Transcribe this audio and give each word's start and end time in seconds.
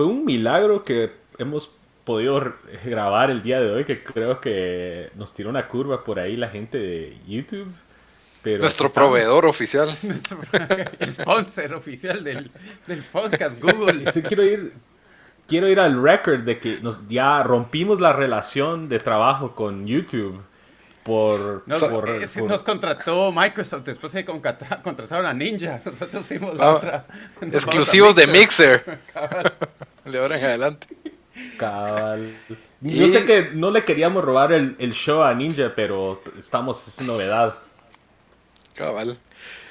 fue 0.00 0.06
un 0.06 0.24
milagro 0.24 0.82
que 0.82 1.12
hemos 1.36 1.70
podido 2.06 2.54
grabar 2.86 3.30
el 3.30 3.42
día 3.42 3.60
de 3.60 3.70
hoy, 3.70 3.84
que 3.84 4.02
creo 4.02 4.40
que 4.40 5.10
nos 5.14 5.34
tiró 5.34 5.50
una 5.50 5.68
curva 5.68 6.04
por 6.04 6.18
ahí 6.18 6.38
la 6.38 6.48
gente 6.48 6.78
de 6.78 7.18
YouTube. 7.28 7.70
Pero 8.42 8.62
Nuestro 8.62 8.90
proveedor 8.90 9.44
oficial. 9.44 9.90
Nuestro 10.02 10.38
sponsor 11.06 11.74
oficial 11.74 12.24
del, 12.24 12.50
podcast, 13.12 13.60
Google. 13.60 14.10
quiero 14.26 14.42
ir, 14.42 14.72
quiero 15.46 15.68
ir 15.68 15.78
al 15.78 16.02
record 16.02 16.44
de 16.44 16.58
que 16.58 16.78
nos, 16.80 17.06
ya 17.06 17.42
rompimos 17.42 18.00
la 18.00 18.14
relación 18.14 18.88
de 18.88 19.00
trabajo 19.00 19.54
con 19.54 19.86
YouTube. 19.86 20.40
Por, 21.02 21.64
nos, 21.66 22.62
contrató 22.62 23.32
Microsoft, 23.32 23.84
después 23.84 24.12
se 24.12 24.24
contrataron 24.24 25.26
a 25.26 25.34
Ninja. 25.34 25.82
Nosotros 25.84 26.26
fuimos 26.26 26.54
la 26.54 26.64
ah, 26.64 26.74
otra. 26.74 27.04
Exclusivos 27.42 28.16
de 28.16 28.26
Mixer. 28.28 28.98
De 30.04 30.18
ahora 30.18 30.38
en 30.38 30.44
adelante. 30.44 30.86
Cabal. 31.56 32.36
Yo 32.80 33.08
sé 33.08 33.24
que 33.24 33.50
no 33.54 33.70
le 33.70 33.84
queríamos 33.84 34.24
robar 34.24 34.52
el, 34.52 34.76
el, 34.78 34.92
show 34.92 35.22
a 35.22 35.34
Ninja, 35.34 35.72
pero 35.74 36.22
estamos, 36.38 36.86
es 36.88 37.00
novedad. 37.02 37.54
Cabal. 38.74 39.18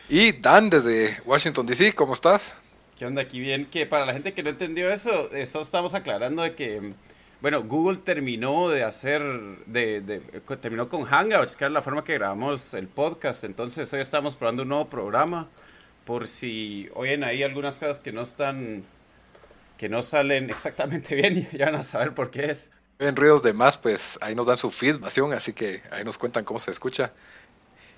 Y 0.07 0.31
Dan, 0.33 0.69
desde 0.69 1.19
Washington 1.25 1.65
DC, 1.65 1.93
¿cómo 1.93 2.13
estás? 2.13 2.55
¿Qué 2.97 3.05
onda 3.05 3.21
aquí? 3.21 3.39
Bien, 3.39 3.65
que 3.65 3.85
para 3.85 4.05
la 4.05 4.13
gente 4.13 4.33
que 4.33 4.43
no 4.43 4.49
entendió 4.49 4.91
eso, 4.91 5.31
eso 5.33 5.61
estamos 5.61 5.93
aclarando 5.93 6.41
de 6.41 6.53
que, 6.53 6.93
bueno, 7.41 7.63
Google 7.63 7.97
terminó 7.97 8.69
de 8.69 8.83
hacer, 8.83 9.21
de, 9.65 10.01
de, 10.01 10.19
terminó 10.57 10.89
con 10.89 11.05
Hangouts, 11.05 11.55
que 11.55 11.65
es 11.65 11.71
la 11.71 11.81
forma 11.81 12.03
que 12.03 12.15
grabamos 12.15 12.73
el 12.73 12.87
podcast. 12.87 13.43
Entonces 13.43 13.91
hoy 13.93 14.01
estamos 14.01 14.35
probando 14.35 14.63
un 14.63 14.69
nuevo 14.69 14.89
programa, 14.89 15.47
por 16.05 16.27
si 16.27 16.89
oyen 16.93 17.23
ahí 17.23 17.41
algunas 17.41 17.79
cosas 17.79 17.99
que 17.99 18.11
no 18.11 18.21
están 18.21 18.83
que 19.79 19.87
no 19.87 20.01
salen 20.01 20.49
exactamente 20.49 21.15
bien 21.21 21.47
y 21.51 21.57
ya 21.57 21.67
van 21.67 21.75
a 21.75 21.83
saber 21.83 22.13
por 22.13 22.29
qué 22.29 22.51
es. 22.51 22.69
En 22.99 23.15
ruidos 23.15 23.41
de 23.41 23.53
más, 23.53 23.77
pues 23.77 24.19
ahí 24.21 24.35
nos 24.35 24.45
dan 24.45 24.57
su 24.57 24.69
feedback, 24.69 25.17
así 25.33 25.53
que 25.53 25.81
ahí 25.89 26.03
nos 26.03 26.17
cuentan 26.17 26.43
cómo 26.43 26.59
se 26.59 26.69
escucha. 26.69 27.13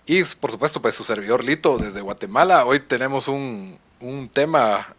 Y 0.06 0.24
por 0.24 0.52
supuesto, 0.52 0.80
pues 0.80 0.94
su 0.94 1.04
servidor 1.04 1.44
Lito 1.44 1.80
desde 1.80 2.02
Guatemala. 2.02 2.66
Hoy 2.66 2.82
tenemos 2.82 3.28
un, 3.28 3.80
un 4.00 4.30
tema 4.30 4.96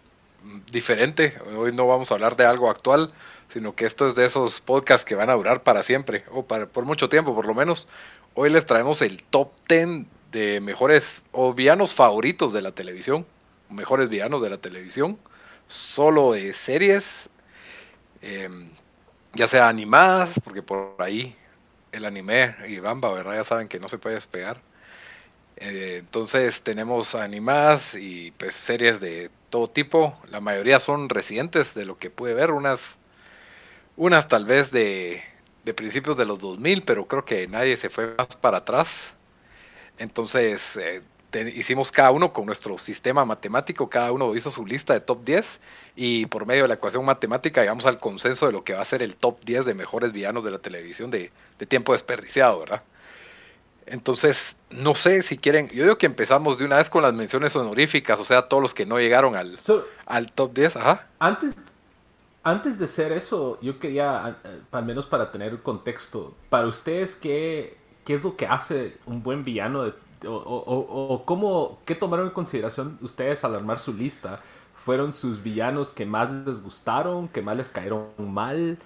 diferente. 0.72 1.39
Hoy 1.56 1.72
no 1.72 1.86
vamos 1.86 2.11
a 2.11 2.14
hablar 2.14 2.34
de 2.34 2.47
algo 2.47 2.69
actual, 2.69 3.12
sino 3.52 3.77
que 3.77 3.86
esto 3.86 4.08
es 4.08 4.17
de 4.17 4.24
esos 4.24 4.61
podcasts 4.61 5.05
que 5.05 5.14
van 5.14 5.30
a 5.30 5.34
durar 5.34 5.62
para 5.62 5.84
siempre, 5.84 6.24
o 6.33 6.44
para, 6.44 6.67
por 6.67 6.84
mucho 6.84 7.08
tiempo 7.08 7.33
por 7.33 7.46
lo 7.46 7.55
menos. 7.55 7.86
Hoy 8.34 8.50
les 8.50 8.67
traemos 8.67 9.02
el 9.02 9.22
top 9.22 9.52
10 9.69 10.06
de 10.33 10.61
mejores 10.61 11.22
o 11.30 11.55
villanos 11.55 11.94
favoritos 11.94 12.52
de 12.52 12.62
la 12.62 12.72
televisión, 12.72 13.24
mejores 13.70 14.08
villanos 14.08 14.42
de 14.42 14.50
la 14.50 14.58
televisión 14.58 15.17
solo 15.73 16.33
de 16.33 16.55
series, 16.55 17.31
em, 18.23 18.70
ya 19.34 19.48
sea 19.48 19.69
animadas, 19.69 20.41
porque 20.45 20.63
por 20.63 20.96
ahí 21.01 21.36
el 21.92 22.05
anime 22.07 22.55
y 22.69 22.80
Bamba, 22.80 23.13
¿verdad? 23.13 23.35
Ya 23.36 23.45
saben 23.45 23.69
que 23.69 23.80
no 23.80 23.89
se 23.89 23.98
puede 23.98 24.17
despegar. 24.17 24.63
Eh, 25.57 25.98
entonces 26.01 26.63
tenemos 26.64 27.14
animadas 27.14 27.95
y 27.95 28.33
pues 28.33 28.55
series 28.55 29.01
de 29.01 29.30
todo 29.51 29.70
tipo. 29.70 30.19
La 30.30 30.41
mayoría 30.41 30.80
son 30.80 31.08
recientes 31.08 31.75
de 31.75 31.85
lo 31.86 31.98
que 31.98 32.11
pude 32.11 32.35
ver. 32.35 32.51
Unas, 32.52 32.98
unas 33.96 34.29
tal 34.29 34.45
vez 34.46 34.70
de, 34.70 35.23
de 35.64 35.75
principios 35.75 36.17
de 36.17 36.25
los 36.25 36.39
2000, 36.41 36.83
pero 36.85 37.07
creo 37.07 37.25
que 37.25 37.46
nadie 37.48 37.77
se 37.77 37.91
fue 37.91 38.14
más 38.17 38.29
para 38.36 38.58
atrás. 38.58 39.14
Entonces 39.98 40.77
eh, 40.77 41.02
hicimos 41.41 41.91
cada 41.91 42.11
uno 42.11 42.33
con 42.33 42.47
nuestro 42.47 42.79
sistema 42.79 43.25
matemático, 43.25 43.89
cada 43.89 44.13
uno 44.13 44.35
hizo 44.35 44.51
su 44.51 44.67
lista 44.67 44.93
de 44.93 45.01
top 45.01 45.25
10 45.25 45.61
y 45.97 46.27
por 46.27 46.47
medio 46.47 46.63
de 46.63 46.69
la 46.69 46.75
ecuación 46.75 47.05
matemática 47.05 47.61
llegamos 47.61 47.87
al 47.87 47.98
consenso 47.98 48.47
de 48.47 48.53
lo 48.53 48.65
que 48.65 48.75
va 48.75 48.83
a 48.83 48.85
ser 48.85 49.03
el 49.03 49.17
top 49.17 49.41
10 49.45 49.65
de 49.65 49.75
mejores 49.75 50.13
villanos 50.13 50.45
de 50.45 50.51
la 50.51 50.59
televisión 50.59 51.11
de, 51.11 51.31
tiempo 51.69 51.93
desperdiciado, 51.93 52.61
¿verdad? 52.61 52.83
Entonces, 53.87 54.57
no 54.70 54.95
sé 54.95 55.23
si 55.23 55.39
quieren, 55.39 55.69
yo 55.69 55.83
digo 55.83 55.98
que 55.98 56.07
empezamos 56.07 56.59
de 56.59 56.65
una 56.65 56.77
vez 56.77 56.89
con 56.89 57.03
las 57.03 57.13
menciones 57.13 57.55
honoríficas, 57.57 58.20
o 58.20 58.25
sea, 58.25 58.43
todos 58.43 58.63
los 58.63 58.75
que 58.75 58.87
no 58.87 58.99
llegaron 58.99 59.35
al, 59.35 59.59
al 60.07 60.33
top 60.33 60.55
10, 60.55 60.77
ajá. 60.77 61.09
Antes, 61.19 61.57
antes 62.45 62.79
de 62.79 62.85
hacer 62.85 63.13
eso, 63.13 63.59
yo 63.61 63.79
quería, 63.79 64.37
al 64.70 64.85
menos 64.85 65.07
para 65.07 65.33
tener 65.33 65.63
contexto, 65.63 66.35
para 66.49 66.69
ustedes, 66.69 67.17
¿qué, 67.17 67.77
¿qué 68.05 68.14
es 68.14 68.23
lo 68.23 68.37
que 68.37 68.47
hace 68.47 68.99
un 69.07 69.23
buen 69.23 69.45
villano 69.45 69.85
de 69.85 69.95
o, 70.27 71.22
cómo, 71.24 71.80
qué 71.84 71.94
tomaron 71.94 72.27
en 72.27 72.33
consideración 72.33 72.98
ustedes 73.00 73.44
al 73.44 73.55
armar 73.55 73.78
su 73.78 73.92
lista? 73.92 74.40
¿Fueron 74.74 75.12
sus 75.12 75.42
villanos 75.42 75.92
que 75.92 76.06
más 76.06 76.30
les 76.30 76.62
gustaron, 76.62 77.28
que 77.28 77.42
más 77.42 77.56
les 77.56 77.70
cayeron 77.70 78.08
mal? 78.18 78.78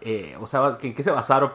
Eh, 0.00 0.36
o 0.40 0.46
sea, 0.46 0.78
¿en 0.80 0.94
qué 0.94 1.02
se 1.02 1.10
basaron 1.10 1.50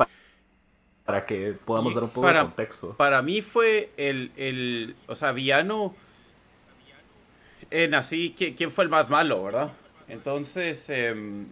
para, 1.05 1.25
que 1.25 1.55
podamos 1.65 1.93
dar 1.93 2.03
un 2.03 2.09
poco 2.09 2.27
de 2.27 2.39
contexto? 2.39 2.93
Para 2.95 3.21
mí 3.21 3.41
fue 3.41 3.91
el, 3.97 4.31
el 4.35 4.95
o 5.07 5.15
sea, 5.15 5.31
villano 5.31 5.95
en 7.69 7.95
así, 7.95 8.33
¿quién, 8.35 8.71
fue 8.71 8.83
el 8.83 8.89
más 8.89 9.09
malo, 9.09 9.43
verdad? 9.43 9.71
Entonces, 10.07 10.89
em, 10.89 11.47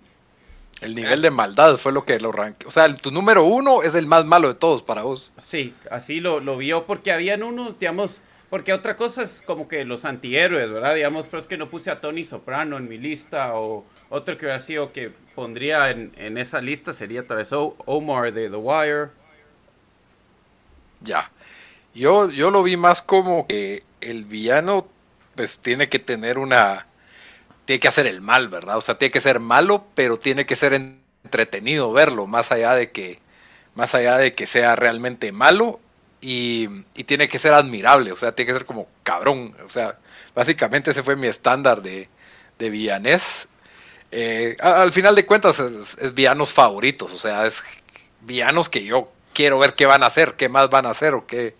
el 0.81 0.95
nivel 0.95 1.21
de 1.21 1.31
maldad 1.31 1.77
fue 1.77 1.91
lo 1.91 2.05
que 2.05 2.19
lo 2.19 2.31
ranqueó. 2.31 2.67
O 2.67 2.71
sea, 2.71 2.93
tu 2.95 3.11
número 3.11 3.43
uno 3.43 3.83
es 3.83 3.95
el 3.95 4.07
más 4.07 4.25
malo 4.25 4.47
de 4.49 4.55
todos 4.55 4.83
para 4.83 5.03
vos. 5.03 5.31
Sí, 5.37 5.73
así 5.89 6.19
lo, 6.19 6.39
lo 6.39 6.57
vio, 6.57 6.85
porque 6.85 7.11
habían 7.11 7.43
unos, 7.43 7.79
digamos, 7.79 8.21
porque 8.49 8.73
otra 8.73 8.97
cosa 8.97 9.23
es 9.23 9.41
como 9.41 9.67
que 9.67 9.85
los 9.85 10.05
antihéroes, 10.05 10.71
¿verdad? 10.71 10.95
Digamos, 10.95 11.27
pero 11.27 11.41
es 11.41 11.47
que 11.47 11.57
no 11.57 11.69
puse 11.69 11.91
a 11.91 12.01
Tony 12.01 12.23
Soprano 12.23 12.77
en 12.77 12.87
mi 12.87 12.97
lista, 12.97 13.55
o 13.55 13.85
otro 14.09 14.37
que 14.37 14.45
hubiera 14.45 14.59
sido 14.59 14.91
que 14.91 15.11
pondría 15.33 15.89
en, 15.89 16.13
en 16.17 16.37
esa 16.37 16.61
lista 16.61 16.93
sería 16.93 17.25
tal 17.25 17.37
vez 17.37 17.49
Omar 17.51 18.33
de 18.33 18.49
The 18.49 18.55
Wire. 18.55 19.09
Ya. 21.01 21.31
Yo, 21.93 22.29
yo 22.29 22.51
lo 22.51 22.63
vi 22.63 22.75
más 22.75 23.01
como 23.01 23.47
que 23.47 23.83
el 24.01 24.25
villano, 24.25 24.87
pues 25.35 25.59
tiene 25.59 25.89
que 25.89 25.99
tener 25.99 26.37
una 26.37 26.85
tiene 27.65 27.79
que 27.79 27.87
hacer 27.87 28.07
el 28.07 28.21
mal, 28.21 28.47
¿verdad? 28.49 28.77
O 28.77 28.81
sea, 28.81 28.97
tiene 28.97 29.11
que 29.11 29.21
ser 29.21 29.39
malo, 29.39 29.85
pero 29.95 30.17
tiene 30.17 30.45
que 30.45 30.55
ser 30.55 30.73
entretenido 30.73 31.91
verlo, 31.91 32.27
más 32.27 32.51
allá 32.51 32.75
de 32.75 32.91
que, 32.91 33.19
más 33.73 33.95
allá 33.95 34.17
de 34.17 34.33
que 34.35 34.47
sea 34.47 34.75
realmente 34.75 35.31
malo 35.31 35.79
y, 36.21 36.67
tiene 37.05 37.27
que 37.27 37.39
ser 37.39 37.53
admirable, 37.53 38.11
o 38.11 38.17
sea, 38.17 38.33
tiene 38.33 38.51
que 38.51 38.57
ser 38.57 38.65
como 38.65 38.87
cabrón, 39.03 39.55
o 39.65 39.69
sea, 39.69 39.97
básicamente 40.33 40.91
ese 40.91 41.03
fue 41.03 41.15
mi 41.15 41.27
estándar 41.27 41.81
de, 41.81 42.09
de 42.57 42.69
villanés. 42.69 43.47
Eh, 44.11 44.55
al 44.59 44.91
final 44.91 45.15
de 45.15 45.25
cuentas 45.25 45.59
es, 45.59 46.13
villanos 46.13 46.53
favoritos, 46.53 47.13
o 47.13 47.17
sea, 47.17 47.45
es 47.45 47.63
villanos 48.21 48.69
que 48.69 48.83
yo 48.83 49.11
quiero 49.33 49.59
ver 49.59 49.73
qué 49.73 49.85
van 49.85 50.03
a 50.03 50.07
hacer, 50.07 50.35
qué 50.35 50.49
más 50.49 50.69
van 50.69 50.85
a 50.85 50.91
hacer 50.91 51.13
o 51.13 51.25
qué. 51.27 51.55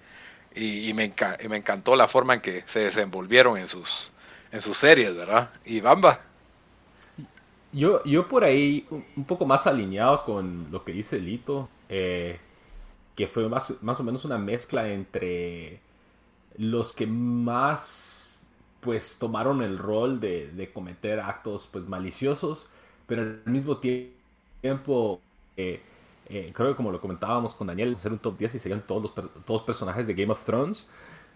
Y, 0.57 0.93
me, 0.93 1.13
y 1.43 1.47
me 1.49 1.57
encantó 1.57 1.97
la 1.97 2.07
forma 2.07 2.35
en 2.35 2.39
que 2.39 2.63
se 2.65 2.79
desenvolvieron 2.79 3.57
en 3.57 3.67
sus, 3.67 4.13
en 4.55 4.61
sus 4.61 4.77
series, 4.77 5.15
¿verdad? 5.15 5.51
Y 5.65 5.81
Bamba. 5.81 6.21
Yo, 7.73 8.01
yo 8.05 8.27
por 8.29 8.45
ahí, 8.45 8.87
un 8.89 9.25
poco 9.25 9.45
más 9.45 9.67
alineado 9.67 10.23
con 10.23 10.67
lo 10.71 10.85
que 10.85 10.93
dice 10.93 11.19
Lito, 11.19 11.67
eh, 11.89 12.39
que 13.17 13.27
fue 13.27 13.49
más, 13.49 13.83
más 13.83 13.99
o 13.99 14.03
menos 14.03 14.23
una 14.23 14.37
mezcla 14.37 14.87
entre 14.87 15.81
los 16.57 16.93
que 16.93 17.05
más 17.05 18.45
pues 18.79 19.17
tomaron 19.19 19.61
el 19.61 19.77
rol 19.77 20.21
de, 20.21 20.71
cometer 20.73 21.19
actos 21.19 21.67
pues 21.69 21.87
maliciosos, 21.87 22.69
pero 23.07 23.23
al 23.23 23.41
mismo 23.45 23.77
tiempo, 23.77 25.19
eh, 25.57 25.81
eh, 26.29 26.51
creo 26.53 26.69
que 26.69 26.75
como 26.75 26.91
lo 26.91 27.01
comentábamos 27.01 27.53
con 27.53 27.67
Daniel, 27.67 27.91
hacer 27.91 28.13
un 28.13 28.19
top 28.19 28.37
10 28.37 28.55
y 28.55 28.59
serían 28.59 28.85
todos 28.87 29.01
los, 29.01 29.43
todos 29.43 29.63
personajes 29.63 30.07
de 30.07 30.13
Game 30.13 30.31
of 30.31 30.45
Thrones, 30.45 30.87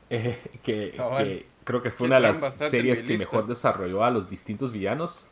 que, 0.63 1.45
creo 1.63 1.81
que 1.81 1.91
fue 1.91 2.07
una 2.07 2.15
de 2.15 2.21
las 2.21 2.37
series 2.55 3.03
que 3.03 3.17
mejor 3.17 3.47
desarrolló 3.47 4.03
a 4.03 4.11
los 4.11 4.29
distintos 4.29 4.71
villanos. 4.71 5.25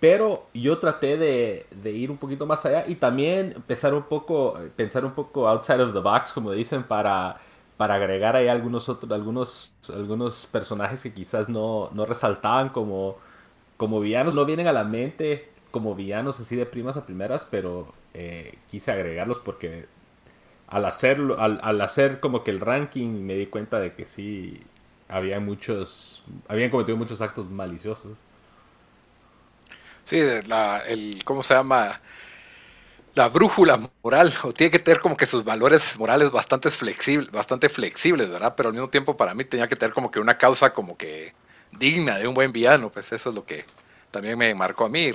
Pero 0.00 0.46
yo 0.52 0.78
traté 0.78 1.16
de, 1.16 1.90
ir 1.90 2.10
un 2.10 2.18
poquito 2.18 2.46
más 2.46 2.66
allá 2.66 2.84
y 2.86 2.96
también 2.96 3.52
empezar 3.56 3.94
un 3.94 4.02
poco, 4.02 4.58
pensar 4.76 5.04
un 5.04 5.12
poco 5.12 5.48
outside 5.48 5.80
of 5.80 5.94
the 5.94 6.00
box, 6.00 6.32
como 6.32 6.52
dicen, 6.52 6.82
para, 6.82 7.40
para 7.76 7.94
agregar 7.94 8.36
ahí 8.36 8.48
algunos 8.48 8.88
otros, 8.88 9.10
algunos, 9.10 9.74
algunos 9.88 10.46
personajes 10.46 11.02
que 11.02 11.14
quizás 11.14 11.48
no, 11.48 11.90
no 11.94 12.04
resaltaban 12.04 12.68
como, 12.68 13.16
como 13.78 14.00
villanos. 14.00 14.34
No 14.34 14.44
vienen 14.44 14.66
a 14.66 14.72
la 14.72 14.84
mente 14.84 15.50
como 15.70 15.94
villanos 15.94 16.40
así 16.40 16.56
de 16.56 16.66
primas 16.66 16.96
a 16.96 17.06
primeras, 17.06 17.46
pero 17.50 17.92
eh, 18.14 18.58
quise 18.68 18.92
agregarlos 18.92 19.38
porque 19.38 19.86
al 20.68 20.84
hacerlo, 20.84 21.40
al, 21.40 21.60
al, 21.62 21.80
hacer 21.80 22.20
como 22.20 22.42
que 22.42 22.50
el 22.50 22.60
ranking 22.60 23.24
me 23.24 23.34
di 23.34 23.46
cuenta 23.46 23.78
de 23.78 23.94
que 23.94 24.06
sí 24.06 24.60
había 25.08 25.38
muchos, 25.40 26.22
habían 26.48 26.70
cometido 26.70 26.96
muchos 26.96 27.20
actos 27.20 27.48
maliciosos. 27.50 28.18
Sí, 30.04 30.20
la, 30.46 30.78
el, 30.86 31.22
¿cómo 31.24 31.42
se 31.42 31.54
llama? 31.54 32.00
La 33.14 33.28
brújula 33.28 33.80
moral, 34.02 34.32
o 34.42 34.52
tiene 34.52 34.70
que 34.70 34.78
tener 34.78 35.00
como 35.00 35.16
que 35.16 35.26
sus 35.26 35.42
valores 35.44 35.98
morales 35.98 36.30
bastante 36.30 36.70
flexibles, 36.70 37.30
bastante 37.30 37.68
flexibles, 37.68 38.30
¿verdad? 38.30 38.54
Pero 38.56 38.68
al 38.68 38.74
mismo 38.74 38.90
tiempo 38.90 39.16
para 39.16 39.34
mí 39.34 39.44
tenía 39.44 39.68
que 39.68 39.76
tener 39.76 39.94
como 39.94 40.10
que 40.10 40.20
una 40.20 40.36
causa 40.36 40.72
como 40.74 40.96
que 40.96 41.32
digna 41.72 42.18
de 42.18 42.28
un 42.28 42.34
buen 42.34 42.52
villano, 42.52 42.90
pues 42.90 43.12
eso 43.12 43.30
es 43.30 43.34
lo 43.34 43.44
que 43.44 43.64
también 44.10 44.38
me 44.38 44.54
marcó 44.54 44.84
a 44.84 44.88
mí. 44.88 45.10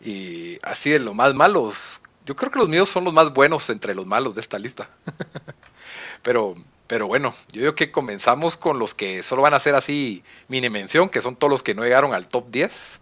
Y 0.00 0.58
así 0.62 0.90
de 0.90 0.98
lo 0.98 1.14
más 1.14 1.34
malos, 1.34 2.00
yo 2.24 2.36
creo 2.36 2.50
que 2.50 2.58
los 2.58 2.68
míos 2.68 2.88
son 2.88 3.04
los 3.04 3.12
más 3.12 3.32
buenos 3.32 3.68
entre 3.70 3.94
los 3.94 4.06
malos 4.06 4.34
de 4.34 4.40
esta 4.40 4.58
lista. 4.58 4.88
pero, 6.22 6.54
pero 6.86 7.06
bueno, 7.06 7.34
yo 7.52 7.60
digo 7.60 7.74
que 7.74 7.90
comenzamos 7.90 8.56
con 8.56 8.78
los 8.78 8.94
que 8.94 9.22
solo 9.22 9.42
van 9.42 9.54
a 9.54 9.60
ser 9.60 9.74
así 9.74 10.22
mini 10.48 10.70
mención, 10.70 11.08
que 11.08 11.20
son 11.20 11.36
todos 11.36 11.50
los 11.50 11.62
que 11.62 11.74
no 11.74 11.82
llegaron 11.82 12.14
al 12.14 12.26
top 12.28 12.50
10, 12.50 13.00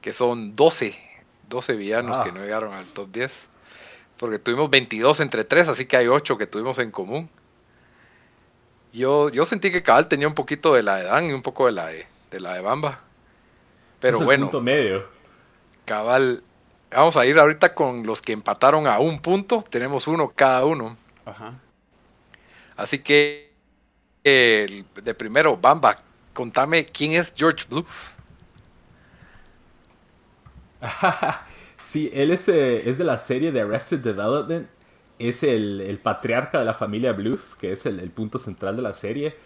que 0.00 0.12
son 0.12 0.56
12, 0.56 0.94
12 1.48 1.76
villanos 1.76 2.20
que 2.20 2.28
ah. 2.28 2.32
no 2.32 2.40
llegaron 2.40 2.74
al 2.74 2.86
top 2.86 3.10
10. 3.10 3.32
Porque 4.18 4.38
tuvimos 4.38 4.68
22 4.68 5.20
entre 5.20 5.44
3, 5.44 5.68
así 5.68 5.86
que 5.86 5.96
hay 5.96 6.08
8 6.08 6.36
que 6.36 6.46
tuvimos 6.46 6.78
en 6.78 6.90
común. 6.90 7.30
Yo, 8.92 9.30
yo 9.30 9.46
sentí 9.46 9.70
que 9.70 9.82
Cabal 9.82 10.08
tenía 10.08 10.28
un 10.28 10.34
poquito 10.34 10.74
de 10.74 10.82
la 10.82 10.96
de 10.96 11.04
Dan 11.04 11.30
y 11.30 11.32
un 11.32 11.40
poco 11.40 11.66
de 11.66 11.72
la 11.72 11.86
de, 11.86 12.06
la 12.32 12.54
de 12.54 12.60
Bamba. 12.60 13.00
Pero 14.00 14.18
es 14.18 14.24
bueno. 14.24 14.46
Punto 14.46 14.60
medio. 14.60 15.06
Cabal, 15.86 16.42
vamos 16.90 17.16
a 17.16 17.26
ir 17.26 17.38
ahorita 17.38 17.74
con 17.74 18.06
los 18.06 18.22
que 18.22 18.32
empataron 18.32 18.86
a 18.86 18.98
un 18.98 19.20
punto. 19.20 19.64
Tenemos 19.68 20.06
uno 20.06 20.32
cada 20.34 20.64
uno. 20.64 20.96
Ajá. 21.24 21.54
Así 22.76 22.98
que, 23.00 23.52
de 24.24 25.14
primero, 25.16 25.56
Bamba, 25.56 26.02
contame 26.32 26.86
quién 26.86 27.12
es 27.12 27.34
George 27.36 27.66
Blue. 27.68 27.84
sí, 31.76 32.10
él 32.12 32.30
es, 32.30 32.48
eh, 32.48 32.88
es 32.88 32.96
de 32.96 33.04
la 33.04 33.18
serie 33.18 33.52
de 33.52 33.60
Arrested 33.60 33.98
Development 33.98 34.66
es 35.20 35.42
el, 35.42 36.00
patriarca 36.02 36.58
de 36.58 36.64
la 36.64 36.72
familia 36.72 37.12
Bluth, 37.12 37.54
que 37.60 37.72
es 37.72 37.84
el, 37.84 38.10
punto 38.10 38.38
central 38.38 38.74
de 38.76 38.82
la 38.82 38.94
serie. 38.94 39.36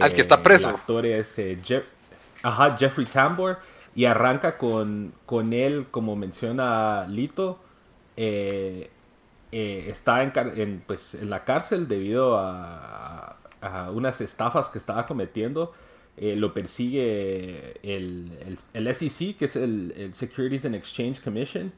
Al 0.00 0.12
que 0.12 0.20
está 0.20 0.34
eh, 0.36 0.42
preso. 0.42 0.70
El 0.70 0.74
actor 0.74 1.06
es 1.06 1.38
eh, 1.38 1.56
Jeffrey 1.62 3.06
Tambor 3.06 3.58
y 3.94 4.04
arranca 4.04 4.58
con, 4.58 5.12
con 5.26 5.52
él, 5.52 5.86
como 5.90 6.16
menciona 6.16 7.06
Lito, 7.08 7.58
eh, 8.16 8.90
está 9.52 10.22
en, 10.22 10.82
pues, 10.86 11.14
en 11.14 11.30
la 11.30 11.44
cárcel 11.44 11.88
debido 11.88 12.38
a, 12.38 13.36
unas 13.92 14.20
estafas 14.20 14.68
que 14.70 14.78
estaba 14.78 15.06
cometiendo. 15.06 15.72
lo 16.16 16.54
persigue 16.54 17.74
el, 17.82 18.58
el, 18.72 18.94
SEC, 18.94 19.36
que 19.36 19.44
es 19.46 19.56
el, 19.56 20.10
Securities 20.14 20.64
and 20.64 20.74
Exchange 20.76 21.20
Commission 21.20 21.72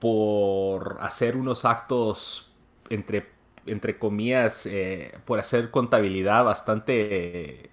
por 0.00 0.96
hacer 1.00 1.36
unos 1.36 1.64
actos 1.64 2.50
entre, 2.88 3.28
entre 3.66 3.98
comillas, 3.98 4.66
eh, 4.66 5.12
por 5.26 5.38
hacer 5.38 5.70
contabilidad 5.70 6.44
bastante, 6.44 7.70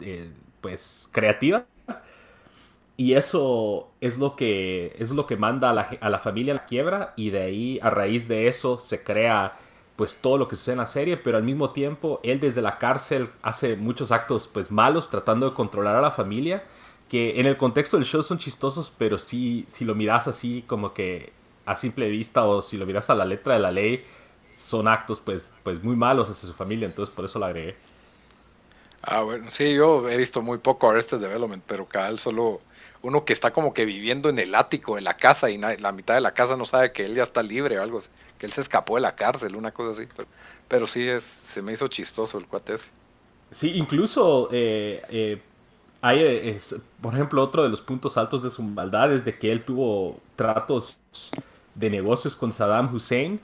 eh, 0.00 0.30
pues, 0.64 1.10
creativa. 1.12 1.66
Y 2.96 3.12
eso 3.12 3.90
es 4.00 4.16
lo 4.16 4.34
que, 4.34 4.96
es 4.98 5.10
lo 5.10 5.26
que 5.26 5.36
manda 5.36 5.68
a 5.68 5.74
la, 5.74 5.82
a 6.00 6.08
la, 6.08 6.18
familia 6.20 6.54
a 6.54 6.56
la 6.56 6.64
quiebra 6.64 7.12
y 7.16 7.28
de 7.28 7.42
ahí, 7.42 7.78
a 7.82 7.90
raíz 7.90 8.28
de 8.28 8.48
eso, 8.48 8.80
se 8.80 9.02
crea 9.02 9.58
pues 9.96 10.20
todo 10.22 10.38
lo 10.38 10.48
que 10.48 10.56
sucede 10.56 10.72
en 10.72 10.78
la 10.78 10.86
serie, 10.86 11.18
pero 11.18 11.36
al 11.36 11.42
mismo 11.42 11.70
tiempo 11.70 12.18
él 12.22 12.40
desde 12.40 12.62
la 12.62 12.78
cárcel 12.78 13.28
hace 13.42 13.76
muchos 13.76 14.10
actos 14.10 14.48
pues 14.48 14.70
malos 14.70 15.10
tratando 15.10 15.50
de 15.50 15.54
controlar 15.54 15.96
a 15.96 16.00
la 16.00 16.10
familia 16.10 16.64
que 17.10 17.38
en 17.38 17.46
el 17.46 17.58
contexto 17.58 17.98
del 17.98 18.06
show 18.06 18.22
son 18.22 18.38
chistosos, 18.38 18.90
pero 18.96 19.18
sí, 19.18 19.66
si 19.68 19.84
lo 19.84 19.94
miras 19.94 20.28
así 20.28 20.64
como 20.66 20.94
que 20.94 21.32
a 21.66 21.76
simple 21.76 22.08
vista 22.08 22.44
o 22.44 22.62
si 22.62 22.78
lo 22.78 22.86
miras 22.86 23.10
a 23.10 23.14
la 23.14 23.26
letra 23.26 23.54
de 23.54 23.60
la 23.60 23.70
ley, 23.70 24.02
son 24.54 24.88
actos 24.88 25.20
pues, 25.20 25.50
pues 25.62 25.82
muy 25.84 25.96
malos 25.96 26.30
hacia 26.30 26.48
su 26.48 26.54
familia, 26.54 26.86
entonces 26.86 27.14
por 27.14 27.26
eso 27.26 27.38
lo 27.38 27.46
agregué. 27.46 27.76
Ah, 29.06 29.22
bueno, 29.22 29.50
sí, 29.50 29.74
yo 29.74 30.08
he 30.08 30.16
visto 30.16 30.40
muy 30.40 30.58
poco 30.58 30.88
Arrested 30.88 31.18
Development, 31.18 31.62
pero 31.66 31.86
cada 31.86 32.16
solo 32.16 32.60
uno 33.02 33.26
que 33.26 33.34
está 33.34 33.52
como 33.52 33.74
que 33.74 33.84
viviendo 33.84 34.30
en 34.30 34.38
el 34.38 34.54
ático 34.54 34.94
de 34.96 35.02
la 35.02 35.14
casa 35.14 35.50
y 35.50 35.58
la 35.58 35.92
mitad 35.92 36.14
de 36.14 36.22
la 36.22 36.32
casa 36.32 36.56
no 36.56 36.64
sabe 36.64 36.92
que 36.92 37.04
él 37.04 37.14
ya 37.14 37.22
está 37.22 37.42
libre 37.42 37.78
o 37.78 37.82
algo 37.82 37.98
así, 37.98 38.08
que 38.38 38.46
él 38.46 38.52
se 38.52 38.62
escapó 38.62 38.94
de 38.94 39.02
la 39.02 39.14
cárcel, 39.14 39.56
una 39.56 39.72
cosa 39.72 39.90
así, 39.90 40.08
pero, 40.68 40.86
sí 40.86 41.06
se 41.20 41.60
me 41.60 41.74
hizo 41.74 41.86
chistoso 41.88 42.38
el 42.38 42.46
cuate 42.46 42.74
ese. 42.74 42.90
Sí, 43.50 43.72
incluso 43.74 44.48
eh, 44.50 45.02
eh, 45.10 45.42
hay, 46.00 46.58
por 47.02 47.14
ejemplo, 47.14 47.42
otro 47.42 47.62
de 47.62 47.68
los 47.68 47.82
puntos 47.82 48.16
altos 48.16 48.42
de 48.42 48.50
su 48.50 48.62
maldad 48.62 49.12
es 49.12 49.26
de 49.26 49.38
que 49.38 49.52
él 49.52 49.64
tuvo 49.64 50.18
tratos 50.34 50.96
de 51.74 51.90
negocios 51.90 52.36
con 52.36 52.52
Saddam 52.52 52.94
Hussein, 52.94 53.38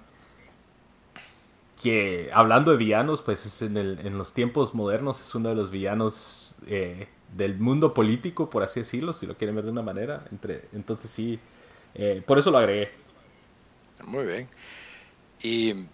que 1.83 2.31
hablando 2.33 2.73
de 2.73 2.77
villanos, 2.77 3.23
pues 3.23 3.47
es 3.47 3.63
en, 3.63 3.77
el, 3.77 3.99
en, 4.05 4.19
los 4.19 4.35
tiempos 4.35 4.75
modernos 4.75 5.21
es 5.21 5.35
uno 5.35 5.49
de 5.49 5.55
los 5.55 5.71
villanos 5.71 6.55
eh, 6.67 7.09
del 7.35 7.59
mundo 7.59 7.95
político, 7.95 8.51
por 8.51 8.63
así 8.63 8.81
decirlo, 8.81 9.13
si 9.13 9.27
lo 9.27 9.37
quieren 9.37 9.57
ver 9.57 9.65
de 9.65 9.71
una 9.71 9.83
manera. 9.83 10.25
Entre, 10.31 10.67
entonces 10.75 11.11
sí, 11.11 11.39
eh, 11.95 12.23
por 12.27 12.39
eso 12.39 12.51
lo 12.51 12.59
agregué. 12.59 12.91
Muy 14.05 14.27
bien. 14.27 14.49
Y 15.43 15.87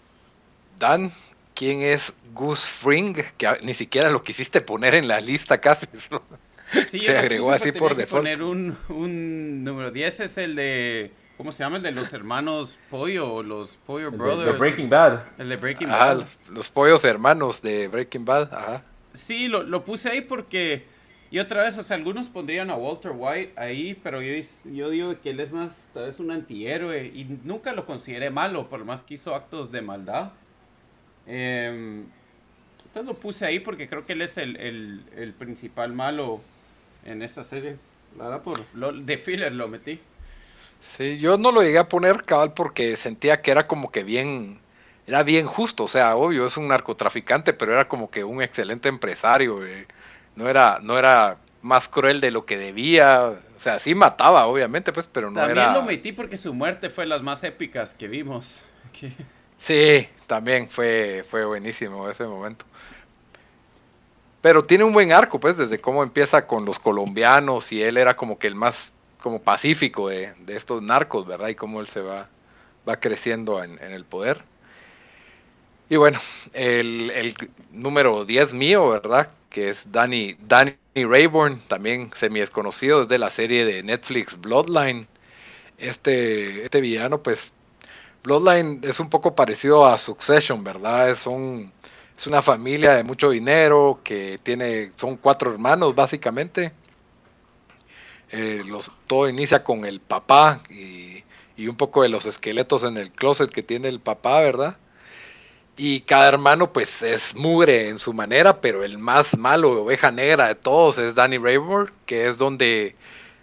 Dan, 0.78 1.12
¿quién 1.54 1.82
es 1.82 2.12
Gus 2.34 2.68
Fring? 2.68 3.16
Que 3.36 3.48
ni 3.62 3.74
siquiera 3.74 4.10
lo 4.10 4.24
quisiste 4.24 4.60
poner 4.60 4.96
en 4.96 5.06
la 5.06 5.20
lista 5.20 5.60
casi. 5.60 5.86
se 6.90 7.16
agregó 7.16 7.52
así 7.52 7.70
por 7.70 7.94
default. 7.94 8.24
Poner 8.24 8.42
un, 8.42 8.76
un 8.88 9.62
número 9.62 9.92
10 9.92 10.20
es 10.20 10.38
el 10.38 10.56
de. 10.56 11.12
¿Cómo 11.36 11.52
se 11.52 11.62
llama? 11.62 11.76
El 11.76 11.82
de 11.82 11.92
los 11.92 12.12
hermanos 12.14 12.78
Pollo, 12.90 13.42
los 13.42 13.76
Pollo 13.76 14.10
Brothers. 14.10 14.52
De, 14.52 14.58
Breaking 14.58 14.88
Bad. 14.88 15.20
El 15.38 15.50
de 15.50 15.56
Breaking 15.56 15.88
Bad. 15.88 16.26
Los 16.50 16.70
pollos 16.70 17.04
hermanos 17.04 17.60
de 17.60 17.88
Breaking 17.88 18.24
Bad. 18.24 18.54
Ajá. 18.54 18.82
Sí, 19.12 19.48
lo, 19.48 19.62
lo, 19.62 19.84
puse 19.84 20.08
ahí 20.08 20.22
porque. 20.22 20.84
Y 21.30 21.38
otra 21.38 21.62
vez, 21.62 21.76
o 21.76 21.82
sea, 21.82 21.96
algunos 21.96 22.28
pondrían 22.28 22.70
a 22.70 22.76
Walter 22.76 23.12
White 23.14 23.52
ahí, 23.56 23.98
pero 24.02 24.22
yo, 24.22 24.32
yo 24.72 24.90
digo 24.90 25.20
que 25.20 25.30
él 25.30 25.40
es 25.40 25.52
más, 25.52 25.88
tal 25.92 26.06
vez 26.06 26.20
un 26.20 26.30
antihéroe. 26.30 27.06
Y 27.06 27.24
nunca 27.44 27.72
lo 27.74 27.84
consideré 27.84 28.30
malo, 28.30 28.68
por 28.68 28.84
más 28.84 29.02
que 29.02 29.14
hizo 29.14 29.34
actos 29.34 29.70
de 29.70 29.82
maldad. 29.82 30.30
Eh, 31.26 32.02
entonces 32.84 33.12
lo 33.12 33.20
puse 33.20 33.44
ahí 33.44 33.60
porque 33.60 33.88
creo 33.88 34.06
que 34.06 34.14
él 34.14 34.22
es 34.22 34.38
el, 34.38 34.56
el, 34.56 35.02
el 35.16 35.34
principal 35.34 35.92
malo 35.92 36.40
en 37.04 37.20
esta 37.20 37.44
serie. 37.44 37.76
La 38.16 38.24
verdad, 38.28 38.42
por 38.42 38.94
de 39.02 39.18
filler 39.18 39.52
lo 39.52 39.68
metí. 39.68 40.00
Sí, 40.80 41.18
yo 41.18 41.38
no 41.38 41.52
lo 41.52 41.62
llegué 41.62 41.78
a 41.78 41.88
poner 41.88 42.22
cabal 42.22 42.52
porque 42.52 42.96
sentía 42.96 43.42
que 43.42 43.50
era 43.50 43.64
como 43.64 43.90
que 43.90 44.04
bien, 44.04 44.60
era 45.06 45.22
bien 45.22 45.46
justo, 45.46 45.84
o 45.84 45.88
sea, 45.88 46.16
obvio, 46.16 46.46
es 46.46 46.56
un 46.56 46.68
narcotraficante, 46.68 47.52
pero 47.52 47.72
era 47.72 47.88
como 47.88 48.10
que 48.10 48.24
un 48.24 48.42
excelente 48.42 48.88
empresario, 48.88 49.66
eh. 49.66 49.86
no 50.36 50.48
era, 50.48 50.78
no 50.82 50.98
era 50.98 51.38
más 51.62 51.88
cruel 51.88 52.20
de 52.20 52.30
lo 52.30 52.46
que 52.46 52.56
debía, 52.56 53.26
o 53.26 53.60
sea, 53.60 53.78
sí 53.78 53.94
mataba, 53.94 54.46
obviamente, 54.46 54.92
pues, 54.92 55.06
pero 55.06 55.30
no 55.30 55.36
también 55.36 55.58
era... 55.58 55.66
También 55.66 55.84
lo 55.84 55.90
metí 55.90 56.12
porque 56.12 56.36
su 56.36 56.54
muerte 56.54 56.90
fue 56.90 57.06
las 57.06 57.22
más 57.22 57.42
épicas 57.44 57.94
que 57.94 58.08
vimos. 58.08 58.62
Sí, 59.58 60.06
también 60.26 60.68
fue, 60.68 61.24
fue 61.28 61.46
buenísimo 61.46 62.10
ese 62.10 62.26
momento. 62.26 62.66
Pero 64.42 64.64
tiene 64.64 64.84
un 64.84 64.92
buen 64.92 65.12
arco, 65.12 65.40
pues, 65.40 65.56
desde 65.56 65.80
cómo 65.80 66.02
empieza 66.02 66.46
con 66.46 66.64
los 66.64 66.78
colombianos 66.78 67.72
y 67.72 67.82
él 67.82 67.96
era 67.96 68.16
como 68.16 68.38
que 68.38 68.46
el 68.46 68.54
más 68.54 68.92
como 69.26 69.42
pacífico 69.42 70.08
de, 70.08 70.36
estos 70.46 70.80
narcos, 70.80 71.26
¿verdad? 71.26 71.48
Y 71.48 71.56
cómo 71.56 71.80
él 71.80 71.88
se 71.88 72.00
va, 72.00 72.28
va 72.88 73.00
creciendo 73.00 73.60
en, 73.60 73.76
el 73.82 74.04
poder. 74.04 74.40
Y 75.90 75.96
bueno, 75.96 76.20
el, 76.52 77.34
número 77.72 78.24
10 78.24 78.54
mío, 78.54 78.88
¿verdad? 78.88 79.28
Que 79.50 79.68
es 79.70 79.90
Danny, 79.90 80.36
Danny 80.46 80.76
Rayburn, 80.94 81.58
también 81.66 82.12
semi 82.14 82.38
desconocido 82.38 83.00
desde 83.00 83.18
la 83.18 83.30
serie 83.30 83.64
de 83.64 83.82
Netflix 83.82 84.40
Bloodline. 84.40 85.08
Este, 85.76 86.62
este 86.64 86.80
villano, 86.80 87.20
pues, 87.20 87.52
Bloodline 88.22 88.78
es 88.84 89.00
un 89.00 89.10
poco 89.10 89.34
parecido 89.34 89.88
a 89.88 89.98
Succession, 89.98 90.62
¿verdad? 90.62 91.10
Es 91.10 91.26
un 91.26 91.72
es 92.16 92.28
una 92.28 92.42
familia 92.42 92.94
de 92.94 93.02
mucho 93.02 93.30
dinero 93.30 93.98
que 94.04 94.38
tiene, 94.40 94.92
son 94.94 95.16
cuatro 95.16 95.52
hermanos 95.52 95.96
básicamente. 95.96 96.70
Eh, 98.38 98.62
todo 99.06 99.30
inicia 99.30 99.64
con 99.64 99.86
el 99.86 99.98
papá 99.98 100.60
y, 100.68 101.24
un 101.66 101.76
poco 101.76 102.02
de 102.02 102.10
los 102.10 102.26
esqueletos 102.26 102.82
en 102.82 102.98
el 102.98 103.10
closet 103.10 103.50
que 103.50 103.62
tiene 103.62 103.88
el 103.88 103.98
papá, 103.98 104.40
¿verdad? 104.40 104.76
Y 105.78 106.00
cada 106.02 106.28
hermano 106.28 106.70
pues 106.70 107.02
es 107.02 107.34
mugre 107.34 107.88
en 107.88 107.98
su 107.98 108.12
manera, 108.12 108.60
pero 108.60 108.84
el 108.84 108.98
más 108.98 109.38
malo, 109.38 109.82
oveja 109.82 110.10
negra 110.10 110.48
de 110.48 110.54
todos 110.54 110.98
es 110.98 111.14
Danny 111.14 111.38
Rayburn, 111.38 111.90
que 112.04 112.26
es 112.26 112.36
donde 112.36 112.94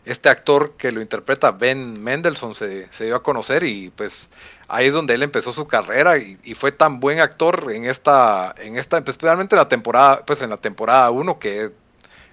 este 0.06 0.30
actor 0.30 0.74
que 0.78 0.92
lo 0.92 1.02
interpreta, 1.02 1.52
Ben 1.52 2.02
Mendelssohn, 2.04 2.54
se, 2.54 2.88
dio 3.00 3.16
a 3.16 3.24
conocer 3.24 3.64
y 3.64 3.90
pues 3.90 4.30
ahí 4.68 4.88
es 4.88 4.94
donde 4.94 5.16
él 5.16 5.24
empezó 5.24 5.52
su 5.52 5.66
carrera 5.66 6.18
y, 6.18 6.54
fue 6.54 6.72
tan 6.72 7.00
buen 7.00 7.20
actor 7.20 7.72
en 7.74 7.86
esta, 7.86 8.54
en 8.60 8.78
esta, 8.78 9.00
especialmente 9.00 9.56
en 9.56 9.60
la 9.60 9.70
temporada, 9.70 10.24
pues 10.24 10.42
en 10.44 10.52
la 10.52 10.58
temporada 10.58 11.10
1, 11.10 11.40
que 11.40 11.72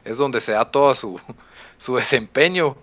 es 0.05 0.19
donde 0.19 0.43
se 0.43 0.53
da 0.53 0.71
todo 0.71 0.95
su, 0.95 1.19
su 1.81 1.97
desempeño 1.97 2.77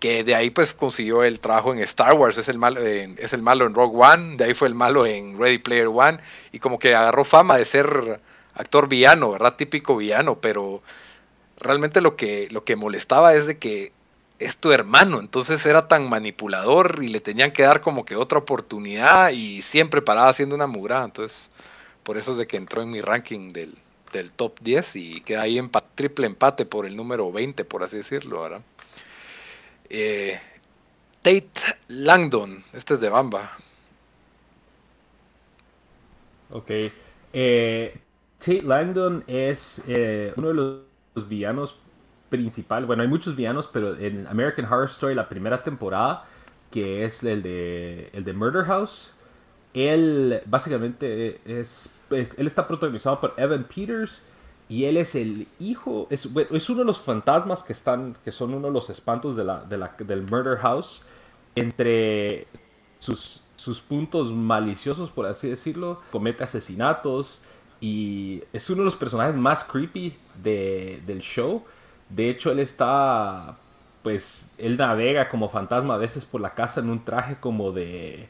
que 0.00 0.24
de 0.24 0.34
ahí 0.34 0.48
pues 0.48 0.72
consiguió 0.72 1.22
el 1.22 1.38
trabajo 1.38 1.72
en 1.72 1.80
Star 1.80 2.14
Wars, 2.14 2.38
es 2.38 2.48
el 2.48 2.56
malo 2.56 2.84
en, 2.84 3.14
es 3.18 3.34
el 3.34 3.42
malo 3.42 3.66
en 3.66 3.74
Rogue 3.74 3.96
One, 3.96 4.36
de 4.36 4.44
ahí 4.44 4.54
fue 4.54 4.68
el 4.68 4.74
malo 4.74 5.06
en 5.06 5.38
Ready 5.38 5.58
Player 5.58 5.88
One 5.88 6.18
y 6.50 6.58
como 6.60 6.78
que 6.78 6.94
agarró 6.94 7.24
fama 7.24 7.58
de 7.58 7.66
ser 7.66 8.20
actor 8.54 8.88
villano, 8.88 9.32
¿verdad? 9.32 9.54
Típico 9.54 9.96
villano, 9.96 10.38
pero 10.40 10.82
realmente 11.58 12.00
lo 12.00 12.16
que, 12.16 12.48
lo 12.50 12.64
que 12.64 12.74
molestaba 12.74 13.34
es 13.34 13.46
de 13.46 13.58
que 13.58 13.92
es 14.38 14.58
tu 14.58 14.72
hermano, 14.72 15.20
entonces 15.20 15.64
era 15.66 15.88
tan 15.88 16.08
manipulador 16.08 17.00
y 17.02 17.08
le 17.08 17.20
tenían 17.20 17.52
que 17.52 17.64
dar 17.64 17.82
como 17.82 18.06
que 18.06 18.16
otra 18.16 18.38
oportunidad 18.38 19.30
y 19.30 19.60
siempre 19.60 20.00
paraba 20.00 20.30
haciendo 20.30 20.54
una 20.54 20.66
mugrada, 20.66 21.04
entonces 21.04 21.50
por 22.02 22.16
eso 22.16 22.32
es 22.32 22.38
de 22.38 22.46
que 22.46 22.56
entró 22.56 22.82
en 22.82 22.90
mi 22.90 23.02
ranking 23.02 23.52
del, 23.52 23.74
del 24.16 24.32
top 24.32 24.58
10 24.60 24.96
y 24.96 25.20
queda 25.22 25.42
ahí 25.42 25.58
en 25.58 25.70
triple 25.94 26.26
empate 26.26 26.66
por 26.66 26.86
el 26.86 26.96
número 26.96 27.30
20, 27.32 27.64
por 27.64 27.82
así 27.82 27.98
decirlo, 27.98 28.42
¿verdad? 28.42 28.62
Eh, 29.88 30.38
Tate 31.22 31.50
Langdon, 31.88 32.64
este 32.72 32.94
es 32.94 33.00
de 33.00 33.08
Bamba. 33.08 33.50
Ok. 36.50 36.70
Eh, 37.32 37.98
Tate 38.38 38.62
Langdon 38.62 39.24
es 39.26 39.82
eh, 39.86 40.32
uno 40.36 40.48
de 40.48 40.54
los 40.54 41.28
villanos 41.28 41.76
principales. 42.28 42.86
Bueno, 42.86 43.02
hay 43.02 43.08
muchos 43.08 43.36
villanos, 43.36 43.68
pero 43.72 43.96
en 43.96 44.26
American 44.26 44.64
Horror 44.66 44.86
Story, 44.86 45.14
la 45.14 45.28
primera 45.28 45.62
temporada, 45.62 46.24
que 46.70 47.04
es 47.04 47.22
el 47.22 47.42
de, 47.42 48.10
el 48.12 48.24
de 48.24 48.32
Murder 48.32 48.64
House, 48.64 49.12
él 49.74 50.40
básicamente 50.46 51.40
es, 51.44 51.92
Él 52.10 52.46
está 52.46 52.66
protagonizado 52.68 53.20
por 53.20 53.34
Evan 53.36 53.64
Peters 53.64 54.22
y 54.68 54.84
él 54.84 54.96
es 54.96 55.14
el 55.14 55.46
hijo, 55.60 56.08
es, 56.10 56.28
es, 56.50 56.70
uno 56.70 56.80
de 56.80 56.84
los 56.84 57.00
fantasmas 57.00 57.62
que 57.62 57.72
están, 57.72 58.16
que 58.24 58.32
son 58.32 58.52
uno 58.52 58.68
de 58.68 58.72
los 58.72 58.90
espantos 58.90 59.36
de 59.36 59.44
la, 59.44 59.60
de 59.60 59.78
la, 59.78 59.94
del 59.98 60.22
Murder 60.22 60.58
House. 60.58 61.04
Entre 61.54 62.46
sus, 62.98 63.40
sus 63.56 63.80
puntos 63.80 64.30
maliciosos, 64.30 65.10
por 65.10 65.26
así 65.26 65.48
decirlo, 65.48 66.00
comete 66.10 66.44
asesinatos 66.44 67.42
y 67.80 68.42
es 68.52 68.68
uno 68.70 68.80
de 68.80 68.84
los 68.86 68.96
personajes 68.96 69.34
más 69.36 69.64
creepy 69.64 70.16
de, 70.42 71.02
del 71.06 71.20
show. 71.20 71.64
De 72.08 72.28
hecho, 72.30 72.50
él 72.52 72.58
está, 72.58 73.56
pues, 74.02 74.52
él 74.58 74.76
navega 74.76 75.28
como 75.28 75.48
fantasma 75.48 75.94
a 75.94 75.98
veces 75.98 76.24
por 76.24 76.40
la 76.40 76.54
casa 76.54 76.80
en 76.80 76.90
un 76.90 77.04
traje 77.04 77.36
como 77.40 77.72
de, 77.72 78.28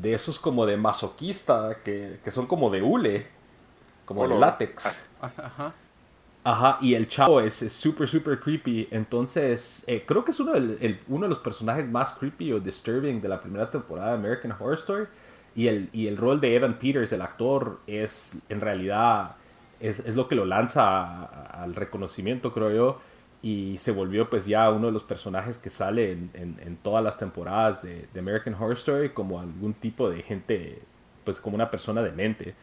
de 0.00 0.14
esos 0.14 0.38
como 0.38 0.66
de 0.66 0.76
masoquista, 0.76 1.78
que, 1.84 2.20
que 2.22 2.30
son 2.30 2.46
como 2.46 2.70
de 2.70 2.82
hule 2.82 3.26
como 4.04 4.24
el 4.24 4.40
látex. 4.40 4.86
Ah, 5.22 5.32
ajá. 5.36 5.74
Ajá, 6.42 6.78
y 6.80 6.94
el 6.94 7.06
chavo 7.06 7.40
es 7.40 7.56
súper, 7.56 8.08
súper 8.08 8.40
creepy. 8.40 8.88
Entonces, 8.90 9.84
eh, 9.86 10.04
creo 10.06 10.24
que 10.24 10.30
es 10.30 10.40
uno, 10.40 10.52
uno 11.08 11.24
de 11.24 11.28
los 11.28 11.38
personajes 11.38 11.86
más 11.88 12.12
creepy 12.12 12.52
o 12.52 12.60
disturbing 12.60 13.20
de 13.20 13.28
la 13.28 13.40
primera 13.40 13.70
temporada 13.70 14.08
de 14.08 14.14
American 14.14 14.52
Horror 14.52 14.74
Story. 14.74 15.04
Y 15.54 15.68
el, 15.68 15.90
y 15.92 16.06
el 16.06 16.16
rol 16.16 16.40
de 16.40 16.56
Evan 16.56 16.78
Peters, 16.78 17.12
el 17.12 17.20
actor, 17.20 17.80
es 17.86 18.38
en 18.48 18.60
realidad 18.60 19.32
es, 19.80 20.06
lo 20.14 20.28
que 20.28 20.34
lo 20.34 20.44
lanza 20.44 21.24
al 21.24 21.74
reconocimiento, 21.74 22.52
creo 22.52 22.70
yo. 22.70 23.00
Y 23.42 23.78
se 23.78 23.92
volvió 23.92 24.28
pues 24.28 24.44
ya 24.46 24.70
uno 24.70 24.86
de 24.88 24.92
los 24.92 25.02
personajes 25.02 25.58
que 25.58 25.70
sale 25.70 26.12
en, 26.12 26.78
todas 26.82 27.02
las 27.02 27.18
temporadas 27.18 27.82
de, 27.82 28.06
American 28.18 28.54
Horror 28.54 28.74
Story 28.74 29.10
como 29.10 29.40
algún 29.40 29.72
tipo 29.74 30.10
de 30.10 30.22
gente, 30.22 30.82
pues 31.24 31.40
como 31.40 31.54
una 31.54 31.70
persona 31.70 32.02
de 32.02 32.12
mente. 32.12 32.54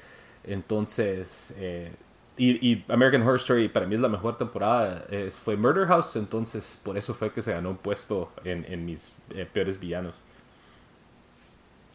Entonces, 0.44 1.54
eh, 1.58 1.92
y, 2.38 2.86
American 2.88 3.24
Horror 3.24 3.38
Story 3.40 3.68
para 3.68 3.88
mí 3.88 3.96
es 3.96 4.02
la 4.02 4.10
mejor 4.10 4.38
temporada, 4.38 5.08
fue 5.44 5.56
Murder 5.56 5.88
House, 5.88 6.16
entonces 6.16 6.80
por 6.84 6.98
eso 6.98 7.16
fue 7.16 7.34
que 7.34 7.42
se 7.42 7.52
ganó 7.52 7.72
un 7.72 7.78
puesto 7.78 8.32
en, 8.44 8.86
mis 8.86 9.16
eh, 9.32 9.48
peores 9.52 9.80
villanos. 9.80 10.16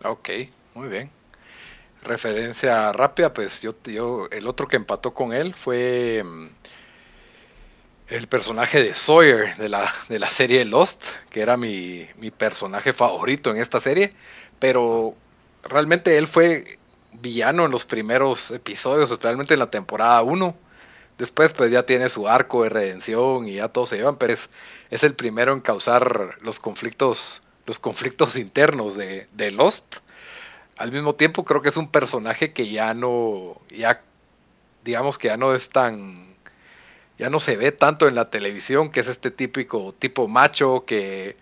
Ok, 0.04 0.30
muy 0.74 0.88
bien. 0.88 1.10
Referencia 2.02 2.92
rápida, 2.92 3.32
pues 3.32 3.62
yo, 3.62 3.76
yo, 3.84 4.26
el 4.32 4.48
otro 4.48 4.66
que 4.66 4.74
empató 4.74 5.14
con 5.14 5.32
él 5.32 5.54
fue 5.54 6.22
mm, 6.24 6.48
el 8.12 8.28
personaje 8.28 8.82
de 8.82 8.94
Sawyer 8.94 9.56
de 9.56 9.70
la, 9.70 9.92
de 10.08 10.18
la 10.18 10.28
serie 10.28 10.64
Lost, 10.66 11.02
que 11.30 11.40
era 11.40 11.56
mi, 11.56 12.06
mi 12.18 12.30
personaje 12.30 12.92
favorito 12.92 13.50
en 13.50 13.56
esta 13.56 13.80
serie, 13.80 14.10
pero 14.58 15.14
realmente 15.62 16.18
él 16.18 16.26
fue 16.26 16.78
villano 17.12 17.64
en 17.64 17.70
los 17.70 17.86
primeros 17.86 18.50
episodios, 18.50 19.10
especialmente 19.10 19.54
en 19.54 19.60
la 19.60 19.70
temporada 19.70 20.20
1. 20.22 20.54
Después 21.16 21.54
pues 21.54 21.70
ya 21.70 21.84
tiene 21.86 22.10
su 22.10 22.28
arco 22.28 22.64
de 22.64 22.68
redención 22.68 23.48
y 23.48 23.54
ya 23.54 23.68
todos 23.68 23.88
se 23.88 23.96
llevan, 23.96 24.16
pero 24.16 24.34
es, 24.34 24.50
es 24.90 25.04
el 25.04 25.14
primero 25.14 25.54
en 25.54 25.60
causar 25.60 26.36
los 26.42 26.60
conflictos, 26.60 27.40
los 27.64 27.78
conflictos 27.78 28.36
internos 28.36 28.94
de, 28.94 29.26
de, 29.32 29.50
Lost. 29.52 29.96
Al 30.76 30.92
mismo 30.92 31.14
tiempo 31.14 31.44
creo 31.44 31.62
que 31.62 31.70
es 31.70 31.76
un 31.78 31.88
personaje 31.88 32.52
que 32.52 32.68
ya 32.68 32.92
no, 32.92 33.58
ya 33.70 34.02
digamos 34.84 35.16
que 35.16 35.28
ya 35.28 35.36
no 35.38 35.54
es 35.54 35.70
tan, 35.70 36.31
ya 37.18 37.30
no 37.30 37.40
se 37.40 37.56
ve 37.56 37.72
tanto 37.72 38.08
en 38.08 38.14
la 38.14 38.30
televisión, 38.30 38.90
que 38.90 39.00
es 39.00 39.08
este 39.08 39.30
típico 39.30 39.94
tipo 39.98 40.28
macho 40.28 40.84
que 40.86 41.36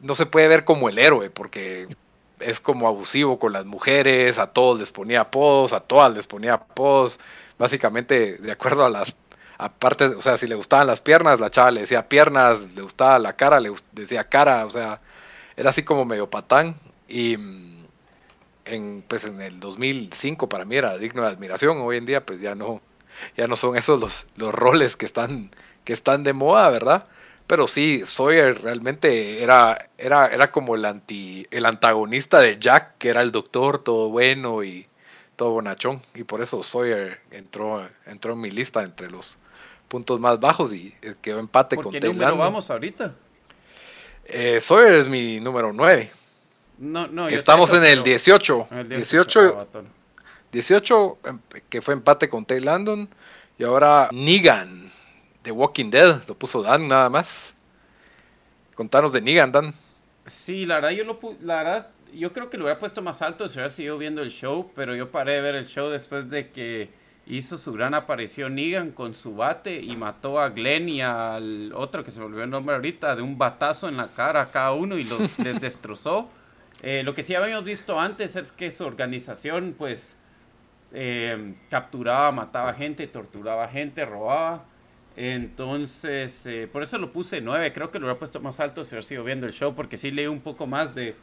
no 0.00 0.14
se 0.14 0.26
puede 0.26 0.48
ver 0.48 0.64
como 0.64 0.88
el 0.88 0.98
héroe, 0.98 1.30
porque 1.30 1.88
es 2.40 2.60
como 2.60 2.88
abusivo 2.88 3.38
con 3.38 3.52
las 3.52 3.64
mujeres, 3.64 4.38
a 4.38 4.48
todos 4.48 4.78
les 4.78 4.92
ponía 4.92 5.22
apodos, 5.22 5.72
a 5.72 5.80
todas 5.80 6.14
les 6.14 6.26
ponía 6.26 6.54
apodos, 6.54 7.20
básicamente 7.58 8.36
de 8.38 8.52
acuerdo 8.52 8.84
a 8.84 8.90
las 8.90 9.16
aparte, 9.58 10.06
o 10.06 10.22
sea, 10.22 10.36
si 10.36 10.46
le 10.46 10.54
gustaban 10.54 10.86
las 10.86 11.00
piernas, 11.00 11.40
la 11.40 11.50
chava 11.50 11.70
le 11.70 11.82
decía 11.82 12.08
piernas, 12.08 12.74
le 12.74 12.82
gustaba 12.82 13.18
la 13.18 13.34
cara, 13.36 13.60
le 13.60 13.72
decía 13.92 14.28
cara, 14.28 14.66
o 14.66 14.70
sea, 14.70 15.00
era 15.56 15.70
así 15.70 15.82
como 15.82 16.04
medio 16.04 16.28
patán. 16.30 16.76
Y 17.08 17.36
mm, 17.36 17.86
en 18.66 19.04
pues 19.06 19.24
en 19.24 19.40
el 19.40 19.60
2005 19.60 20.48
para 20.48 20.64
mí 20.64 20.76
era 20.76 20.96
digno 20.98 21.22
de 21.22 21.28
admiración, 21.28 21.78
hoy 21.80 21.98
en 21.98 22.06
día 22.06 22.24
pues 22.24 22.40
ya 22.40 22.54
no 22.54 22.80
ya 23.36 23.46
no 23.46 23.56
son 23.56 23.76
esos 23.76 24.00
los, 24.00 24.26
los 24.36 24.54
roles 24.54 24.96
que 24.96 25.06
están 25.06 25.50
que 25.84 25.92
están 25.92 26.24
de 26.24 26.32
moda, 26.32 26.68
¿verdad? 26.70 27.06
Pero 27.46 27.68
sí, 27.68 28.02
Sawyer 28.04 28.62
realmente 28.62 29.42
era, 29.42 29.90
era, 29.98 30.28
era 30.28 30.50
como 30.50 30.76
el, 30.76 30.84
anti, 30.86 31.46
el 31.50 31.66
antagonista 31.66 32.40
de 32.40 32.58
Jack, 32.58 32.96
que 32.98 33.10
era 33.10 33.20
el 33.20 33.32
doctor, 33.32 33.84
todo 33.84 34.08
bueno 34.08 34.64
y 34.64 34.86
todo 35.36 35.50
bonachón. 35.50 36.02
Y 36.14 36.24
por 36.24 36.40
eso 36.40 36.62
Sawyer 36.62 37.20
entró, 37.30 37.86
entró 38.06 38.32
en 38.32 38.40
mi 38.40 38.50
lista 38.50 38.82
entre 38.82 39.10
los 39.10 39.36
puntos 39.88 40.18
más 40.20 40.40
bajos 40.40 40.72
y 40.72 40.94
eh, 41.02 41.14
quedó 41.20 41.38
empate 41.38 41.76
¿Por 41.76 41.84
con 41.84 41.92
qué 41.92 42.00
número 42.00 42.36
vamos 42.36 42.70
ahorita? 42.70 43.14
Eh, 44.24 44.58
Sawyer 44.58 44.94
es 44.94 45.08
mi 45.08 45.38
número 45.38 45.70
9. 45.72 46.10
No, 46.78 47.06
no, 47.06 47.28
Estamos 47.28 47.72
en 47.74 47.84
el 47.84 48.02
18. 48.02 48.68
El 48.70 48.88
18, 48.88 49.32
18, 49.34 49.68
em, 50.60 51.38
que 51.68 51.82
fue 51.82 51.94
empate 51.94 52.28
con 52.28 52.44
Tay 52.44 52.60
Landon. 52.60 53.08
Y 53.58 53.64
ahora 53.64 54.08
Negan 54.12 54.90
The 55.42 55.52
Walking 55.52 55.90
Dead, 55.90 56.22
lo 56.26 56.34
puso 56.36 56.62
Dan 56.62 56.88
nada 56.88 57.08
más. 57.10 57.54
Contanos 58.74 59.12
de 59.12 59.20
Negan, 59.20 59.52
Dan. 59.52 59.74
Sí, 60.26 60.66
la 60.66 60.76
verdad 60.76 60.90
yo 60.90 61.04
lo 61.04 61.18
la 61.42 61.56
verdad 61.56 61.90
yo 62.14 62.32
creo 62.32 62.48
que 62.48 62.56
lo 62.56 62.64
hubiera 62.64 62.78
puesto 62.78 63.02
más 63.02 63.22
alto 63.22 63.48
si 63.48 63.54
hubiera 63.54 63.68
seguido 63.68 63.98
viendo 63.98 64.22
el 64.22 64.30
show, 64.30 64.70
pero 64.74 64.94
yo 64.94 65.10
paré 65.10 65.34
de 65.34 65.40
ver 65.40 65.54
el 65.54 65.66
show 65.66 65.90
después 65.90 66.30
de 66.30 66.50
que 66.50 66.90
hizo 67.26 67.56
su 67.56 67.72
gran 67.72 67.94
aparición 67.94 68.54
Negan 68.54 68.90
con 68.90 69.14
su 69.14 69.34
bate 69.34 69.80
y 69.80 69.96
mató 69.96 70.40
a 70.40 70.50
Glenn 70.50 70.88
y 70.88 71.02
al 71.02 71.72
otro 71.74 72.04
que 72.04 72.10
se 72.10 72.20
volvió 72.20 72.42
el 72.42 72.50
nombre 72.50 72.74
ahorita 72.74 73.16
de 73.16 73.22
un 73.22 73.38
batazo 73.38 73.88
en 73.88 73.96
la 73.96 74.08
cara 74.08 74.42
a 74.42 74.50
cada 74.50 74.72
uno 74.72 74.98
y 74.98 75.04
los 75.04 75.38
les 75.38 75.60
destrozó. 75.60 76.28
Eh, 76.82 77.02
lo 77.02 77.14
que 77.14 77.22
sí 77.22 77.34
habíamos 77.34 77.64
visto 77.64 77.98
antes 77.98 78.36
es 78.36 78.52
que 78.52 78.70
su 78.70 78.84
organización 78.84 79.74
pues 79.76 80.18
eh, 80.94 81.54
capturaba, 81.68 82.30
mataba 82.30 82.72
gente, 82.72 83.06
torturaba 83.08 83.66
gente, 83.68 84.04
robaba. 84.04 84.64
Entonces, 85.16 86.46
eh, 86.46 86.68
por 86.72 86.82
eso 86.82 86.98
lo 86.98 87.12
puse 87.12 87.40
9. 87.40 87.72
Creo 87.72 87.90
que 87.90 87.98
lo 87.98 88.06
hubiera 88.06 88.18
puesto 88.18 88.40
más 88.40 88.60
alto 88.60 88.84
si 88.84 88.90
hubiera 88.90 89.02
sido 89.02 89.24
viendo 89.24 89.46
el 89.46 89.52
show, 89.52 89.74
porque 89.74 89.96
sí 89.96 90.10
leí 90.10 90.26
un 90.26 90.40
poco 90.40 90.66
más 90.66 90.94
de, 90.94 91.16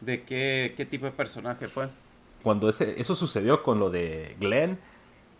de 0.00 0.22
qué, 0.22 0.74
qué 0.76 0.84
tipo 0.84 1.06
de 1.06 1.12
personaje 1.12 1.68
fue. 1.68 1.88
Cuando 2.42 2.68
ese, 2.68 3.00
eso 3.00 3.16
sucedió 3.16 3.62
con 3.62 3.78
lo 3.78 3.90
de 3.90 4.36
Glenn, 4.38 4.78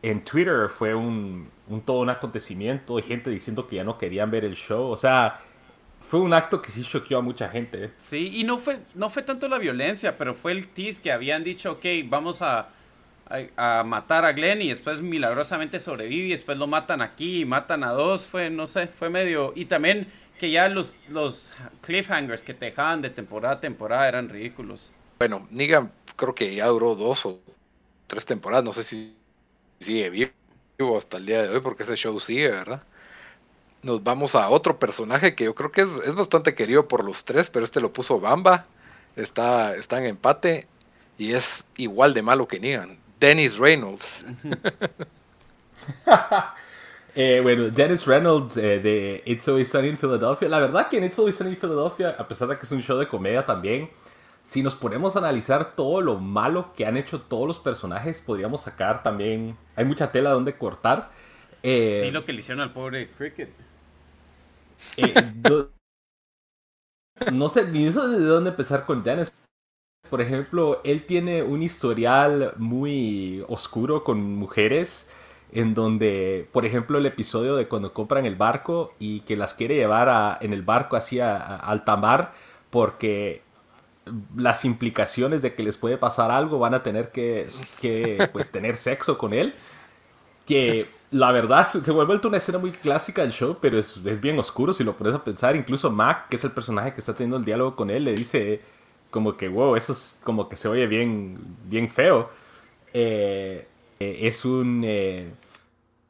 en 0.03 0.25
Twitter 0.25 0.69
fue 0.71 0.95
un, 0.95 1.51
un 1.69 1.81
todo 1.83 2.01
un 2.01 2.11
acontecimiento, 2.11 2.99
y 2.99 3.03
gente 3.03 3.31
diciendo 3.31 3.67
que 3.67 3.77
ya 3.77 3.85
no 3.85 3.99
querían 3.99 4.31
ver 4.31 4.45
el 4.45 4.55
show. 4.55 4.91
O 4.91 4.97
sea, 4.97 5.41
fue 6.01 6.21
un 6.21 6.33
acto 6.33 6.61
que 6.63 6.71
sí 6.71 6.83
choqueó 6.83 7.19
a 7.19 7.23
mucha 7.23 7.49
gente. 7.49 7.91
Sí, 7.99 8.33
y 8.35 8.45
no 8.45 8.59
fue, 8.59 8.79
no 8.95 9.11
fue 9.11 9.23
tanto 9.23 9.49
la 9.49 9.59
violencia, 9.59 10.17
pero 10.17 10.35
fue 10.35 10.53
el 10.53 10.69
tease 10.69 11.03
que 11.03 11.13
habían 11.13 11.45
dicho, 11.45 11.73
ok, 11.73 11.85
vamos 12.07 12.41
a 12.41 12.69
a, 13.29 13.83
matar 13.85 14.25
a 14.25 14.33
Glenn 14.33 14.63
y 14.63 14.69
después 14.69 15.01
milagrosamente 15.01 15.79
sobrevive 15.79 16.27
y 16.27 16.31
después 16.31 16.59
lo 16.59 16.67
matan 16.67 17.03
aquí 17.03 17.41
y 17.41 17.45
matan 17.45 17.85
a 17.85 17.93
dos. 17.93 18.27
Fue, 18.27 18.51
no 18.51 18.67
sé, 18.67 18.87
fue 18.87 19.11
medio... 19.11 19.53
Y 19.57 19.67
también 19.67 20.09
que 20.39 20.51
ya 20.51 20.69
los, 20.69 20.97
los 21.09 21.53
cliffhangers 21.81 22.43
que 22.43 22.55
te 22.55 22.67
dejaban 22.67 23.03
de 23.03 23.11
temporada 23.11 23.55
a 23.55 23.61
temporada 23.61 24.09
eran 24.09 24.29
ridículos. 24.29 24.93
Bueno, 25.19 25.47
Negan 25.51 25.93
creo 26.17 26.35
que 26.35 26.55
ya 26.55 26.67
duró 26.67 26.95
dos 26.95 27.25
o 27.27 27.41
tres 28.07 28.27
temporadas, 28.27 28.65
no 28.65 28.73
sé 28.73 28.83
si 28.83 29.17
sigue 29.81 30.11
vivo 30.79 30.99
hasta 30.99 31.19
el 31.19 31.27
día 31.27 31.43
de 31.43 31.49
hoy 31.49 31.61
porque 31.61 31.85
ese 31.85 31.97
show 31.97 32.19
sigue, 32.21 32.49
¿verdad? 32.49 32.83
Nos 33.83 34.03
vamos 34.03 34.35
a 34.35 34.49
otro 34.49 34.79
personaje 34.79 35.35
que 35.35 35.45
yo 35.45 35.55
creo 35.55 35.71
que 35.71 35.83
es, 35.83 36.15
bastante 36.15 36.55
querido 36.55 36.89
por 36.89 37.05
los 37.05 37.25
tres, 37.25 37.51
pero 37.51 37.65
este 37.65 37.81
lo 37.81 37.93
puso 37.93 38.19
Bamba, 38.19 38.67
está, 39.15 39.77
está 39.77 39.99
en 39.99 40.07
empate 40.07 40.67
y 41.19 41.33
es 41.33 41.65
igual 41.77 42.15
de 42.15 42.23
malo 42.23 42.49
que 42.49 42.61
Negan. 42.61 43.04
Dennis 43.25 43.59
Reynolds. 43.59 44.25
Eh, 47.17 47.39
bueno, 47.41 47.71
Dennis 47.71 48.07
Reynolds 48.07 48.57
eh, 48.57 48.81
de 48.81 49.23
It's 49.25 49.47
Always 49.47 49.69
Sunny 49.69 49.87
in 49.87 49.97
Philadelphia. 49.97 50.49
La 50.49 50.59
verdad 50.59 50.89
que 50.89 50.97
en 50.97 51.05
It's 51.05 51.17
Always 51.17 51.37
Sunny 51.37 51.51
in 51.51 51.57
Philadelphia, 51.57 52.17
a 52.19 52.27
pesar 52.27 52.49
de 52.49 52.59
que 52.59 52.65
es 52.65 52.73
un 52.73 52.83
show 52.83 52.99
de 52.99 53.07
comedia 53.07 53.47
también, 53.47 53.89
si 54.43 54.65
nos 54.65 54.75
ponemos 54.75 55.15
a 55.15 55.21
analizar 55.21 55.77
todo 55.77 56.01
lo 56.01 56.19
malo 56.19 56.73
que 56.75 56.87
han 56.87 56.97
hecho 56.97 57.21
todos 57.21 57.47
los 57.47 57.61
personajes, 57.61 58.21
podríamos 58.21 58.63
sacar 58.63 59.05
también. 59.05 59.57
Hay 59.77 59.85
mucha 59.85 60.11
tela 60.11 60.31
donde 60.31 60.59
cortar. 60.59 61.13
Eh, 61.63 62.01
sí, 62.03 62.11
lo 62.11 62.25
que 62.25 62.33
le 62.33 62.41
hicieron 62.41 62.63
al 62.63 62.73
pobre 62.73 63.09
Cricket. 63.13 63.51
no, 67.33 67.49
sé 67.49 67.69
ni 67.69 67.87
eso 67.87 68.09
de 68.09 68.25
dónde 68.25 68.51
empezar 68.51 68.85
con 68.87 69.05
Dennis. 69.05 69.33
Por 70.11 70.21
ejemplo, 70.21 70.81
él 70.85 71.07
tiene 71.07 71.43
un 71.43 71.63
historial 71.63 72.55
muy 72.57 73.45
oscuro 73.49 74.05
con 74.05 74.37
mujeres 74.37 75.09
en 75.53 75.73
donde, 75.73 76.49
por 76.53 76.67
ejemplo, 76.67 76.99
el 76.99 77.07
episodio 77.07 77.57
de 77.57 77.69
cuando 77.69 77.93
compran 77.93 78.27
el 78.27 78.35
barco 78.35 78.93
y 78.99 79.21
que 79.21 79.37
las 79.37 79.55
quiere 79.55 79.77
llevar 79.77 80.39
en 80.43 80.53
el 80.53 80.63
barco 80.63 80.97
hacia 80.97 81.37
alta 81.57 81.97
mar 81.97 82.33
porque 82.71 83.43
las 84.37 84.65
implicaciones 84.65 85.43
de 85.43 85.55
que 85.55 85.63
les 85.63 85.79
puede 85.79 85.97
pasar 85.97 86.31
algo 86.31 86.59
van 86.59 86.75
a 86.75 86.83
tener 86.83 87.11
que, 87.11 87.49
pues, 88.33 88.51
tener 88.51 88.77
sexo 88.77 89.17
con 89.17 89.33
él. 89.33 89.55
Que 90.45 90.89
la 91.11 91.31
verdad 91.33 91.67
se, 91.67 91.91
vuelve 91.91 92.21
una 92.27 92.37
escena 92.37 92.59
muy 92.59 92.73
clásica 92.73 93.23
del 93.23 93.33
show, 93.33 93.57
pero 93.61 93.79
es, 93.79 94.21
bien 94.21 94.39
oscuro 94.39 94.73
si 94.73 94.85
lo 94.85 94.97
pones 94.97 95.15
a 95.15 95.25
pensar. 95.25 95.57
Incluso 95.57 95.91
Mac, 95.91 96.29
que 96.29 96.37
es 96.37 96.45
el 96.45 96.51
personaje 96.51 96.93
que 96.93 97.01
está 97.01 97.15
teniendo 97.15 97.37
el 97.37 97.45
diálogo 97.45 97.77
con 97.77 97.91
él, 97.91 98.05
le 98.05 98.15
dice 98.15 98.61
como 99.15 99.37
que, 99.37 99.49
wow, 99.49 99.77
eso 99.77 99.93
es 99.93 100.21
como 100.25 100.49
que 100.49 100.57
se 100.57 100.67
oye 100.67 100.89
bien, 100.89 101.39
bien 101.67 101.89
feo. 101.89 102.31
Eh, 102.93 103.65
eh, 104.01 104.19
es 104.23 104.45
un, 104.45 104.83
eh, 104.85 105.33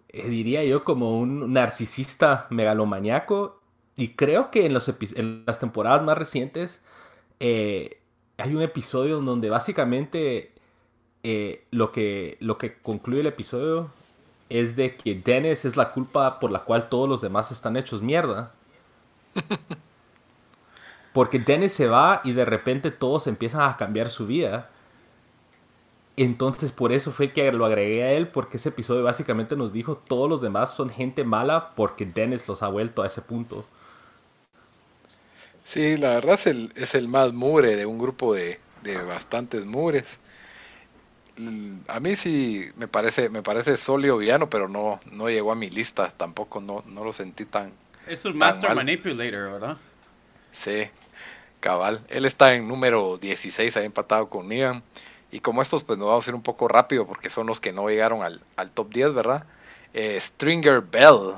diría 0.08 0.64
yo, 0.64 0.84
como 0.84 1.18
un 1.18 1.52
narcisista 1.52 2.46
megalomaniaco. 2.48 3.60
Y 3.94 4.14
creo 4.14 4.50
que 4.50 4.64
en, 4.64 4.72
los 4.72 4.88
en 5.16 5.44
las 5.46 5.60
temporadas 5.60 6.02
más 6.02 6.16
recientes 6.16 6.80
hay 7.40 8.54
un 8.54 8.62
episodio 8.62 9.18
en 9.18 9.26
donde 9.26 9.50
básicamente 9.50 10.52
lo, 11.70 11.92
que, 11.92 12.38
lo 12.40 12.56
que 12.56 12.78
concluye 12.78 13.20
el 13.20 13.26
episodio 13.26 13.92
es 14.48 14.76
de 14.76 14.96
que 14.96 15.14
Dennis 15.14 15.66
es 15.66 15.76
la 15.76 15.92
culpa 15.92 16.40
por 16.40 16.50
la 16.50 16.60
cual 16.64 16.88
todos 16.88 17.06
los 17.06 17.20
demás 17.20 17.52
están 17.52 17.76
hechos 17.76 18.00
mierda. 18.00 18.54
Porque 21.14 21.38
Dennis 21.38 21.72
se 21.72 21.86
va 21.86 22.20
y 22.24 22.32
de 22.32 22.44
repente 22.44 22.90
todos 22.90 23.28
empiezan 23.28 23.62
a 23.62 23.76
cambiar 23.76 24.10
su 24.10 24.26
vida. 24.26 24.68
Entonces 26.16 26.72
por 26.72 26.92
eso 26.92 27.12
fue 27.12 27.32
que 27.32 27.50
lo 27.52 27.64
agregué 27.64 28.02
a 28.02 28.12
él, 28.12 28.26
porque 28.26 28.56
ese 28.56 28.70
episodio 28.70 29.04
básicamente 29.04 29.54
nos 29.54 29.72
dijo 29.72 29.96
todos 29.96 30.28
los 30.28 30.40
demás 30.40 30.74
son 30.74 30.90
gente 30.90 31.22
mala 31.22 31.70
porque 31.76 32.04
Dennis 32.04 32.48
los 32.48 32.64
ha 32.64 32.68
vuelto 32.68 33.02
a 33.02 33.06
ese 33.06 33.22
punto. 33.22 33.64
Sí, 35.64 35.96
la 35.96 36.10
verdad 36.10 36.34
es 36.34 36.48
el, 36.48 36.72
es 36.74 36.96
el 36.96 37.06
más 37.06 37.32
mure 37.32 37.76
de 37.76 37.86
un 37.86 37.98
grupo 37.98 38.34
de, 38.34 38.58
bastantes 39.06 39.64
mures. 39.64 40.18
A 41.88 42.00
mí 42.00 42.16
sí 42.16 42.66
me 42.76 42.88
parece, 42.88 43.28
me 43.28 43.42
parece 43.42 43.76
sólido 43.76 44.18
villano, 44.18 44.50
pero 44.50 44.68
no, 44.68 45.00
no 45.12 45.30
llegó 45.30 45.52
a 45.52 45.54
mi 45.54 45.70
lista, 45.70 46.10
tampoco 46.10 46.60
no, 46.60 46.82
no 46.86 47.04
lo 47.04 47.12
sentí 47.12 47.44
tan. 47.44 47.72
Es 48.08 48.24
un 48.24 48.36
Master 48.36 48.74
Manipulator, 48.74 49.52
¿verdad? 49.52 49.76
Sí, 50.52 50.84
cabal. 51.64 52.00
Él 52.10 52.26
está 52.26 52.54
en 52.54 52.68
número 52.68 53.16
16, 53.16 53.76
ahí 53.78 53.86
empatado 53.86 54.28
con 54.28 54.48
Negan. 54.48 54.82
Y 55.32 55.40
como 55.40 55.62
estos, 55.62 55.82
pues 55.82 55.98
nos 55.98 56.08
vamos 56.08 56.26
a 56.26 56.30
ir 56.30 56.34
un 56.34 56.42
poco 56.42 56.68
rápido 56.68 57.06
porque 57.06 57.30
son 57.30 57.46
los 57.46 57.58
que 57.58 57.72
no 57.72 57.88
llegaron 57.88 58.22
al, 58.22 58.70
top 58.70 58.92
10, 58.92 59.14
¿verdad? 59.14 59.46
Eh, 59.94 60.20
Stringer 60.20 60.82
Bell, 60.82 61.32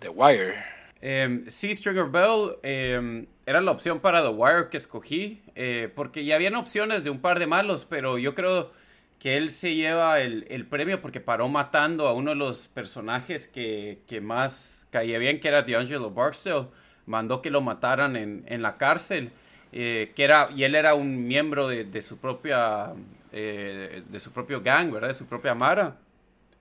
The 0.00 0.10
Wire. 0.10 0.54
Eh, 1.00 1.44
sí, 1.48 1.74
Stringer 1.74 2.06
Bell. 2.06 2.56
Eh, 2.62 3.26
era 3.46 3.60
la 3.60 3.72
opción 3.72 4.00
para 4.00 4.22
The 4.22 4.28
Wire 4.28 4.68
que 4.70 4.76
escogí, 4.76 5.42
eh, 5.54 5.90
porque 5.94 6.24
ya 6.24 6.34
habían 6.34 6.54
opciones 6.54 7.04
de 7.04 7.10
un 7.10 7.20
par 7.20 7.38
de 7.38 7.46
malos, 7.46 7.84
pero 7.84 8.18
yo 8.18 8.34
creo 8.34 8.70
que 9.18 9.36
él 9.36 9.50
se 9.50 9.74
lleva 9.74 10.20
el, 10.20 10.66
premio 10.66 11.00
porque 11.00 11.20
paró 11.20 11.48
matando 11.48 12.06
a 12.06 12.12
uno 12.12 12.30
de 12.30 12.36
los 12.36 12.68
personajes 12.68 13.46
que, 13.46 14.20
más 14.22 14.86
caía 14.90 15.18
bien, 15.18 15.40
que 15.40 15.48
era 15.48 15.62
D'Angelo 15.62 16.10
Barksdale. 16.10 16.68
Mandó 17.06 17.42
que 17.42 17.50
lo 17.50 17.60
mataran 17.60 18.16
en, 18.16 18.62
la 18.62 18.78
cárcel, 18.78 19.30
eh, 19.76 20.12
que 20.14 20.22
era, 20.22 20.50
y 20.54 20.62
él 20.62 20.76
era 20.76 20.94
un 20.94 21.26
miembro 21.26 21.66
de, 21.66 22.00
su 22.00 22.18
propia, 22.18 22.92
eh, 23.32 24.04
de 24.08 24.20
su 24.20 24.30
propio 24.30 24.62
gang, 24.62 24.92
¿verdad? 24.92 25.08
De 25.08 25.14
su 25.14 25.26
propia 25.26 25.52
mara. 25.52 25.96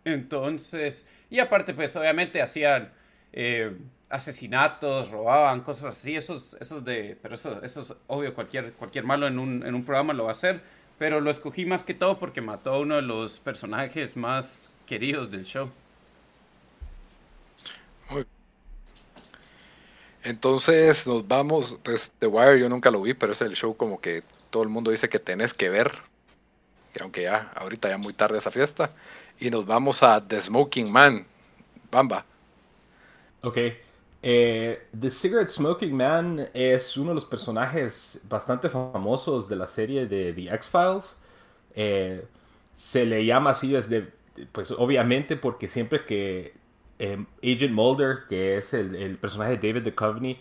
Entonces, 0.04 1.08
y 1.30 1.38
aparte, 1.38 1.76
pues 1.76 1.96
obviamente 1.96 2.42
hacían 2.42 2.92
asesinatos, 4.10 5.12
robaban, 5.12 5.62
cosas 5.62 5.98
así, 5.98 6.16
esos, 6.16 6.56
esos 6.60 6.84
de, 6.84 7.16
pero 7.22 7.36
eso, 7.36 7.62
eso 7.64 7.82
es 7.82 7.96
obvio, 8.08 8.34
cualquier, 8.34 8.74
cualquier 8.74 9.04
malo 9.04 9.28
en 9.28 9.38
un, 9.38 9.64
en 9.64 9.76
un 9.76 9.86
programa 9.86 10.14
lo 10.14 10.24
va 10.24 10.30
a 10.30 10.34
hacer, 10.34 10.62
pero 10.98 11.22
lo 11.22 11.30
escogí 11.30 11.66
más 11.66 11.84
que 11.84 11.94
todo 11.94 12.18
porque 12.18 12.42
mató 12.42 12.74
a 12.74 12.80
uno 12.80 12.96
de 12.96 13.04
los 13.04 13.40
personajes 13.40 14.18
más 14.18 14.72
queridos 14.88 15.32
del 15.32 15.46
show. 15.46 15.72
Entonces 20.24 21.06
nos 21.06 21.28
vamos, 21.28 21.78
pues 21.84 22.12
The 22.20 22.28
Wire 22.28 22.60
yo 22.60 22.70
nunca 22.70 22.90
lo 22.90 23.02
vi, 23.02 23.14
pero 23.14 23.34
es 23.34 23.42
el 23.42 23.56
show 23.56 23.76
como 23.76 24.00
que 24.00 24.24
todo 24.50 24.64
el 24.64 24.70
mundo 24.70 24.92
dice 24.92 25.10
que 25.10 25.20
tenés 25.20 25.54
que 25.54 25.70
ver, 25.70 25.92
que 26.94 27.04
aunque 27.04 27.24
ya 27.24 27.52
ahorita 27.56 27.90
ya 27.90 27.98
muy 27.98 28.14
tarde 28.14 28.38
esa 28.38 28.52
fiesta, 28.52 28.90
y 29.40 29.50
nos 29.50 29.66
vamos 29.66 30.02
a 30.04 30.26
The 30.26 30.42
Smoking 30.42 30.92
Man, 30.92 31.26
Bamba. 31.92 32.26
Ok, 33.42 33.58
eh, 34.26 34.88
The 34.98 35.12
Cigarette 35.12 35.50
Smoking 35.50 35.94
Man 35.94 36.50
es 36.54 36.96
uno 36.96 37.10
de 37.10 37.16
los 37.16 37.26
personajes 37.26 38.22
bastante 38.30 38.70
famosos 38.70 39.50
de 39.50 39.58
la 39.58 39.68
serie 39.68 40.06
de 40.06 40.32
The 40.32 40.54
X-Files. 40.56 41.18
Eh, 41.76 42.26
se 42.74 43.06
le 43.06 43.26
llama 43.26 43.50
así 43.50 43.72
desde, 43.72 44.08
pues 44.54 44.72
obviamente 44.72 45.36
porque 45.36 45.68
siempre 45.68 46.06
que 46.06 46.54
eh, 47.04 47.26
Agent 47.44 47.74
Mulder, 47.74 48.20
que 48.30 48.58
es 48.58 48.74
el, 48.74 49.18
personaje 49.18 49.58
de 49.58 49.68
David 49.68 49.92
Duchovny, 49.92 50.38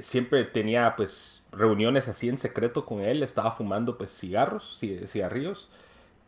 siempre 0.00 0.44
tenía 0.44 0.94
pues 0.96 1.44
reuniones 1.50 2.06
así 2.06 2.28
en 2.28 2.38
secreto 2.38 2.86
con 2.86 3.00
él, 3.00 3.22
estaba 3.22 3.50
fumando 3.52 3.98
pues 3.98 4.16
cigarros, 4.16 4.78
cigarrillos. 5.06 5.68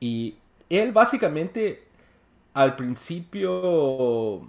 Y 0.01 0.37
él 0.69 0.93
básicamente 0.93 1.85
al 2.53 2.75
principio 2.75 4.49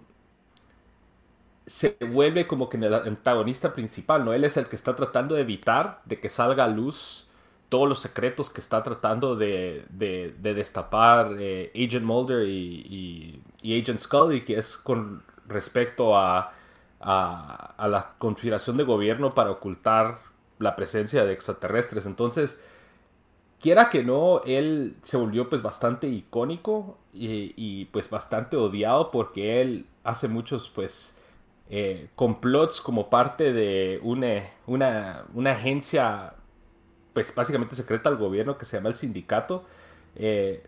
se 1.67 1.95
vuelve 2.11 2.47
como 2.47 2.67
que 2.67 2.77
el 2.77 2.93
antagonista 2.93 3.73
principal, 3.73 4.25
¿no? 4.25 4.33
Él 4.33 4.43
es 4.43 4.57
el 4.57 4.65
que 4.65 4.75
está 4.75 4.95
tratando 4.95 5.35
de 5.35 5.41
evitar 5.41 6.01
de 6.05 6.19
que 6.19 6.29
salga 6.31 6.63
a 6.63 6.67
luz 6.67 7.28
todos 7.69 7.87
los 7.87 7.99
secretos 7.99 8.49
que 8.49 8.61
está 8.61 8.83
tratando 8.83 9.35
de, 9.35 9.85
destapar 9.89 11.35
eh, 11.39 11.71
Agent 11.75 12.05
Mulder 12.05 12.47
y, 12.47 13.41
Agent 13.63 13.99
Scully, 13.99 14.41
que 14.41 14.57
es 14.57 14.77
con 14.77 15.23
respecto 15.47 16.17
a, 16.17 16.51
a, 16.99 17.87
la 17.87 18.13
conspiración 18.17 18.77
de 18.77 18.83
gobierno 18.83 19.33
para 19.33 19.51
ocultar 19.51 20.19
la 20.57 20.75
presencia 20.75 21.25
de 21.25 21.33
extraterrestres. 21.33 22.05
Entonces, 22.05 22.59
quiera 23.59 23.89
que 23.89 24.03
no, 24.03 24.41
él 24.45 24.95
se 25.03 25.17
volvió 25.17 25.49
pues 25.49 25.61
bastante 25.61 26.07
icónico 26.07 26.97
y, 27.13 27.53
y 27.55 27.85
pues 27.85 28.09
bastante 28.09 28.57
odiado 28.57 29.11
porque 29.11 29.61
él 29.61 29.85
hace 30.03 30.27
muchos 30.27 30.69
pues 30.69 31.15
eh, 31.71 32.09
complots 32.15 32.81
como 32.81 33.11
parte 33.11 33.53
de 33.53 33.99
una, 34.01 34.43
una, 34.65 35.51
agencia, 35.51 36.33
pues 37.13 37.33
básicamente 37.33 37.75
secreta 37.75 38.09
al 38.09 38.17
gobierno 38.17 38.57
que 38.57 38.65
se 38.65 38.77
llama 38.77 38.89
el 38.89 38.95
sindicato. 38.95 39.65
Eh, 40.15 40.63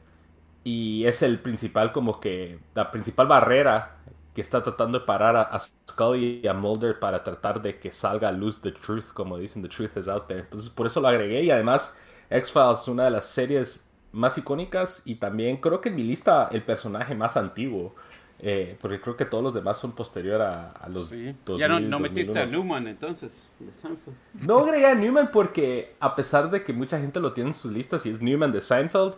y 0.64 1.06
es 1.06 1.22
el 1.22 1.40
principal, 1.40 1.92
como 1.92 2.20
que, 2.20 2.60
la 2.76 2.92
principal 2.92 3.28
barrera 3.28 3.98
que 4.34 4.42
está 4.42 4.64
tratando 4.64 5.00
de 5.00 5.06
parar 5.06 5.36
a, 5.36 5.60
Scully 5.60 6.42
y 6.44 6.48
a 6.48 6.54
Mulder 6.54 7.00
para 7.00 7.24
tratar 7.24 7.62
de 7.62 7.80
que 7.80 7.92
salga 7.92 8.30
a 8.30 8.32
luz 8.32 8.62
the 8.62 8.72
truth, 8.72 9.12
como 9.14 9.38
dicen, 9.38 9.62
the 9.62 9.70
truth 9.70 9.98
is 9.98 10.08
out 10.08 10.28
there. 10.28 10.42
Entonces, 10.42 10.70
por 10.70 10.88
eso 10.88 11.02
lo 11.02 11.08
agregué 11.08 11.44
y 11.44 11.52
además, 11.52 11.98
X-Files 12.30 12.82
es 12.82 12.88
una 12.88 13.06
de 13.06 13.12
las 13.12 13.26
series 13.26 13.84
más 14.12 14.38
icónicas 14.38 15.02
y 15.06 15.16
también 15.16 15.58
creo 15.58 15.82
que 15.82 15.90
en 15.90 15.96
mi 15.96 16.04
lista 16.04 16.48
el 16.52 16.64
personaje 16.64 17.16
más 17.16 17.38
antiguo. 17.38 17.96
Eh, 18.44 18.76
porque 18.82 19.00
creo 19.00 19.16
que 19.16 19.26
todos 19.26 19.44
los 19.44 19.54
demás 19.54 19.78
son 19.78 19.92
posterior 19.92 20.42
a, 20.42 20.74
los 20.92 21.10
sí. 21.10 21.36
ya 21.60 21.68
no, 21.68 21.80
no 21.80 22.00
metiste 22.00 22.40
a 22.40 22.46
Newman 22.48 22.88
entonces, 22.88 23.48
de 23.60 23.72
Seinfeld. 23.72 24.18
No 24.34 24.60
agregué 24.60 24.88
a 24.88 24.96
Newman 24.96 25.30
porque 25.32 25.94
a 26.00 26.16
pesar 26.16 26.50
de 26.50 26.64
que 26.64 26.74
mucha 26.74 27.00
gente 27.00 27.20
lo 27.20 27.34
tiene 27.34 27.52
en 27.52 27.54
sus 27.54 27.72
listas 27.72 28.04
y 28.08 28.10
es 28.10 28.20
Newman 28.20 28.52
de 28.52 28.60
Seinfeld, 28.60 29.14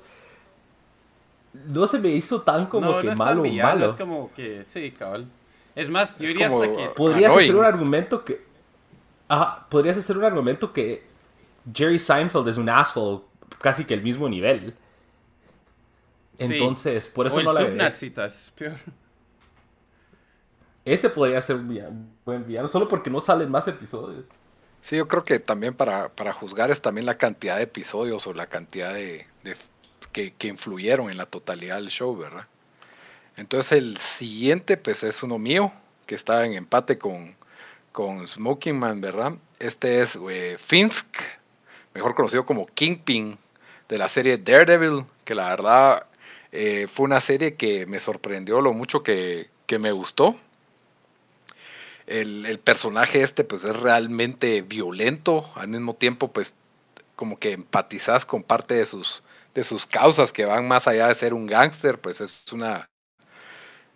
no 1.67 1.88
se 1.88 1.99
me 1.99 2.09
hizo 2.09 2.41
tan 2.41 2.65
como 2.65 2.99
que 2.99 3.15
malo 3.15 3.43
o 3.43 3.45
malo. 3.45 3.86
Es 3.86 3.95
como 3.95 4.29
que, 4.33 4.65
sí, 4.65 4.91
cabal. 4.91 5.25
Es 5.73 5.89
más, 5.89 6.19
yo 6.19 6.27
diría 6.27 6.47
hasta 6.47 6.75
que... 6.75 6.89
Podrías 6.93 7.33
hacer 7.33 7.55
un 7.55 7.63
argumento 7.63 8.25
que... 8.25 8.43
Ajá, 9.29 9.65
podrías 9.69 9.97
hacer 9.97 10.17
un 10.17 10.25
argumento 10.25 10.73
que 10.73 11.01
Jerry 11.73 11.97
Seinfeld 11.97 12.49
es 12.49 12.57
un 12.57 12.67
asshole 12.67 13.21
casi 13.62 13.86
que 13.86 13.93
el 13.93 14.03
mismo 14.03 14.27
nivel. 14.27 14.73
Entonces, 16.38 17.07
por 17.07 17.27
eso 17.27 17.38
o 17.38 17.41
no 17.41 17.57
el 17.57 17.77
la 17.77 17.88
es 17.88 18.53
peor. 18.57 18.75
Ese 20.86 21.10
podría 21.10 21.41
ser 21.41 21.58
un 21.58 22.10
buen 22.26 22.46
villano, 22.46 22.67
solo 22.67 22.88
porque 22.88 23.10
no 23.10 23.22
salen 23.22 23.50
más 23.50 23.67
episodios. 23.67 24.26
Sí, 24.82 24.98
yo 24.98 25.08
creo 25.08 25.24
que 25.24 25.39
también 25.39 25.74
para, 25.74 26.10
para 26.10 26.34
juzgar 26.34 26.69
es 26.69 26.82
también 26.82 27.06
la 27.06 27.17
cantidad 27.17 27.56
de 27.56 27.63
episodios 27.63 28.28
o 28.28 28.34
la 28.34 28.48
cantidad 28.48 28.93
de, 28.93 29.26
que, 30.12 30.34
que, 30.34 30.48
influyeron 30.50 31.10
en 31.10 31.17
la 31.17 31.26
totalidad 31.26 31.78
del 31.78 31.88
show, 31.88 32.17
¿verdad? 32.17 32.46
Entonces 33.38 33.72
el 33.78 33.98
siguiente 33.98 34.76
pues 34.76 35.04
es 35.04 35.24
uno 35.24 35.38
mío, 35.38 35.72
que 36.06 36.15
está 36.15 36.46
en 36.46 36.54
empate 36.54 36.98
con, 36.98 37.34
con 37.93 38.28
Smoking 38.28 38.78
Man, 38.78 39.00
¿verdad? 39.00 39.38
Este 39.60 40.02
es 40.02 40.19
eh, 40.30 40.58
Finsk, 40.60 41.08
mejor 41.93 42.13
conocido 42.13 42.46
como 42.46 42.67
Kingpin, 42.67 43.38
de 43.88 43.98
la 43.98 44.10
serie 44.10 44.38
Daredevil, 44.38 45.06
que 45.24 45.34
la 45.34 45.48
verdad 45.48 46.08
eh, 46.52 46.88
fue 46.91 47.06
una 47.06 47.22
serie 47.22 47.56
que 47.56 47.86
me 47.86 48.00
sorprendió 48.02 48.60
lo 48.60 48.74
mucho 48.74 49.02
que, 49.02 49.50
que 49.65 49.80
me 49.80 49.93
gustó 49.93 50.36
el, 52.08 52.60
personaje 52.60 53.22
este 53.22 53.44
pues 53.44 53.63
es 53.63 53.76
realmente 53.76 54.62
violento, 54.62 55.52
al 55.56 55.70
mismo 55.70 55.96
tiempo 55.96 56.32
pues 56.32 56.56
como 57.16 57.38
que 57.39 57.54
empatizas 57.54 58.26
con 58.26 58.44
parte 58.44 58.76
de 58.76 58.86
sus, 58.86 59.24
de 59.54 59.63
sus 59.63 59.86
causas 59.86 60.32
que 60.32 60.46
van 60.46 60.68
más 60.68 60.88
allá 60.88 61.08
de 61.08 61.16
ser 61.16 61.34
un 61.34 61.48
gángster, 61.48 62.00
pues 62.00 62.22
es 62.22 62.52
una, 62.52 62.89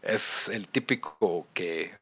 es 0.02 0.50
el 0.50 0.68
típico 0.68 1.48
que 1.54 1.96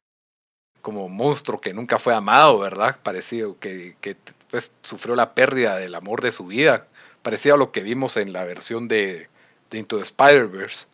como 0.81 1.09
monstruo 1.09 1.59
que 1.59 1.73
nunca 1.73 1.97
fue 1.97 2.13
amado, 2.13 2.59
¿verdad? 2.59 2.99
Parecido 3.01 3.57
que, 3.59 3.95
que 4.01 4.15
pues, 4.51 4.71
sufrió 4.83 5.15
la 5.15 5.33
pérdida 5.33 5.77
del 5.77 5.95
amor 5.95 6.21
de 6.21 6.31
su 6.31 6.45
vida, 6.45 6.87
parecido 7.23 7.55
a 7.55 7.57
lo 7.57 7.71
que 7.71 7.81
vimos 7.81 8.17
en 8.17 8.33
la 8.33 8.43
versión 8.43 8.87
de, 8.87 9.27
de 9.71 9.77
Into 9.79 9.97
the 9.97 10.03
Spider-Verse. 10.03 10.85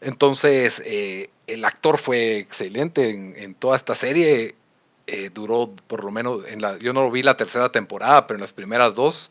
Entonces, 0.00 0.82
eh, 0.84 1.30
el 1.52 1.64
actor 1.64 1.98
fue 1.98 2.38
excelente 2.38 3.10
en, 3.10 3.54
toda 3.54 3.76
esta 3.76 3.94
serie. 3.94 4.54
Eh, 5.06 5.30
duró 5.32 5.72
por 5.86 6.04
lo 6.04 6.10
menos, 6.10 6.46
en 6.46 6.62
la, 6.62 6.78
yo 6.78 6.92
no 6.92 7.02
lo 7.02 7.10
vi 7.10 7.22
la 7.22 7.36
tercera 7.36 7.70
temporada, 7.72 8.26
pero 8.26 8.36
en 8.36 8.42
las 8.42 8.52
primeras 8.52 8.94
dos 8.94 9.30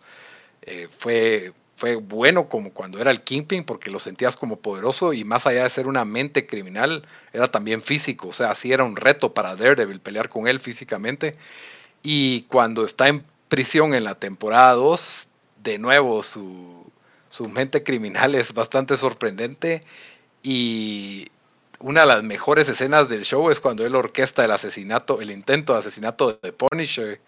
eh, 0.63 0.87
fue, 0.95 1.53
fue 1.77 1.95
bueno 1.95 2.49
como 2.49 2.73
cuando 2.73 2.99
era 2.99 3.09
el 3.11 3.21
Kingpin, 3.21 3.63
porque 3.63 3.89
lo 3.89 3.99
sentías 3.99 4.35
como 4.35 4.57
poderoso 4.57 5.13
y 5.13 5.23
más 5.23 5.47
allá 5.47 5.63
de 5.63 5.69
ser 5.69 5.87
una 5.87 6.05
mente 6.05 6.45
criminal, 6.45 7.05
era 7.33 7.47
también 7.47 7.81
físico. 7.81 8.29
O 8.29 8.33
sea, 8.33 8.51
así 8.51 8.71
era 8.71 8.83
un 8.83 8.95
reto 8.95 9.33
para 9.33 9.55
Daredevil 9.55 9.99
pelear 9.99 10.29
con 10.29 10.47
él 10.47 10.59
físicamente. 10.59 11.37
Y 12.03 12.43
cuando 12.43 12.85
está 12.85 13.07
en 13.07 13.23
prisión 13.47 13.93
en 13.93 14.03
la 14.03 14.15
temporada 14.15 14.73
2, 14.73 15.29
de 15.63 15.77
nuevo 15.79 16.23
su, 16.23 16.85
su 17.29 17.47
mente 17.47 17.83
criminal 17.83 18.35
es 18.35 18.53
bastante 18.53 18.97
sorprendente 18.97 19.81
y 20.43 21.27
una 21.81 22.01
de 22.01 22.07
las 22.07 22.23
mejores 22.23 22.69
escenas 22.69 23.09
del 23.09 23.23
show 23.23 23.49
es 23.49 23.59
cuando 23.59 23.85
él 23.85 23.95
orquesta 23.95 24.45
el 24.45 24.51
asesinato, 24.51 25.21
el 25.21 25.31
intento 25.31 25.73
de 25.73 25.79
asesinato 25.79 26.39
de 26.41 26.53
Punisher 26.53 27.19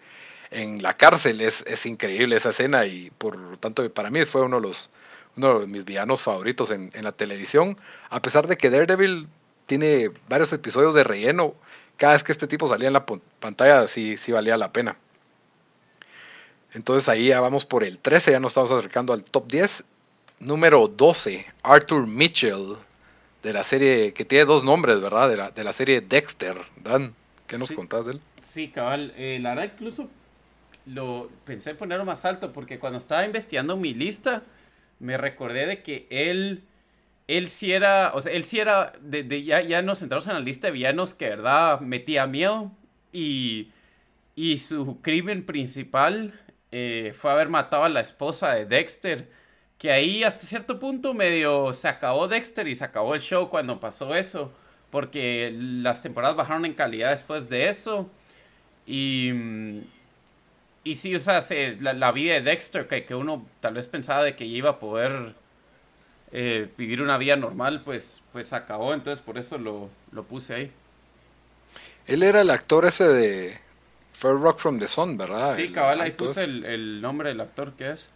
en 0.50 0.82
la 0.82 0.96
cárcel. 0.96 1.40
Es, 1.40 1.64
es 1.66 1.86
increíble 1.86 2.36
esa 2.36 2.50
escena 2.50 2.86
y 2.86 3.10
por 3.18 3.56
tanto 3.58 3.88
para 3.92 4.10
mí 4.10 4.24
fue 4.24 4.42
uno 4.42 4.56
de, 4.56 4.68
los, 4.68 4.90
uno 5.36 5.60
de 5.60 5.66
mis 5.66 5.84
villanos 5.84 6.22
favoritos 6.22 6.70
en, 6.70 6.90
en 6.94 7.04
la 7.04 7.12
televisión. 7.12 7.76
A 8.10 8.22
pesar 8.22 8.46
de 8.46 8.56
que 8.56 8.70
Daredevil 8.70 9.28
tiene 9.66 10.10
varios 10.28 10.52
episodios 10.52 10.94
de 10.94 11.04
relleno, 11.04 11.54
cada 11.96 12.14
vez 12.14 12.22
que 12.22 12.32
este 12.32 12.46
tipo 12.46 12.68
salía 12.68 12.88
en 12.88 12.94
la 12.94 13.06
pantalla 13.06 13.86
sí, 13.86 14.16
sí 14.16 14.32
valía 14.32 14.56
la 14.56 14.72
pena. 14.72 14.96
Entonces 16.72 17.08
ahí 17.08 17.28
ya 17.28 17.40
vamos 17.40 17.64
por 17.64 17.84
el 17.84 17.98
13, 17.98 18.32
ya 18.32 18.40
nos 18.40 18.50
estamos 18.50 18.72
acercando 18.72 19.12
al 19.12 19.24
top 19.24 19.46
10. 19.48 19.84
Número 20.40 20.88
12, 20.88 21.46
Arthur 21.62 22.06
Mitchell 22.06 22.76
de 23.44 23.52
la 23.52 23.62
serie 23.62 24.14
que 24.14 24.24
tiene 24.24 24.46
dos 24.46 24.64
nombres, 24.64 25.00
¿verdad? 25.00 25.28
De 25.28 25.36
la, 25.36 25.50
de 25.50 25.62
la 25.62 25.72
serie 25.74 26.00
Dexter. 26.00 26.56
Dan, 26.82 27.14
¿qué 27.46 27.58
nos 27.58 27.70
contás 27.72 28.06
de 28.06 28.12
él? 28.12 28.20
Sí, 28.42 28.68
cabal. 28.68 29.12
Eh, 29.16 29.38
la 29.40 29.50
verdad, 29.50 29.70
incluso 29.74 30.08
lo 30.86 31.30
pensé 31.44 31.74
ponerlo 31.74 32.06
más 32.06 32.24
alto 32.24 32.52
porque 32.52 32.78
cuando 32.78 32.98
estaba 32.98 33.24
investigando 33.24 33.76
mi 33.76 33.92
lista, 33.92 34.42
me 34.98 35.18
recordé 35.18 35.66
de 35.66 35.82
que 35.82 36.06
él, 36.08 36.64
él 37.28 37.48
sí 37.48 37.72
era, 37.72 38.12
o 38.14 38.20
sea, 38.22 38.32
él 38.32 38.44
sí 38.44 38.60
era, 38.60 38.92
de, 39.02 39.44
ya, 39.44 39.60
ya 39.60 39.82
nos 39.82 39.98
centramos 39.98 40.26
en 40.26 40.34
la 40.34 40.40
lista 40.40 40.68
de 40.68 40.72
villanos 40.72 41.12
que, 41.12 41.28
verdad, 41.28 41.80
metía 41.80 42.26
miedo 42.26 42.72
y, 43.12 43.68
y 44.34 44.56
su 44.56 45.02
crimen 45.02 45.44
principal 45.44 46.40
eh, 46.72 47.12
fue 47.14 47.30
haber 47.30 47.50
matado 47.50 47.84
a 47.84 47.90
la 47.90 48.00
esposa 48.00 48.54
de 48.54 48.64
Dexter 48.64 49.28
que 49.78 49.90
ahí 49.90 50.24
hasta 50.24 50.46
cierto 50.46 50.78
punto 50.78 51.14
medio 51.14 51.72
se 51.72 51.88
acabó 51.88 52.28
Dexter 52.28 52.68
y 52.68 52.74
se 52.74 52.84
acabó 52.84 53.14
el 53.14 53.20
show 53.20 53.48
cuando 53.48 53.80
pasó 53.80 54.14
eso, 54.14 54.52
porque 54.90 55.52
las 55.56 56.02
temporadas 56.02 56.36
bajaron 56.36 56.64
en 56.64 56.74
calidad 56.74 57.10
después 57.10 57.48
de 57.48 57.68
eso. 57.68 58.08
Y, 58.86 59.32
y 60.84 60.94
sí, 60.94 61.14
o 61.14 61.20
sea, 61.20 61.42
la, 61.80 62.12
vida 62.12 62.34
de 62.34 62.42
Dexter, 62.42 62.86
que, 62.86 63.04
que, 63.04 63.14
uno 63.14 63.46
tal 63.60 63.74
vez 63.74 63.86
pensaba 63.88 64.22
de 64.22 64.36
que 64.36 64.44
iba 64.44 64.70
a 64.70 64.78
poder 64.78 65.34
eh, 66.32 66.68
vivir 66.76 67.00
una 67.02 67.16
vida 67.16 67.36
normal, 67.36 67.82
pues, 67.84 68.22
pues 68.32 68.52
acabó, 68.52 68.92
entonces 68.92 69.24
por 69.24 69.38
eso 69.38 69.58
lo, 69.58 69.88
puse 70.24 70.54
ahí. 70.54 70.72
Él 72.06 72.22
era 72.22 72.42
el 72.42 72.50
actor 72.50 72.84
ese 72.84 73.04
de 73.04 73.58
Fair 74.12 74.34
Rock 74.34 74.58
from 74.58 74.78
the 74.78 74.86
Sun, 74.86 75.16
¿verdad? 75.16 75.56
Sí, 75.56 75.72
cabal, 75.72 76.00
ahí 76.00 76.10
puse 76.10 76.44
el, 76.44 76.64
el 76.64 77.00
nombre 77.00 77.30
del 77.30 77.40
actor 77.40 77.72
que 77.72 77.90
es. 77.92 78.10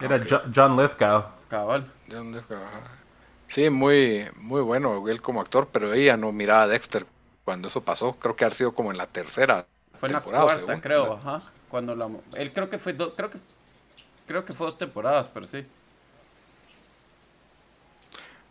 Era 0.00 0.20
John 0.54 0.76
Lithgow. 0.76 1.24
Cabal. 1.48 1.90
John 2.10 2.32
Lithgow. 2.32 2.58
Sí, 3.46 3.70
muy, 3.70 4.28
muy 4.36 4.60
bueno 4.60 5.08
él 5.08 5.22
como 5.22 5.40
actor, 5.40 5.68
pero 5.72 5.92
ella 5.92 6.16
no 6.16 6.32
miraba 6.32 6.62
a 6.62 6.66
Dexter 6.68 7.06
cuando 7.44 7.68
eso 7.68 7.82
pasó. 7.82 8.12
Creo 8.14 8.36
que 8.36 8.44
ha 8.44 8.50
sido 8.50 8.72
como 8.72 8.90
en 8.90 8.98
la 8.98 9.06
tercera. 9.06 9.66
Fue 9.98 10.08
en 10.08 10.12
la 10.12 10.20
cuarta, 10.20 10.80
creo, 10.80 11.14
ajá. 11.14 11.40
Cuando 11.68 11.96
la, 11.96 12.08
él 12.36 12.52
creo 12.52 12.70
que 12.70 12.78
fue 12.78 12.94
creo 12.94 13.30
que 13.30 13.38
creo 14.26 14.44
que 14.44 14.52
fue 14.52 14.66
dos 14.66 14.78
temporadas, 14.78 15.28
pero 15.28 15.46
sí. 15.46 15.66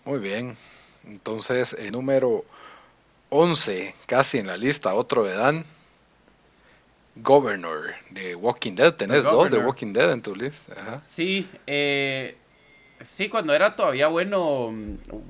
Muy 0.04 0.20
bien. 0.20 0.58
Entonces, 1.06 1.74
el 1.74 1.92
número 1.92 2.44
11, 3.30 3.96
casi 4.06 4.40
en 4.40 4.48
la 4.48 4.58
lista, 4.58 4.94
otro 4.94 5.24
de 5.24 5.36
Dan. 5.36 5.66
Governor 7.22 7.94
de 8.12 8.36
Walking 8.36 8.76
Dead. 8.76 8.94
Tenés 8.96 9.24
dos 9.24 9.50
de 9.52 9.60
Walking 9.60 9.94
Dead 9.94 10.12
en 10.12 10.22
tu 10.22 10.36
lista. 10.36 11.00
Sí, 11.00 11.48
eh, 11.66 12.38
sí, 13.02 13.30
cuando 13.30 13.54
era 13.54 13.76
todavía 13.76 14.08
bueno 14.08 14.74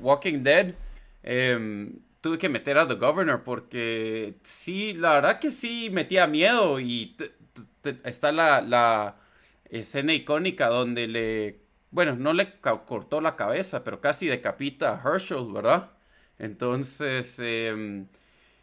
Walking 0.02 0.44
Dead, 0.44 0.74
em, 1.24 1.94
tuve 2.22 2.38
que 2.38 2.50
meter 2.50 2.78
a 2.78 2.88
The 2.88 2.96
Governor 2.96 3.44
porque 3.44 4.36
sí, 4.44 4.94
la 4.94 5.14
verdad 5.14 5.40
que 5.40 5.52
sí 5.52 5.90
metía 5.92 6.28
miedo 6.28 6.80
y 6.80 7.16
está 8.04 8.32
la, 8.32 8.62
la 8.62 9.16
escena 9.70 10.14
icónica 10.14 10.68
donde 10.70 11.08
le, 11.08 11.60
bueno, 11.92 12.16
no 12.16 12.34
le 12.34 12.60
cortó 12.60 13.22
la 13.22 13.36
cabeza, 13.36 13.84
pero 13.84 14.02
casi 14.02 14.28
decapita 14.28 15.02
a 15.04 15.10
Herschel, 15.10 15.52
¿verdad? 15.52 15.92
Entonces, 16.40 17.40
em, 17.40 18.08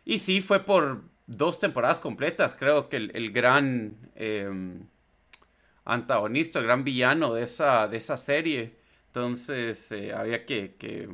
y 0.05 0.19
sí, 0.19 0.41
fue 0.41 0.61
por 0.65 1.03
dos 1.27 1.59
temporadas 1.59 2.01
completas, 2.01 2.55
creo 2.59 2.89
que 2.89 2.97
el, 2.97 3.33
gran 3.33 3.97
em, 4.15 4.87
antagonista, 5.85 6.59
el 6.59 6.67
gran 6.67 6.85
villano 6.85 7.35
de 7.35 7.43
esa, 7.43 7.89
de 7.89 7.97
esa 7.97 8.17
serie. 8.17 8.77
Entonces 9.07 9.93
eh, 9.93 10.13
había, 10.13 10.45
que, 10.45 11.09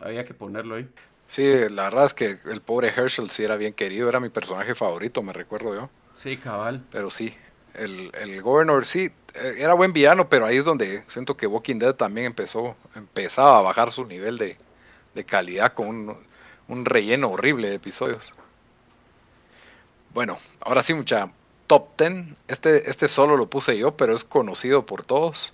había 0.00 0.24
que 0.24 0.34
ponerlo 0.34 0.76
ahí. 0.76 0.88
Sí, 1.26 1.44
la 1.70 1.84
verdad 1.84 2.06
es 2.06 2.14
que 2.14 2.38
el 2.50 2.60
pobre 2.60 2.88
Herschel 2.88 3.30
sí 3.30 3.44
era 3.44 3.56
bien 3.56 3.72
querido, 3.72 4.08
era 4.08 4.18
mi 4.18 4.30
personaje 4.30 4.74
favorito, 4.74 5.22
me 5.22 5.32
recuerdo 5.32 5.74
yo. 5.74 5.90
Sí, 6.14 6.36
cabal. 6.36 6.84
Pero 6.90 7.08
sí, 7.08 7.32
el, 7.74 8.10
el 8.14 8.42
Governor 8.42 8.84
sí, 8.84 9.10
eh, 9.34 9.54
era 9.58 9.74
buen 9.74 9.92
villano, 9.92 10.28
pero 10.28 10.46
ahí 10.46 10.56
es 10.56 10.64
donde 10.64 11.04
siento 11.06 11.36
que 11.36 11.46
Walking 11.46 11.78
Dead 11.78 11.94
también 11.94 12.26
empezó, 12.26 12.76
empezaba 12.94 13.58
a 13.58 13.62
bajar 13.62 13.92
su 13.92 14.04
nivel 14.06 14.38
de, 14.38 14.56
calidad 15.24 15.74
con 15.74 15.88
un, 15.88 16.16
un 16.68 16.84
relleno 16.84 17.30
horrible 17.30 17.68
de 17.68 17.74
episodios. 17.74 18.32
Bueno, 20.12 20.38
ahora 20.60 20.82
sí, 20.82 20.94
mucha 20.94 21.30
top 21.66 21.88
10. 21.98 22.12
Este, 22.48 22.90
este 22.90 23.08
solo 23.08 23.36
lo 23.36 23.48
puse 23.48 23.78
yo, 23.78 23.96
pero 23.96 24.14
es 24.14 24.24
conocido 24.24 24.84
por 24.84 25.04
todos. 25.04 25.52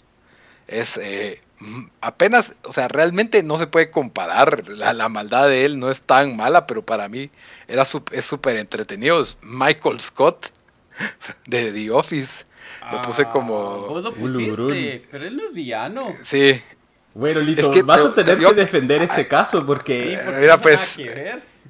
Es 0.67 0.97
eh, 0.97 1.41
apenas, 2.01 2.57
o 2.65 2.73
sea, 2.73 2.89
realmente 2.89 3.43
no 3.43 3.59
se 3.59 3.67
puede 3.67 3.91
comparar. 3.91 4.69
La, 4.69 5.09
maldad 5.09 5.49
de 5.49 5.65
él 5.65 5.79
no 5.79 5.91
es 5.91 6.03
tan 6.03 6.37
mala, 6.37 6.67
pero 6.67 6.83
para 6.83 7.09
mí 7.09 7.31
era 7.69 7.87
es 8.13 8.25
súper 8.25 8.57
entretenido. 8.57 9.21
Es 9.21 9.37
Michael 9.43 10.01
Scott 10.01 10.47
de 11.47 11.73
The 11.73 11.91
Office. 11.91 12.47
Lo 12.91 13.03
puse 13.03 13.23
ah, 13.23 13.31
como. 13.31 13.87
Vos 13.87 14.03
lo 14.03 14.15
pusiste, 14.15 15.07
pero 15.11 15.27
él 15.27 15.37
no 15.37 15.45
es 15.45 15.53
villano. 15.53 16.17
Sí. 16.25 16.61
Bueno, 17.15 17.41
Lito, 17.41 17.71
vas 17.85 18.01
a 18.01 18.15
tener 18.15 18.39
que 18.39 18.55
defender 18.55 19.03
este 19.03 19.29
caso 19.29 19.65
porque. 19.67 20.19
mira, 20.39 20.59
pues. 20.59 20.99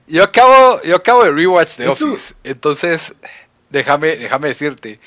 Yo 0.06 0.22
acabo, 0.22 0.80
yo 0.82 0.96
acabo 0.96 1.24
de 1.24 1.32
rewatch 1.32 1.76
The 1.76 1.88
Office. 1.88 2.34
Entonces, 2.44 3.14
déjame, 3.70 4.16
déjame 4.16 4.48
decirte. 4.48 5.00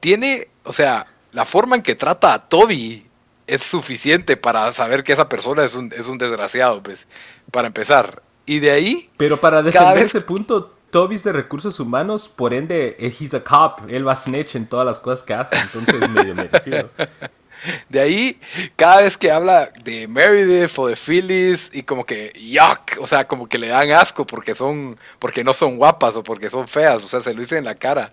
Tiene, 0.00 0.48
o 0.64 0.72
sea, 0.72 1.06
la 1.32 1.44
forma 1.44 1.76
en 1.76 1.82
que 1.82 1.94
trata 1.94 2.34
a 2.34 2.48
Toby 2.48 3.06
es 3.46 3.62
suficiente 3.62 4.36
para 4.36 4.72
saber 4.72 5.04
que 5.04 5.12
esa 5.12 5.28
persona 5.28 5.64
es 5.64 5.74
un, 5.74 5.92
es 5.96 6.08
un 6.08 6.18
desgraciado, 6.18 6.82
pues, 6.82 7.06
para 7.50 7.66
empezar. 7.66 8.22
Y 8.44 8.60
de 8.60 8.70
ahí... 8.70 9.10
Pero 9.16 9.40
para 9.40 9.62
defender 9.62 9.98
ese 9.98 10.20
punto, 10.20 10.76
Toby 10.90 11.16
es 11.16 11.24
de 11.24 11.32
recursos 11.32 11.78
humanos, 11.78 12.28
por 12.28 12.54
ende, 12.54 12.96
eh, 12.98 13.14
he's 13.18 13.34
a 13.34 13.42
cop, 13.42 13.80
él 13.88 14.06
va 14.06 14.12
a 14.12 14.16
snitch 14.16 14.56
en 14.56 14.66
todas 14.66 14.86
las 14.86 15.00
cosas 15.00 15.22
que 15.22 15.34
hace, 15.34 15.56
entonces 15.56 15.94
es 16.00 16.10
medio 16.10 16.34
merecido. 16.34 16.90
De 17.88 18.00
ahí, 18.00 18.40
cada 18.76 19.02
vez 19.02 19.16
que 19.16 19.30
habla 19.30 19.70
de 19.82 20.08
Meredith 20.08 20.78
o 20.78 20.88
de 20.88 20.96
Phyllis 20.96 21.70
y 21.72 21.82
como 21.82 22.04
que 22.04 22.32
yuck, 22.34 23.00
o 23.00 23.06
sea, 23.06 23.26
como 23.26 23.48
que 23.48 23.58
le 23.58 23.68
dan 23.68 23.90
asco 23.90 24.26
porque 24.26 24.54
son, 24.54 24.98
porque 25.18 25.44
no 25.44 25.54
son 25.54 25.76
guapas 25.76 26.16
o 26.16 26.22
porque 26.22 26.50
son 26.50 26.68
feas, 26.68 27.02
o 27.02 27.08
sea, 27.08 27.20
se 27.20 27.34
lo 27.34 27.40
dice 27.40 27.58
en 27.58 27.64
la 27.64 27.74
cara. 27.74 28.08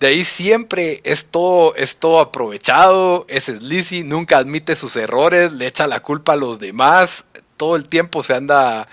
De 0.00 0.08
ahí 0.08 0.24
siempre 0.24 1.00
es 1.04 1.26
todo, 1.26 1.76
es 1.76 1.98
todo 1.98 2.18
aprovechado, 2.18 3.24
es 3.28 3.44
sleazy, 3.44 4.02
nunca 4.02 4.38
admite 4.38 4.74
sus 4.74 4.96
errores, 4.96 5.52
le 5.52 5.68
echa 5.68 5.86
la 5.86 6.00
culpa 6.00 6.32
a 6.32 6.36
los 6.36 6.58
demás, 6.58 7.24
todo 7.56 7.76
el 7.76 7.88
tiempo 7.88 8.24
se 8.24 8.34
anda, 8.34 8.88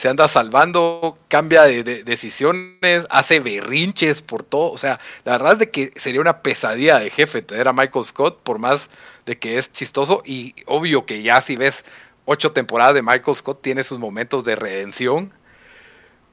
se 0.00 0.08
anda 0.08 0.28
salvando, 0.28 1.18
cambia 1.28 1.64
de, 1.64 1.84
decisiones, 2.04 3.06
hace 3.10 3.38
berrinches 3.38 4.22
por 4.22 4.42
todo. 4.42 4.72
O 4.72 4.78
sea, 4.78 4.98
la 5.26 5.32
verdad 5.32 5.52
es 5.52 5.58
de 5.58 5.70
que 5.70 5.92
sería 5.96 6.22
una 6.22 6.40
pesadilla 6.40 6.98
de 6.98 7.10
jefe 7.10 7.42
tener 7.42 7.68
a 7.68 7.74
Michael 7.74 8.06
Scott, 8.06 8.40
por 8.42 8.58
más 8.58 8.88
de 9.26 9.38
que 9.38 9.58
es 9.58 9.70
chistoso 9.72 10.22
y 10.24 10.54
obvio 10.64 11.04
que 11.04 11.20
ya 11.22 11.42
si 11.42 11.54
ves 11.54 11.84
ocho 12.24 12.52
temporadas 12.52 12.94
de 12.94 13.02
Michael 13.02 13.36
Scott 13.36 13.60
tiene 13.60 13.82
sus 13.82 13.98
momentos 13.98 14.42
de 14.42 14.56
redención 14.56 15.34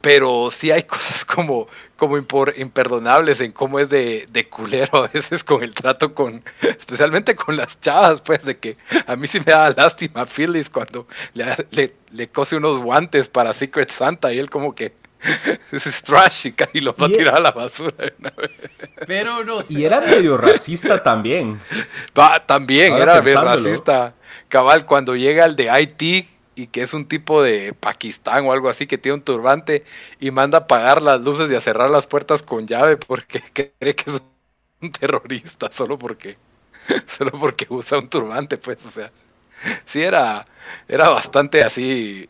pero 0.02 0.50
sí 0.52 0.72
hay 0.72 0.84
cosas 0.84 1.26
como, 1.26 1.68
como 1.96 2.18
imperdonables 2.18 3.42
en 3.42 3.52
cómo 3.52 3.80
es 3.80 3.90
de, 3.90 4.28
de, 4.30 4.48
culero 4.48 5.04
a 5.04 5.08
veces 5.08 5.44
con 5.44 5.64
el 5.64 5.74
trato 5.74 6.14
con, 6.14 6.44
especialmente 6.62 7.36
con 7.36 7.58
las 7.58 7.80
chavas, 7.82 8.22
pues, 8.22 8.44
de 8.44 8.58
que 8.58 8.78
a 9.06 9.16
mí 9.16 9.28
sí 9.28 9.40
me 9.40 9.52
da 9.52 9.72
lástima 9.72 10.22
a 10.22 10.26
Phyllis 10.26 10.70
cuando 10.70 11.08
le, 11.34 11.94
le, 12.12 12.30
cose 12.30 12.56
unos 12.56 12.82
guantes 12.82 13.28
para 13.28 13.54
Secret 13.54 13.90
Santa 13.90 14.34
y 14.34 14.40
él 14.40 14.50
como 14.50 14.76
que 14.76 14.94
es 15.72 16.04
trash 16.04 16.48
y 16.48 16.52
casi 16.52 16.80
lo 16.80 16.94
va 16.96 17.08
a 17.08 17.10
tirar 17.10 17.36
a 17.36 17.40
la 17.40 17.52
basura. 17.52 18.14
Pero 19.08 19.44
no 19.44 19.62
Y 19.68 19.84
era 19.84 20.00
medio 20.02 20.38
racista 20.38 21.02
también. 21.02 21.60
Va, 22.18 22.46
también 22.46 22.94
era 22.94 23.22
medio 23.22 23.42
racista. 23.42 24.14
Cabal, 24.48 24.86
cuando 24.86 25.16
llega 25.16 25.46
el 25.46 25.56
de 25.56 25.70
IT 25.82 26.37
y 26.58 26.68
que 26.68 26.82
es 26.82 26.94
un 26.94 27.08
tipo 27.08 27.42
de 27.44 27.74
Pakistán 27.74 28.48
o 28.48 28.52
algo 28.52 28.70
así 28.70 28.88
que 28.88 28.98
tiene 28.98 29.16
un 29.16 29.22
turbante 29.22 29.86
y 30.20 30.32
manda 30.32 30.58
a 30.60 30.62
apagar 30.62 31.02
las 31.02 31.22
luces 31.22 31.52
y 31.52 31.56
a 31.56 31.62
cerrar 31.62 31.90
las 31.90 32.08
puertas 32.08 32.42
con 32.44 32.68
llave 32.68 32.98
porque 32.98 33.42
cree 33.80 33.96
que 33.96 34.12
es 34.12 34.22
un 34.82 34.92
terrorista 34.92 35.70
solo 35.72 35.98
porque 35.98 36.38
solo 37.08 37.32
porque 37.32 37.68
usa 37.70 38.00
un 38.00 38.10
turbante, 38.10 38.58
pues, 38.58 38.86
o 38.86 38.90
sea, 38.90 39.12
sí 39.86 40.02
era 40.02 40.46
era 40.88 41.10
bastante 41.10 41.64
así 41.64 42.30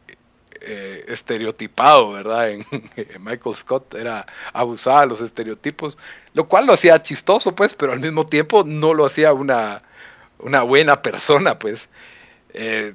eh, 0.62 1.06
estereotipado, 1.08 2.12
¿verdad? 2.12 2.52
En, 2.52 2.66
Michael 3.20 3.56
Scott 3.56 3.94
era 3.96 4.26
abusaba 4.54 5.02
de 5.02 5.08
los 5.08 5.22
estereotipos, 5.22 5.98
lo 6.34 6.48
cual 6.48 6.68
lo 6.68 6.74
hacía 6.74 7.02
chistoso, 7.02 7.56
pues, 7.56 7.74
pero 7.76 7.94
al 7.94 8.00
mismo 8.00 8.26
tiempo 8.26 8.64
no 8.66 8.94
lo 8.94 9.06
hacía 9.06 9.34
una 9.34 9.82
una 10.40 10.62
buena 10.64 11.02
persona, 11.02 11.58
pues. 11.60 11.90
Eh, 12.54 12.94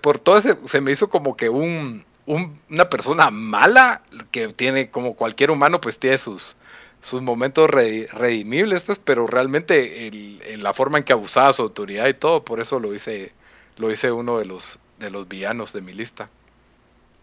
por 0.00 0.18
todo 0.18 0.38
ese, 0.38 0.56
se 0.64 0.80
me 0.80 0.92
hizo 0.92 1.08
como 1.08 1.36
que 1.36 1.48
un, 1.48 2.04
una 2.26 2.88
persona 2.88 3.30
mala 3.30 4.02
que 4.30 4.48
tiene 4.48 4.90
como 4.90 5.14
cualquier 5.14 5.50
humano 5.50 5.80
pues 5.80 5.98
tiene 5.98 6.18
sus 6.18 6.56
sus 7.02 7.20
momentos 7.20 7.68
redimibles 7.68 8.82
pues 8.82 8.98
pero 8.98 9.26
realmente 9.26 10.06
el, 10.06 10.62
la 10.62 10.72
forma 10.72 10.98
en 10.98 11.04
que 11.04 11.12
abusaba 11.12 11.52
su 11.52 11.62
autoridad 11.62 12.08
y 12.08 12.14
todo 12.14 12.44
por 12.44 12.60
eso 12.60 12.80
lo 12.80 12.94
hice 12.94 13.32
lo 13.76 13.90
hice 13.90 14.10
uno 14.10 14.38
de 14.38 14.46
los 14.46 14.78
de 14.98 15.10
los 15.10 15.28
villanos 15.28 15.74
de 15.74 15.82
mi 15.82 15.92
lista 15.92 16.30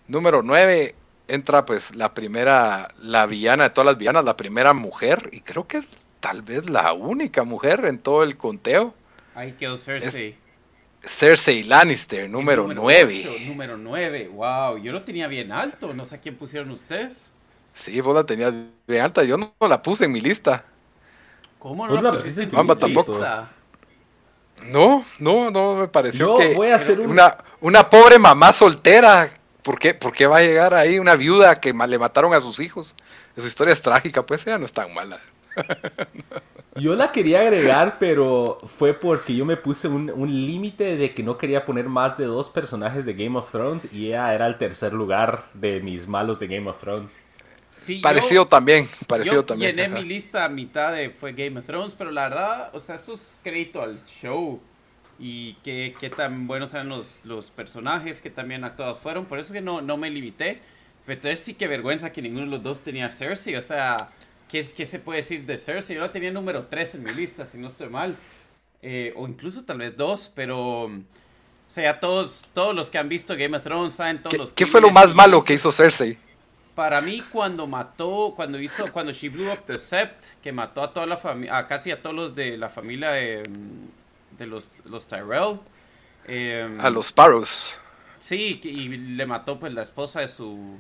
número 0.08 0.44
9 0.44 0.94
entra 1.28 1.66
pues 1.66 1.96
la 1.96 2.14
primera 2.14 2.90
la 3.02 3.26
villana 3.26 3.64
de 3.66 3.70
todas 3.72 3.88
las 3.88 3.98
villanas 3.98 4.24
la 4.24 4.38
primera 4.38 4.74
mujer 4.74 5.30
y 5.32 5.42
creo 5.42 5.66
que 5.66 5.78
es 5.78 5.88
tal 6.20 6.44
vez 6.44 6.70
la 6.70 6.94
única 6.94 7.44
mujer 7.44 7.86
en 7.86 7.98
todo 7.98 8.22
el 8.22 8.38
conteo 8.38 8.94
Ay, 9.34 9.54
quedó 9.54 9.78
Cersei. 9.78 10.36
Cersei 11.04 11.64
Lannister, 11.64 12.30
número, 12.30 12.68
9. 12.68 13.46
número 13.48 13.78
9, 13.78 14.30
wow, 14.34 14.78
yo 14.78 14.92
lo 14.92 15.04
tenía 15.04 15.28
bien 15.28 15.52
alto, 15.52 15.94
no 15.94 16.06
sé 16.06 16.16
a 16.16 16.18
quién 16.20 16.36
pusieron 16.36 16.70
ustedes. 16.72 17.32
Sí, 17.74 18.00
vos 18.02 18.14
la 18.14 18.26
tenías 18.26 18.54
bien 18.88 19.04
alta, 19.04 19.24
yo 19.24 19.38
no 19.38 19.54
la 19.68 19.82
puse 19.82 20.06
en 20.06 20.12
mi 20.12 20.22
lista. 20.22 20.64
¿Cómo 21.58 21.88
no 21.88 22.02
la 22.02 22.12
pusiste 22.12 22.44
en 22.44 22.50
tu 22.50 22.88
lista? 22.88 23.50
No, 24.66 25.04
no, 25.20 25.50
no 25.50 25.76
me 25.76 25.88
pareció 25.88 26.36
que 26.36 26.54
voy 26.54 26.70
a 26.70 26.76
hacer 26.76 27.00
una, 27.00 27.38
una 27.62 27.90
pobre 27.90 28.20
mamá 28.20 28.54
soltera. 28.54 29.30
¿Por 29.64 29.80
qué? 29.80 29.94
¿Por 29.94 30.12
qué 30.12 30.28
va 30.28 30.38
a 30.38 30.42
llegar 30.42 30.74
ahí 30.74 31.00
una 31.00 31.16
viuda 31.16 31.60
que 31.60 31.74
le 31.74 32.00
mataron 32.00 32.34
a 32.34 32.42
sus 32.42 32.60
hijos? 32.60 32.96
Esa 33.36 33.48
historia 33.48 33.74
es 33.74 33.82
trágica, 33.82 34.26
pues 34.26 34.46
ella 34.46 34.58
no 34.58 34.66
es 34.66 34.74
tan 34.74 34.94
mala. 34.94 35.20
Yo 36.76 36.96
la 36.96 37.12
quería 37.12 37.42
agregar, 37.42 37.98
pero 38.00 38.60
fue 38.78 38.94
porque 38.94 39.36
yo 39.36 39.46
me 39.46 39.58
puse 39.58 39.90
un, 39.90 40.08
límite 40.46 40.96
de 40.96 41.14
que 41.14 41.22
no 41.22 41.38
quería 41.38 41.66
poner 41.66 41.90
más 41.90 42.18
de 42.18 42.24
dos 42.26 42.50
personajes 42.50 43.04
de 43.06 43.14
Game 43.14 43.38
of 43.38 43.52
Thrones 43.52 43.90
y 43.92 44.08
ella 44.08 44.34
era 44.34 44.48
el 44.48 44.58
tercer 44.58 44.94
lugar 44.94 45.44
de 45.54 45.82
mis 45.82 46.08
malos 46.08 46.40
de 46.40 46.48
Game 46.48 46.70
of 46.70 46.80
Thrones. 46.80 47.12
Sí, 47.72 47.98
parecido 47.98 48.48
también, 48.48 48.88
parecido 49.06 49.44
también. 49.44 49.76
Llené 49.76 49.90
mi 49.90 50.04
lista 50.04 50.46
a 50.46 50.50
mitad 50.50 50.94
de 50.94 51.10
fue 51.10 51.34
Game 51.34 51.60
of 51.60 51.66
Thrones, 51.66 51.94
pero 51.94 52.10
la 52.10 52.30
verdad, 52.30 52.70
o 52.74 52.80
sea, 52.80 52.96
eso 52.96 53.14
es 53.14 53.38
crédito 53.44 53.82
al 53.82 54.00
show 54.06 54.62
y 55.20 55.56
qué, 55.64 55.94
qué 56.00 56.10
tan 56.10 56.48
buenos 56.48 56.74
eran 56.74 56.88
los, 56.88 57.20
los 57.26 57.50
personajes, 57.52 58.22
que 58.22 58.30
también 58.30 58.64
actuados 58.64 59.00
fueron, 59.00 59.26
por 59.26 59.40
eso 59.40 59.54
es 59.54 59.60
que 59.60 59.62
no, 59.62 59.82
no 59.82 59.98
me 59.98 60.10
limité. 60.10 60.62
Pero 61.06 61.16
entonces 61.16 61.40
sí 61.40 61.56
que 61.56 61.68
vergüenza 61.68 62.12
que 62.12 62.22
ninguno 62.22 62.46
de 62.46 62.52
los 62.52 62.64
dos 62.64 62.82
tenía 62.82 63.10
Cersei, 63.10 63.56
o 63.56 63.62
sea, 63.62 63.98
¿Qué, 64.52 64.68
¿Qué, 64.68 64.86
se 64.86 65.00
puede 65.00 65.22
decir 65.22 65.46
de 65.46 65.56
Cersei? 65.56 65.96
Yo 65.96 66.02
la 66.02 66.12
tenía 66.12 66.30
número 66.30 66.66
3 66.66 66.96
en 66.96 67.04
mi 67.04 67.14
lista, 67.14 67.46
si 67.46 67.58
no 67.58 67.70
estoy 67.70 67.88
mal. 67.88 68.18
Eh, 68.82 69.14
o 69.16 69.26
incluso 69.26 69.64
tal 69.64 69.78
vez 69.78 69.96
2, 69.96 70.34
pero... 70.36 70.86
O 70.88 71.74
sea, 71.74 72.02
todos, 72.02 72.50
todos 72.54 72.76
los 72.76 72.90
que 72.90 72.98
han 72.98 73.08
visto 73.08 73.34
Game 73.38 73.56
of 73.56 73.64
Thrones 73.64 73.94
saben 73.94 74.18
todos 74.18 74.32
¿Qué, 74.32 74.38
los... 74.38 74.52
¿Qué 74.52 74.66
fue 74.66 74.82
lo 74.82 74.92
más 74.92 75.16
malo 75.16 75.42
que 75.42 75.54
hizo 75.54 75.72
Cersei? 75.72 76.18
Para 76.76 77.00
mí, 77.00 77.24
cuando 77.32 77.66
mató, 77.66 78.34
cuando 78.36 78.60
hizo, 78.60 78.92
cuando 78.92 79.14
she 79.14 79.30
blew 79.30 79.50
up 79.50 79.60
the 79.68 79.80
sept, 79.80 80.26
que 80.44 80.52
mató 80.52 80.84
a 80.84 80.92
toda 80.92 81.06
la 81.06 81.16
familia, 81.16 81.58
a 81.58 81.68
casi 81.68 81.92
a 81.92 82.02
todos 82.02 82.16
los 82.16 82.36
de 82.36 82.58
la 82.58 82.68
familia 82.68 83.12
de, 83.12 83.44
de 84.38 84.48
los, 84.48 84.70
los 84.84 85.08
Tyrell. 85.08 85.60
Eh, 86.28 86.68
a 86.82 86.90
los 86.90 87.08
Sparrows. 87.08 87.80
Sí, 88.20 88.60
y 88.64 88.90
le 88.90 89.26
mató 89.26 89.58
pues 89.58 89.74
la 89.74 89.82
esposa 89.82 90.20
de 90.20 90.28
su, 90.28 90.78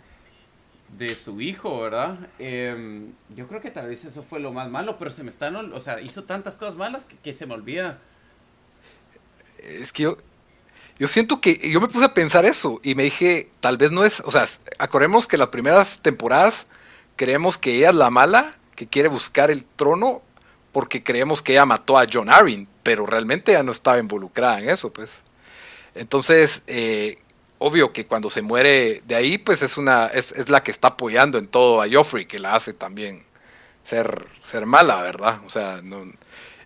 de 0.98 1.16
su 1.16 1.42
hijo, 1.42 1.82
¿verdad? 1.82 2.18
Em, 2.40 3.14
yo 3.36 3.48
creo 3.48 3.62
que 3.62 3.72
tal 3.72 3.88
vez 3.88 4.06
eso 4.06 4.24
fue 4.24 4.40
lo 4.40 4.52
más 4.52 4.70
malo, 4.70 4.98
pero 4.98 5.12
se 5.12 5.24
me 5.24 5.30
están, 5.30 5.56
o 5.56 5.80
sea, 5.80 6.02
hizo 6.02 6.24
tantas 6.24 6.58
cosas 6.58 6.76
malas 6.76 7.06
que, 7.24 7.34
se 7.34 7.46
me 7.46 7.54
olvida. 7.54 8.00
Es 9.58 9.94
que 9.94 10.04
yo, 10.04 10.18
yo 11.00 11.08
siento 11.08 11.42
que 11.42 11.72
yo 11.72 11.80
me 11.80 11.88
puse 11.88 12.06
a 12.06 12.14
pensar 12.14 12.46
eso 12.46 12.80
y 12.84 12.96
me 12.96 13.04
dije, 13.04 13.50
tal 13.60 13.78
vez 13.78 13.92
no 13.92 14.04
es, 14.04 14.22
o 14.22 14.32
sea, 14.32 14.46
acordemos 14.80 15.28
que 15.28 15.38
las 15.38 15.48
primeras 15.50 16.02
temporadas 16.02 16.68
creemos 17.16 17.58
que 17.58 17.76
ella 17.78 17.90
es 17.90 17.96
la 17.96 18.10
mala, 18.10 18.52
que 18.76 18.88
quiere 18.88 19.10
buscar 19.10 19.52
el 19.52 19.64
trono 19.64 20.22
porque 20.72 21.04
creemos 21.04 21.42
que 21.42 21.54
ella 21.54 21.66
mató 21.66 21.98
a 21.98 22.08
John 22.12 22.30
Arryn, 22.30 22.68
pero 22.84 23.06
realmente 23.06 23.52
ella 23.52 23.64
no 23.64 23.72
estaba 23.72 24.00
involucrada 24.00 24.60
en 24.60 24.70
eso, 24.70 24.92
pues. 24.92 25.22
Entonces, 25.94 26.64
eh, 26.68 27.20
obvio 27.64 27.94
que 27.94 28.08
cuando 28.08 28.30
se 28.32 28.42
muere 28.42 29.04
de 29.06 29.16
ahí, 29.16 29.38
pues 29.38 29.62
es 29.62 29.78
una, 29.78 30.08
es, 30.08 30.32
es, 30.32 30.50
la 30.50 30.64
que 30.64 30.72
está 30.72 30.90
apoyando 30.90 31.38
en 31.38 31.48
todo 31.48 31.80
a 31.80 31.86
Joffrey, 31.90 32.26
que 32.26 32.40
la 32.40 32.56
hace 32.56 32.74
también 32.74 33.24
ser, 33.84 34.26
ser 34.42 34.66
mala, 34.66 35.00
¿verdad? 35.04 35.42
O 35.46 35.50
sea, 35.50 35.80
no, 35.84 36.02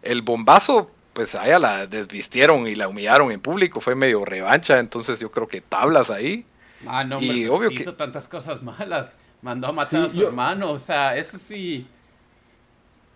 el 0.01 0.21
bombazo, 0.21 0.89
pues 1.11 1.35
a 1.35 1.47
ella 1.47 1.59
la 1.59 1.87
desvistieron 1.87 2.65
y 2.67 2.75
la 2.75 2.87
humillaron 2.87 3.29
en 3.33 3.41
público, 3.41 3.81
fue 3.81 3.93
medio 3.93 4.23
revancha, 4.23 4.79
entonces 4.79 5.19
yo 5.19 5.29
creo 5.31 5.49
que 5.49 5.59
tablas 5.59 6.09
ahí. 6.09 6.45
Ah, 6.87 7.03
no, 7.03 7.21
y 7.21 7.45
obvio 7.47 7.69
que 7.69 7.75
hizo 7.75 7.95
tantas 7.95 8.29
cosas 8.29 8.63
malas, 8.63 9.17
mandó 9.41 9.67
a 9.67 9.71
matar 9.73 10.03
a 10.03 10.07
su 10.07 10.25
hermano, 10.25 10.71
o 10.71 10.77
sea, 10.77 11.17
eso 11.17 11.37
sí. 11.37 11.85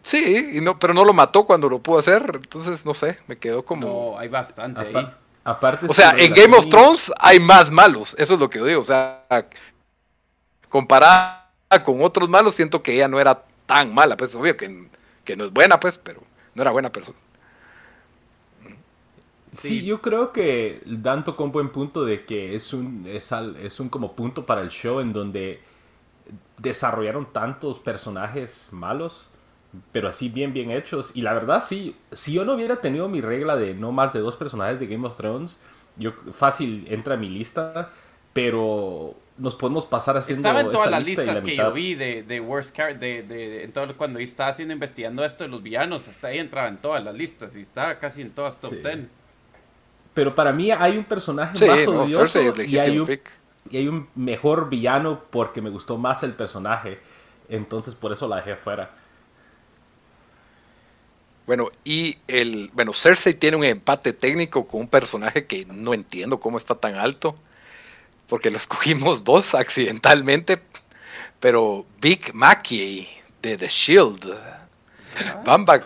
Sí, 0.01 0.51
y 0.55 0.59
no, 0.59 0.77
pero 0.77 0.93
no 0.93 1.05
lo 1.05 1.13
mató 1.13 1.45
cuando 1.45 1.69
lo 1.69 1.79
pudo 1.79 1.99
hacer, 1.99 2.29
entonces 2.35 2.85
no 2.85 2.93
sé, 2.93 3.19
me 3.27 3.37
quedó 3.37 3.63
como... 3.63 3.87
No, 3.87 4.19
hay 4.19 4.27
bastante 4.27 4.81
ahí. 4.81 4.93
Apa- 5.49 5.67
aparte, 5.69 5.87
O 5.89 5.93
sea, 5.93 6.11
en 6.17 6.33
Game 6.33 6.55
of 6.55 6.67
Thrones 6.69 7.11
hay 7.17 7.39
más 7.39 7.69
malos, 7.71 8.15
eso 8.17 8.33
es 8.35 8.39
lo 8.39 8.49
que 8.49 8.61
digo. 8.63 8.81
O 8.81 8.85
sea, 8.85 9.25
comparada 10.69 11.51
con 11.85 12.01
otros 12.03 12.29
malos, 12.29 12.55
siento 12.55 12.81
que 12.83 12.93
ella 12.93 13.07
no 13.07 13.19
era 13.19 13.43
tan 13.65 13.93
mala. 13.93 14.15
Pues 14.17 14.35
obvio 14.35 14.55
que, 14.57 14.87
que 15.23 15.35
no 15.35 15.45
es 15.45 15.51
buena, 15.51 15.79
pues, 15.79 15.97
pero 15.97 16.21
no 16.53 16.61
era 16.61 16.71
buena 16.71 16.91
persona. 16.91 17.17
Sí, 19.51 19.79
Sí. 19.79 19.85
yo 19.85 19.99
creo 20.01 20.31
que 20.31 20.81
Dan 20.85 21.23
tocó 21.23 21.43
un 21.43 21.51
buen 21.51 21.69
punto 21.69 22.05
de 22.05 22.23
que 22.25 22.53
es 22.53 22.71
un, 22.71 23.05
es, 23.07 23.31
al- 23.31 23.55
es 23.57 23.79
un 23.79 23.89
como 23.89 24.13
punto 24.15 24.45
para 24.45 24.61
el 24.61 24.69
show 24.69 24.99
en 24.99 25.11
donde 25.11 25.59
desarrollaron 26.57 27.33
tantos 27.33 27.79
personajes 27.79 28.69
malos, 28.71 29.31
pero 29.91 30.07
así 30.09 30.29
bien, 30.29 30.53
bien 30.53 30.71
hechos. 30.71 31.11
Y 31.15 31.21
la 31.21 31.33
verdad, 31.33 31.63
sí, 31.63 31.95
si 32.11 32.33
yo 32.33 32.45
no 32.45 32.53
hubiera 32.53 32.77
tenido 32.77 33.07
mi 33.09 33.21
regla 33.21 33.55
de 33.55 33.73
no 33.73 33.91
más 33.91 34.13
de 34.13 34.19
dos 34.19 34.35
personajes 34.37 34.79
de 34.79 34.87
Game 34.87 35.05
of 35.05 35.15
Thrones, 35.15 35.59
yo 35.95 36.13
fácil 36.33 36.87
entra 36.89 37.15
a 37.15 37.17
mi 37.17 37.29
lista, 37.29 37.89
pero 38.33 39.15
nos 39.37 39.55
podemos 39.55 39.85
pasar 39.85 40.17
haciendo 40.17 40.47
Estaba 40.47 40.61
en 40.61 40.71
todas 40.71 40.87
esta 40.87 40.97
las 40.99 41.05
lista 41.05 41.21
listas 41.21 41.35
la 41.37 41.43
que 41.43 41.51
mitad- 41.51 41.63
yo 41.67 41.73
vi 41.73 41.95
de, 41.95 42.23
de 42.23 42.39
Worst 42.41 42.75
Car, 42.75 42.99
de, 42.99 43.23
de, 43.23 43.35
de- 43.49 43.63
en 43.63 43.71
todo- 43.71 43.95
cuando 43.95 44.19
estaba 44.19 44.49
haciendo 44.49 44.73
investigando 44.73 45.23
esto 45.23 45.43
de 45.45 45.49
los 45.49 45.63
villanos, 45.63 46.07
hasta 46.07 46.27
ahí 46.27 46.39
entraba 46.39 46.67
en 46.67 46.77
todas 46.77 47.03
las 47.03 47.15
listas 47.15 47.55
y 47.55 47.61
está 47.61 47.99
casi 47.99 48.21
en 48.21 48.31
todas 48.31 48.59
top 48.59 48.71
Sí. 48.71 48.79
10. 48.83 48.99
Pero 50.13 50.35
para 50.35 50.51
mí 50.51 50.71
hay 50.71 50.97
un 50.97 51.05
personaje 51.05 51.55
Sí, 51.55 51.65
más 51.65 51.85
no, 51.85 52.03
odioso 52.03 52.39
es 52.39 52.67
y 52.67 52.77
hay 52.77 52.99
un 52.99 53.09
y 53.71 53.77
hay 53.77 53.87
un 53.87 54.07
mejor 54.15 54.67
villano 54.69 55.21
porque 55.29 55.61
me 55.61 55.69
gustó 55.69 55.97
más 55.97 56.23
el 56.23 56.33
personaje. 56.33 56.99
Entonces 57.49 57.93
por 57.95 58.11
eso 58.11 58.27
la 58.27 58.37
dejé 58.37 58.55
fuera. 58.55 58.91
Bueno, 61.49 61.71
y 61.83 62.15
el. 62.27 62.69
Bueno, 62.73 62.93
Cersei 62.93 63.33
tiene 63.33 63.57
un 63.57 63.63
empate 63.63 64.13
técnico 64.13 64.67
con 64.67 64.81
un 64.81 64.87
personaje 64.87 65.47
que 65.47 65.65
no 65.65 65.95
entiendo 65.95 66.39
cómo 66.39 66.59
está 66.59 66.75
tan 66.75 66.93
alto. 66.93 67.33
Porque 68.27 68.51
lo 68.51 68.57
escogimos 68.59 69.23
dos 69.23 69.55
accidentalmente. 69.55 70.61
Pero 71.39 71.87
Big 71.99 72.35
Mackey 72.35 73.09
de 73.41 73.57
The 73.57 73.67
Shield. 73.67 74.31
Bamba 75.43 75.79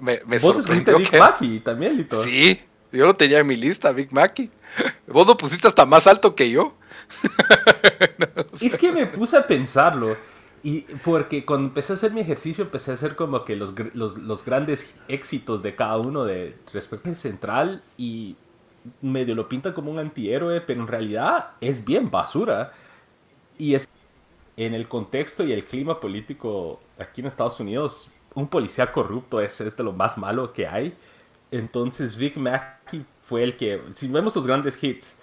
me, 0.00 0.20
me 0.24 0.38
Vos 0.38 0.54
sorprendió 0.54 0.98
Big 0.98 1.10
que- 1.10 1.18
Mackey 1.18 1.58
también, 1.58 1.96
Lito. 1.96 2.22
Sí, 2.22 2.60
yo 2.92 3.04
lo 3.04 3.16
tenía 3.16 3.40
en 3.40 3.46
mi 3.48 3.56
lista, 3.56 3.90
Big 3.90 4.12
Mackey. 4.12 4.48
Vos 5.08 5.26
lo 5.26 5.36
pusiste 5.36 5.66
hasta 5.66 5.84
más 5.84 6.06
alto 6.06 6.36
que 6.36 6.48
yo. 6.48 6.76
Es 8.60 8.78
que 8.78 8.92
me 8.92 9.04
puse 9.06 9.36
a 9.36 9.44
pensarlo. 9.44 10.16
Y 10.62 10.80
porque 11.04 11.44
cuando 11.44 11.68
empecé 11.68 11.92
a 11.92 11.96
hacer 11.96 12.12
mi 12.12 12.20
ejercicio, 12.20 12.64
empecé 12.64 12.90
a 12.90 12.94
hacer 12.94 13.16
como 13.16 13.44
que 13.44 13.56
los, 13.56 13.74
los, 13.94 14.18
los 14.18 14.44
grandes 14.44 14.94
éxitos 15.08 15.62
de 15.62 15.74
cada 15.74 15.98
uno 15.98 16.24
de 16.24 16.56
respecto 16.72 17.08
al 17.08 17.16
central 17.16 17.82
y 17.96 18.36
medio 19.02 19.34
lo 19.34 19.48
pinta 19.48 19.74
como 19.74 19.90
un 19.90 19.98
antihéroe, 19.98 20.60
pero 20.60 20.80
en 20.80 20.88
realidad 20.88 21.50
es 21.60 21.84
bien 21.84 22.10
basura. 22.10 22.72
Y 23.56 23.74
es 23.74 23.88
en 24.56 24.74
el 24.74 24.88
contexto 24.88 25.44
y 25.44 25.52
el 25.52 25.64
clima 25.64 26.00
político 26.00 26.80
aquí 26.98 27.20
en 27.20 27.28
Estados 27.28 27.60
Unidos, 27.60 28.10
un 28.34 28.48
policía 28.48 28.90
corrupto 28.90 29.40
es, 29.40 29.58
de 29.58 29.84
lo 29.84 29.92
más 29.92 30.18
malo 30.18 30.52
que 30.52 30.66
hay. 30.66 30.96
Entonces 31.50 32.16
Vic 32.16 32.36
Mackey 32.36 33.04
fue 33.22 33.44
el 33.44 33.56
que, 33.56 33.82
si 33.92 34.08
vemos 34.08 34.34
los 34.34 34.46
grandes 34.46 34.82
hits, 34.82 35.16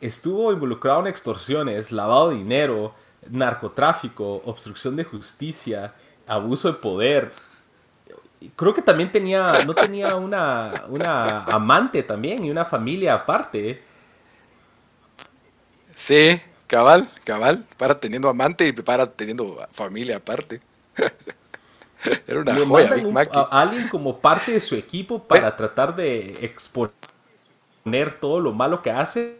estuvo 0.00 0.52
involucrado 0.52 1.00
en 1.00 1.08
extorsiones, 1.08 1.92
lavado 1.92 2.30
de 2.30 2.36
dinero, 2.36 2.94
narcotráfico, 3.28 4.42
obstrucción 4.44 4.96
de 4.96 5.04
justicia, 5.04 5.94
abuso 6.26 6.68
de 6.72 6.78
poder. 6.78 7.32
Creo 8.56 8.72
que 8.72 8.82
también 8.82 9.12
tenía, 9.12 9.60
no 9.66 9.74
tenía 9.74 10.16
una, 10.16 10.84
una 10.88 11.44
amante 11.44 12.02
también 12.02 12.44
y 12.44 12.50
una 12.50 12.64
familia 12.64 13.14
aparte. 13.14 13.82
Sí, 15.94 16.40
cabal, 16.66 17.08
cabal. 17.24 17.64
Para 17.76 17.98
teniendo 18.00 18.28
amante 18.28 18.66
y 18.66 18.72
para 18.72 19.10
teniendo 19.10 19.56
familia 19.72 20.16
aparte. 20.16 20.60
Era 22.26 22.40
una 22.40 22.54
Le 22.54 22.64
joya, 22.64 22.90
Big 22.94 23.06
un- 23.06 23.12
Mackey. 23.12 23.46
a 23.50 23.58
a 23.58 23.60
alguien 23.62 23.88
como 23.88 24.20
parte 24.20 24.52
de 24.52 24.60
su 24.60 24.74
equipo 24.74 25.22
para 25.28 25.54
tratar 25.56 25.94
de 25.94 26.34
exponer 26.40 28.14
todo 28.20 28.40
lo 28.40 28.52
malo 28.52 28.82
que 28.82 28.90
hace 28.90 29.38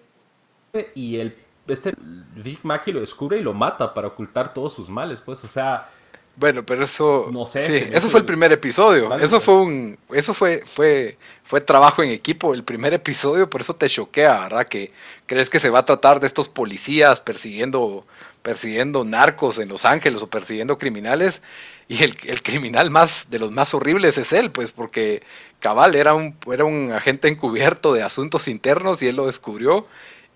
y 0.95 1.17
el 1.19 1.37
este 1.67 1.95
Vic 1.99 2.61
Mackey 2.65 2.93
lo 2.93 3.01
descubre 3.01 3.39
y 3.39 3.43
lo 3.43 3.55
mata 3.55 3.95
para 3.95 4.09
ocultar 4.09 4.55
todos 4.55 4.73
sus 4.75 4.89
males, 4.89 5.21
pues, 5.21 5.45
o 5.45 5.49
sea, 5.49 5.89
Bueno, 6.37 6.65
pero 6.65 6.85
eso, 6.85 7.29
No 7.33 7.47
sé, 7.47 7.65
sí, 7.65 7.91
eso 7.93 8.09
fue 8.09 8.21
el 8.21 8.27
primer 8.27 8.51
episodio. 8.53 9.09
Vale, 9.09 9.25
eso 9.25 9.37
pues. 9.37 9.45
fue 9.45 9.55
un, 9.57 9.99
eso 10.13 10.33
fue, 10.33 10.63
fue, 10.65 11.19
fue 11.43 11.61
trabajo 11.61 12.03
en 12.03 12.11
equipo. 12.11 12.55
El 12.55 12.65
primer 12.65 12.95
episodio, 12.95 13.51
por 13.51 13.61
eso 13.61 13.75
te 13.75 13.89
choquea, 13.89 14.41
¿verdad? 14.41 14.67
Que 14.67 14.93
crees 15.27 15.51
que 15.51 15.61
se 15.61 15.71
va 15.71 15.81
a 15.81 15.85
tratar 15.85 16.21
de 16.21 16.27
estos 16.27 16.49
policías 16.49 17.21
persiguiendo, 17.21 18.07
persiguiendo 18.43 19.05
narcos 19.05 19.59
en 19.59 19.69
Los 19.69 19.85
Ángeles 19.85 20.23
o 20.23 20.31
persiguiendo 20.31 20.79
criminales. 20.79 21.43
Y 21.89 22.05
el, 22.05 22.17
el 22.25 22.43
criminal 22.43 22.91
más 22.91 23.29
de 23.31 23.39
los 23.41 23.51
más 23.51 23.75
horribles 23.75 24.17
es 24.17 24.33
él, 24.33 24.51
pues, 24.51 24.73
porque 24.73 25.23
Cabal 25.59 25.95
era 25.95 26.15
un, 26.15 26.37
era 26.51 26.65
un 26.65 26.93
agente 26.93 27.29
encubierto 27.29 27.93
de 27.93 28.03
asuntos 28.03 28.49
internos 28.49 29.03
y 29.03 29.09
él 29.09 29.17
lo 29.17 29.27
descubrió 29.27 29.87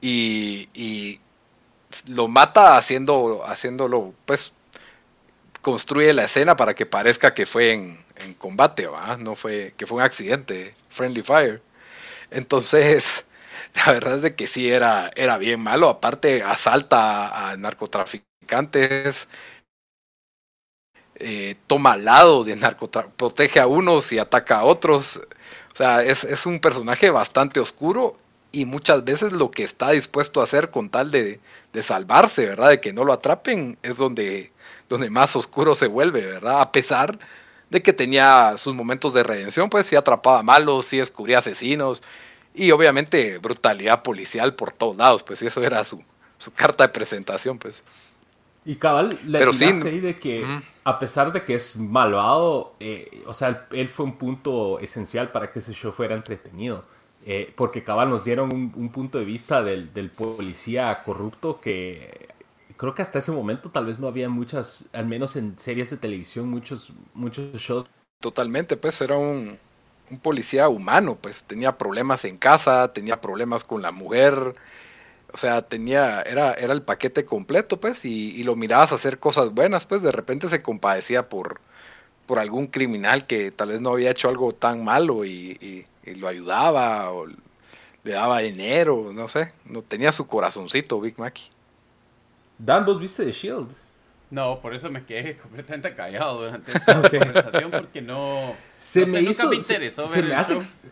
y, 0.05 0.69
y 0.75 1.21
lo 2.09 2.29
mata 2.29 2.77
haciendo, 2.77 3.43
haciéndolo, 3.47 4.13
pues, 4.27 4.53
construye 5.63 6.13
la 6.13 6.25
escena 6.25 6.57
para 6.57 6.75
que 6.75 6.85
parezca 6.85 7.33
que 7.33 7.47
fue 7.47 7.73
en, 7.73 8.05
combate, 8.39 8.87
¿va? 8.87 9.17
No 9.17 9.35
fue, 9.35 9.75
que 9.79 9.87
fue 9.87 9.99
un 9.99 10.03
accidente, 10.03 10.75
friendly 10.91 11.23
fire. 11.23 11.63
Entonces, 12.31 13.25
la 13.87 13.93
verdad 13.93 14.17
es 14.17 14.23
de 14.23 14.35
que 14.37 14.47
sí 14.47 14.71
era, 14.71 15.11
era 15.17 15.39
bien 15.39 15.61
malo. 15.61 15.89
Aparte, 15.89 16.43
asalta 16.43 17.51
a 17.51 17.57
narcotraficantes, 17.57 19.29
eh, 21.17 21.57
toma 21.67 21.97
lado 21.97 22.45
de 22.45 22.57
narcotraficantes, 22.57 23.17
protege 23.17 23.61
a 23.61 23.67
unos 23.69 24.13
y 24.13 24.19
ataca 24.19 24.59
a 24.59 24.65
otros. 24.65 25.17
O 25.73 25.77
sea, 25.77 26.03
es, 26.05 26.25
es 26.25 26.47
un 26.47 26.61
personaje 26.61 27.11
bastante 27.11 27.59
oscuro 27.61 28.19
y 28.55 28.65
muchas 28.65 29.05
veces 29.05 29.33
lo 29.33 29.51
que 29.51 29.65
está 29.65 29.91
dispuesto 29.91 30.41
a 30.41 30.45
hacer 30.45 30.71
con 30.71 30.89
tal 30.89 31.11
de, 31.11 31.41
de 31.73 31.83
salvarse, 31.83 32.47
¿verdad? 32.47 32.71
De 32.71 32.81
que 32.81 32.93
no 32.93 33.05
lo 33.05 33.13
atrapen, 33.13 33.77
es 33.83 33.97
donde, 33.97 34.53
donde 34.89 35.11
más 35.11 35.35
oscuro 35.35 35.75
se 35.75 35.89
vuelve, 35.89 36.25
¿verdad? 36.25 36.61
A 36.61 36.71
pesar 36.73 37.19
de 37.71 37.83
que 37.83 37.93
tenía 37.93 38.57
sus 38.57 38.75
momentos 38.75 39.13
de 39.13 39.25
redención, 39.25 39.69
pues 39.69 39.87
sí 39.87 39.97
atrapaba 39.97 40.43
malos, 40.43 40.87
sí 40.87 40.99
descubría 40.99 41.39
asesinos 41.39 42.03
y 42.55 42.71
obviamente 42.71 43.39
brutalidad 43.39 44.03
policial 44.03 44.55
por 44.55 44.73
todos 44.73 44.97
lados, 44.97 45.25
pues 45.25 45.43
eso 45.43 45.63
era 45.63 45.85
su, 45.85 46.01
su 46.39 46.53
carta 46.53 46.85
de 46.85 46.93
presentación, 46.93 47.59
pues. 47.59 47.83
Y 48.65 48.77
cabal, 48.77 49.19
le 49.27 49.39
Pero 49.39 49.53
sí, 49.53 49.65
ahí 49.65 50.01
de 50.01 50.19
que, 50.19 50.63
a 50.85 50.99
pesar 50.99 51.33
de 51.33 51.43
que 51.43 51.55
es 51.57 51.77
malvado, 51.77 52.75
eh, 52.81 53.23
o 53.27 53.35
sea, 53.35 53.67
él 53.73 53.89
fue 53.89 54.07
un 54.07 54.17
punto 54.17 54.79
esencial 54.79 55.33
para 55.33 55.51
que 55.51 55.59
ese 55.59 55.75
show 55.75 55.93
fuera 55.93 56.15
entretenido. 56.15 56.85
Eh, 57.27 57.53
porque 57.57 57.83
cabal 57.83 58.11
nos 58.11 58.23
dieron 58.23 58.53
un, 58.53 58.71
un 58.77 58.91
punto 58.91 59.19
de 59.19 59.25
vista 59.25 59.63
del, 59.63 59.89
policía 60.11 61.03
corrupto 61.05 61.59
que 61.59 62.29
creo 62.77 62.95
que 62.95 63.01
hasta 63.01 63.19
ese 63.19 63.33
momento 63.33 63.71
tal 63.71 63.87
vez 63.87 63.99
no 63.99 64.09
había 64.09 64.29
muchas, 64.29 64.91
al 64.93 65.07
menos 65.07 65.35
en 65.37 65.59
series 65.59 65.89
de 65.89 65.97
televisión, 65.97 66.51
muchos, 66.51 66.93
muchos 67.15 67.59
shows. 67.59 67.87
Totalmente, 68.21 68.77
pues 68.77 69.01
era 69.01 69.17
un, 69.17 69.59
policía 70.23 70.69
humano, 70.69 71.17
pues 71.21 71.45
tenía 71.45 71.79
problemas 71.79 72.27
en 72.27 72.37
casa, 72.37 72.93
tenía 72.93 73.21
problemas 73.23 73.65
con 73.65 73.81
la 73.81 73.91
mujer, 73.91 74.55
o 75.33 75.37
sea, 75.39 75.63
tenía, 75.63 76.21
era, 76.23 76.53
era 76.53 76.75
el 76.75 76.83
paquete 76.83 77.25
completo, 77.25 77.81
pues, 77.81 78.05
y, 78.05 78.43
lo 78.45 78.55
mirabas 78.55 78.93
hacer 78.93 79.19
cosas 79.19 79.53
buenas, 79.55 79.87
pues, 79.87 80.03
de 80.03 80.13
repente 80.13 80.49
se 80.49 80.63
compadecía 80.63 81.29
por, 81.29 81.61
por 82.27 82.39
algún 82.39 82.67
criminal 82.67 83.27
que 83.27 83.51
tal 83.51 83.71
vez 83.71 83.81
no 83.81 83.91
había 83.91 84.11
hecho 84.11 84.29
algo 84.29 84.53
tan 84.53 84.85
malo 84.85 85.25
y- 85.25 85.87
y 86.05 86.15
lo 86.17 86.29
ayudaba 86.29 87.11
o 87.13 87.27
le 87.27 88.13
daba 88.13 88.41
dinero, 88.41 89.13
no 89.15 89.29
sé, 89.29 89.55
no 89.65 89.83
tenía 89.83 90.13
su 90.13 90.27
corazoncito, 90.27 91.01
Big 91.01 91.19
Mackey. 91.19 91.45
Dan, 92.59 92.85
vos 92.85 92.99
viste 93.01 93.25
The 93.25 93.33
Shield. 93.33 93.71
No, 94.31 94.61
por 94.61 94.75
eso 94.75 94.91
me 94.91 95.05
quedé 95.05 95.37
completamente 95.43 95.95
callado 95.95 96.43
durante 96.45 96.73
esta 96.75 97.05
conversación 97.05 97.73
porque 97.73 98.01
no... 98.03 98.61
Se 98.79 99.01
no 99.01 99.07
sé, 99.07 99.21
me 99.21 99.23
nunca 99.23 99.31
hizo. 99.31 99.49
me 99.49 99.57
se- 99.61 99.75
interesó 99.75 100.07
se, 100.07 100.23
ver 100.23 100.25
me 100.25 100.35
el 100.35 100.35
hace 100.35 100.55
ex- 100.55 100.83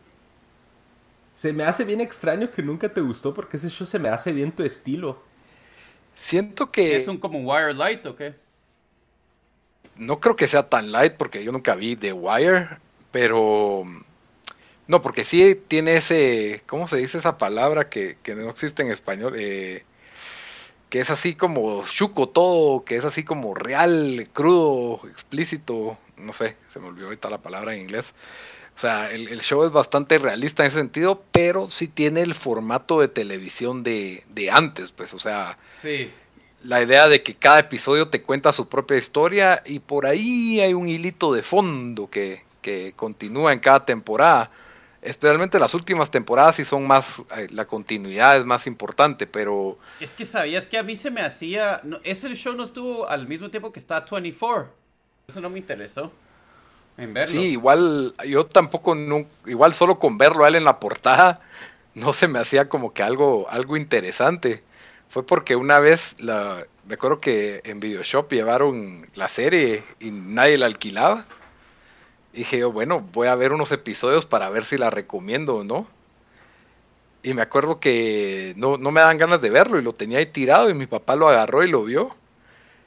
se 1.35 1.53
me 1.53 1.65
hace 1.65 1.85
bien 1.85 2.01
extraño 2.01 2.51
que 2.51 2.63
nunca 2.63 2.89
te 2.93 3.01
gustó 3.01 3.35
porque 3.35 3.57
ese 3.57 3.69
show 3.71 3.87
se 3.87 3.99
me 3.99 4.09
hace 4.09 4.33
bien 4.33 4.53
tu 4.53 4.63
estilo. 4.63 5.19
Siento 6.15 6.71
que... 6.71 6.97
¿Es 6.97 7.09
un 7.09 7.19
como 7.19 7.41
Wire 7.41 7.75
Light 7.75 8.07
o 8.07 8.15
qué? 8.17 8.35
no 9.97 10.21
creo 10.21 10.37
que 10.37 10.49
sea 10.49 10.69
tan 10.69 10.93
light 10.93 11.15
porque 11.17 11.45
yo 11.45 11.53
nunca 11.53 11.75
vi 11.75 11.97
The 11.97 12.13
Wire, 12.13 12.69
pero 13.11 13.85
no, 14.93 15.01
porque 15.01 15.25
sí 15.25 15.59
tiene 15.69 15.97
ese, 15.97 16.63
¿cómo 16.67 16.87
se 16.87 16.99
dice 16.99 17.17
esa 17.17 17.39
palabra 17.39 17.89
que, 17.89 18.19
que 18.23 18.35
no 18.35 18.51
existe 18.51 18.83
en 18.83 18.91
español? 18.91 19.33
Eh, 19.39 19.85
que 20.91 21.01
es 21.01 21.09
así 21.09 21.35
como 21.35 21.83
chuco 21.87 22.29
todo, 22.29 22.85
que 22.85 22.97
es 22.97 23.07
así 23.07 23.25
como 23.25 23.55
real, 23.55 24.29
crudo, 24.35 25.01
explícito, 25.09 25.97
no 26.19 26.35
sé, 26.35 26.59
se 26.69 26.79
me 26.79 26.89
olvidó 26.89 27.07
ahorita 27.07 27.31
la 27.31 27.41
palabra 27.41 27.75
en 27.75 27.81
inglés. 27.81 28.13
O 28.77 28.81
sea, 28.81 29.11
el, 29.11 29.41
show 29.41 29.65
es 29.65 29.73
bastante 29.73 30.19
realista 30.19 30.63
en 30.63 30.67
ese 30.67 30.81
sentido, 30.81 31.25
pero 31.33 31.71
sí 31.71 31.89
tiene 31.89 32.21
el 32.21 32.35
formato 32.35 33.01
de 33.01 33.09
televisión 33.09 33.83
de, 33.83 34.23
de 34.29 34.51
antes, 34.51 34.93
pues, 34.93 35.15
o 35.15 35.19
sea, 35.19 35.57
sí. 35.81 36.11
la 36.65 36.83
idea 36.83 37.09
de 37.09 37.23
que 37.23 37.35
cada 37.35 37.61
episodio 37.61 38.09
te 38.09 38.21
cuenta 38.21 38.53
su 38.53 38.69
propia 38.69 38.99
historia 38.99 39.63
y 39.65 39.79
por 39.79 40.05
ahí 40.05 40.61
hay 40.61 40.75
un 40.75 40.87
hilito 40.87 41.33
de 41.33 41.43
fondo 41.43 42.11
que, 42.11 42.43
que 42.61 42.93
continúa 42.95 43.55
en 43.55 43.61
cada 43.61 43.87
temporada. 43.87 44.51
Especialmente 45.03 45.59
las 45.59 45.75
últimas 45.75 46.13
temporadas 46.13 46.57
sí 46.57 46.65
son 46.65 46.87
más, 46.87 47.25
eh, 47.37 47.49
la 47.51 47.65
continuidad 47.65 48.39
es 48.39 48.45
más 48.45 48.69
importante, 48.69 49.27
pero... 49.27 49.77
Es 49.99 50.13
que 50.13 50.25
sabías 50.25 50.65
que 50.65 50.79
a 50.79 50.85
mí 50.85 50.95
se 50.95 51.11
me 51.11 51.23
hacía... 51.23 51.81
No, 51.83 51.99
ese 52.05 52.33
show 52.37 52.55
no 52.55 52.63
estuvo 52.63 53.09
al 53.09 53.27
mismo 53.27 53.51
tiempo 53.51 53.73
que 53.73 53.81
está 53.81 54.05
24. 54.09 54.73
Eso 55.27 55.41
no 55.41 55.51
me 55.51 55.59
interesó. 55.59 56.13
En 56.97 57.13
verlo. 57.13 57.33
Sí, 57.33 57.49
igual 57.49 58.15
yo 58.29 58.47
tampoco, 58.47 58.95
no, 58.95 59.27
igual 59.47 59.75
solo 59.75 59.99
con 59.99 60.19
verlo 60.19 60.45
a 60.45 60.49
él 60.49 60.55
en 60.55 60.65
la 60.65 60.79
portada, 60.79 61.41
no 61.95 62.13
se 62.13 62.29
me 62.29 62.39
hacía 62.39 62.69
como 62.69 62.95
que 62.95 63.03
algo, 63.03 63.49
algo 63.51 63.77
interesante. 63.77 64.63
Fue 65.09 65.27
porque 65.27 65.57
una 65.57 65.81
vez, 65.81 66.15
la, 66.21 66.65
me 66.87 66.95
acuerdo 66.95 67.21
que 67.21 67.61
en 67.65 67.81
Videoshop 67.81 68.31
llevaron 68.31 69.11
la 69.15 69.29
serie 69.29 69.83
y 69.99 70.13
nadie 70.13 70.59
la 70.59 70.67
alquilaba 70.67 71.27
dije 72.33 72.59
yo, 72.59 72.73
bueno, 72.73 73.01
voy 73.13 73.29
a 73.29 73.35
ver 73.35 73.53
unos 73.53 73.73
episodios 73.73 74.27
para 74.27 74.51
ver 74.51 74.65
si 74.65 74.79
la 74.79 74.91
recomiendo 74.91 75.57
o 75.57 75.65
no. 75.65 75.87
Y 77.23 77.35
me 77.35 77.43
acuerdo 77.43 77.79
que 77.79 78.55
no, 78.57 78.79
no 78.79 78.91
me 78.91 79.01
dan 79.01 79.19
ganas 79.19 79.41
de 79.41 79.51
verlo 79.51 79.79
y 79.79 79.83
lo 79.83 79.93
tenía 79.93 80.19
ahí 80.19 80.27
tirado 80.27 80.69
y 80.71 80.75
mi 80.75 80.87
papá 80.87 81.15
lo 81.15 81.29
agarró 81.29 81.63
y 81.65 81.71
lo 81.71 81.85
vio. 81.85 82.17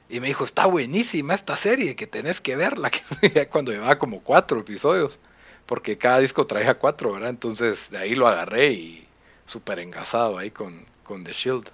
Y 0.10 0.20
me 0.20 0.28
dijo, 0.28 0.44
está 0.44 0.66
buenísima 0.66 1.34
esta 1.34 1.58
serie, 1.58 1.96
que 1.96 2.06
tenés 2.06 2.42
que 2.42 2.56
verla. 2.56 2.92
Cuando 3.52 3.72
llevaba 3.72 3.98
como 3.98 4.22
cuatro 4.22 4.60
episodios, 4.60 5.20
porque 5.66 5.98
cada 5.98 6.20
disco 6.20 6.46
traía 6.46 6.76
cuatro, 6.76 7.14
¿verdad? 7.14 7.30
Entonces 7.30 7.90
de 7.92 7.98
ahí 7.98 8.16
lo 8.16 8.28
agarré 8.28 8.72
y 8.72 9.08
súper 9.48 9.80
engasado 9.80 10.38
ahí 10.38 10.52
con, 10.52 10.86
con 11.04 11.24
The 11.24 11.34
Shield. 11.34 11.70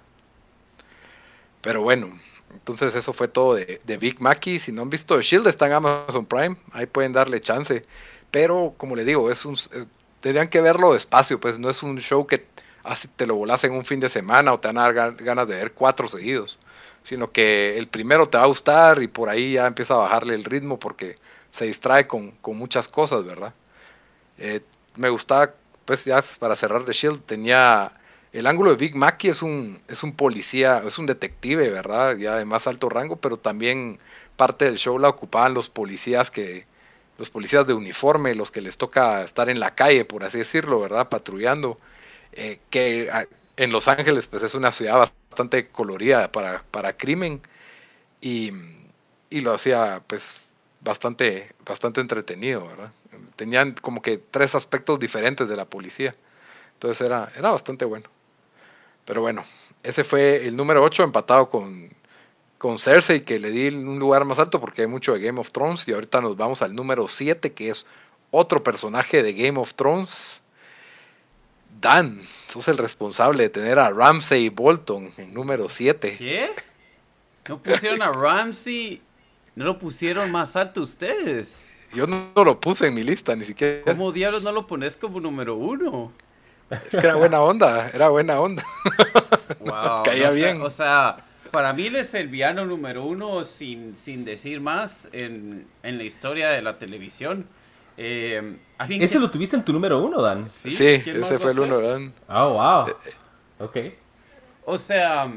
Pero 1.62 1.82
bueno, 1.82 2.18
entonces 2.52 2.94
eso 2.94 3.12
fue 3.12 3.28
todo 3.28 3.54
de, 3.54 3.96
Big 3.98 4.20
Mackie. 4.20 4.58
Si 4.58 4.72
no 4.72 4.82
han 4.82 4.90
visto 4.90 5.20
Shield, 5.20 5.46
está 5.46 5.66
en 5.66 5.72
Amazon 5.72 6.26
Prime. 6.26 6.56
Ahí 6.72 6.86
pueden 6.86 7.12
darle 7.12 7.40
chance. 7.40 7.84
Pero 8.30 8.74
como 8.76 8.96
le 8.96 9.04
digo, 9.04 9.30
es 9.30 9.44
un, 9.44 9.54
eh, 9.54 9.84
tendrían 10.20 10.48
que 10.48 10.60
verlo 10.60 10.92
despacio. 10.92 11.40
Pues 11.40 11.58
no 11.58 11.70
es 11.70 11.82
un 11.82 11.98
show 11.98 12.26
que 12.26 12.46
así 12.84 13.08
te 13.08 13.26
lo 13.26 13.36
volas 13.36 13.64
en 13.64 13.72
un 13.72 13.84
fin 13.84 14.00
de 14.00 14.08
semana 14.08 14.52
o 14.52 14.60
te 14.60 14.68
van 14.68 14.78
a 14.78 14.92
dar 14.92 15.14
ganas 15.16 15.48
de 15.48 15.56
ver 15.56 15.72
cuatro 15.72 16.08
seguidos. 16.08 16.58
Sino 17.04 17.32
que 17.32 17.78
el 17.78 17.88
primero 17.88 18.26
te 18.26 18.38
va 18.38 18.44
a 18.44 18.48
gustar 18.48 19.02
y 19.02 19.08
por 19.08 19.28
ahí 19.28 19.54
ya 19.54 19.66
empieza 19.66 19.94
a 19.94 19.98
bajarle 19.98 20.34
el 20.34 20.44
ritmo 20.44 20.78
porque 20.78 21.16
se 21.50 21.66
distrae 21.66 22.06
con, 22.06 22.34
muchas 22.44 22.88
cosas, 22.88 23.24
¿verdad? 23.24 23.54
Eh, 24.38 24.60
me 24.96 25.08
gustaba, 25.10 25.52
pues 25.84 26.04
ya 26.04 26.22
para 26.38 26.56
cerrar 26.56 26.84
de 26.84 26.92
Shield, 26.92 27.22
tenía 27.24 27.92
el 28.32 28.46
ángulo 28.46 28.70
de 28.70 28.76
Big 28.76 28.96
Mackey 28.96 29.30
es 29.30 29.42
un, 29.42 29.80
es 29.88 30.02
un 30.02 30.14
policía, 30.14 30.82
es 30.86 30.98
un 30.98 31.06
detective, 31.06 31.70
¿verdad? 31.70 32.16
Ya 32.16 32.36
de 32.36 32.44
más 32.44 32.66
alto 32.66 32.88
rango, 32.88 33.16
pero 33.16 33.36
también 33.36 33.98
parte 34.36 34.64
del 34.64 34.78
show 34.78 34.98
la 34.98 35.08
ocupaban 35.10 35.54
los 35.54 35.68
policías 35.68 36.30
que, 36.30 36.66
los 37.18 37.30
policías 37.30 37.66
de 37.66 37.74
uniforme, 37.74 38.34
los 38.34 38.50
que 38.50 38.60
les 38.60 38.78
toca 38.78 39.22
estar 39.22 39.48
en 39.48 39.60
la 39.60 39.74
calle, 39.74 40.04
por 40.04 40.24
así 40.24 40.38
decirlo, 40.38 40.80
¿verdad? 40.80 41.08
Patrullando, 41.08 41.78
eh, 42.32 42.58
que 42.70 43.10
en 43.56 43.72
Los 43.72 43.88
Ángeles 43.88 44.26
pues 44.28 44.42
es 44.42 44.54
una 44.54 44.72
ciudad 44.72 45.10
bastante 45.30 45.68
colorida 45.68 46.32
para, 46.32 46.64
para 46.70 46.96
crimen 46.96 47.40
y, 48.20 48.50
y, 49.30 49.40
lo 49.42 49.52
hacía 49.54 50.02
pues 50.06 50.50
bastante, 50.80 51.52
bastante 51.66 52.00
entretenido, 52.00 52.66
¿verdad? 52.66 52.92
Tenían 53.36 53.74
como 53.74 54.02
que 54.02 54.18
tres 54.18 54.54
aspectos 54.54 54.98
diferentes 54.98 55.48
de 55.48 55.56
la 55.56 55.66
policía, 55.66 56.14
entonces 56.74 57.06
era, 57.06 57.30
era 57.36 57.50
bastante 57.50 57.84
bueno. 57.84 58.08
Pero 59.04 59.20
bueno, 59.20 59.44
ese 59.82 60.04
fue 60.04 60.46
el 60.46 60.56
número 60.56 60.82
8 60.82 61.02
empatado 61.02 61.48
con, 61.48 61.90
con 62.58 62.78
Cersei, 62.78 63.24
que 63.24 63.38
le 63.38 63.50
di 63.50 63.68
un 63.68 63.98
lugar 63.98 64.24
más 64.24 64.38
alto 64.38 64.60
porque 64.60 64.82
hay 64.82 64.88
mucho 64.88 65.14
de 65.14 65.20
Game 65.20 65.40
of 65.40 65.50
Thrones. 65.50 65.86
Y 65.88 65.92
ahorita 65.92 66.20
nos 66.20 66.36
vamos 66.36 66.62
al 66.62 66.74
número 66.74 67.08
7, 67.08 67.52
que 67.52 67.70
es 67.70 67.86
otro 68.30 68.62
personaje 68.62 69.22
de 69.22 69.32
Game 69.32 69.58
of 69.58 69.74
Thrones. 69.74 70.42
Dan, 71.80 72.22
sos 72.48 72.68
el 72.68 72.78
responsable 72.78 73.44
de 73.44 73.48
tener 73.48 73.78
a 73.78 73.90
Ramsey 73.90 74.48
Bolton 74.48 75.10
en 75.16 75.34
número 75.34 75.68
7. 75.68 76.16
¿Qué? 76.18 76.50
¿No 77.48 77.58
pusieron 77.60 78.02
a 78.02 78.12
Ramsey? 78.12 79.02
¿No 79.56 79.64
lo 79.64 79.78
pusieron 79.78 80.30
más 80.30 80.54
alto 80.54 80.82
ustedes? 80.82 81.70
Yo 81.92 82.06
no, 82.06 82.30
no 82.34 82.44
lo 82.44 82.60
puse 82.60 82.86
en 82.86 82.94
mi 82.94 83.02
lista, 83.02 83.34
ni 83.34 83.44
siquiera. 83.44 83.82
¿Cómo 83.82 84.12
diablos 84.12 84.42
no 84.42 84.52
lo 84.52 84.66
pones 84.66 84.96
como 84.96 85.20
número 85.20 85.56
uno? 85.56 86.12
Es 86.72 86.88
que 86.90 86.96
era 86.96 87.16
buena 87.16 87.40
onda, 87.42 87.90
era 87.92 88.08
buena 88.08 88.40
onda. 88.40 88.64
Caía 90.04 90.30
bien. 90.30 90.62
o 90.62 90.70
sea, 90.70 91.16
para 91.50 91.72
mí 91.74 91.86
él 91.86 91.96
es 91.96 92.14
el 92.14 92.28
villano 92.28 92.64
número 92.64 93.04
uno, 93.04 93.44
sin, 93.44 93.94
sin 93.94 94.24
decir 94.24 94.60
más, 94.60 95.08
en, 95.12 95.66
la 95.82 96.02
historia 96.02 96.48
de 96.48 96.62
la 96.62 96.78
televisión. 96.78 97.46
Eh, 97.98 98.56
¿Ese 98.88 99.20
lo 99.20 99.30
tuviste 99.30 99.56
en 99.56 99.64
tu 99.64 99.72
número 99.72 100.02
uno, 100.02 100.22
Dan? 100.22 100.48
Sí, 100.48 100.70
ese 100.70 101.38
fue 101.38 101.52
el 101.52 101.60
uno, 101.60 101.80
Dan. 101.80 102.14
Oh, 102.28 102.54
wow. 102.54 102.88
Eh, 102.88 102.94
eh. 103.04 103.62
ok. 103.62 103.76
O 104.64 104.78
sea, 104.78 105.30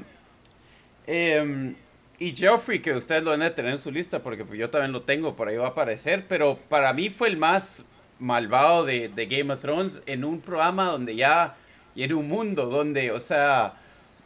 em, 1.05 1.75
y 2.17 2.33
Geoffrey, 2.33 2.81
que 2.81 2.93
ustedes 2.93 3.21
lo 3.21 3.31
van 3.31 3.41
a 3.41 3.53
tener 3.53 3.73
en 3.73 3.79
su 3.79 3.91
lista, 3.91 4.23
porque 4.23 4.45
yo 4.57 4.69
también 4.69 4.93
lo 4.93 5.01
tengo, 5.01 5.35
por 5.35 5.49
ahí 5.49 5.57
va 5.57 5.65
a 5.65 5.69
aparecer, 5.71 6.25
pero 6.29 6.57
para 6.69 6.93
mí 6.93 7.09
fue 7.09 7.27
el 7.27 7.35
más 7.35 7.83
malvado 8.19 8.85
de, 8.85 9.09
Game 9.29 9.53
of 9.53 9.61
Thrones 9.61 10.01
en 10.05 10.23
un 10.23 10.41
programa 10.41 10.85
donde 10.91 11.15
ya, 11.15 11.55
y 11.95 12.03
en 12.03 12.13
un 12.13 12.27
mundo 12.27 12.67
donde, 12.67 13.11
o 13.11 13.19
sea, 13.19 13.75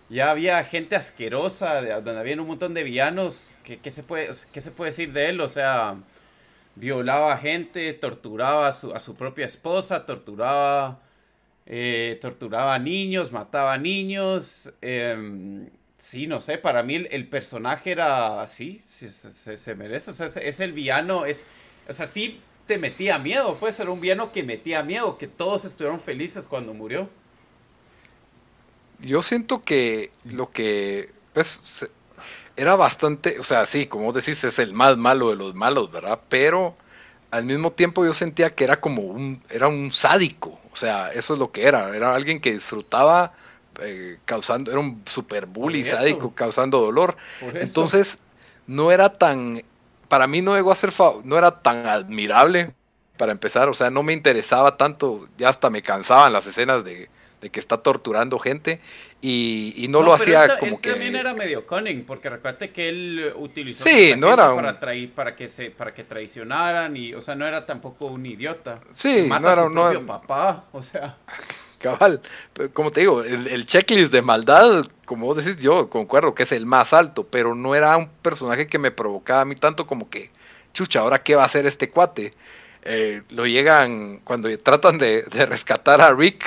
ya 0.09 0.31
había 0.31 0.63
gente 0.63 0.95
asquerosa, 0.95 1.81
donde 2.01 2.19
había 2.19 2.39
un 2.41 2.47
montón 2.47 2.73
de 2.73 2.83
villanos, 2.83 3.57
¿qué, 3.63 3.91
se, 3.91 4.03
puede, 4.03 4.29
qué 4.51 4.61
se 4.61 4.71
puede 4.71 4.91
decir 4.91 5.13
de 5.13 5.29
él? 5.29 5.41
O 5.41 5.47
sea, 5.47 5.97
violaba 6.75 7.37
gente, 7.37 7.93
torturaba 7.93 8.67
a 8.67 8.71
su, 8.71 8.93
a 8.93 8.99
su 8.99 9.15
propia 9.15 9.45
esposa, 9.45 10.05
torturaba, 10.05 10.99
eh, 11.65 12.17
torturaba 12.21 12.75
a 12.75 12.79
niños, 12.79 13.31
mataba 13.31 13.73
a 13.73 13.77
niños. 13.77 14.71
Em, 14.81 15.69
sí, 15.97 16.27
no 16.27 16.41
sé, 16.41 16.57
para 16.57 16.83
mí 16.83 16.95
el, 16.95 17.27
personaje 17.27 17.91
era 17.91 18.41
así, 18.41 18.79
se, 18.79 19.09
se, 19.57 19.75
merece, 19.75 20.11
o 20.11 20.13
sea, 20.13 20.25
es, 20.25 20.37
es 20.37 20.59
el 20.59 20.73
villano, 20.73 21.25
es, 21.25 21.45
o 21.87 21.93
sea, 21.93 22.07
sí 22.07 22.39
te 22.69 22.77
metía 22.77 23.17
miedo, 23.17 23.57
pues 23.59 23.73
ser 23.73 23.89
un 23.89 23.99
villano 23.99 24.31
que 24.31 24.43
metía 24.43 24.83
miedo, 24.83 25.17
que 25.17 25.27
todos 25.27 25.65
estuvieron 25.65 25.99
felices 25.99 26.47
cuando 26.47 26.71
murió. 26.71 27.09
Yo 28.99 29.23
siento 29.23 29.63
que 29.63 30.11
lo 30.23 30.51
que 30.51 31.09
pues 31.33 31.91
era 32.55 32.75
bastante, 32.75 33.39
o 33.39 33.43
sea, 33.43 33.65
sí, 33.65 33.87
como 33.87 34.13
decís, 34.13 34.43
es 34.43 34.59
el 34.59 34.73
más 34.73 34.97
malo 34.97 35.31
de 35.31 35.35
los 35.35 35.55
malos, 35.55 35.91
¿verdad? 35.91 36.19
Pero 36.29 36.75
al 37.31 37.45
mismo 37.45 37.71
tiempo 37.71 38.05
yo 38.05 38.13
sentía 38.13 38.53
que 38.53 38.65
era 38.65 38.79
como 38.79 39.01
un, 39.01 39.41
era 39.49 39.67
un 39.67 39.91
sádico, 39.91 40.59
o 40.71 40.75
sea, 40.75 41.11
eso 41.11 41.33
es 41.33 41.39
lo 41.39 41.51
que 41.51 41.63
era, 41.63 41.95
era 41.95 42.13
alguien 42.13 42.39
que 42.39 42.53
disfrutaba 42.53 43.33
eh, 43.81 44.19
causando, 44.25 44.69
era 44.69 44.79
un 44.79 45.01
super 45.07 45.47
bully 45.47 45.83
sádico, 45.85 46.35
causando 46.35 46.79
dolor. 46.79 47.17
Entonces, 47.55 48.19
no 48.67 48.91
era 48.91 49.17
tan 49.17 49.63
para 50.09 50.27
mí 50.27 50.41
no 50.41 50.55
llegó 50.55 50.71
a 50.71 50.75
ser, 50.75 50.91
no 51.23 51.37
era 51.37 51.61
tan 51.61 51.85
admirable 51.87 52.73
para 53.17 53.31
empezar, 53.31 53.69
o 53.69 53.73
sea, 53.73 53.89
no 53.89 54.03
me 54.03 54.13
interesaba 54.13 54.75
tanto, 54.75 55.27
ya 55.37 55.49
hasta 55.49 55.69
me 55.69 55.81
cansaban 55.81 56.33
las 56.33 56.47
escenas 56.47 56.83
de, 56.83 57.09
que 57.51 57.59
está 57.59 57.77
torturando 57.77 58.37
gente 58.39 58.81
y, 59.21 59.85
no, 59.89 60.01
lo 60.01 60.13
hacía 60.13 60.57
como 60.57 60.75
él 60.75 60.81
que 60.81 60.91
también 60.91 61.15
era 61.15 61.33
medio 61.33 61.65
cunning 61.65 62.03
porque 62.05 62.29
recuerde 62.29 62.71
que 62.71 62.89
él 62.89 63.33
utilizó 63.37 63.87
sí, 63.87 64.13
no 64.17 64.33
era 64.33 64.53
para 64.55 64.79
para 65.15 65.35
que 65.35 65.47
se 65.47 65.71
para 65.71 65.93
que 65.93 66.03
traicionaran 66.03 66.97
y 66.97 67.13
o 67.13 67.21
sea 67.21 67.35
no 67.35 67.47
era 67.47 67.65
tampoco 67.65 68.07
un 68.07 68.25
idiota. 68.25 68.79
Sí 68.91 69.29
no 69.29 69.51
era 69.51 69.63
un 69.63 70.05
papá 70.05 70.65
o 70.73 70.81
sea 70.81 71.17
cabal 71.79 72.21
como 72.73 72.91
te 72.91 73.01
digo 73.01 73.23
el, 73.23 73.65
checklist 73.65 74.11
de 74.11 74.21
maldad 74.21 74.85
como 75.05 75.25
vos 75.25 75.43
decís 75.43 75.61
yo 75.61 75.89
concuerdo 75.89 76.35
que 76.35 76.43
es 76.43 76.51
el 76.51 76.65
más 76.65 76.93
alto 76.93 77.25
pero 77.25 77.55
no 77.55 77.73
era 77.73 77.97
un 77.97 78.09
personaje 78.21 78.67
que 78.67 78.77
me 78.77 78.91
provocaba 78.91 79.41
a 79.41 79.45
mí 79.45 79.55
tanto 79.55 79.87
como 79.87 80.09
que 80.09 80.29
chucha 80.73 80.99
ahora 80.99 81.23
qué 81.23 81.35
va 81.35 81.43
a 81.43 81.45
hacer 81.47 81.65
este 81.65 81.89
cuate 81.89 82.33
eh, 82.83 83.23
lo 83.29 83.45
llegan 83.45 84.19
cuando 84.23 84.55
tratan 84.59 84.97
de, 84.97 85.23
rescatar 85.31 86.01
a 86.01 86.13
Rick 86.13 86.45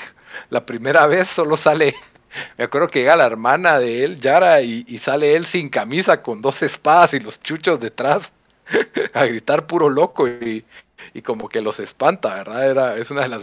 la 0.51 0.65
primera 0.65 1.07
vez 1.07 1.29
solo 1.29 1.57
sale 1.57 1.95
me 2.59 2.65
acuerdo 2.65 2.89
que 2.89 3.01
llega 3.01 3.17
la 3.17 3.27
hermana 3.27 3.79
de 3.79 4.05
él, 4.05 4.21
Yara, 4.21 4.63
y, 4.63 4.99
sale 4.99 5.35
él 5.37 5.45
sin 5.45 5.69
camisa, 5.69 6.23
con 6.23 6.41
dos 6.41 6.63
espadas 6.63 7.15
y 7.15 7.21
los 7.21 7.41
chuchos 7.43 7.81
detrás, 7.81 8.33
a 9.15 9.25
gritar 9.27 9.67
puro 9.67 9.91
loco 9.91 10.29
y, 10.29 10.65
y, 11.13 11.23
como 11.23 11.49
que 11.49 11.61
los 11.61 11.81
espanta, 11.81 12.35
¿verdad? 12.35 12.71
Era, 12.71 12.97
es 12.97 13.11
una 13.11 13.23
de 13.23 13.29
las 13.29 13.43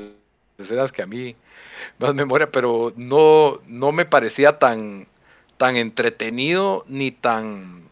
escenas 0.58 0.92
que 0.92 1.02
a 1.02 1.06
mí 1.06 1.36
más 2.00 2.14
memoria, 2.16 2.52
pero 2.52 2.94
no, 2.96 3.60
no 3.68 3.92
me 3.92 4.06
parecía 4.06 4.60
tan, 4.60 5.08
tan 5.58 5.78
entretenido 5.78 6.84
ni 6.88 7.12
tan 7.12 7.88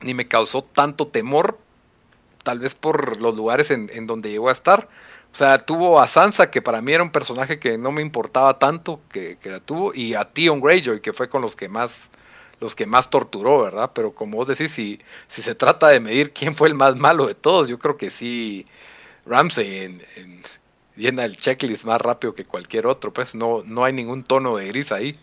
ni 0.00 0.14
me 0.14 0.28
causó 0.28 0.62
tanto 0.62 1.08
temor 1.08 1.58
tal 2.44 2.60
vez 2.60 2.74
por 2.74 3.20
los 3.20 3.36
lugares 3.36 3.70
en, 3.70 3.90
en 3.92 4.06
donde 4.06 4.30
llegó 4.30 4.48
a 4.48 4.52
estar. 4.52 4.88
O 5.32 5.36
sea, 5.36 5.64
tuvo 5.66 6.00
a 6.00 6.08
Sansa, 6.08 6.50
que 6.50 6.62
para 6.62 6.80
mí 6.80 6.92
era 6.92 7.02
un 7.02 7.10
personaje 7.12 7.58
que 7.58 7.76
no 7.76 7.92
me 7.92 8.00
importaba 8.00 8.58
tanto, 8.58 9.00
que, 9.10 9.36
que 9.38 9.50
la 9.50 9.60
tuvo, 9.60 9.92
y 9.92 10.14
a 10.14 10.24
Theon 10.24 10.60
Greyjoy, 10.60 11.00
que 11.00 11.12
fue 11.12 11.28
con 11.28 11.42
los 11.42 11.54
que 11.54 11.68
más 11.68 12.10
los 12.60 12.74
que 12.74 12.86
más 12.86 13.10
torturó, 13.10 13.62
¿verdad? 13.62 13.92
Pero 13.94 14.14
como 14.14 14.36
vos 14.36 14.48
decís, 14.48 14.72
si, 14.72 14.98
si 15.28 15.42
se 15.42 15.54
trata 15.54 15.88
de 15.88 16.00
medir 16.00 16.32
quién 16.32 16.54
fue 16.54 16.68
el 16.68 16.74
más 16.74 16.96
malo 16.96 17.26
de 17.26 17.34
todos, 17.34 17.68
yo 17.68 17.78
creo 17.78 17.96
que 17.96 18.10
sí, 18.10 18.66
Ramsey 19.26 19.78
en, 20.16 20.42
llena 20.98 21.24
el 21.24 21.36
checklist 21.36 21.84
más 21.84 22.00
rápido 22.00 22.34
que 22.34 22.44
cualquier 22.44 22.86
otro, 22.86 23.12
pues 23.12 23.34
no, 23.34 23.62
no 23.64 23.84
hay 23.84 23.92
ningún 23.92 24.24
tono 24.24 24.56
de 24.56 24.68
gris 24.68 24.92
ahí. 24.92 25.16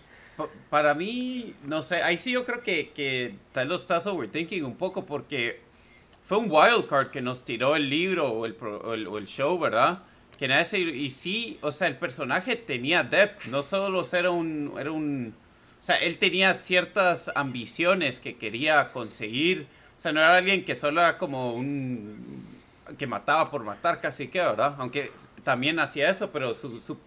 Para 0.69 0.93
mí, 0.93 1.53
no 1.63 1.81
sé, 1.81 2.01
ahí 2.01 2.17
sí 2.17 2.31
yo 2.31 2.43
creo 2.45 2.61
que, 2.61 2.89
que 2.89 3.35
tal 3.53 3.69
lo 3.69 3.75
estás 3.75 4.05
overthinking 4.07 4.65
un 4.65 4.75
poco 4.75 5.05
porque 5.05 5.61
fue 6.25 6.37
un 6.39 6.49
wild 6.49 6.87
card 6.87 7.11
que 7.11 7.21
nos 7.21 7.45
tiró 7.45 7.75
el 7.75 7.89
libro 7.89 8.27
o 8.29 8.45
el, 8.45 8.55
o 8.59 8.93
el, 8.93 9.07
o 9.07 9.17
el 9.17 9.27
show, 9.27 9.57
¿verdad? 9.59 10.03
Que 10.37 10.47
nadie 10.47 10.65
se, 10.65 10.79
y 10.79 11.09
sí, 11.09 11.57
o 11.61 11.71
sea, 11.71 11.87
el 11.87 11.97
personaje 11.97 12.57
tenía 12.57 13.03
depth, 13.03 13.45
no 13.45 13.61
solo 13.61 14.01
era 14.11 14.31
un, 14.31 14.73
era 14.77 14.91
un, 14.91 15.33
o 15.79 15.83
sea, 15.83 15.95
él 15.97 16.17
tenía 16.17 16.53
ciertas 16.53 17.31
ambiciones 17.35 18.19
que 18.19 18.35
quería 18.35 18.91
conseguir, 18.91 19.67
o 19.95 19.99
sea, 19.99 20.11
no 20.11 20.19
era 20.19 20.35
alguien 20.35 20.65
que 20.65 20.75
solo 20.75 20.99
era 20.99 21.17
como 21.17 21.53
un, 21.53 22.54
que 22.97 23.07
mataba 23.07 23.49
por 23.49 23.63
matar 23.63 23.99
casi 23.99 24.27
que, 24.27 24.39
¿verdad? 24.39 24.75
Aunque 24.77 25.11
también 25.43 25.79
hacía 25.79 26.09
eso, 26.09 26.31
pero 26.31 26.53
su, 26.53 26.79
su, 26.81 26.97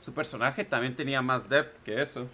su 0.00 0.12
personaje 0.12 0.64
también 0.64 0.96
tenía 0.96 1.22
más 1.22 1.48
depth 1.48 1.82
que 1.84 2.00
eso. 2.00 2.26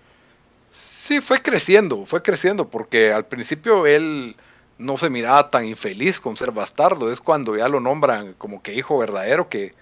Sí, 0.71 1.21
fue 1.21 1.43
creciendo, 1.43 2.07
fue 2.07 2.23
creciendo, 2.23 2.69
porque 2.71 3.13
al 3.13 3.27
principio 3.27 3.87
él 3.87 4.37
no 4.79 4.97
se 4.97 5.11
miraba 5.11 5.51
tan 5.51 5.67
infeliz 5.67 6.21
con 6.21 6.37
ser 6.37 6.51
bastardo. 6.53 7.11
Es 7.11 7.21
cuando 7.21 7.57
ya 7.57 7.69
lo 7.69 7.81
nombran 7.81 8.35
como 8.35 8.63
que 8.63 8.75
hijo 8.75 8.99
verdadero, 8.99 9.49
que 9.49 9.75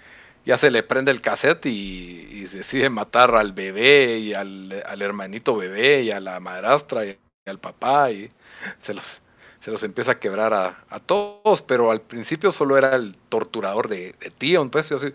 ya 0.44 0.58
se 0.58 0.70
le 0.70 0.82
prende 0.82 1.12
el 1.12 1.20
cassette 1.20 1.66
y, 1.66 2.28
y 2.30 2.44
decide 2.46 2.90
matar 2.90 3.34
al 3.34 3.52
bebé 3.52 4.18
y 4.18 4.34
al, 4.34 4.82
al, 4.86 5.02
hermanito 5.02 5.56
bebé 5.56 6.02
y 6.02 6.10
a 6.10 6.20
la 6.20 6.40
madrastra 6.40 7.04
y 7.04 7.18
al 7.46 7.58
papá 7.58 8.10
y 8.10 8.30
se 8.78 8.94
los, 8.94 9.20
se 9.60 9.70
los 9.70 9.82
empieza 9.82 10.12
a 10.12 10.18
quebrar 10.18 10.54
a, 10.54 10.84
a 10.88 11.00
todos, 11.00 11.62
pero 11.62 11.90
al 11.90 12.00
principio 12.00 12.50
solo 12.50 12.78
era 12.78 12.96
el 12.96 13.16
torturador 13.28 13.88
de, 13.88 14.14
de 14.18 14.30
Tion, 14.30 14.70
pues 14.70 14.88
yo 14.88 14.96
así, 14.96 15.12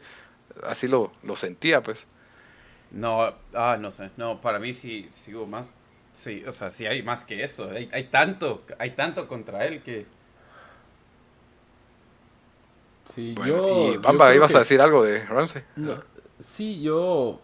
así 0.64 0.88
lo, 0.88 1.12
lo 1.24 1.36
sentía, 1.36 1.82
pues. 1.82 2.08
No, 2.92 3.34
ah, 3.54 3.78
no 3.80 3.92
sé, 3.92 4.12
no, 4.18 4.40
para 4.42 4.60
mí 4.60 4.72
sí 4.74 5.08
sigo 5.10 5.48
más, 5.48 5.72
sí, 6.14 6.44
o 6.48 6.52
sea, 6.54 6.70
sí 6.70 6.86
hay 6.86 7.02
más 7.02 7.24
que 7.24 7.44
eso, 7.44 7.70
hay, 7.72 7.90
hay 7.92 8.06
tanto, 8.06 8.64
hay 8.78 8.92
tanto 8.92 9.28
contra 9.28 9.66
él 9.66 9.82
que... 9.82 10.06
Sí, 13.14 13.34
bueno, 13.36 13.54
yo, 13.54 13.94
y 13.94 13.98
Bamba, 13.98 14.30
yo 14.30 14.36
ibas 14.36 14.52
que, 14.52 14.58
a 14.58 14.60
decir 14.60 14.82
algo 14.82 15.04
de 15.04 15.26
Ramsey. 15.26 15.64
No, 15.76 15.98
sí, 16.40 16.82
yo 16.82 17.40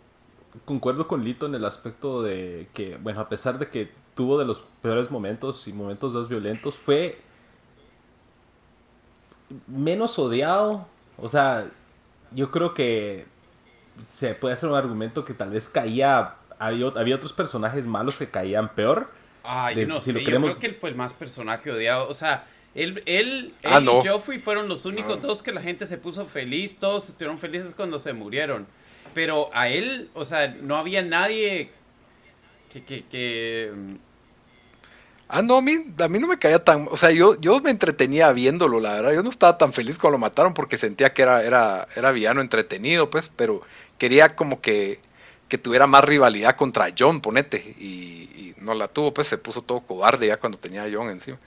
concuerdo 0.66 1.08
con 1.08 1.24
Lito 1.24 1.46
en 1.46 1.56
el 1.56 1.66
aspecto 1.66 2.24
de 2.24 2.68
que, 2.74 2.98
bueno, 2.98 3.22
a 3.22 3.30
pesar 3.30 3.60
de 3.60 3.70
que 3.70 3.92
tuvo 4.16 4.38
de 4.38 4.46
los 4.46 4.62
peores 4.82 5.10
momentos 5.10 5.68
y 5.68 5.74
momentos 5.74 6.14
más 6.14 6.28
violentos, 6.28 6.76
fue 6.76 7.20
menos 9.68 10.18
odiado. 10.20 10.88
O 11.18 11.30
sea, 11.30 11.68
yo 12.32 12.52
creo 12.52 12.74
que 12.74 13.26
se 14.10 14.34
puede 14.36 14.54
hacer 14.54 14.70
un 14.70 14.76
argumento 14.76 15.26
que 15.26 15.34
tal 15.34 15.52
vez 15.52 15.68
caía. 15.68 16.36
Había, 16.60 16.88
había 16.96 17.16
otros 17.16 17.34
personajes 17.34 17.86
malos 17.86 18.18
que 18.18 18.30
caían 18.30 18.74
peor. 18.76 19.10
Ay, 19.44 19.76
de, 19.76 19.86
no 19.88 20.00
si 20.00 20.12
sé, 20.12 20.20
lo 20.20 20.24
queremos... 20.24 20.50
yo 20.50 20.56
creo 20.58 20.60
que 20.60 20.76
él 20.76 20.80
fue 20.80 20.92
el 20.92 20.96
más 20.96 21.14
personaje 21.14 21.72
odiado. 21.72 22.08
O 22.08 22.14
sea, 22.14 22.46
él, 22.76 23.02
él, 23.06 23.54
ah, 23.64 23.80
él 23.80 23.86
no. 23.86 24.00
y 24.00 24.08
Joffrey 24.08 24.38
fueron 24.38 24.70
los 24.70 24.86
únicos 24.86 25.22
no. 25.22 25.28
dos 25.28 25.42
que 25.42 25.52
la 25.52 25.62
gente 25.62 25.88
se 25.88 25.98
puso 25.98 26.26
feliz. 26.26 26.78
Todos 26.78 27.10
estuvieron 27.10 27.40
felices 27.40 27.74
cuando 27.74 27.98
se 27.98 28.14
murieron. 28.14 28.68
Pero 29.14 29.50
a 29.54 29.70
él, 29.70 30.10
o 30.14 30.24
sea, 30.24 30.56
no 30.62 30.78
había 30.78 31.02
nadie 31.02 31.72
que, 32.72 32.84
que, 32.84 33.06
que... 33.06 33.72
Ah, 35.28 35.42
no, 35.42 35.58
a 35.58 35.62
mí, 35.62 35.94
a 35.98 36.08
mí 36.08 36.20
no 36.20 36.28
me 36.28 36.40
caía 36.40 36.64
tan... 36.64 36.88
O 36.92 36.98
sea, 36.98 37.12
yo, 37.12 37.40
yo 37.40 37.60
me 37.62 37.72
entretenía 37.72 38.32
viéndolo, 38.32 38.80
la 38.80 38.94
verdad. 38.94 39.14
Yo 39.14 39.24
no 39.24 39.30
estaba 39.30 39.58
tan 39.58 39.72
feliz 39.74 39.98
cuando 39.98 40.18
lo 40.18 40.22
mataron 40.22 40.54
porque 40.54 40.78
sentía 40.78 41.14
que 41.14 41.22
era, 41.22 41.44
era, 41.44 41.88
era 41.96 42.12
villano 42.12 42.42
entretenido, 42.42 43.10
pues, 43.10 43.32
pero 43.34 43.62
quería 43.98 44.36
como 44.36 44.62
que, 44.62 45.00
que 45.48 45.58
tuviera 45.58 45.88
más 45.88 46.04
rivalidad 46.04 46.56
contra 46.56 46.94
John, 46.98 47.22
ponete. 47.22 47.58
Y, 47.80 48.54
no 48.58 48.76
la 48.76 48.88
tuvo, 48.88 49.12
pues 49.12 49.28
se 49.28 49.40
puso 49.40 49.64
todo 49.64 49.80
cobarde 49.82 50.28
ya 50.28 50.38
cuando 50.38 50.60
tenía 50.60 50.88
John 50.92 51.10
encima. 51.10 51.40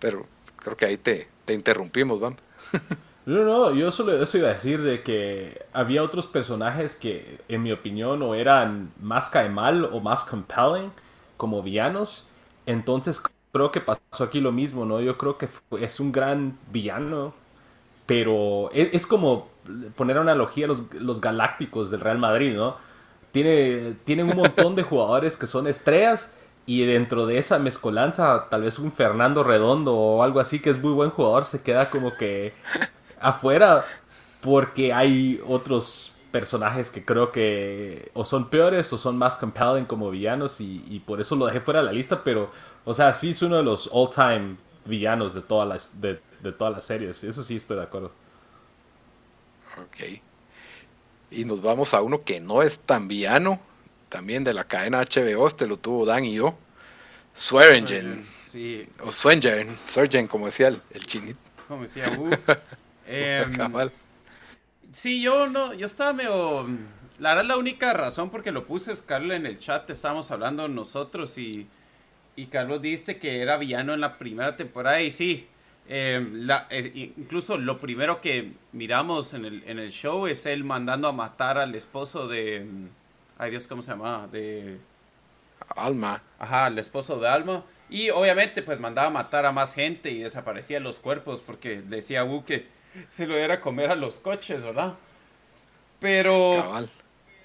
Pero 0.00 0.26
creo 0.56 0.76
que 0.76 0.86
ahí 0.86 0.96
te, 0.96 1.28
te 1.44 1.54
interrumpimos, 1.54 2.18
Bam. 2.18 2.36
No, 3.26 3.42
no, 3.42 3.74
yo 3.74 3.90
solo 3.90 4.12
eso 4.22 4.38
iba 4.38 4.50
a 4.50 4.52
decir 4.52 4.80
de 4.82 5.02
que 5.02 5.66
había 5.72 6.04
otros 6.04 6.28
personajes 6.28 6.94
que, 6.94 7.40
en 7.48 7.64
mi 7.64 7.72
opinión, 7.72 8.22
o 8.22 8.36
eran 8.36 8.92
más 9.00 9.32
mal 9.50 9.84
o 9.84 10.00
más 10.00 10.24
compelling 10.24 10.92
como 11.36 11.60
villanos. 11.60 12.28
Entonces 12.66 13.20
creo 13.52 13.72
que 13.72 13.80
pasó 13.80 14.22
aquí 14.22 14.40
lo 14.40 14.52
mismo, 14.52 14.84
¿no? 14.84 15.00
Yo 15.00 15.18
creo 15.18 15.38
que 15.38 15.48
es 15.80 15.98
un 15.98 16.12
gran 16.12 16.56
villano, 16.70 17.34
pero 18.06 18.70
es, 18.72 18.90
es 18.94 19.06
como 19.08 19.48
poner 19.96 20.18
analogía 20.18 20.66
a 20.66 20.68
los, 20.68 20.94
los, 20.94 21.20
galácticos 21.20 21.90
del 21.90 22.00
Real 22.00 22.18
Madrid, 22.18 22.54
¿no? 22.54 22.76
Tiene, 23.32 23.94
tienen 24.04 24.30
un 24.30 24.36
montón 24.36 24.76
de 24.76 24.84
jugadores 24.84 25.36
que 25.36 25.48
son 25.48 25.66
estrellas 25.66 26.30
y 26.64 26.84
dentro 26.84 27.26
de 27.26 27.38
esa 27.38 27.58
mezcolanza, 27.58 28.48
tal 28.50 28.62
vez 28.62 28.78
un 28.78 28.92
Fernando 28.92 29.42
Redondo 29.42 29.96
o 29.96 30.22
algo 30.22 30.40
así 30.40 30.60
que 30.60 30.70
es 30.70 30.80
muy 30.80 30.92
buen 30.92 31.10
jugador, 31.10 31.44
se 31.44 31.62
queda 31.62 31.90
como 31.90 32.14
que 32.16 32.52
afuera 33.20 33.84
porque 34.40 34.92
hay 34.92 35.40
otros 35.46 36.14
personajes 36.30 36.90
que 36.90 37.04
creo 37.04 37.32
que 37.32 38.10
o 38.14 38.24
son 38.24 38.50
peores 38.50 38.92
o 38.92 38.98
son 38.98 39.16
más 39.16 39.36
compelling 39.36 39.86
como 39.86 40.10
villanos 40.10 40.60
y, 40.60 40.84
y, 40.88 41.00
por 41.00 41.20
eso 41.20 41.34
lo 41.34 41.46
dejé 41.46 41.60
fuera 41.60 41.80
de 41.80 41.86
la 41.86 41.92
lista, 41.92 42.22
pero, 42.22 42.50
o 42.84 42.92
sea, 42.92 43.12
sí 43.12 43.30
es 43.30 43.40
uno 43.42 43.56
de 43.56 43.62
los 43.62 43.88
all-time 43.92 44.56
villanos 44.84 45.32
de 45.32 45.40
todas 45.40 45.66
las 45.66 46.00
de, 46.00 46.20
de, 46.42 46.52
todas 46.52 46.74
las 46.74 46.84
series, 46.84 47.24
eso 47.24 47.42
sí 47.42 47.56
estoy 47.56 47.78
de 47.78 47.84
acuerdo. 47.84 48.12
Ok. 49.78 50.20
Y 51.30 51.44
nos 51.44 51.62
vamos 51.62 51.94
a 51.94 52.02
uno 52.02 52.22
que 52.22 52.38
no 52.38 52.62
es 52.62 52.80
tan 52.80 53.08
villano, 53.08 53.60
también 54.10 54.44
de 54.44 54.54
la 54.54 54.64
cadena 54.64 55.00
HBO, 55.00 55.46
este 55.46 55.66
lo 55.66 55.78
tuvo 55.78 56.04
Dan 56.04 56.24
y 56.24 56.34
yo, 56.34 56.56
Swearingen. 57.34 58.26
Sí. 58.46 58.88
O 59.02 59.10
Swearingen, 59.10 59.74
Swearingen, 59.88 60.28
como 60.28 60.46
decía 60.46 60.68
el, 60.68 60.80
el 60.92 61.06
chinito. 61.06 61.38
Como 61.66 61.82
decía, 61.82 62.10
uh. 62.10 62.30
eh, 63.08 63.46
sí, 64.92 65.20
yo 65.20 65.48
no, 65.48 65.74
yo 65.74 65.86
estaba 65.86 66.12
medio... 66.12 66.66
La 67.18 67.30
verdad, 67.30 67.46
la 67.46 67.56
única 67.56 67.94
razón 67.94 68.28
por 68.28 68.42
que 68.42 68.52
lo 68.52 68.64
puse 68.64 68.92
es, 68.92 69.00
Carlos, 69.00 69.36
en 69.36 69.46
el 69.46 69.58
chat 69.58 69.88
estábamos 69.88 70.30
hablando 70.30 70.68
nosotros 70.68 71.38
y, 71.38 71.66
y 72.36 72.46
Carlos 72.46 72.82
dijiste 72.82 73.18
que 73.18 73.40
era 73.40 73.56
villano 73.56 73.94
en 73.94 74.00
la 74.00 74.18
primera 74.18 74.54
temporada 74.54 75.00
y 75.00 75.10
sí, 75.10 75.48
eh, 75.88 76.26
la, 76.32 76.66
eh, 76.68 77.12
incluso 77.16 77.56
lo 77.56 77.78
primero 77.78 78.20
que 78.20 78.52
miramos 78.72 79.34
en 79.34 79.44
el, 79.44 79.62
en 79.66 79.78
el 79.78 79.90
show 79.92 80.26
es 80.26 80.44
él 80.46 80.64
mandando 80.64 81.08
a 81.08 81.12
matar 81.12 81.58
al 81.58 81.74
esposo 81.74 82.26
de... 82.26 82.66
Ay 83.38 83.50
Dios, 83.50 83.66
¿cómo 83.66 83.82
se 83.82 83.92
llama? 83.92 84.28
De... 84.30 84.78
Alma. 85.76 86.22
Ajá, 86.38 86.66
el 86.66 86.78
esposo 86.78 87.18
de 87.20 87.28
Alma. 87.28 87.64
Y 87.88 88.10
obviamente 88.10 88.62
pues 88.62 88.80
mandaba 88.80 89.08
a 89.08 89.12
matar 89.12 89.46
a 89.46 89.52
más 89.52 89.74
gente 89.74 90.10
y 90.10 90.18
desaparecían 90.20 90.82
los 90.82 90.98
cuerpos 90.98 91.40
porque 91.40 91.82
decía 91.82 92.24
Wu 92.24 92.44
que 92.44 92.66
se 93.08 93.26
lo 93.26 93.36
era 93.36 93.60
comer 93.60 93.90
a 93.90 93.94
los 93.94 94.18
coches, 94.18 94.62
¿verdad? 94.62 94.94
Pero... 96.00 96.54
Cabal. 96.56 96.90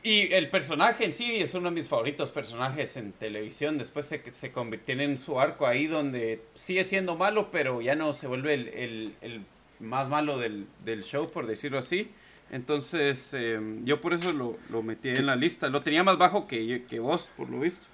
Y 0.04 0.34
el 0.34 0.50
personaje 0.50 1.06
en 1.06 1.14
sí 1.14 1.36
es 1.36 1.54
uno 1.54 1.70
de 1.70 1.76
mis 1.76 1.88
favoritos 1.88 2.32
personajes 2.32 2.98
en 2.98 3.12
televisión. 3.12 3.78
Después 3.78 4.08
se, 4.08 4.32
se 4.32 4.52
convirtió 4.52 5.00
en 5.00 5.20
su 5.20 5.40
arco 5.40 5.68
ahí 5.68 5.86
donde 5.86 6.42
sigue 6.56 6.84
siendo 6.84 7.16
malo, 7.16 7.52
pero 7.52 7.82
ya 7.82 7.94
no 7.94 8.12
se 8.12 8.26
vuelve 8.26 8.56
el, 8.56 8.68
el, 8.70 9.16
el 9.22 9.46
más 9.80 10.10
malo 10.10 10.40
del, 10.40 10.66
del, 10.84 11.04
show, 11.04 11.28
por 11.28 11.46
decirlo 11.46 11.78
así. 11.78 12.12
Entonces, 12.50 13.34
eh, 13.38 13.60
yo 13.84 14.02
por 14.02 14.14
eso 14.14 14.34
lo, 14.34 14.58
lo 14.70 14.82
metí 14.82 15.10
en 15.10 15.28
la 15.28 15.36
lista. 15.36 15.70
Lo 15.70 15.82
tenía 15.82 16.04
más 16.04 16.18
bajo 16.18 16.48
que, 16.48 16.84
que 16.90 17.00
vos, 17.00 17.32
por 17.38 17.50
lo 17.50 17.60
visto. 17.60 17.86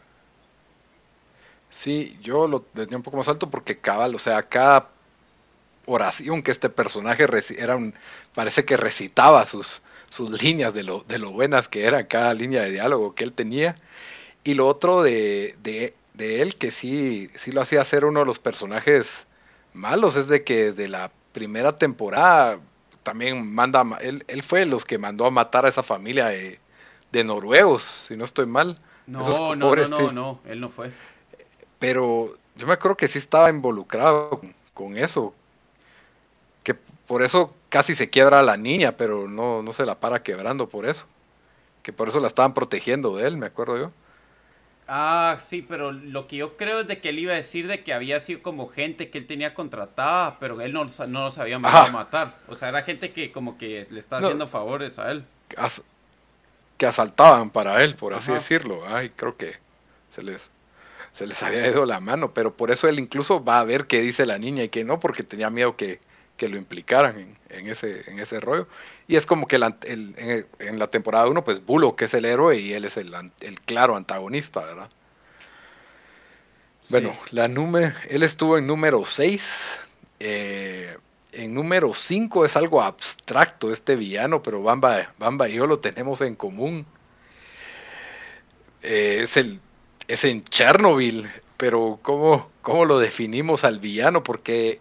Sí, 1.70 2.18
yo 2.22 2.48
lo 2.48 2.62
tenía 2.62 2.98
un 2.98 3.04
poco 3.04 3.18
más 3.18 3.28
alto 3.28 3.50
porque 3.50 3.80
cabal, 3.80 4.16
o 4.16 4.20
sea, 4.20 4.42
cada 4.44 4.90
oración 5.88 6.44
que 6.44 6.52
este 6.52 6.70
personaje 6.70 7.26
era 7.58 7.76
un, 7.76 7.96
parece 8.36 8.66
que 8.66 8.78
recitaba 8.78 9.46
sus, 9.46 9.82
sus 10.10 10.42
líneas 10.44 10.74
de 10.74 10.84
lo, 10.84 11.04
de 11.08 11.18
lo 11.18 11.32
buenas 11.32 11.68
que 11.68 11.86
era 11.86 12.08
cada 12.08 12.34
línea 12.34 12.62
de 12.62 12.72
diálogo 12.72 13.16
que 13.16 13.24
él 13.24 13.34
tenía. 13.34 13.76
Y 14.44 14.54
lo 14.54 14.68
otro 14.68 15.02
de, 15.02 15.56
de, 15.64 15.96
de 16.14 16.42
él, 16.42 16.56
que 16.58 16.72
sí, 16.72 17.30
sí 17.36 17.52
lo 17.52 17.62
hacía 17.62 17.84
ser 17.84 18.06
uno 18.06 18.20
de 18.20 18.26
los 18.26 18.38
personajes 18.38 19.28
malos, 19.74 20.16
es 20.16 20.28
de 20.28 20.44
que 20.44 20.72
de 20.74 20.90
la 20.90 21.12
primera 21.32 21.76
temporada 21.76 22.60
también 23.04 23.54
manda, 23.54 23.84
él, 24.02 24.26
él 24.28 24.44
fue 24.44 24.66
los 24.66 24.84
que 24.84 24.98
mandó 24.98 25.26
a 25.26 25.32
matar 25.32 25.66
a 25.66 25.70
esa 25.70 25.84
familia 25.84 26.28
de, 26.28 26.60
de 27.12 27.24
noruegos, 27.24 27.84
si 27.84 28.18
no 28.18 28.26
estoy 28.26 28.46
mal. 28.46 28.78
No, 29.06 29.20
no, 29.20 29.56
no, 29.56 29.76
no, 29.76 30.12
no, 30.12 30.40
él 30.46 30.60
no 30.60 30.70
fue. 30.70 30.92
Pero 31.80 32.34
yo 32.56 32.68
me 32.68 32.74
acuerdo 32.74 32.98
que 32.98 33.08
sí 33.08 33.20
estaba 33.20 33.50
involucrado 33.50 34.32
con, 34.32 34.54
con 34.74 34.98
eso, 34.98 35.34
que 36.68 36.74
por 36.74 37.24
eso 37.24 37.56
casi 37.70 37.96
se 37.96 38.10
quiebra 38.10 38.40
a 38.40 38.44
la 38.44 38.58
niña, 38.58 38.98
pero 38.98 39.30
no, 39.30 39.64
no 39.64 39.72
se 39.72 39.86
la 39.86 40.02
para 40.02 40.22
quebrando 40.22 40.68
por 40.68 40.86
eso. 40.86 41.06
Que 41.82 41.94
por 41.94 42.10
eso 42.10 42.20
la 42.20 42.28
estaban 42.28 42.54
protegiendo 42.54 43.16
de 43.16 43.26
él, 43.26 43.38
me 43.38 43.46
acuerdo 43.46 43.78
yo. 43.78 43.92
Ah, 44.86 45.38
sí, 45.40 45.62
pero 45.62 45.94
lo 45.94 46.28
que 46.28 46.36
yo 46.36 46.58
creo 46.58 46.82
es 46.82 46.88
de 46.90 47.00
que 47.00 47.08
él 47.08 47.20
iba 47.20 47.32
a 47.32 47.38
decir 47.38 47.68
de 47.68 47.86
que 47.86 47.94
había 47.94 48.20
sido 48.20 48.42
como 48.42 48.68
gente 48.68 49.10
que 49.10 49.18
él 49.18 49.26
tenía 49.26 49.54
contratada, 49.54 50.40
pero 50.42 50.60
él 50.60 50.74
no, 50.74 50.84
no 51.08 51.24
los 51.24 51.38
había 51.38 51.58
mandado 51.58 51.86
a 51.86 51.92
matar. 51.92 52.36
O 52.50 52.56
sea, 52.56 52.68
era 52.68 52.84
gente 52.84 53.14
que 53.14 53.32
como 53.32 53.58
que 53.58 53.88
le 53.90 54.00
está 54.00 54.18
haciendo 54.18 54.46
favores 54.46 55.00
a 55.00 55.10
él. 55.10 55.24
que 56.76 56.86
asaltaban 56.86 57.50
para 57.50 57.82
él, 57.82 57.96
por 57.96 58.14
así 58.14 58.34
decirlo. 58.34 58.82
Ay, 58.86 59.12
creo 59.16 59.38
que 59.38 59.54
se 60.10 60.22
les, 60.22 60.50
se 61.14 61.26
les 61.26 61.42
había 61.44 61.66
ido 61.66 61.86
la 61.86 62.02
mano, 62.02 62.34
pero 62.34 62.58
por 62.58 62.72
eso 62.72 62.90
él 62.90 63.00
incluso 63.00 63.42
va 63.42 63.62
a 63.62 63.64
ver 63.64 63.88
qué 63.88 64.02
dice 64.02 64.26
la 64.26 64.38
niña 64.38 64.64
y 64.64 64.70
qué 64.70 64.84
no, 64.84 65.00
porque 65.00 65.24
tenía 65.24 65.50
miedo 65.50 65.78
que, 65.78 66.02
que 66.38 66.48
lo 66.48 66.58
implicaran 66.58 67.36
en, 67.50 67.68
ese, 67.68 68.10
en 68.10 68.20
ese 68.20 68.40
rollo. 68.40 68.68
Y 69.08 69.16
es 69.16 69.26
como 69.26 69.48
que 69.48 69.56
en, 69.56 70.80
la 70.80 70.88
temporada 70.88 71.28
1, 71.28 71.44
pues 71.44 71.62
que 71.98 72.06
es 72.06 72.14
el 72.14 72.26
héroe 72.26 72.58
y 72.58 72.74
él 72.74 72.86
es 72.86 72.96
el, 72.98 73.14
el 73.42 73.60
claro 73.62 73.96
antagonista, 73.96 74.62
¿verdad? 74.62 74.90
Bueno, 76.90 77.12
la 77.32 77.50
número, 77.50 77.94
él 78.10 78.24
estuvo 78.24 78.58
en 78.58 78.66
número 78.66 79.06
6. 79.06 79.80
Eh, 80.20 80.96
en 81.34 81.54
número 81.54 81.94
5 81.94 82.46
es 82.46 82.56
algo 82.56 82.82
abstracto 82.82 83.72
este 83.72 83.96
villano, 83.96 84.42
pero 84.42 84.64
Bamba, 84.64 85.14
Bamba 85.18 85.50
y 85.50 85.56
yo 85.56 85.68
lo 85.68 85.80
tenemos 85.80 86.22
en 86.22 86.36
común. 86.36 86.86
Eh, 88.84 89.22
es, 89.24 89.36
el, 89.36 89.60
es 90.08 90.24
en 90.24 90.44
Chernobyl, 90.44 91.30
pero 91.58 92.00
¿cómo, 92.02 92.50
¿cómo 92.62 92.86
lo 92.86 93.00
definimos 93.00 93.66
al 93.66 93.80
villano? 93.80 94.24
Porque 94.24 94.80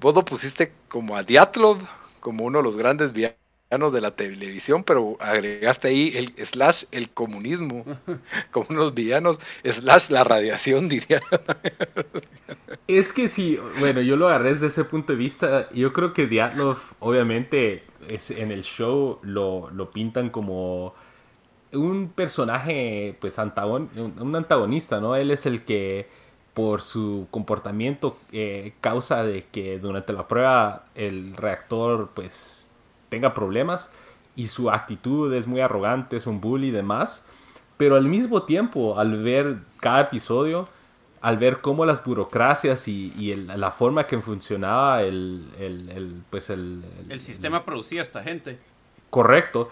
vos 0.00 0.14
lo 0.14 0.24
pusiste 0.24 0.72
como 0.88 1.16
a 1.16 1.22
Diatlov, 1.22 1.78
como 2.20 2.44
uno 2.44 2.58
de 2.58 2.64
los 2.64 2.76
grandes 2.76 3.12
villanos 3.12 3.92
de 3.92 4.00
la 4.00 4.12
televisión, 4.12 4.84
pero 4.84 5.16
agregaste 5.20 5.88
ahí 5.88 6.12
el 6.14 6.46
slash 6.46 6.84
el 6.92 7.10
comunismo, 7.10 7.84
como 8.50 8.66
unos 8.70 8.94
villanos, 8.94 9.38
slash 9.64 10.10
la 10.10 10.24
radiación, 10.24 10.88
diría. 10.90 11.22
Es 12.86 13.12
que 13.12 13.28
sí, 13.28 13.58
bueno, 13.80 14.00
yo 14.00 14.16
lo 14.16 14.28
agarré 14.28 14.50
desde 14.50 14.68
ese 14.68 14.84
punto 14.84 15.12
de 15.12 15.18
vista. 15.18 15.68
Yo 15.72 15.92
creo 15.92 16.12
que 16.12 16.26
Diatlov, 16.26 16.78
obviamente, 17.00 17.82
es, 18.08 18.30
en 18.30 18.52
el 18.52 18.62
show 18.62 19.18
lo, 19.22 19.70
lo 19.70 19.90
pintan 19.90 20.30
como 20.30 20.94
un 21.72 22.10
personaje, 22.10 23.16
pues, 23.20 23.38
antagon, 23.38 23.90
un 23.96 24.36
antagonista, 24.36 25.00
¿no? 25.00 25.16
Él 25.16 25.30
es 25.30 25.46
el 25.46 25.64
que 25.64 26.08
por 26.56 26.80
su 26.80 27.28
comportamiento 27.30 28.16
eh, 28.32 28.72
causa 28.80 29.22
de 29.24 29.44
que 29.44 29.78
durante 29.78 30.14
la 30.14 30.26
prueba 30.26 30.86
el 30.94 31.36
reactor 31.36 32.12
pues 32.14 32.66
tenga 33.10 33.34
problemas 33.34 33.90
y 34.36 34.46
su 34.46 34.70
actitud 34.70 35.34
es 35.34 35.46
muy 35.46 35.60
arrogante, 35.60 36.16
es 36.16 36.26
un 36.26 36.40
bully 36.40 36.68
y 36.68 36.70
demás. 36.70 37.26
Pero 37.76 37.96
al 37.96 38.08
mismo 38.08 38.44
tiempo, 38.44 38.98
al 38.98 39.22
ver 39.22 39.58
cada 39.80 40.00
episodio, 40.00 40.66
al 41.20 41.36
ver 41.36 41.60
cómo 41.60 41.84
las 41.84 42.02
burocracias 42.02 42.88
y, 42.88 43.36
la 43.36 43.70
forma 43.70 44.06
que 44.06 44.18
funcionaba 44.18 45.02
el, 45.02 46.22
pues 46.30 46.48
el, 46.48 46.82
el 47.10 47.20
sistema 47.20 47.66
producía 47.66 48.00
esta 48.00 48.22
gente. 48.22 48.58
Correcto. 49.10 49.68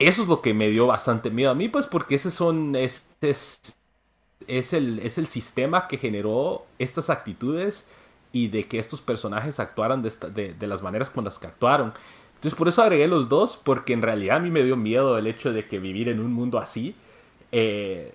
Eso 0.00 0.22
es 0.22 0.28
lo 0.28 0.42
que 0.42 0.52
me 0.52 0.68
dio 0.70 0.88
bastante 0.88 1.30
miedo 1.30 1.52
a 1.52 1.54
mí, 1.54 1.68
pues 1.68 1.86
porque 1.86 2.16
ese 2.16 2.32
son, 2.32 2.74
es, 2.74 3.06
es 4.48 4.72
el, 4.72 4.98
es 5.00 5.18
el 5.18 5.26
sistema 5.26 5.88
que 5.88 5.98
generó 5.98 6.66
estas 6.78 7.10
actitudes 7.10 7.88
y 8.32 8.48
de 8.48 8.64
que 8.64 8.78
estos 8.78 9.00
personajes 9.00 9.60
actuaran 9.60 10.02
de, 10.02 10.56
las 10.66 10.82
maneras 10.82 11.08
con 11.08 11.24
las 11.24 11.38
que 11.38 11.46
actuaron. 11.46 11.94
Entonces 12.34 12.58
por 12.58 12.68
eso 12.68 12.82
agregué 12.82 13.06
los 13.06 13.28
dos, 13.28 13.58
porque 13.62 13.92
en 13.92 14.02
realidad 14.02 14.38
a 14.38 14.40
mí 14.40 14.50
me 14.50 14.64
dio 14.64 14.76
miedo 14.76 15.16
el 15.16 15.26
hecho 15.28 15.52
de 15.52 15.66
que 15.66 15.78
vivir 15.78 16.08
en 16.08 16.18
un 16.18 16.32
mundo 16.32 16.58
así. 16.58 16.96
Eh, 17.52 18.12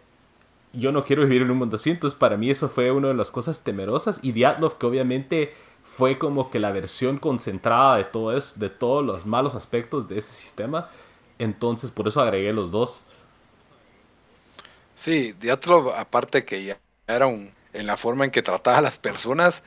yo 0.74 0.92
no 0.92 1.06
quiero 1.06 1.24
vivir 1.24 1.42
en 1.44 1.52
un 1.52 1.58
mundo 1.58 1.78
así, 1.78 1.90
entonces 1.90 2.20
para 2.20 2.36
mí 2.38 2.50
eso 2.50 2.68
fue 2.68 2.92
una 2.92 3.08
de 3.08 3.14
las 3.14 3.32
cosas 3.32 3.64
temerosas. 3.64 4.20
Y 4.22 4.34
Diatlov, 4.34 4.78
que 4.78 4.86
obviamente 4.86 5.54
fue 5.84 6.20
como 6.20 6.52
que 6.52 6.60
la 6.60 6.72
versión 6.72 7.18
concentrada 7.18 7.96
de 7.96 8.04
todo 8.04 8.36
eso, 8.36 8.60
de 8.60 8.70
todos 8.70 9.06
los 9.06 9.26
malos 9.26 9.56
aspectos 9.56 10.10
de 10.10 10.20
ese 10.20 10.34
sistema. 10.34 10.90
Entonces 11.40 11.92
por 11.92 12.10
eso 12.10 12.20
agregué 12.20 12.52
los 12.52 12.72
dos. 12.72 13.02
Sí, 15.00 15.34
Diatlov, 15.40 15.92
aparte 15.92 16.44
que 16.44 16.62
ya 16.66 16.78
era 17.08 17.26
un, 17.26 17.54
en 17.72 17.88
la 17.88 17.96
forma 17.96 18.26
en 18.26 18.32
que 18.32 18.42
trataba 18.42 18.80
a 18.80 18.82
las 18.82 18.98
personas, 18.98 19.64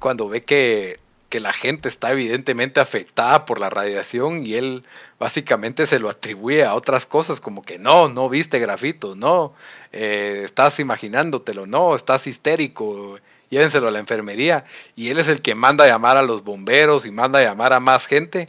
cuando 0.00 0.28
ve 0.28 0.44
que, 0.44 1.00
la 1.30 1.52
gente 1.52 1.88
está 1.88 2.12
evidentemente 2.12 2.78
afectada 2.80 3.46
por 3.46 3.58
la 3.58 3.70
radiación 3.70 4.46
y 4.46 4.54
él 4.54 4.84
básicamente 5.18 5.86
se 5.86 5.98
lo 5.98 6.10
atribuye 6.10 6.62
a 6.64 6.74
otras 6.74 7.06
cosas 7.06 7.40
como 7.40 7.62
que 7.62 7.78
no, 7.78 8.10
no 8.10 8.28
viste 8.28 8.58
grafito, 8.58 9.14
no, 9.14 9.54
eh, 9.92 10.42
estás 10.44 10.78
imaginándotelo, 10.78 11.64
no, 11.66 11.96
estás 11.96 12.26
histérico, 12.26 13.18
llévenselo 13.48 13.88
a 13.88 13.92
la 13.92 14.00
enfermería 14.00 14.62
y 14.94 15.08
él 15.08 15.18
es 15.18 15.28
el 15.28 15.40
que 15.40 15.54
manda 15.54 15.84
a 15.84 15.88
llamar 15.88 16.18
a 16.18 16.22
los 16.22 16.44
bomberos 16.44 17.06
y 17.06 17.12
manda 17.12 17.38
a 17.38 17.44
llamar 17.44 17.72
a 17.72 17.80
más 17.80 18.06
gente, 18.06 18.48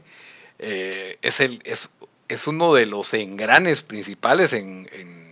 eh, 0.59 1.17
es, 1.21 1.39
el, 1.39 1.61
es, 1.63 1.91
es, 2.27 2.47
uno 2.47 2.73
de 2.73 2.85
los 2.85 3.13
engranes 3.13 3.83
principales 3.83 4.51
en 4.51 5.22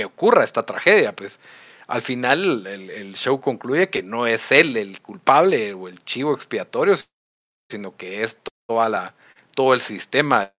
que 0.00 0.06
ocurra 0.06 0.44
esta 0.44 0.64
tragedia, 0.64 1.14
pues 1.14 1.38
al 1.86 2.00
final 2.00 2.66
el, 2.66 3.14
show 3.14 3.38
concluye 3.38 3.90
que 3.90 4.02
no 4.02 4.26
es 4.26 4.50
él 4.50 4.76
el 4.78 5.02
culpable 5.02 5.74
o 5.74 5.88
el 5.88 6.02
chivo 6.04 6.32
expiatorio, 6.32 6.94
sino 7.70 7.94
que 7.96 8.22
es 8.22 8.40
toda 8.66 8.88
la, 8.88 9.14
todo 9.54 9.74
el 9.74 9.80
sistema 9.80 10.52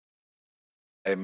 de 1.06 1.16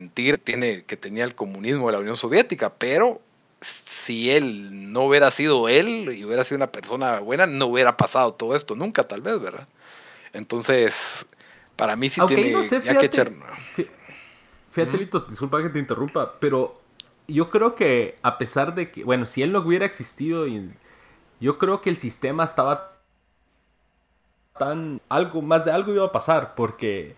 mentir 0.00 0.38
tiene, 0.38 0.84
que 0.84 0.96
tenía 0.96 1.22
el 1.22 1.36
comunismo 1.36 1.86
de 1.86 1.92
la 1.92 1.98
Unión 2.00 2.16
Soviética, 2.16 2.74
pero 2.74 3.20
si 3.60 4.32
él 4.32 4.92
no 4.92 5.02
hubiera 5.02 5.30
sido 5.30 5.68
él 5.68 6.12
y 6.12 6.24
hubiera 6.24 6.42
sido 6.42 6.56
una 6.56 6.72
persona 6.72 7.20
buena, 7.20 7.46
no 7.46 7.66
hubiera 7.66 7.96
pasado 7.96 8.34
todo 8.34 8.56
esto 8.56 8.74
nunca, 8.74 9.06
tal 9.06 9.20
vez, 9.20 9.40
¿verdad? 9.40 9.68
Entonces, 10.32 11.24
para 11.76 11.94
mí 11.94 12.10
sí 12.10 12.20
tiene 12.26 12.50
no 12.50 12.64
sé, 12.64 12.82
que 12.82 13.06
echar... 13.06 13.30
Fíjate, 14.72 14.96
Lito, 14.96 15.20
disculpa 15.20 15.62
que 15.62 15.68
te 15.68 15.78
interrumpa, 15.78 16.40
pero 16.40 16.81
yo 17.28 17.50
creo 17.50 17.74
que 17.74 18.16
a 18.22 18.38
pesar 18.38 18.74
de 18.74 18.90
que, 18.90 19.04
bueno, 19.04 19.26
si 19.26 19.42
él 19.42 19.52
no 19.52 19.60
hubiera 19.60 19.86
existido, 19.86 20.46
yo 21.40 21.58
creo 21.58 21.80
que 21.80 21.90
el 21.90 21.96
sistema 21.96 22.44
estaba 22.44 22.92
tan, 24.58 25.00
algo, 25.08 25.42
más 25.42 25.64
de 25.64 25.72
algo 25.72 25.92
iba 25.92 26.04
a 26.04 26.12
pasar, 26.12 26.54
porque 26.54 27.16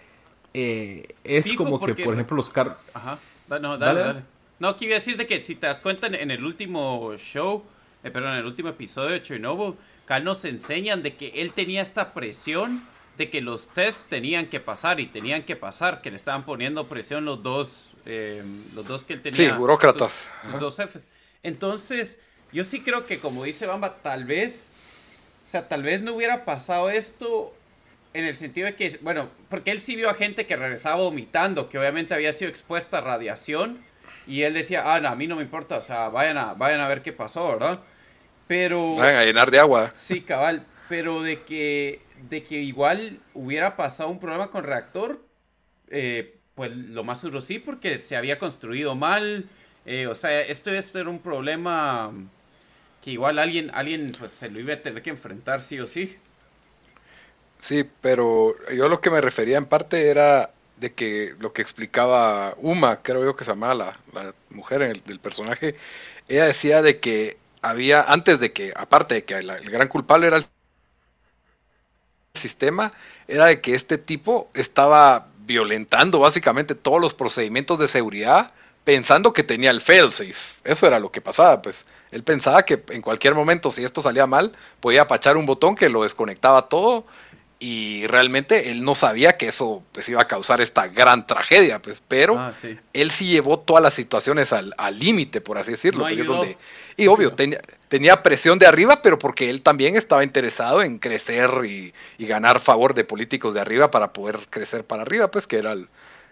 eh, 0.53 1.15
es 1.25 1.53
como 1.55 1.81
que, 1.81 1.95
por 1.95 2.15
ejemplo, 2.15 2.37
los 2.37 2.51
carros... 2.51 2.77
Ajá, 2.95 3.19
no, 3.49 3.77
dale, 3.77 4.01
dale, 4.01 4.23
No, 4.59 4.69
a 4.69 4.75
decir 4.75 5.17
de 5.17 5.27
que 5.27 5.41
si 5.41 5.57
te 5.57 5.67
das 5.67 5.81
cuenta 5.81 6.07
en, 6.07 6.31
el 6.31 6.45
último 6.45 7.17
show, 7.17 7.65
eh, 8.03 8.11
perdón, 8.11 8.33
en 8.33 8.39
el 8.39 8.47
último 8.47 8.69
episodio 8.69 9.11
de 9.11 9.23
Chernobyl, 9.23 9.75
acá 10.05 10.21
nos 10.21 10.45
enseñan 10.45 11.03
de 11.03 11.17
que 11.17 11.29
él 11.41 11.53
tenía 11.53 11.83
esta 11.83 12.15
presión 12.15 12.83
de 13.17 13.31
que 13.31 13.41
los 13.41 13.69
test 13.69 14.09
tenían 14.09 14.47
que 14.47 14.61
pasar 14.61 14.99
y 15.01 15.07
tenían 15.07 15.45
que 15.45 15.57
pasar, 15.57 16.01
que 16.01 16.11
le 16.11 16.17
estaban 16.17 16.45
poniendo 16.45 16.87
presión 16.87 17.25
los 17.25 17.43
dos, 17.43 17.93
eh, 18.07 18.43
los 18.75 18.87
dos 18.87 19.05
que 19.05 19.15
él 19.15 19.23
tenía. 19.23 19.37
Sí, 19.37 19.49
burócratas. 19.51 20.29
Sus, 20.43 20.61
dos 20.61 20.77
jefes. 20.77 21.05
Entonces, 21.43 22.19
yo 22.53 22.65
sí 22.65 22.81
creo 22.81 23.07
que 23.07 23.21
como 23.21 23.45
dice 23.45 23.67
Bamba, 23.67 23.97
tal 24.03 24.25
vez, 24.25 24.71
o 25.45 25.49
sea, 25.49 25.69
tal 25.69 25.83
vez 25.83 26.03
no 26.03 26.15
hubiera 26.15 26.45
pasado 26.45 26.91
esto 26.91 27.55
en 28.15 28.25
el 28.25 28.37
sentido 28.37 28.67
de 28.67 28.75
que, 28.75 28.99
bueno, 29.03 29.29
porque 29.49 29.71
él 29.71 29.81
sí 29.81 29.97
vio 29.97 30.11
a 30.11 30.15
gente 30.15 30.47
que 30.47 30.57
regresaba 30.57 30.97
vomitando, 30.97 31.69
que 31.69 31.79
obviamente 31.79 32.15
había 32.15 32.33
sido 32.33 32.49
expuesta 32.49 32.99
a 32.99 33.01
radiación, 33.01 33.85
y 34.27 34.43
él 34.43 34.55
decía, 34.55 34.83
ah, 34.87 35.01
no, 35.01 35.09
a 35.09 35.15
mí 35.17 35.27
no 35.27 35.37
me 35.37 35.43
importa, 35.43 35.77
o 35.77 35.83
sea, 35.83 36.09
vayan 36.09 36.39
a, 36.39 36.55
vayan 36.55 36.81
a 36.81 36.89
ver 36.89 37.03
qué 37.03 37.13
pasó, 37.13 37.49
¿verdad? 37.49 37.81
Pero... 38.47 38.95
Vayan 38.95 39.17
a 39.17 39.25
llenar 39.25 39.51
de 39.51 39.59
agua. 39.59 39.91
Sí, 39.95 40.21
cabal, 40.21 40.65
pero 40.89 41.23
de 41.23 41.43
que 41.43 42.01
de 42.29 42.43
que 42.45 42.57
igual 42.61 43.21
hubiera 43.35 43.77
pasado 43.77 44.11
un 44.11 44.21
problema 44.21 44.51
con 44.51 44.65
reactor, 44.65 45.25
eh, 45.91 46.39
pues 46.55 46.73
lo 46.77 47.05
más 47.05 47.21
seguro 47.21 47.41
sí, 47.41 47.59
porque 47.59 47.99
se 47.99 48.17
había 48.17 48.39
construido 48.39 48.95
mal. 48.95 49.49
Eh, 49.87 50.07
o 50.07 50.15
sea, 50.15 50.41
esto, 50.43 50.71
esto 50.71 50.99
era 51.01 51.11
un 51.11 51.21
problema 51.21 52.13
que 53.03 53.13
igual 53.13 53.39
alguien, 53.39 53.71
alguien 53.75 54.09
pues, 54.19 54.33
se 54.33 54.49
lo 54.51 54.61
iba 54.61 54.75
a 54.75 54.83
tener 54.83 55.03
que 55.03 55.11
enfrentar 55.11 55.61
sí 55.63 55.81
o 55.81 55.87
sí. 55.87 56.17
Sí, 57.59 57.89
pero 58.01 58.55
yo 58.71 58.89
lo 58.89 59.01
que 59.01 59.11
me 59.11 59.21
refería 59.21 59.57
en 59.59 59.67
parte 59.67 60.11
era 60.11 60.51
de 60.77 60.93
que 60.95 61.35
lo 61.39 61.53
que 61.53 61.63
explicaba 61.63 62.55
Uma, 62.59 63.01
creo 63.03 63.25
yo 63.25 63.37
que 63.37 63.45
se 63.45 63.53
llamaba 63.53 63.75
la, 63.75 63.99
la 64.13 64.35
mujer 64.51 65.03
del 65.03 65.21
personaje, 65.21 65.77
ella 66.29 66.47
decía 66.47 66.83
de 66.83 67.01
que 67.01 67.39
había, 67.63 68.03
antes 68.03 68.41
de 68.41 68.53
que, 68.53 68.73
aparte 68.77 69.15
de 69.15 69.25
que 69.25 69.35
el 69.35 69.71
gran 69.71 69.89
culpable 69.89 70.27
era 70.27 70.37
el 70.39 70.45
sistema 72.35 72.91
era 73.29 73.47
de 73.47 73.61
que 73.61 73.75
este 73.75 73.97
tipo 73.97 74.51
estaba 74.55 75.29
violentando 75.47 76.19
básicamente 76.19 76.75
todos 76.75 77.01
los 77.01 77.15
procedimientos 77.15 77.79
de 77.79 77.87
seguridad 77.87 78.53
pensando 78.83 79.33
que 79.33 79.45
tenía 79.45 79.71
el 79.71 79.81
failsafe. 79.81 80.35
Eso 80.65 80.87
era 80.87 80.99
lo 80.99 81.11
que 81.11 81.21
pasaba, 81.21 81.63
pues. 81.63 81.87
Él 82.11 82.23
pensaba 82.23 82.65
que 82.65 82.83
en 82.91 83.03
cualquier 83.03 83.35
momento, 83.35 83.71
si 83.71 83.85
esto 83.85 84.03
salía 84.03 84.27
mal, 84.27 84.53
podía 84.81 85.03
apachar 85.03 85.37
un 85.37 85.47
botón 85.47 85.77
que 85.77 85.89
lo 85.89 86.03
desconectaba 86.03 86.69
todo 86.69 87.07
y 87.61 88.07
realmente 88.09 88.71
él 88.71 88.83
no 88.85 88.95
sabía 88.95 89.37
que 89.39 89.47
eso 89.49 89.83
pues 89.93 90.09
iba 90.09 90.21
a 90.21 90.27
causar 90.29 90.61
esta 90.61 90.89
gran 90.89 91.27
tragedia, 91.27 91.81
pues, 91.81 92.03
pero 92.07 92.39
Ah, 92.39 92.53
sí. 92.61 92.77
él 92.93 93.11
sí 93.11 93.27
llevó 93.29 93.59
todas 93.59 93.83
las 93.83 93.95
situaciones 93.95 94.53
al 94.53 94.75
al 94.77 94.99
límite, 94.99 95.41
por 95.41 95.57
así 95.59 95.71
decirlo. 95.71 96.01
No 96.01 96.05
porque 96.09 96.15
es 96.15 96.21
ayudó. 96.23 96.37
donde- 96.39 96.59
y 96.97 97.07
obvio, 97.07 97.33
tenía, 97.33 97.61
tenía 97.89 98.23
presión 98.23 98.59
de 98.59 98.67
arriba, 98.67 99.01
pero 99.03 99.19
porque 99.19 99.49
él 99.51 99.63
también 99.63 99.97
estaba 99.97 100.25
interesado 100.25 100.83
en 100.83 100.99
crecer 100.99 101.51
y, 101.65 101.93
y 102.19 102.27
ganar 102.27 102.61
favor 102.61 102.93
de 102.95 103.05
políticos 103.05 103.55
de 103.55 103.61
arriba 103.61 103.91
para 103.91 104.13
poder 104.13 104.39
crecer 104.51 104.85
para 104.85 105.03
arriba, 105.03 105.31
pues 105.31 105.47
que 105.47 105.57
era 105.59 105.73
el- 105.73 105.89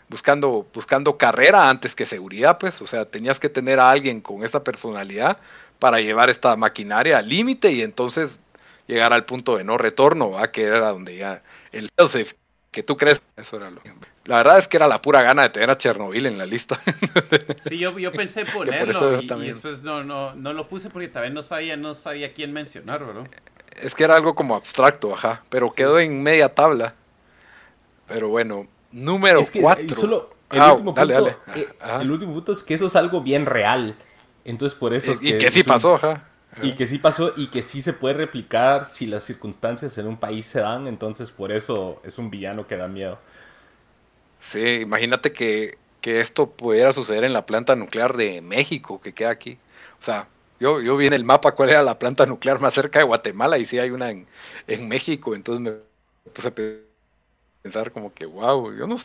buscando, 0.08 0.66
buscando 0.74 1.16
carrera 1.16 1.70
antes 1.70 1.94
que 1.94 2.04
seguridad, 2.04 2.58
pues, 2.58 2.82
o 2.82 2.86
sea, 2.86 3.06
tenías 3.06 3.40
que 3.40 3.48
tener 3.48 3.80
a 3.80 3.90
alguien 3.90 4.20
con 4.20 4.44
esta 4.44 4.62
personalidad 4.62 5.38
para 5.78 6.00
llevar 6.00 6.28
esta 6.30 6.54
maquinaria 6.56 7.18
al 7.18 7.28
límite 7.28 7.72
y 7.72 7.80
entonces 7.82 8.40
llegar 8.86 9.12
al 9.12 9.24
punto 9.24 9.56
de 9.56 9.64
no 9.64 9.78
retorno, 9.78 10.30
¿va? 10.30 10.50
que 10.52 10.62
era 10.64 10.90
donde 10.90 11.16
ya 11.16 11.42
el 11.72 11.88
safe 11.98 12.34
que 12.70 12.82
tú 12.82 12.96
crees, 12.96 13.20
eso 13.36 13.56
era 13.56 13.70
lo 13.70 13.80
La 14.24 14.36
verdad 14.36 14.58
es 14.58 14.66
que 14.66 14.78
era 14.78 14.88
la 14.88 15.02
pura 15.02 15.22
gana 15.22 15.42
de 15.42 15.50
tener 15.50 15.70
a 15.70 15.76
Chernobyl 15.78 16.26
en 16.26 16.38
la 16.38 16.46
lista. 16.46 16.78
Sí, 17.60 17.78
yo, 17.78 17.96
yo 17.98 18.12
pensé 18.12 18.44
por 18.44 18.66
ponerlo 18.66 18.98
eso 18.98 19.20
y, 19.20 19.24
y 19.24 19.26
también. 19.28 19.52
después 19.54 19.82
no, 19.82 20.02
no, 20.02 20.34
no 20.34 20.52
lo 20.52 20.66
puse 20.66 20.90
porque 20.90 21.08
también 21.08 21.34
no 21.34 21.42
sabía, 21.42 21.76
no 21.76 21.94
sabía 21.94 22.32
quién 22.32 22.52
mencionar, 22.52 23.04
¿verdad? 23.06 23.26
Es 23.82 23.94
que 23.94 24.04
era 24.04 24.16
algo 24.16 24.34
como 24.34 24.54
abstracto, 24.54 25.12
ajá, 25.14 25.42
pero 25.50 25.70
quedó 25.72 25.98
en 25.98 26.22
media 26.22 26.54
tabla. 26.54 26.94
Pero 28.08 28.28
bueno, 28.28 28.66
número 28.90 29.40
Es 29.40 29.50
que 29.50 29.60
4. 29.60 29.96
eh, 29.96 30.00
solo 30.00 30.30
el, 30.50 30.60
Ah, 30.60 30.70
último 30.70 30.92
dale, 30.94 31.14
punto, 31.14 31.42
dale. 31.46 31.60
eh, 31.60 31.68
el 32.00 32.10
último 32.10 32.34
punto 32.34 32.52
es 32.52 32.62
que 32.62 32.74
eso 32.74 32.86
es 32.86 32.96
algo 32.96 33.22
bien 33.22 33.46
real. 33.46 33.96
Entonces 34.44 34.78
por 34.78 34.92
eso 34.92 35.12
es 35.12 35.20
y 35.22 35.28
que 35.38 35.50
sí 35.50 35.60
es 35.60 35.66
un- 35.66 35.72
pasó, 35.72 35.94
ajá. 35.94 36.22
Y 36.60 36.74
que 36.74 36.86
sí 36.86 36.98
pasó 36.98 37.32
y 37.36 37.48
que 37.48 37.62
sí 37.62 37.80
se 37.82 37.92
puede 37.94 38.14
replicar 38.14 38.86
si 38.86 39.06
las 39.06 39.24
circunstancias 39.24 39.96
en 39.98 40.06
un 40.06 40.18
país 40.18 40.46
se 40.46 40.60
dan. 40.60 40.86
Entonces 40.86 41.30
por 41.30 41.52
eso 41.52 42.00
es 42.04 42.18
un 42.18 42.30
villano 42.30 42.66
que 42.66 42.76
da 42.76 42.88
miedo. 42.88 43.18
Sí, 44.40 44.80
imagínate 44.82 45.32
que, 45.32 45.78
que 46.00 46.20
esto 46.20 46.50
pudiera 46.50 46.92
suceder 46.92 47.24
en 47.24 47.32
la 47.32 47.46
planta 47.46 47.76
nuclear 47.76 48.16
de 48.16 48.40
México, 48.40 49.00
que 49.00 49.14
queda 49.14 49.30
aquí. 49.30 49.58
O 50.00 50.04
sea, 50.04 50.28
yo, 50.60 50.80
yo 50.80 50.96
vi 50.96 51.06
en 51.06 51.12
el 51.12 51.24
mapa 51.24 51.52
cuál 51.54 51.70
era 51.70 51.82
la 51.82 51.98
planta 51.98 52.26
nuclear 52.26 52.60
más 52.60 52.74
cerca 52.74 52.98
de 52.98 53.04
Guatemala 53.04 53.58
y 53.58 53.64
sí 53.64 53.78
hay 53.78 53.90
una 53.90 54.10
en, 54.10 54.26
en 54.66 54.88
México, 54.88 55.34
entonces 55.34 55.62
me 55.62 56.30
puse 56.32 56.48
a 56.48 56.54
pensar 57.62 57.92
como 57.92 58.12
que, 58.12 58.26
wow, 58.26 58.74
yo 58.74 58.86
no 58.86 58.96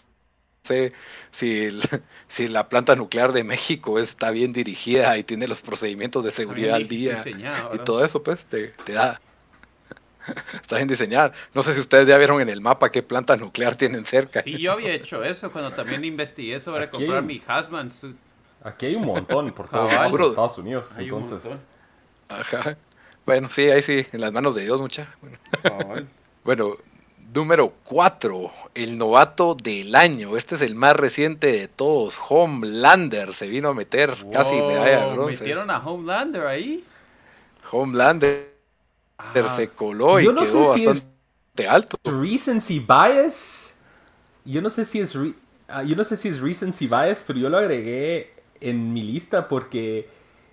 sé 0.64 0.94
si, 1.32 1.66
el- 1.66 1.82
si 2.28 2.48
la 2.48 2.70
planta 2.70 2.96
nuclear 2.96 3.32
de 3.34 3.44
México 3.44 4.00
está 4.00 4.32
bien 4.32 4.54
dirigida 4.54 5.18
y 5.18 5.24
tiene 5.24 5.48
los 5.48 5.62
procedimientos 5.62 6.24
de 6.24 6.32
seguridad 6.32 6.76
al 6.76 6.88
día 6.88 7.16
Diseñado, 7.24 7.76
y 7.76 7.80
todo 7.80 8.04
eso, 8.04 8.22
pues 8.24 8.48
te, 8.48 8.68
te 8.70 8.94
da. 8.94 9.20
Está 10.54 10.76
bien 10.76 10.88
diseñada. 10.90 11.32
No 11.54 11.64
sé 11.64 11.74
si 11.74 11.80
ustedes 11.80 12.08
ya 12.08 12.18
vieron 12.18 12.42
en 12.42 12.50
el 12.50 12.60
mapa 12.60 12.92
qué 12.92 13.02
planta 13.02 13.38
nuclear 13.38 13.76
tienen 13.76 14.04
cerca. 14.04 14.42
Sí, 14.42 14.58
yo 14.58 14.74
había 14.74 14.92
hecho 14.94 15.24
eso 15.24 15.52
cuando 15.52 15.72
también 15.72 16.04
investigué 16.04 16.60
sobre 16.60 16.86
Aquí 16.86 16.98
comprar 16.98 17.24
mi 17.24 17.42
Hazman 17.48 17.92
suit. 17.92 18.18
Aquí 18.64 18.88
hay 18.88 18.96
un 18.96 19.06
montón 19.06 19.52
por 19.52 19.70
todos 19.70 19.90
Cabal. 19.90 20.06
lados 20.12 20.20
de 20.20 20.28
Estados 20.28 20.58
Unidos. 20.58 20.88
Hay 20.98 21.10
un 21.12 21.24
Entonces, 21.24 21.50
montón. 21.50 21.66
Ajá. 22.28 22.78
Bueno, 23.26 23.48
sí, 23.50 23.70
ahí 23.70 23.82
sí, 23.82 24.06
en 24.12 24.20
las 24.20 24.34
manos 24.34 24.56
de 24.56 24.64
Dios, 24.64 24.82
mucha. 24.82 25.08
Bueno. 25.64 26.08
Bueno, 26.44 26.78
número 27.34 27.74
4, 27.84 28.52
el 28.76 28.98
novato 28.98 29.56
del 29.56 29.96
año. 29.96 30.38
Este 30.38 30.56
es 30.56 30.62
el 30.62 30.76
más 30.76 30.96
reciente 30.96 31.52
de 31.52 31.68
todos. 31.68 32.18
Homelander 32.30 33.34
se 33.34 33.48
vino 33.48 33.70
a 33.70 33.74
meter 33.74 34.16
casi 34.32 34.56
medalla 34.56 35.08
de 35.08 35.14
bronce. 35.14 35.40
Metieron 35.40 35.70
a 35.70 35.80
Homelander 35.80 36.48
ahí. 36.48 36.84
Homelander 37.72 38.56
Ah, 39.20 39.54
se 39.56 39.70
coló 39.70 40.20
y 40.20 40.26
Yo 40.26 40.32
no 40.32 40.42
quedó 40.44 40.66
sé 40.66 40.74
si 40.76 40.82
es- 40.82 40.86
bastante 40.88 41.68
alto. 41.68 41.98
recency 42.06 42.80
bias. 42.80 43.74
Yo 44.46 44.62
no 44.62 44.70
sé 44.70 44.86
si 44.86 45.00
es 45.00 45.16
re- 45.16 45.34
ah, 45.68 45.82
yo 45.82 45.96
no 45.96 46.04
sé 46.04 46.18
si 46.18 46.28
es 46.28 46.40
recency 46.40 46.86
bias, 46.86 47.24
pero 47.26 47.40
yo 47.40 47.50
lo 47.50 47.58
agregué 47.58 48.32
en 48.62 48.94
mi 48.94 49.02
lista 49.02 49.48
porque 49.48 50.08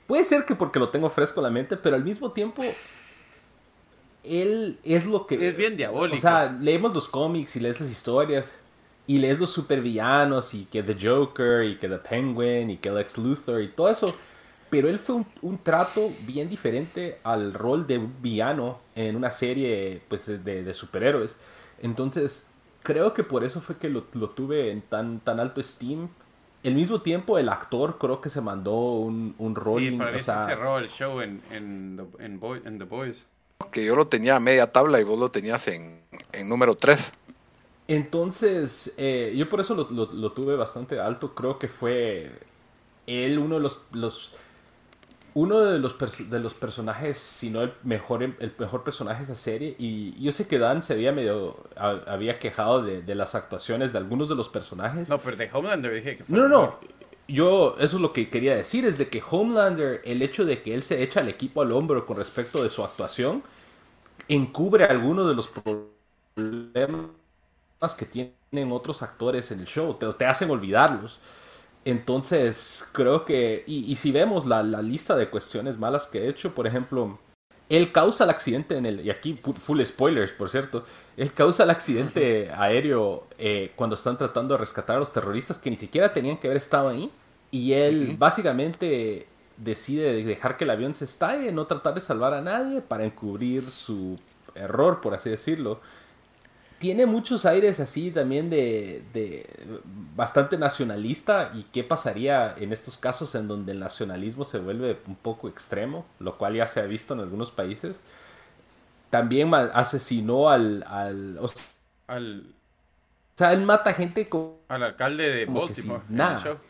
puede 0.07 0.25
ser 0.25 0.47
que 0.47 0.55
porque 0.55 0.79
lo 0.79 0.89
tengo 0.89 1.11
fresco 1.11 1.41
en 1.41 1.45
la 1.45 1.51
mente, 1.51 1.77
pero 1.77 1.95
al 1.97 2.05
mismo 2.05 2.33
tiempo 2.33 2.62
él 4.25 4.79
es 4.85 5.07
lo 5.07 5.27
que 5.27 5.49
es 5.49 5.57
bien 5.57 5.77
diabólico. 5.77 6.16
O 6.16 6.18
sea, 6.20 6.51
leemos 6.61 6.95
los 6.95 7.09
cómics 7.09 7.57
y 7.57 7.61
lees 7.61 7.81
las 7.81 7.91
historias 7.91 8.59
y 9.07 9.18
lees 9.18 9.39
los 9.39 9.51
supervillanos 9.51 10.55
y 10.55 10.64
que 10.66 10.83
The 10.83 10.97
Joker 11.01 11.64
y 11.64 11.77
que 11.77 11.89
The 11.89 11.99
Penguin 11.99 12.70
y 12.70 12.79
que 12.79 12.91
Lex 12.91 13.18
Luthor 13.18 13.61
y 13.62 13.68
todo 13.68 13.91
eso. 13.91 14.14
Pero 14.70 14.89
él 14.89 14.99
fue 14.99 15.16
un, 15.16 15.27
un 15.43 15.59
trato 15.59 16.11
bien 16.27 16.49
diferente 16.49 17.18
al 17.22 17.53
rol 17.55 17.87
de 17.87 17.99
un 17.99 18.14
villano 18.22 18.81
en 18.97 19.14
una 19.14 19.31
serie 19.31 20.03
pues, 20.09 20.27
de, 20.27 20.62
de 20.64 20.75
superhéroes. 20.75 21.37
Entonces, 21.83 22.49
creo 22.83 23.14
que 23.14 23.22
por 23.25 23.45
eso 23.45 23.61
fue 23.61 23.77
que 23.77 23.89
lo, 23.89 24.07
lo 24.14 24.31
tuve 24.31 24.70
en 24.70 24.81
tan, 24.83 25.20
tan 25.20 25.39
alto 25.39 25.61
esteem. 25.61 26.09
Al 26.64 26.75
mismo 26.75 27.03
tiempo, 27.03 27.39
el 27.39 27.51
actor 27.51 27.99
creo 27.99 28.20
que 28.22 28.31
se 28.31 28.41
mandó 28.41 28.72
un, 28.93 29.35
un 29.39 29.55
sí, 29.55 29.61
rolling. 29.61 29.99
para 29.99 30.12
mí 30.12 30.18
o 30.18 30.22
sea, 30.22 30.45
se 30.47 30.47
cerró 30.47 30.79
el 30.79 30.89
show 30.89 31.20
en, 31.20 31.43
en, 31.51 31.97
the, 32.16 32.25
en, 32.25 32.41
Boy- 32.41 32.62
en 32.64 32.79
The 32.79 32.85
Boys. 32.85 33.29
Que 33.72 33.84
yo 33.84 33.96
lo 33.96 34.07
tenía 34.09 34.36
a 34.36 34.40
media 34.40 34.72
tabla 34.72 35.00
y 35.00 35.05
vos 35.05 35.18
lo 35.18 35.30
tenías 35.30 35.66
en, 35.68 36.02
en 36.32 36.48
número 36.48 36.76
3. 36.76 37.12
Entonces, 37.86 38.94
eh, 38.96 39.34
yo 39.36 39.48
por 39.48 39.61
eso 39.61 39.74
lo, 39.74 39.90
lo- 39.90 40.12
lo 40.12 40.32
tuve 40.32 40.57
bastante 40.57 40.98
alto. 41.00 41.34
Creo 41.34 41.59
que 41.59 41.68
fue 41.68 42.32
él 43.07 43.38
uno 43.38 43.57
de 43.57 43.61
los, 43.62 43.82
los 43.92 44.32
uno 45.34 45.61
de 45.62 45.78
los, 45.80 45.96
de 46.30 46.38
los 46.40 46.55
personajes, 46.55 47.18
si 47.18 47.50
no 47.50 47.62
el 47.62 47.74
mejor, 47.82 48.22
el 48.22 48.55
mejor 48.59 48.84
personaje 48.84 49.18
de 49.18 49.24
esa 49.24 49.36
serie. 49.36 49.74
Y 49.78 50.20
yo 50.22 50.30
sé 50.32 50.46
que 50.46 50.59
Dan 50.59 50.82
se 50.82 50.92
había 50.94 51.12
medio 51.12 51.64
a- 51.76 52.00
había 52.07 52.38
quejado 52.38 52.82
de, 52.82 53.02
de 53.02 53.14
las 53.16 53.34
actuaciones 53.34 53.92
de 53.92 53.98
algunos 53.98 54.28
de 54.28 54.36
los 54.36 54.48
personajes. 54.48 55.09
No, 55.09 55.18
pero 55.20 55.36
de 55.36 55.50
Homelander 55.52 55.92
dije 55.94 56.16
que 56.16 56.24
fue 56.24 56.38
No, 56.38 56.48
no, 56.48 56.48
no. 56.48 56.78
Yo, 57.27 57.77
eso 57.79 57.97
es 57.97 58.03
lo 58.03 58.12
que 58.12 58.29
quería 58.29 58.55
decir, 58.55 58.85
es 58.85 58.99
de 58.99 59.09
que 59.09 59.22
Homelander, 59.29 60.03
el 60.05 60.20
hecho 60.22 60.45
de 60.45 60.62
que 60.62 60.75
él 60.75 60.83
se 60.83 61.03
echa 61.03 61.20
al 61.20 61.29
equipo 61.29 61.62
al 61.62 61.72
hombro 61.72 62.05
con 62.05 62.18
respecto 62.18 62.62
de 62.62 62.68
su 62.68 62.85
actuación, 62.85 63.43
encubre 64.29 64.85
algunos 64.85 65.29
de 65.29 65.35
los 65.35 65.49
problemas 65.49 67.09
que 67.97 68.07
tienen 68.07 68.72
otros 68.72 69.03
actores 69.03 69.51
en 69.53 69.61
el 69.61 69.66
show, 69.66 69.95
te, 69.95 70.27
hacen 70.27 70.51
olvidarlos. 70.51 71.20
Entonces, 71.87 72.89
creo 72.93 73.25
que, 73.25 73.64
y, 73.66 73.95
si 73.97 74.12
vemos 74.12 74.47
la 74.47 74.62
lista 74.83 75.16
de 75.16 75.31
cuestiones 75.31 75.79
malas 75.79 76.07
que 76.07 76.20
he 76.20 76.29
hecho, 76.29 76.55
por 76.55 76.66
ejemplo, 76.66 77.18
él 77.69 77.93
causa 77.93 78.25
el 78.25 78.31
accidente 78.31 78.77
en 78.77 78.87
el, 78.87 79.05
y 79.05 79.11
aquí 79.11 79.41
full 79.59 79.83
spoilers, 79.83 80.33
por 80.33 80.51
cierto, 80.51 80.85
él 81.17 81.33
causa 81.33 81.65
el 81.65 81.71
accidente 81.71 82.51
aéreo 82.55 83.27
eh, 83.39 83.73
cuando 83.77 83.95
están 83.95 84.19
tratando 84.19 84.55
de 84.55 84.59
rescatar 84.59 84.97
a 84.97 84.99
los 84.99 85.12
terroristas 85.12 85.59
que 85.59 85.71
ni 85.71 85.77
siquiera 85.77 86.12
tenían 86.12 86.37
que 86.37 86.47
haber 86.47 86.59
estado 86.59 86.89
ahí, 86.89 87.11
y 87.51 87.73
él 87.73 88.17
básicamente 88.19 89.27
decide 89.57 90.25
dejar 90.25 90.57
que 90.57 90.65
el 90.65 90.71
avión 90.71 90.95
se 90.95 91.05
estalle, 91.05 91.53
no 91.53 91.67
tratar 91.67 91.95
de 91.95 92.01
salvar 92.01 92.35
a 92.35 92.41
nadie 92.41 92.81
para 92.81 93.05
encubrir 93.05 93.71
su 93.71 94.19
error, 94.55 95.01
por 95.01 95.15
así 95.15 95.31
decirlo 95.31 95.81
tiene 96.85 97.07
muchos 97.07 97.47
aires 97.47 97.80
así 97.80 98.11
también 98.11 98.51
de, 98.51 99.03
de 99.14 99.49
bastante 100.14 100.59
nacionalista 100.59 101.51
y 101.55 101.64
qué 101.72 101.85
pasaría 101.85 102.55
en 102.59 102.72
estos 102.72 102.99
casos 102.99 103.35
en 103.35 103.49
donde 103.49 103.72
el 103.72 103.80
nacionalismo 103.80 104.45
se 104.45 104.59
vuelve 104.59 104.99
un 105.07 105.16
poco 105.16 105.49
extremo, 105.49 106.07
lo 106.18 106.37
cual 106.39 106.55
ya 106.57 106.68
se 106.68 106.80
ha 106.80 106.87
visto 106.87 107.14
en 107.14 107.20
algunos 107.20 107.51
países. 107.51 108.01
También 109.11 109.53
asesinó 109.55 110.49
al... 110.51 110.85
al 110.89 111.39
o 111.39 111.49
Al, 112.07 112.55
sea, 113.37 113.53
él 113.53 113.62
mata 113.62 113.93
gente 113.95 114.28
como 114.28 114.61
al 114.68 114.82
alcalde 114.82 115.24
de 115.32 115.47
sí, 115.47 115.47
Baltimore. 115.47 116.05
en 116.11 116.16
nada. 116.16 116.39
el 116.47 116.61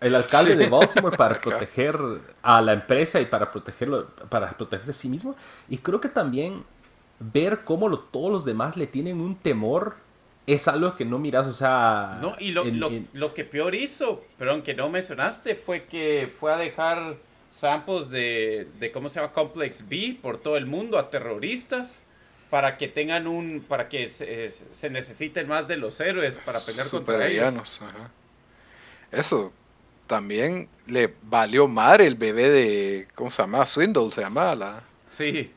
el 0.00 0.14
alcalde 0.14 0.54
Sí. 0.54 0.56
de 0.56 0.66
Baltimore 0.66 1.16
para 1.16 1.40
proteger 1.40 1.98
a 2.42 2.60
la 2.62 2.72
empresa 2.74 3.20
y 3.20 3.26
para 3.26 3.50
protegerlo, 3.50 4.08
para 4.28 4.56
protegerse 4.56 4.90
a 4.90 4.94
sí 4.94 5.08
mismo. 5.08 5.36
Y 5.68 5.78
creo 5.78 6.00
que 6.00 6.08
también 6.08 6.64
ver 7.18 7.60
cómo 7.64 7.88
lo- 7.88 8.00
todos 8.00 8.30
los 8.30 8.44
demás 8.44 8.76
le 8.76 8.86
tienen 8.86 9.20
un 9.20 9.36
temor 9.36 9.96
es 10.46 10.68
algo 10.68 10.94
que 10.94 11.04
no 11.04 11.18
miras, 11.18 11.46
o 11.46 11.52
sea... 11.52 12.18
No, 12.20 12.34
y 12.38 12.52
lo, 12.52 12.64
en- 12.64 12.78
lo, 12.78 12.88
en- 12.88 13.08
lo 13.14 13.34
que 13.34 13.44
peor 13.44 13.74
hizo, 13.74 14.22
perdón, 14.38 14.62
que 14.62 14.74
no 14.74 14.88
mencionaste, 14.88 15.56
fue 15.56 15.84
que 15.84 16.30
fue 16.38 16.52
a 16.52 16.56
dejar 16.56 17.16
samples 17.50 18.10
de, 18.10 18.68
de 18.78 18.92
¿cómo 18.92 19.08
se 19.08 19.18
llama? 19.20 19.32
Complex 19.32 19.88
B 19.88 20.18
por 20.22 20.38
todo 20.38 20.56
el 20.56 20.66
mundo 20.66 20.98
a 20.98 21.10
terroristas 21.10 22.02
para 22.50 22.76
que 22.76 22.86
tengan 22.86 23.26
un, 23.26 23.64
para 23.66 23.88
que 23.88 24.08
se, 24.08 24.48
se 24.48 24.90
necesiten 24.90 25.48
más 25.48 25.66
de 25.66 25.76
los 25.78 25.98
héroes 26.00 26.38
para 26.44 26.60
pelear 26.60 26.88
contra 26.88 27.26
ellos. 27.26 27.80
Ajá. 27.82 28.10
Eso 29.10 29.52
también 30.06 30.68
le 30.86 31.12
valió 31.24 31.66
madre 31.66 32.06
el 32.06 32.14
bebé 32.14 32.48
de, 32.50 33.08
¿cómo 33.16 33.30
se 33.32 33.42
llama? 33.42 33.66
Swindle 33.66 34.12
se 34.12 34.20
llamaba 34.20 34.54
la... 34.54 34.84
Sí, 35.08 35.50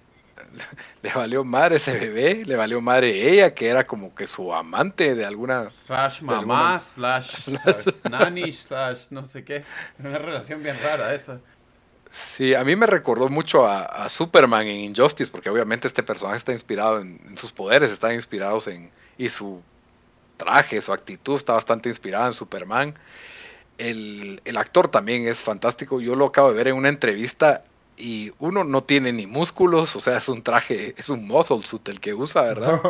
Le 1.02 1.14
valió 1.14 1.44
madre 1.44 1.78
ese 1.78 1.98
bebé, 1.98 2.44
le 2.46 2.56
valió 2.56 2.82
madre 2.82 3.30
ella, 3.32 3.54
que 3.54 3.68
era 3.68 3.86
como 3.86 4.14
que 4.14 4.28
su 4.28 4.54
amante 4.54 5.16
de 5.16 5.26
alguna... 5.26 5.70
slash 5.70 6.22
mamá, 6.22 6.40
alguna- 6.40 6.80
slash, 6.80 7.30
slash 7.32 7.86
nanny, 8.10 8.52
slash 8.52 9.08
no 9.10 9.24
sé 9.24 9.44
qué. 9.44 9.64
Una 10.00 10.18
relación 10.18 10.62
bien 10.62 10.78
rara 10.84 11.14
esa. 11.14 11.40
Sí, 12.12 12.56
a 12.56 12.64
mí 12.64 12.76
me 12.76 12.88
recordó 12.88 13.30
mucho 13.30 13.68
a, 13.68 14.10
Superman 14.10 14.68
en 14.68 14.78
Injustice, 14.78 15.32
porque 15.32 15.50
obviamente 15.50 15.88
este 15.88 16.04
personaje 16.04 16.38
está 16.38 16.52
inspirado 16.52 17.00
en, 17.00 17.38
sus 17.38 17.52
poderes, 17.52 17.92
están 17.92 18.16
inspirados 18.16 18.68
en. 18.68 18.92
y 19.18 19.30
su 19.30 19.62
traje, 20.38 20.82
su 20.82 20.92
actitud 20.92 21.36
está 21.36 21.54
bastante 21.54 21.88
inspirada 21.88 22.28
en 22.28 22.34
Superman. 22.34 22.94
El, 23.78 24.42
el, 24.44 24.58
actor 24.58 24.90
también 24.90 25.28
es 25.28 25.40
fantástico. 25.40 26.02
Yo 26.02 26.16
lo 26.16 26.26
acabo 26.26 26.50
de 26.50 26.56
ver 26.56 26.70
en 26.70 26.76
una 26.76 26.90
entrevista 26.90 27.64
y 28.00 28.32
uno 28.40 28.64
no 28.64 28.84
tiene 28.84 29.12
ni 29.12 29.28
músculos, 29.28 29.96
o 29.96 30.00
sea, 30.00 30.18
es 30.18 30.30
un 30.30 30.42
traje, 30.42 30.96
es 30.98 31.10
un 31.10 31.28
muscle 31.28 31.62
suit 31.64 31.88
el 31.90 32.00
que 32.00 32.14
usa, 32.14 32.44
¿verdad? 32.44 32.82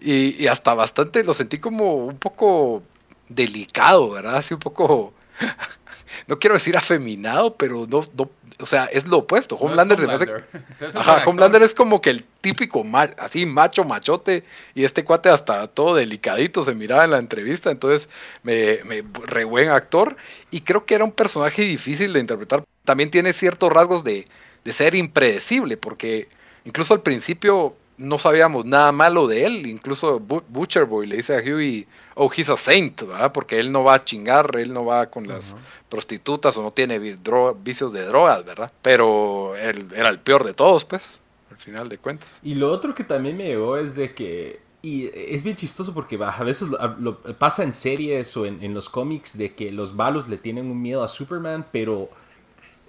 y, 0.00 0.42
y, 0.42 0.48
hasta 0.48 0.74
bastante 0.74 1.24
lo 1.24 1.32
sentí 1.34 1.58
como 1.58 1.94
un 1.94 2.18
poco 2.18 2.82
delicado, 3.28 4.10
¿verdad? 4.10 4.36
Así 4.36 4.54
un 4.54 4.60
poco 4.60 5.14
no 6.26 6.38
quiero 6.38 6.54
decir 6.54 6.76
afeminado, 6.76 7.56
pero 7.56 7.86
no, 7.88 8.04
no 8.16 8.30
o 8.60 8.66
sea, 8.66 8.84
es 8.86 9.06
lo 9.06 9.18
opuesto. 9.18 9.56
Homelander, 9.56 9.98
Homelander. 11.26 11.62
es 11.62 11.74
como 11.74 12.00
que 12.00 12.10
el 12.10 12.24
típico 12.40 12.84
así 13.18 13.46
macho 13.46 13.84
machote 13.84 14.44
y 14.74 14.84
este 14.84 15.04
cuate 15.04 15.28
hasta 15.28 15.66
todo 15.66 15.96
delicadito 15.96 16.62
se 16.62 16.74
miraba 16.74 17.04
en 17.04 17.10
la 17.10 17.18
entrevista, 17.18 17.70
entonces 17.70 18.08
me, 18.42 18.82
me 18.84 19.02
re 19.26 19.44
buen 19.44 19.70
actor 19.70 20.16
y 20.50 20.60
creo 20.60 20.86
que 20.86 20.94
era 20.94 21.04
un 21.04 21.12
personaje 21.12 21.62
difícil 21.62 22.12
de 22.12 22.20
interpretar. 22.20 22.64
También 22.84 23.10
tiene 23.10 23.32
ciertos 23.32 23.72
rasgos 23.72 24.04
de, 24.04 24.24
de 24.64 24.72
ser 24.72 24.94
impredecible, 24.94 25.76
porque 25.76 26.28
incluso 26.64 26.94
al 26.94 27.02
principio 27.02 27.76
no 27.96 28.18
sabíamos 28.18 28.64
nada 28.64 28.92
malo 28.92 29.26
de 29.26 29.44
él. 29.44 29.66
Incluso 29.66 30.20
Butcher 30.20 30.84
Boy 30.84 31.06
le 31.06 31.16
dice 31.16 31.36
a 31.36 31.40
Huey, 31.40 31.86
oh, 32.14 32.30
he's 32.34 32.48
a 32.48 32.56
saint, 32.56 33.02
¿verdad? 33.02 33.32
Porque 33.32 33.58
él 33.58 33.70
no 33.70 33.84
va 33.84 33.94
a 33.94 34.04
chingar, 34.04 34.56
él 34.56 34.72
no 34.72 34.84
va 34.84 35.06
con 35.06 35.28
las 35.28 35.54
prostitutas 35.88 36.56
o 36.56 36.62
no 36.62 36.70
tiene 36.70 36.98
vicios 36.98 37.92
de 37.92 38.04
drogas, 38.04 38.44
¿verdad? 38.44 38.72
Pero 38.82 39.54
él 39.56 39.88
era 39.94 40.08
el 40.08 40.18
peor 40.18 40.44
de 40.44 40.54
todos, 40.54 40.84
pues, 40.84 41.20
al 41.50 41.56
final 41.58 41.88
de 41.88 41.98
cuentas. 41.98 42.40
Y 42.42 42.54
lo 42.54 42.70
otro 42.70 42.94
que 42.94 43.04
también 43.04 43.36
me 43.36 43.46
llegó 43.46 43.76
es 43.76 43.94
de 43.94 44.14
que, 44.14 44.60
y 44.82 45.10
es 45.14 45.44
bien 45.44 45.56
chistoso 45.56 45.94
porque 45.94 46.18
a 46.20 46.42
veces 46.42 46.68
lo, 46.98 47.18
pasa 47.38 47.62
en 47.62 47.72
series 47.72 48.36
o 48.36 48.44
en, 48.44 48.74
los 48.74 48.88
cómics 48.88 49.38
de 49.38 49.54
que 49.54 49.70
los 49.70 49.94
malos 49.94 50.28
le 50.28 50.36
tienen 50.36 50.70
un 50.70 50.80
miedo 50.80 51.02
a 51.02 51.08
Superman, 51.08 51.66
pero... 51.70 52.10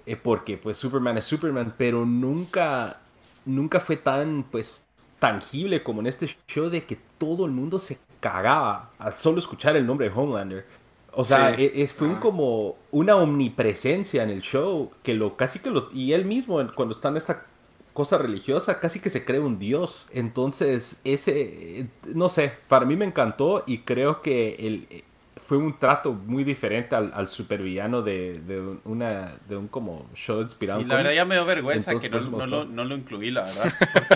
Eh, 0.06 0.16
porque 0.16 0.56
pues 0.56 0.78
Superman 0.78 1.18
es 1.18 1.24
Superman, 1.24 1.74
pero 1.76 2.06
nunca 2.06 3.00
nunca 3.44 3.80
fue 3.80 3.96
tan 3.96 4.44
pues 4.44 4.80
tangible 5.18 5.82
como 5.82 6.00
en 6.00 6.06
este 6.06 6.28
show 6.46 6.68
de 6.68 6.84
que 6.84 6.98
todo 7.18 7.44
el 7.44 7.52
mundo 7.52 7.78
se 7.78 7.98
cagaba 8.20 8.90
al 8.98 9.18
solo 9.18 9.38
escuchar 9.38 9.76
el 9.76 9.86
nombre 9.86 10.08
de 10.08 10.14
Homelander. 10.14 10.64
O 11.12 11.24
sea, 11.24 11.54
e, 11.54 11.82
es, 11.82 11.94
fue 11.94 12.18
como 12.20 12.76
una 12.92 13.16
omnipresencia 13.16 14.22
en 14.22 14.30
el 14.30 14.42
show 14.42 14.92
que 15.02 15.14
lo 15.14 15.36
casi 15.36 15.58
que 15.58 15.70
lo 15.70 15.88
y 15.92 16.12
él 16.12 16.24
mismo 16.24 16.60
cuando 16.74 16.94
está 16.94 17.08
en 17.08 17.16
esta 17.16 17.46
cosa 17.92 18.18
religiosa 18.18 18.78
casi 18.78 19.00
que 19.00 19.10
se 19.10 19.24
cree 19.24 19.40
un 19.40 19.58
dios. 19.58 20.08
Entonces, 20.12 21.00
ese 21.04 21.88
no 22.14 22.28
sé, 22.28 22.52
para 22.68 22.84
mí 22.86 22.96
me 22.96 23.06
encantó 23.06 23.64
y 23.66 23.78
creo 23.78 24.22
que 24.22 24.54
el 24.56 25.04
fue 25.46 25.58
un 25.58 25.78
trato 25.78 26.12
muy 26.12 26.42
diferente 26.42 26.96
al, 26.96 27.12
al 27.14 27.28
supervillano 27.28 28.02
de, 28.02 28.40
de, 28.40 28.60
una, 28.84 29.36
de 29.48 29.56
un 29.56 29.68
como 29.68 30.10
show 30.12 30.40
inspirado. 30.40 30.80
Sí, 30.80 30.86
la 30.86 30.96
verdad 30.96 31.12
ya 31.12 31.24
me 31.24 31.36
dio 31.36 31.44
vergüenza 31.44 31.96
que 32.00 32.10
no, 32.10 32.20
no, 32.20 32.46
lo, 32.46 32.64
no, 32.64 32.84
lo, 32.84 32.96
incluí, 32.96 33.30
la 33.30 33.44
verdad. 33.44 33.72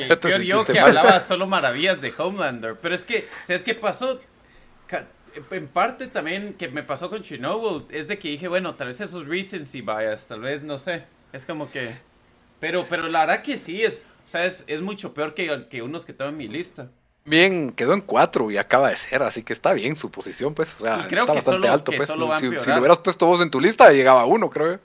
Porque 0.21 0.45
yo 0.45 0.65
que 0.65 0.81
hablaba 0.81 1.21
solo 1.21 1.47
maravillas 1.47 2.01
de 2.01 2.13
Homelander. 2.19 2.77
Pero 2.83 2.97
es 2.97 3.05
que, 3.05 3.29
¿sabes 3.45 3.63
qué 3.63 3.77
pasó? 3.77 4.21
En 5.53 5.69
parte 5.69 6.09
también 6.09 6.55
que 6.55 6.67
me 6.67 6.83
pasó 6.83 7.09
con 7.09 7.23
Chernobyl 7.23 7.85
es 7.91 8.09
de 8.09 8.19
que 8.19 8.31
dije, 8.31 8.49
bueno, 8.49 8.75
tal 8.75 8.89
vez 8.89 9.01
esos 9.01 9.25
recency 9.29 9.83
bias, 9.83 10.27
tal 10.27 10.41
vez, 10.41 10.65
no 10.65 10.79
sé. 10.79 11.05
Es 11.33 11.45
como 11.45 11.71
que... 11.71 11.95
Pero, 12.59 12.87
pero 12.89 13.09
la 13.09 13.21
verdad 13.21 13.43
que 13.43 13.57
sí, 13.57 13.85
es, 13.85 14.05
o 14.25 14.29
sea, 14.29 14.45
es, 14.45 14.65
es 14.67 14.81
mucho 14.81 15.15
peor 15.15 15.35
que, 15.35 15.69
que 15.71 15.81
unos 15.81 16.05
que 16.05 16.13
tengo 16.13 16.31
en 16.31 16.37
mi 16.37 16.49
lista 16.49 16.91
bien, 17.25 17.73
quedó 17.73 17.95
en 17.95 18.01
cuatro 18.01 18.51
y 18.51 18.57
acaba 18.57 18.91
de 18.91 18.97
ser, 18.97 19.23
así 19.23 19.43
que 19.43 19.53
está 19.53 19.73
bien 19.73 19.97
su 19.97 20.11
posición, 20.11 20.55
pues. 20.55 20.75
O 20.77 20.81
sea, 20.81 21.07
está 21.11 21.33
bastante 21.33 21.69
alto, 21.69 21.93
pues. 21.95 22.09
si, 22.09 22.17
lo 22.71 22.79
hubieras 22.79 22.99
puesto 22.99 23.27
vos 23.27 23.41
en 23.41 23.51
tu 23.51 23.61
lista, 23.61 23.93
llegaba 23.93 24.25
uno, 24.25 24.51
creo. 24.51 24.79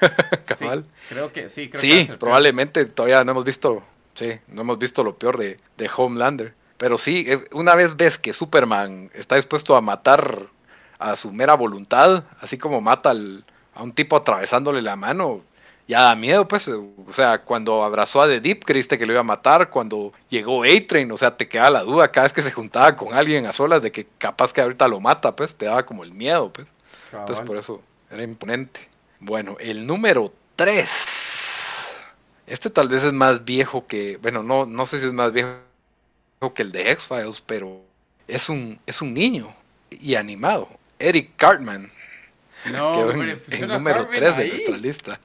Cabal. 0.44 0.86
creo 1.08 1.32
que 1.32 1.48
sí, 1.48 1.70
creo 1.70 1.80
sí, 1.80 2.12
probablemente 2.18 2.84
todavía 2.84 3.24
no 3.24 3.30
hemos 3.30 3.44
visto, 3.44 3.82
sí, 4.14 4.38
no 4.48 4.60
hemos 4.60 4.78
visto 4.78 5.02
lo 5.02 5.16
peor 5.16 5.38
de, 5.38 5.56
de 5.76 5.90
Homelander. 5.94 6.54
Pero 6.76 6.98
sí, 6.98 7.26
una 7.52 7.74
vez 7.74 7.96
ves 7.96 8.18
que 8.18 8.34
Superman 8.34 9.10
está 9.14 9.36
dispuesto 9.36 9.76
a 9.76 9.80
matar 9.80 10.48
a 10.98 11.16
su 11.16 11.32
mera 11.32 11.54
voluntad, 11.54 12.24
así 12.40 12.58
como 12.58 12.80
mata 12.80 13.10
al, 13.10 13.44
a 13.74 13.82
un 13.82 13.92
tipo 13.92 14.16
atravesándole 14.16 14.82
la 14.82 14.96
mano, 14.96 15.42
ya 15.88 16.02
da 16.02 16.14
miedo, 16.14 16.48
pues. 16.48 16.68
O 16.68 17.12
sea, 17.12 17.42
cuando 17.42 17.84
abrazó 17.84 18.22
a 18.22 18.26
The 18.26 18.40
Deep, 18.40 18.64
creíste 18.64 18.98
que 18.98 19.06
lo 19.06 19.12
iba 19.12 19.20
a 19.20 19.24
matar. 19.24 19.70
Cuando 19.70 20.12
llegó 20.28 20.64
A-Train, 20.64 21.10
o 21.12 21.16
sea, 21.16 21.36
te 21.36 21.48
queda 21.48 21.70
la 21.70 21.82
duda 21.82 22.10
cada 22.10 22.26
vez 22.26 22.32
que 22.32 22.42
se 22.42 22.52
juntaba 22.52 22.96
con 22.96 23.14
alguien 23.14 23.46
a 23.46 23.52
solas 23.52 23.82
de 23.82 23.92
que 23.92 24.06
capaz 24.18 24.52
que 24.52 24.60
ahorita 24.60 24.88
lo 24.88 25.00
mata, 25.00 25.36
pues. 25.36 25.54
Te 25.54 25.66
daba 25.66 25.86
como 25.86 26.04
el 26.04 26.12
miedo, 26.12 26.52
pues. 26.52 26.66
Entonces, 27.12 27.44
por 27.44 27.56
eso 27.56 27.80
era 28.10 28.22
imponente. 28.22 28.80
Bueno, 29.20 29.56
el 29.60 29.86
número 29.86 30.32
3. 30.56 30.88
Este 32.46 32.70
tal 32.70 32.88
vez 32.88 33.04
es 33.04 33.12
más 33.12 33.44
viejo 33.44 33.86
que. 33.86 34.18
Bueno, 34.18 34.42
no, 34.42 34.66
no 34.66 34.86
sé 34.86 35.00
si 35.00 35.06
es 35.06 35.12
más 35.12 35.32
viejo 35.32 35.56
que 36.54 36.62
el 36.62 36.72
de 36.72 36.90
X-Files, 36.92 37.40
pero 37.40 37.80
es 38.28 38.48
un, 38.48 38.78
es 38.86 39.00
un 39.02 39.14
niño 39.14 39.48
y 39.90 40.16
animado. 40.16 40.68
Eric 40.98 41.30
Cartman. 41.36 41.90
No, 42.72 42.92
hombre, 42.92 43.36
pues 43.36 43.60
en, 43.60 43.68
número 43.68 44.06
3 44.06 44.36
de 44.36 44.48
nuestra 44.48 44.76
lista. 44.76 45.20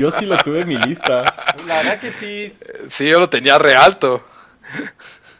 yo 0.00 0.10
sí 0.10 0.26
lo 0.26 0.36
tuve 0.38 0.60
en 0.62 0.68
mi 0.68 0.78
lista. 0.78 1.34
La 1.66 1.78
verdad 1.78 2.00
que 2.00 2.12
sí. 2.12 2.54
Sí, 2.88 3.08
yo 3.08 3.20
lo 3.20 3.28
tenía 3.28 3.58
re 3.58 3.74
alto. 3.74 4.24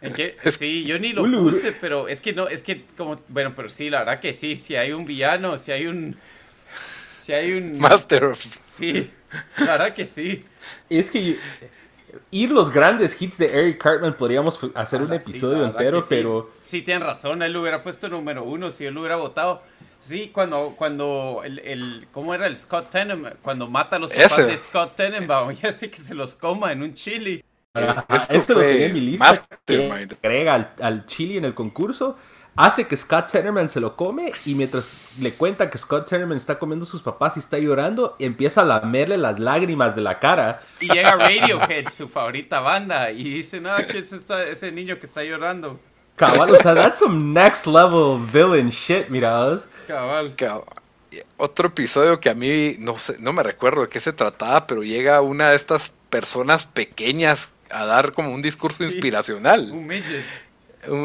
¿En 0.01 0.13
qué? 0.13 0.35
Sí, 0.57 0.83
yo 0.83 0.97
ni 0.97 1.13
lo 1.13 1.23
puse, 1.23 1.71
pero 1.73 2.07
es 2.07 2.21
que 2.21 2.33
no, 2.33 2.47
es 2.47 2.63
que 2.63 2.85
como, 2.97 3.21
bueno, 3.27 3.53
pero 3.55 3.69
sí, 3.69 3.89
la 3.89 3.99
verdad 3.99 4.19
que 4.19 4.33
sí, 4.33 4.55
si 4.55 4.75
hay 4.75 4.91
un 4.91 5.05
villano, 5.05 5.57
si 5.57 5.71
hay 5.71 5.85
un, 5.85 6.17
si 7.23 7.33
hay 7.33 7.53
un... 7.53 7.79
Master 7.79 8.31
Sí, 8.35 9.11
la 9.57 9.73
verdad 9.73 9.93
que 9.93 10.07
sí. 10.07 10.43
Es 10.89 11.11
que 11.11 11.37
ir 12.31 12.51
los 12.51 12.71
grandes 12.71 13.21
hits 13.21 13.37
de 13.37 13.47
Eric 13.47 13.77
Cartman 13.77 14.15
podríamos 14.15 14.59
hacer 14.73 15.01
un 15.03 15.13
episodio 15.13 15.65
entero, 15.65 16.03
pero... 16.07 16.49
Sí, 16.63 16.81
tienen 16.81 17.03
razón, 17.03 17.43
él 17.43 17.53
lo 17.53 17.61
hubiera 17.61 17.83
puesto 17.83 18.09
número 18.09 18.43
uno 18.43 18.69
si 18.71 18.85
él 18.85 18.95
lo 18.95 19.01
hubiera 19.01 19.17
votado. 19.17 19.61
Sí, 20.01 20.31
cuando, 20.33 20.73
cuando 20.75 21.41
el, 21.45 21.59
el 21.59 22.07
¿cómo 22.11 22.33
era 22.33 22.47
el 22.47 22.55
Scott 22.55 22.89
Tenenbaum? 22.89 23.35
Cuando 23.41 23.67
mata 23.67 23.95
a 23.95 23.99
los 23.99 24.11
papás 24.11 24.47
de 24.47 24.57
Scott 24.57 24.95
Tenenbaum, 24.95 25.51
ya 25.61 25.71
sé 25.71 25.89
que 25.89 26.01
se 26.01 26.13
los 26.13 26.35
coma 26.35 26.71
en 26.71 26.83
un 26.83 26.93
chili. 26.93 27.43
Ah, 27.73 28.05
esto, 28.29 28.55
lo 28.55 28.59
tenía 28.59 28.87
en 28.87 28.93
mi 28.93 28.99
lista. 28.99 29.47
agrega 30.21 30.55
al, 30.55 30.73
al 30.81 31.05
chili 31.05 31.37
en 31.37 31.45
el 31.45 31.53
concurso 31.53 32.17
hace 32.55 32.85
que 32.85 32.97
Scott 32.97 33.31
Tenorman 33.31 33.69
se 33.69 33.79
lo 33.79 33.95
come 33.95 34.31
y 34.45 34.55
mientras 34.55 34.97
le 35.19 35.33
cuenta 35.33 35.69
que 35.69 35.77
Scott 35.77 36.09
Tenorman 36.09 36.37
está 36.37 36.59
comiendo 36.59 36.85
sus 36.85 37.01
papás 37.01 37.37
y 37.37 37.39
está 37.39 37.57
llorando, 37.57 38.15
empieza 38.19 38.61
a 38.61 38.65
lamerle 38.65 39.17
las 39.17 39.39
lágrimas 39.39 39.95
de 39.95 40.01
la 40.01 40.19
cara. 40.19 40.59
Y 40.79 40.91
llega 40.91 41.15
Radiohead, 41.15 41.89
su 41.89 42.09
favorita 42.09 42.59
banda, 42.59 43.11
y 43.11 43.23
dice, 43.23 43.61
no, 43.61 43.75
que 43.77 43.99
es 43.99 44.11
ese 44.11 44.71
niño 44.71 44.99
que 44.99 45.05
está 45.05 45.23
llorando. 45.23 45.79
Cabal, 46.15 46.51
o 46.51 46.57
sea, 46.57 46.75
that's 46.75 46.99
some 46.99 47.33
next 47.33 47.65
level 47.65 48.19
villain 48.31 48.69
shit, 48.69 49.09
mira. 49.09 49.59
Cabal. 49.91 50.35
Cabal. 50.35 50.63
Otro 51.35 51.67
episodio 51.67 52.21
que 52.21 52.29
a 52.29 52.35
mí 52.35 52.75
no 52.79 52.97
sé, 52.97 53.17
no 53.19 53.33
me 53.33 53.43
recuerdo 53.43 53.81
de 53.81 53.89
qué 53.89 53.99
se 53.99 54.13
trataba, 54.13 54.65
pero 54.65 54.83
llega 54.83 55.19
una 55.21 55.49
de 55.49 55.57
estas 55.57 55.91
personas 56.09 56.65
pequeñas 56.65 57.49
a 57.69 57.85
dar 57.85 58.13
como 58.13 58.33
un 58.33 58.41
discurso 58.41 58.85
inspiracional. 58.85 59.69
Un 59.71 59.87
midget. 59.87 60.23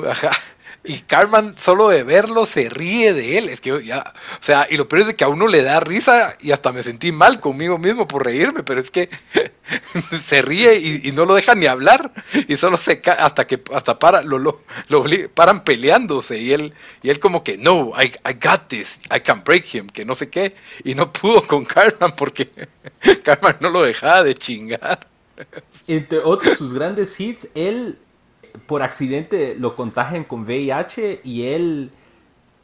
Ajá. 0.09 0.31
Y 0.87 1.01
Carmen, 1.01 1.55
solo 1.59 1.89
de 1.89 2.05
verlo, 2.05 2.47
se 2.47 2.69
ríe 2.69 3.13
de 3.13 3.39
él. 3.39 3.49
Es 3.49 3.61
que 3.61 3.85
ya, 3.85 4.15
o 4.41 4.43
sea, 4.43 4.67
y 4.71 4.77
lo 4.77 4.89
peor 4.89 5.11
es 5.11 5.17
que 5.17 5.25
a 5.25 5.29
uno 5.29 5.49
le 5.49 5.63
da 5.63 5.81
risa 5.81 6.37
y 6.41 6.53
hasta 6.53 6.71
me 6.73 6.83
sentí 6.83 7.11
mal 7.11 7.41
conmigo 7.41 7.77
mismo 7.77 8.07
por 8.07 8.25
reírme, 8.25 8.63
pero 8.63 8.81
es 8.81 8.91
que 8.91 9.11
se 10.25 10.43
ríe 10.43 10.77
y, 10.77 11.13
no 11.13 11.25
lo 11.25 11.35
deja 11.35 11.55
ni 11.55 11.67
hablar 11.67 12.13
y 12.47 12.57
solo 12.57 12.77
se 12.77 13.01
cae 13.01 13.17
hasta 13.19 13.47
que 13.47 13.61
hasta 13.73 13.99
para, 13.99 14.23
lo, 14.23 14.39
lo, 14.39 14.61
paran 15.35 15.65
peleándose 15.65 16.39
y 16.39 16.53
él, 16.53 16.73
y 17.03 17.11
él 17.11 17.19
como 17.19 17.43
que, 17.43 17.59
no, 17.59 17.93
I, 18.01 18.13
I 18.29 18.35
got 18.35 18.69
this, 18.69 19.01
I 19.15 19.21
can 19.21 19.43
break 19.45 19.75
him, 19.75 19.89
que 19.89 20.05
no 20.05 20.15
sé 20.15 20.29
qué, 20.31 20.55
y 20.85 20.95
no 20.95 21.13
pudo 21.13 21.47
con 21.47 21.65
Carmen 21.65 22.13
porque 22.17 22.51
Carmen 23.25 23.57
no 23.61 23.71
lo 23.71 23.83
dejaba 23.83 24.23
de 24.23 24.35
chingar. 24.35 25.07
Entre 25.89 26.19
otros 26.19 26.59
sus 26.59 26.73
grandes 26.73 27.19
hits, 27.19 27.49
él 27.55 27.99
por 28.67 28.83
accidente 28.83 29.57
lo 29.59 29.77
contagian 29.77 30.25
con 30.25 30.43
VIH 30.43 31.21
y 31.25 31.49
él, 31.49 31.91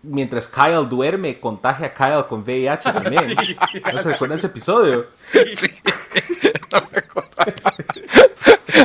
mientras 0.03 0.49
Kyle 0.49 0.89
duerme, 0.89 1.41
contagia 1.41 1.87
a 1.87 1.95
Kyle 1.95 2.27
con 2.29 2.43
VIH 2.43 2.93
también. 2.93 3.37
¿No 3.93 4.03
se 4.03 4.13
recuerda 4.13 4.35
ese 4.37 4.47
episodio? 4.49 5.07
Sí. 5.33 5.39
no 6.73 6.89
me 6.91 7.03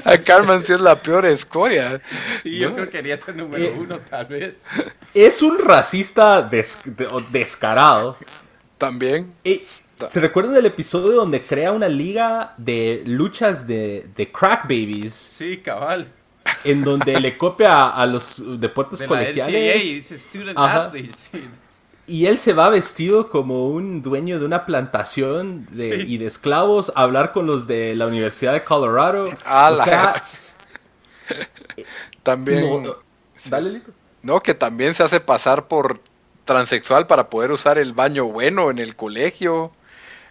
A 0.03 0.17
Carmen 0.21 0.61
sí 0.61 0.73
es 0.73 0.81
la 0.81 0.95
peor 0.95 1.25
escoria. 1.25 2.01
Sí, 2.43 2.57
yo 2.57 2.73
creo 2.73 2.85
que 2.85 2.91
quería 2.91 3.17
ser 3.17 3.35
número 3.35 3.63
eh, 3.63 3.75
uno, 3.77 3.99
tal 3.99 4.25
vez. 4.25 4.55
Es 5.13 5.41
un 5.41 5.59
racista 5.59 6.49
descarado. 7.31 8.17
También. 8.77 9.33
Y, 9.43 9.63
¿Se 10.09 10.19
recuerdan 10.19 10.53
del 10.53 10.67
episodio 10.67 11.13
donde 11.13 11.41
crea 11.41 11.71
una 11.71 11.89
liga 11.89 12.53
de 12.57 13.01
luchas 13.05 13.65
de, 13.65 14.07
de 14.15 14.31
crack 14.31 14.63
babies? 14.63 15.13
Sí, 15.13 15.57
cabal. 15.57 16.07
En 16.63 16.83
donde 16.83 17.19
le 17.19 17.37
copia 17.37 17.89
a 17.89 18.05
los 18.05 18.41
deportes 18.59 18.99
De 18.99 19.07
colegiales. 19.07 20.07
Sí. 21.17 21.47
Y 22.09 22.25
él 22.27 22.37
se 22.37 22.53
va 22.53 22.69
vestido 22.69 23.29
como 23.29 23.67
un 23.67 24.01
dueño 24.01 24.39
de 24.39 24.45
una 24.45 24.65
plantación 24.65 25.65
de- 25.71 25.97
Sí. 26.05 26.13
y 26.13 26.17
de 26.17 26.25
esclavos 26.25 26.91
a 26.95 27.01
hablar 27.01 27.33
con 27.33 27.45
los 27.47 27.67
de 27.67 27.95
la 27.95 28.07
Universidad 28.07 28.53
de 28.53 28.63
Colorado. 28.63 29.29
A 29.45 29.71
o 29.71 29.75
la- 29.75 29.83
sea, 29.83 30.23
También. 32.23 32.83
no- 32.83 32.95
dale, 33.45 33.71
Lito. 33.71 33.91
No, 34.21 34.41
que 34.41 34.53
también 34.53 34.93
se 34.93 35.03
hace 35.03 35.19
pasar 35.19 35.67
por 35.67 35.99
transexual 36.45 37.07
para 37.07 37.29
poder 37.29 37.51
usar 37.51 37.77
el 37.77 37.93
baño 37.93 38.25
bueno 38.25 38.69
en 38.71 38.79
el 38.79 38.95
colegio. 38.95 39.71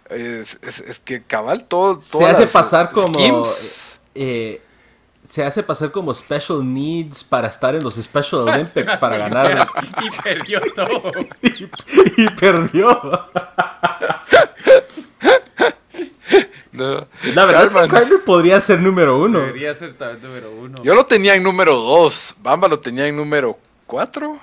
Es, 0.09 0.57
es- 0.61 0.79
es 0.81 0.99
que 0.99 1.23
cabal 1.23 1.65
todo. 1.65 2.01
Se 2.01 2.25
hace 2.25 2.47
pasar 2.47 2.91
como. 2.91 3.43
eh, 4.15 4.61
se 5.27 5.43
hace 5.43 5.61
pasar 5.61 5.91
como 5.91 6.13
special 6.13 6.63
needs 6.63 7.23
para 7.23 7.49
estar 7.49 7.75
en 7.75 7.83
los 7.83 7.95
Special 7.95 8.41
Olympics 8.47 8.95
para 8.97 9.17
ganar. 9.17 9.67
Y 10.03 10.21
perdió 10.23 10.61
todo. 10.73 11.11
y, 11.41 12.23
y 12.23 12.29
perdió. 12.39 13.27
No. 16.71 17.07
La 17.33 17.45
verdad 17.45 17.65
es 17.65 17.73
que 17.73 17.87
Carter 17.87 18.23
podría 18.23 18.61
ser 18.61 18.79
número 18.79 19.17
uno. 19.17 19.39
Debería 19.39 19.73
ser 19.73 19.93
tal 19.93 20.21
número 20.21 20.51
uno. 20.51 20.77
Yo 20.83 20.95
lo 20.95 21.05
tenía 21.05 21.35
en 21.35 21.43
número 21.43 21.75
2. 21.75 22.35
Bamba 22.39 22.67
lo 22.67 22.79
tenía 22.79 23.07
en 23.07 23.15
número 23.15 23.57
4. 23.87 24.39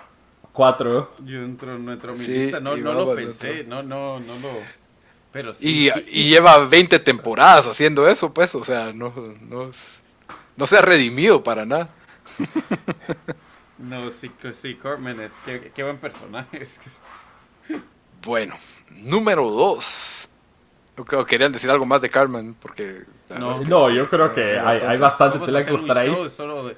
Cuatro. 0.53 1.13
Yo 1.25 1.39
entro, 1.39 1.79
no 1.79 1.93
entro 1.93 2.13
a 2.13 2.17
mi 2.17 2.25
Sí, 2.25 2.33
lista, 2.33 2.61
no, 2.61 2.77
y 2.77 2.81
no 2.81 2.93
lo 2.93 3.15
pensé, 3.15 3.65
no, 3.65 3.83
no, 3.83 4.21
no 4.21 4.35
lo... 4.39 4.51
Pero 5.33 5.53
sí. 5.53 5.91
Y, 5.93 6.21
y 6.21 6.29
lleva 6.31 6.59
20 6.59 6.99
temporadas 7.01 7.67
haciendo 7.67 8.07
eso, 8.07 8.33
pues. 8.33 8.55
O 8.55 8.65
sea, 8.65 8.93
no, 8.93 9.13
no, 9.41 9.69
es- 9.69 9.99
no 10.57 10.67
se 10.67 10.77
ha 10.77 10.83
redimido 10.83 11.43
para 11.43 11.65
nada. 11.67 11.89
No, 13.77 14.11
sí, 14.13 14.31
sí, 14.53 14.77
Corman 14.77 15.21
es, 15.21 15.33
qué, 15.45 15.73
qué 15.75 15.83
buen 15.83 15.99
personaje. 15.99 16.63
Es 16.63 16.79
que- 16.79 17.81
Bueno, 18.25 18.55
número 18.91 19.51
2. 19.51 20.31
¿Querían 21.27 21.53
decir 21.53 21.69
algo 21.71 21.85
más 21.85 22.01
de 22.01 22.09
Carmen? 22.09 22.55
Porque. 22.55 23.03
No. 23.29 23.35
verdad 23.35 23.53
es 23.55 23.61
que 23.63 23.69
No, 23.69 23.91
yo 23.91 24.09
creo 24.09 24.33
que 24.33 24.59
hay, 24.59 24.79
hay 24.81 24.97
bastante 24.97 25.41
tela 25.41 25.65
que 25.65 25.71
cortar 25.73 25.99
ahí. 25.99 26.29
solo 26.31 26.69
de- 26.69 26.77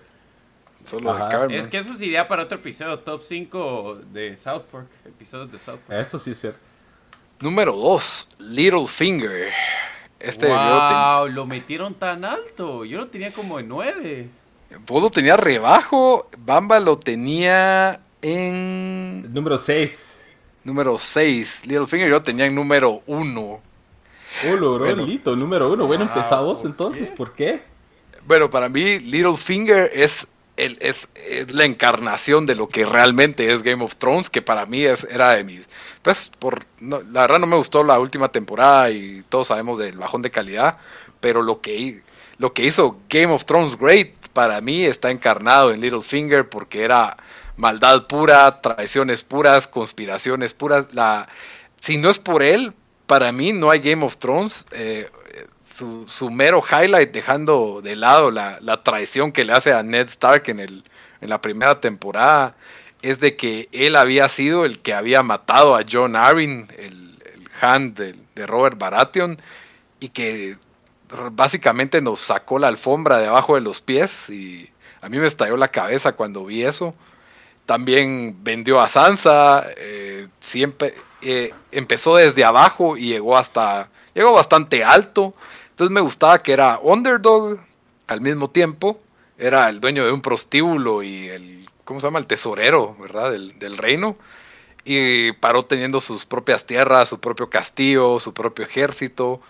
Solo 0.82 1.12
de 1.12 1.18
Carmen. 1.30 1.50
Es 1.58 1.66
que 1.66 1.78
eso 1.78 1.92
es 1.92 2.02
idea 2.02 2.26
para 2.26 2.44
otro 2.44 2.58
episodio, 2.58 2.98
top 3.00 3.22
5 3.22 4.00
de 4.12 4.34
South 4.36 4.62
Park, 4.72 4.88
episodios 5.04 5.52
de 5.52 5.58
South 5.58 5.80
Park. 5.86 6.00
Eso 6.00 6.18
sí 6.18 6.30
es 6.30 6.40
cierto. 6.40 6.58
Número 7.40 7.72
2, 7.72 8.28
Littlefinger. 8.38 9.52
Este 10.28 10.46
wow, 10.48 11.28
lo 11.28 11.46
metieron 11.46 11.94
tan 11.94 12.24
alto. 12.24 12.84
Yo 12.84 12.98
lo 12.98 13.08
tenía 13.08 13.32
como 13.32 13.58
en 13.60 13.68
9. 13.68 14.28
ten- 14.68 14.84
vos 14.86 15.02
lo 15.02 15.10
tenía 15.10 15.36
rebajo. 15.36 16.28
Bamba 16.38 16.80
lo 16.80 16.98
tenía 16.98 18.00
en 18.22 19.32
Número 19.32 19.58
6. 19.58 20.24
número 20.64 20.98
6. 20.98 21.62
Littlefinger 21.66 22.08
yo 22.08 22.14
lo 22.14 22.22
tenía 22.22 22.46
en 22.46 22.54
número 22.54 23.02
1. 23.06 23.60
Oh, 24.48 24.56
logró 24.56 24.84
Bueno. 24.84 25.02
el 25.04 25.08
hito, 25.10 25.34
número 25.36 25.72
uno. 25.72 25.86
Bueno, 25.86 26.04
Wow, 26.04 26.14
empezamos 26.14 26.60
¿por 26.60 26.70
entonces. 26.70 27.08
qué? 27.10 27.16
¿Por 27.16 27.32
qué? 27.32 27.62
Bueno, 28.26 28.50
para 28.50 28.68
mí 28.68 28.98
Littlefinger 28.98 29.90
es, 29.94 30.26
el, 30.56 30.76
es, 30.80 31.08
es 31.14 31.50
la 31.52 31.64
encarnación 31.64 32.44
de 32.46 32.54
lo 32.56 32.68
que 32.68 32.84
realmente 32.84 33.52
es 33.52 33.62
Game 33.62 33.82
of 33.84 33.96
Thrones, 33.96 34.28
que 34.28 34.42
para 34.42 34.66
mí 34.66 34.82
es, 34.84 35.04
era 35.04 35.34
de 35.34 35.44
mis... 35.44 35.60
Pues, 36.06 36.30
por, 36.38 36.64
no, 36.78 37.00
la 37.10 37.22
verdad 37.22 37.40
no 37.40 37.48
me 37.48 37.56
gustó 37.56 37.82
la 37.82 37.98
última 37.98 38.28
temporada 38.28 38.92
y 38.92 39.24
todos 39.28 39.48
sabemos 39.48 39.76
del 39.76 39.98
bajón 39.98 40.22
de 40.22 40.30
calidad, 40.30 40.78
pero 41.18 41.42
lo 41.42 41.60
que, 41.60 42.00
lo 42.38 42.52
que 42.54 42.64
hizo 42.64 43.00
Game 43.08 43.32
of 43.32 43.44
Thrones 43.44 43.76
great 43.76 44.10
para 44.32 44.60
mí 44.60 44.84
está 44.84 45.10
encarnado 45.10 45.72
en 45.72 45.80
Littlefinger 45.80 46.48
porque 46.48 46.84
era 46.84 47.16
maldad 47.56 48.06
pura, 48.06 48.60
traiciones 48.60 49.24
puras, 49.24 49.66
conspiraciones 49.66 50.54
puras. 50.54 50.86
La, 50.92 51.28
si 51.80 51.96
no 51.96 52.08
es 52.08 52.20
por 52.20 52.44
él, 52.44 52.72
para 53.08 53.32
mí 53.32 53.52
no 53.52 53.70
hay 53.72 53.80
Game 53.80 54.04
of 54.04 54.16
Thrones. 54.18 54.64
eh, 54.70 55.10
su, 55.60 56.04
su 56.06 56.30
mero 56.30 56.62
highlight, 56.62 57.10
dejando 57.10 57.80
de 57.82 57.96
lado 57.96 58.30
la, 58.30 58.58
la 58.60 58.84
traición 58.84 59.32
que 59.32 59.44
le 59.44 59.52
hace 59.54 59.72
a 59.72 59.82
Ned 59.82 60.06
Stark 60.06 60.44
en, 60.50 60.60
el, 60.60 60.84
en 61.20 61.28
la 61.28 61.40
primera 61.40 61.80
temporada, 61.80 62.54
es 63.06 63.20
de 63.20 63.36
que 63.36 63.68
él 63.70 63.94
había 63.94 64.28
sido 64.28 64.64
el 64.64 64.80
que 64.80 64.92
había 64.92 65.22
matado 65.22 65.76
a 65.76 65.84
John 65.88 66.16
Arryn, 66.16 66.66
el, 66.76 67.16
el 67.34 67.48
hand 67.60 67.96
de, 67.96 68.46
Robert 68.46 68.76
Baratheon, 68.78 69.38
y 70.00 70.08
que 70.08 70.56
básicamente 71.32 72.02
nos 72.02 72.18
sacó 72.18 72.58
la 72.58 72.66
alfombra 72.66 73.18
de 73.18 73.28
abajo 73.28 73.54
de 73.54 73.60
los 73.60 73.80
pies 73.80 74.28
y 74.28 74.68
a 75.00 75.08
mí 75.08 75.18
me 75.18 75.28
estalló 75.28 75.56
la 75.56 75.68
cabeza 75.68 76.12
cuando 76.12 76.44
vi 76.44 76.64
eso. 76.64 76.96
También 77.64 78.38
vendió 78.42 78.80
a 78.80 78.88
Sansa, 78.88 79.64
eh, 79.76 80.26
siempre 80.40 80.94
eh, 81.22 81.54
empezó 81.70 82.16
desde 82.16 82.44
abajo 82.44 82.96
y 82.96 83.06
llegó 83.06 83.38
hasta, 83.38 83.88
llegó 84.14 84.32
bastante 84.32 84.82
alto. 84.82 85.32
Entonces 85.70 85.92
me 85.92 86.00
gustaba 86.00 86.42
que 86.42 86.52
era 86.52 86.80
underdog 86.82 87.60
al 88.08 88.20
mismo 88.20 88.50
tiempo, 88.50 88.98
era 89.38 89.68
el 89.68 89.80
dueño 89.80 90.04
de 90.04 90.12
un 90.12 90.22
prostíbulo 90.22 91.02
y 91.04 91.28
el, 91.28 91.55
¿cómo 91.86 92.00
se 92.00 92.06
llama? 92.08 92.18
El 92.18 92.26
tesorero, 92.26 92.94
¿verdad? 93.00 93.32
Del, 93.32 93.58
del 93.58 93.78
reino. 93.78 94.14
Y 94.84 95.32
paró 95.32 95.64
teniendo 95.64 96.00
sus 96.00 96.26
propias 96.26 96.66
tierras, 96.66 97.08
su 97.08 97.18
propio 97.18 97.48
castillo, 97.48 98.20
su 98.20 98.34
propio 98.34 98.66
ejército. 98.66 99.40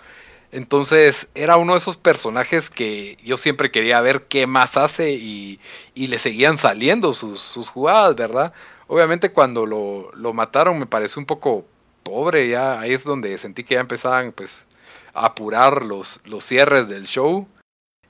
Entonces 0.53 1.28
era 1.34 1.57
uno 1.57 1.72
de 1.72 1.80
esos 1.80 1.97
personajes 1.97 2.70
que 2.70 3.18
yo 3.24 3.37
siempre 3.37 3.70
quería 3.70 4.01
ver 4.01 4.24
qué 4.28 4.47
más 4.47 4.76
hace 4.76 5.12
y, 5.12 5.61
y 5.95 6.07
le 6.07 6.18
seguían 6.18 6.57
saliendo 6.57 7.12
sus, 7.12 7.41
sus 7.41 7.68
jugadas, 7.68 8.14
¿verdad? 8.14 8.53
Obviamente 8.87 9.32
cuando 9.32 9.66
lo, 9.66 10.12
lo 10.14 10.32
mataron 10.32 10.78
me 10.78 10.87
pareció 10.87 11.20
un 11.20 11.26
poco 11.26 11.66
pobre, 12.05 12.49
ya 12.49 12.78
ahí 12.78 12.93
es 12.93 13.05
donde 13.05 13.37
sentí 13.39 13.64
que 13.64 13.74
ya 13.74 13.80
empezaban 13.80 14.32
pues 14.32 14.66
a 15.12 15.26
apurar 15.26 15.84
los, 15.84 16.20
los 16.24 16.45
cierres 16.45 16.89
del 16.89 17.07
show 17.07 17.49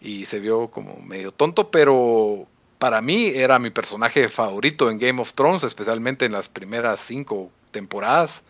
y 0.00 0.26
se 0.26 0.38
vio 0.38 0.68
como 0.68 0.96
medio 0.96 1.32
tonto, 1.32 1.70
pero 1.70 2.46
para 2.78 3.00
mí 3.00 3.28
era 3.28 3.58
mi 3.58 3.70
personaje 3.70 4.28
favorito 4.28 4.90
en 4.90 4.98
Game 4.98 5.20
of 5.20 5.32
Thrones, 5.34 5.64
especialmente 5.64 6.26
en 6.26 6.32
las 6.32 6.48
primeras 6.48 7.00
cinco 7.00 7.50
temporadas. 7.70 8.42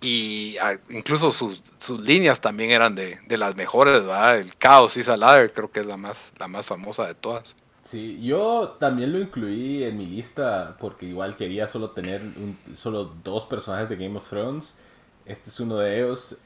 Y 0.00 0.56
ah, 0.58 0.78
incluso 0.90 1.30
sus, 1.30 1.62
sus 1.78 2.00
líneas 2.00 2.40
también 2.40 2.70
eran 2.70 2.94
de, 2.94 3.18
de 3.26 3.36
las 3.36 3.56
mejores, 3.56 4.04
¿verdad? 4.04 4.38
El 4.38 4.56
Chaos 4.56 4.96
is 4.96 5.08
a 5.08 5.16
creo 5.48 5.70
que 5.72 5.80
es 5.80 5.86
la 5.86 5.96
más, 5.96 6.30
la 6.38 6.46
más 6.46 6.66
famosa 6.66 7.06
de 7.06 7.14
todas. 7.14 7.56
Sí, 7.82 8.20
yo 8.22 8.76
también 8.78 9.12
lo 9.12 9.18
incluí 9.18 9.82
en 9.82 9.96
mi 9.96 10.06
lista 10.06 10.76
porque 10.78 11.06
igual 11.06 11.36
quería 11.36 11.66
solo 11.66 11.90
tener 11.90 12.20
solo 12.74 13.14
dos 13.24 13.46
personajes 13.46 13.88
de 13.88 13.96
Game 13.96 14.16
of 14.18 14.28
Thrones. 14.28 14.76
Este 15.24 15.48
es 15.48 15.58
uno 15.58 15.78
de 15.78 15.96
ellos. 15.96 16.36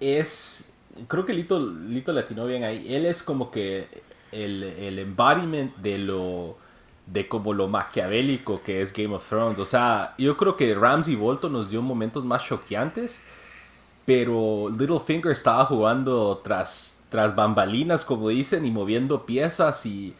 Es, 0.00 0.72
creo 1.06 1.24
que 1.24 1.32
Lito, 1.34 1.60
Lito 1.60 2.12
latino 2.12 2.46
bien 2.46 2.64
ahí. 2.64 2.92
Él 2.92 3.06
es 3.06 3.22
como 3.22 3.50
que 3.50 3.86
el, 4.32 4.98
embodiment 4.98 5.76
de 5.76 5.98
lo, 5.98 6.56
de 7.06 7.28
como 7.28 7.52
lo 7.52 7.68
maquiavélico 7.68 8.62
que 8.62 8.82
es 8.82 8.92
Game 8.92 9.14
of 9.14 9.28
Thrones. 9.28 9.58
O 9.58 9.64
sea, 9.64 10.14
yo 10.18 10.36
creo 10.36 10.56
que 10.56 10.74
Ramsey 10.74 11.16
Bolton 11.16 11.52
nos 11.52 11.70
dio 11.70 11.82
momentos 11.82 12.24
más 12.24 12.44
choqueantes, 12.44 13.20
pero 14.04 14.70
Littlefinger 14.70 15.32
estaba 15.32 15.64
jugando 15.64 16.40
tras, 16.42 16.98
tras 17.08 17.34
bambalinas, 17.34 18.04
como 18.04 18.28
dicen, 18.28 18.64
y 18.64 18.70
moviendo 18.70 19.26
piezas 19.26 19.84
y, 19.86 20.14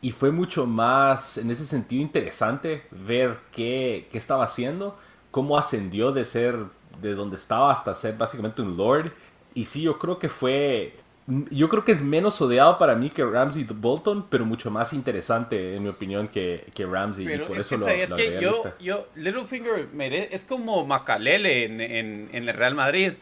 y 0.00 0.10
fue 0.10 0.30
mucho 0.30 0.66
más, 0.66 1.38
en 1.38 1.50
ese 1.50 1.66
sentido, 1.66 2.02
interesante 2.02 2.82
ver 2.90 3.38
qué, 3.52 4.08
qué 4.10 4.18
estaba 4.18 4.44
haciendo, 4.44 4.96
cómo 5.30 5.56
ascendió 5.56 6.12
de 6.12 6.24
ser 6.24 6.56
de 7.00 7.14
donde 7.14 7.36
estaba 7.36 7.72
hasta 7.72 7.94
ser 7.94 8.16
básicamente 8.16 8.62
un 8.62 8.76
lord. 8.76 9.12
Y 9.54 9.64
sí, 9.66 9.82
yo 9.82 9.98
creo 9.98 10.18
que 10.18 10.28
fue, 10.28 10.96
yo 11.26 11.68
creo 11.68 11.84
que 11.84 11.92
es 11.92 12.02
menos 12.02 12.40
odiado 12.40 12.78
para 12.78 12.96
mí 12.96 13.08
que 13.08 13.24
Ramsey 13.24 13.64
Bolton, 13.64 14.26
pero 14.28 14.44
mucho 14.44 14.70
más 14.70 14.92
interesante, 14.92 15.76
en 15.76 15.84
mi 15.84 15.88
opinión, 15.88 16.26
que, 16.28 16.66
que 16.74 16.84
Ramsey. 16.84 17.24
Pero 17.24 17.44
y 17.44 17.48
por 17.48 17.58
es 17.58 17.66
eso 17.66 17.76
que, 17.76 17.80
lo, 17.80 17.86
¿sabías 17.86 18.10
lo 18.10 18.16
que 18.16 18.40
yo, 18.80 19.08
Littlefinger 19.14 19.88
es 20.32 20.44
como 20.44 20.84
Macalele 20.84 21.64
en, 21.64 21.80
en, 21.80 22.28
en 22.32 22.48
el 22.48 22.54
Real 22.54 22.74
Madrid. 22.74 23.12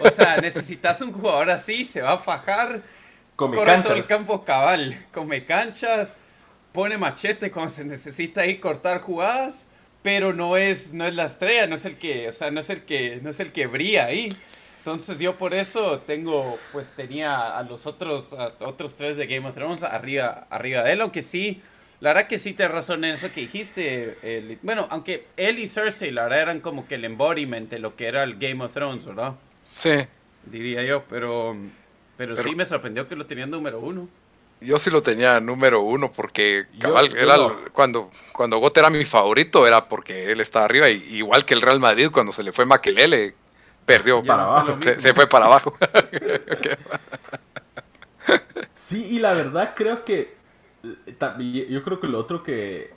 O 0.00 0.08
sea, 0.08 0.36
necesitas 0.40 1.00
un 1.00 1.12
jugador 1.12 1.50
así, 1.50 1.84
se 1.84 2.00
va 2.00 2.12
a 2.12 2.18
fajar, 2.18 2.82
Come 3.34 3.56
todo 3.56 3.94
el 3.94 4.04
canchas. 4.04 4.06
campo 4.06 4.44
cabal, 4.44 5.06
come 5.12 5.44
canchas, 5.44 6.18
pone 6.72 6.98
machete 6.98 7.50
cuando 7.52 7.72
se 7.72 7.84
necesita 7.84 8.40
ahí 8.40 8.58
cortar 8.58 9.00
jugadas, 9.00 9.68
pero 10.02 10.32
no 10.32 10.56
es, 10.56 10.92
no 10.92 11.06
es 11.06 11.14
la 11.14 11.26
estrella, 11.26 11.66
no 11.66 11.76
es 11.76 11.84
el 11.84 11.98
que, 11.98 12.28
o 12.28 12.32
sea, 12.32 12.50
no 12.50 12.60
es 12.60 12.70
el 12.70 12.82
que, 12.82 13.20
no 13.22 13.30
es 13.30 13.38
el 13.40 13.52
que 13.52 13.66
brilla 13.68 14.06
ahí. 14.06 14.36
Entonces 14.88 15.18
yo 15.18 15.36
por 15.36 15.52
eso 15.52 16.00
tengo, 16.06 16.58
pues 16.72 16.92
tenía 16.92 17.58
a 17.58 17.62
los 17.62 17.86
otros, 17.86 18.32
a 18.32 18.54
otros 18.60 18.94
tres 18.94 19.18
de 19.18 19.26
Game 19.26 19.46
of 19.46 19.54
Thrones 19.54 19.82
arriba, 19.82 20.46
arriba 20.48 20.82
de 20.82 20.92
él, 20.92 21.02
aunque 21.02 21.20
sí, 21.20 21.60
la 22.00 22.14
verdad 22.14 22.26
que 22.26 22.38
sí 22.38 22.54
te 22.54 22.66
razón 22.68 23.04
en 23.04 23.10
eso 23.12 23.30
que 23.30 23.42
dijiste. 23.42 24.16
el- 24.22 24.58
bueno, 24.62 24.86
aunque 24.88 25.26
él 25.36 25.58
y 25.58 25.66
Cersei, 25.66 26.10
la 26.10 26.22
verdad 26.22 26.40
eran 26.40 26.60
como 26.60 26.88
que 26.88 26.94
el 26.94 27.04
embodiment 27.04 27.68
de 27.68 27.80
lo 27.80 27.96
que 27.96 28.06
era 28.06 28.22
el 28.22 28.38
Game 28.38 28.64
of 28.64 28.72
Thrones, 28.72 29.04
¿verdad? 29.04 29.34
Sí, 29.66 29.90
diría 30.46 30.82
yo, 30.84 31.04
pero, 31.06 31.54
pero, 32.16 32.34
sí 32.38 32.54
me 32.54 32.64
sorprendió 32.64 33.06
que 33.06 33.14
lo 33.14 33.26
tenían 33.26 33.50
número 33.50 33.80
uno. 33.80 34.08
Yo 34.62 34.78
sí 34.78 34.90
lo 34.90 35.02
tenía 35.02 35.38
número 35.38 35.82
uno 35.82 36.10
porque 36.10 36.64
cabal, 36.80 37.14
era 37.14 37.36
cuando, 37.74 38.10
cuando 38.32 38.56
Gote 38.56 38.80
era 38.80 38.88
mi 38.88 39.04
favorito 39.04 39.66
era 39.66 39.86
porque 39.86 40.32
él 40.32 40.40
estaba 40.40 40.64
arriba, 40.64 40.88
y, 40.88 41.04
igual 41.10 41.44
que 41.44 41.52
el 41.52 41.60
Real 41.60 41.78
Madrid 41.78 42.08
cuando 42.10 42.32
se 42.32 42.42
le 42.42 42.52
fue 42.52 42.64
Maquelele, 42.64 43.34
perdió 43.88 44.22
para 44.22 44.44
abajo, 44.44 44.78
se, 44.80 45.14
fue 45.14 45.26
para 45.26 45.46
abajo. 45.46 45.74
sí, 48.74 49.04
y 49.10 49.18
la 49.18 49.32
verdad 49.32 49.72
creo 49.74 50.04
que 50.04 50.36
eh, 50.84 51.66
yo 51.70 51.82
creo 51.82 51.98
que 51.98 52.06
lo 52.06 52.18
otro 52.18 52.42
que 52.42 52.92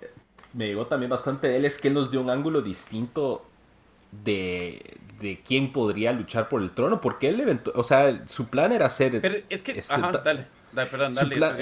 me 0.53 0.67
llegó 0.67 0.85
también 0.85 1.09
bastante 1.09 1.47
de 1.47 1.57
él 1.57 1.65
es 1.65 1.77
que 1.77 1.87
él 1.87 1.93
nos 1.93 2.11
dio 2.11 2.21
un 2.21 2.29
ángulo 2.29 2.61
distinto 2.61 3.45
de, 4.11 4.97
de 5.21 5.41
quién 5.45 5.71
podría 5.71 6.11
luchar 6.11 6.49
por 6.49 6.61
el 6.61 6.71
trono, 6.71 6.99
porque 6.99 7.29
él, 7.29 7.61
o 7.73 7.83
sea, 7.83 8.27
su 8.27 8.49
plan 8.49 8.73
era 8.73 8.89
ser... 8.89 9.21
Pero 9.21 9.37
es 9.49 9.61
que, 9.61 9.79
ajá, 9.79 10.11
dale 10.11 10.45
perdón, 10.73 11.13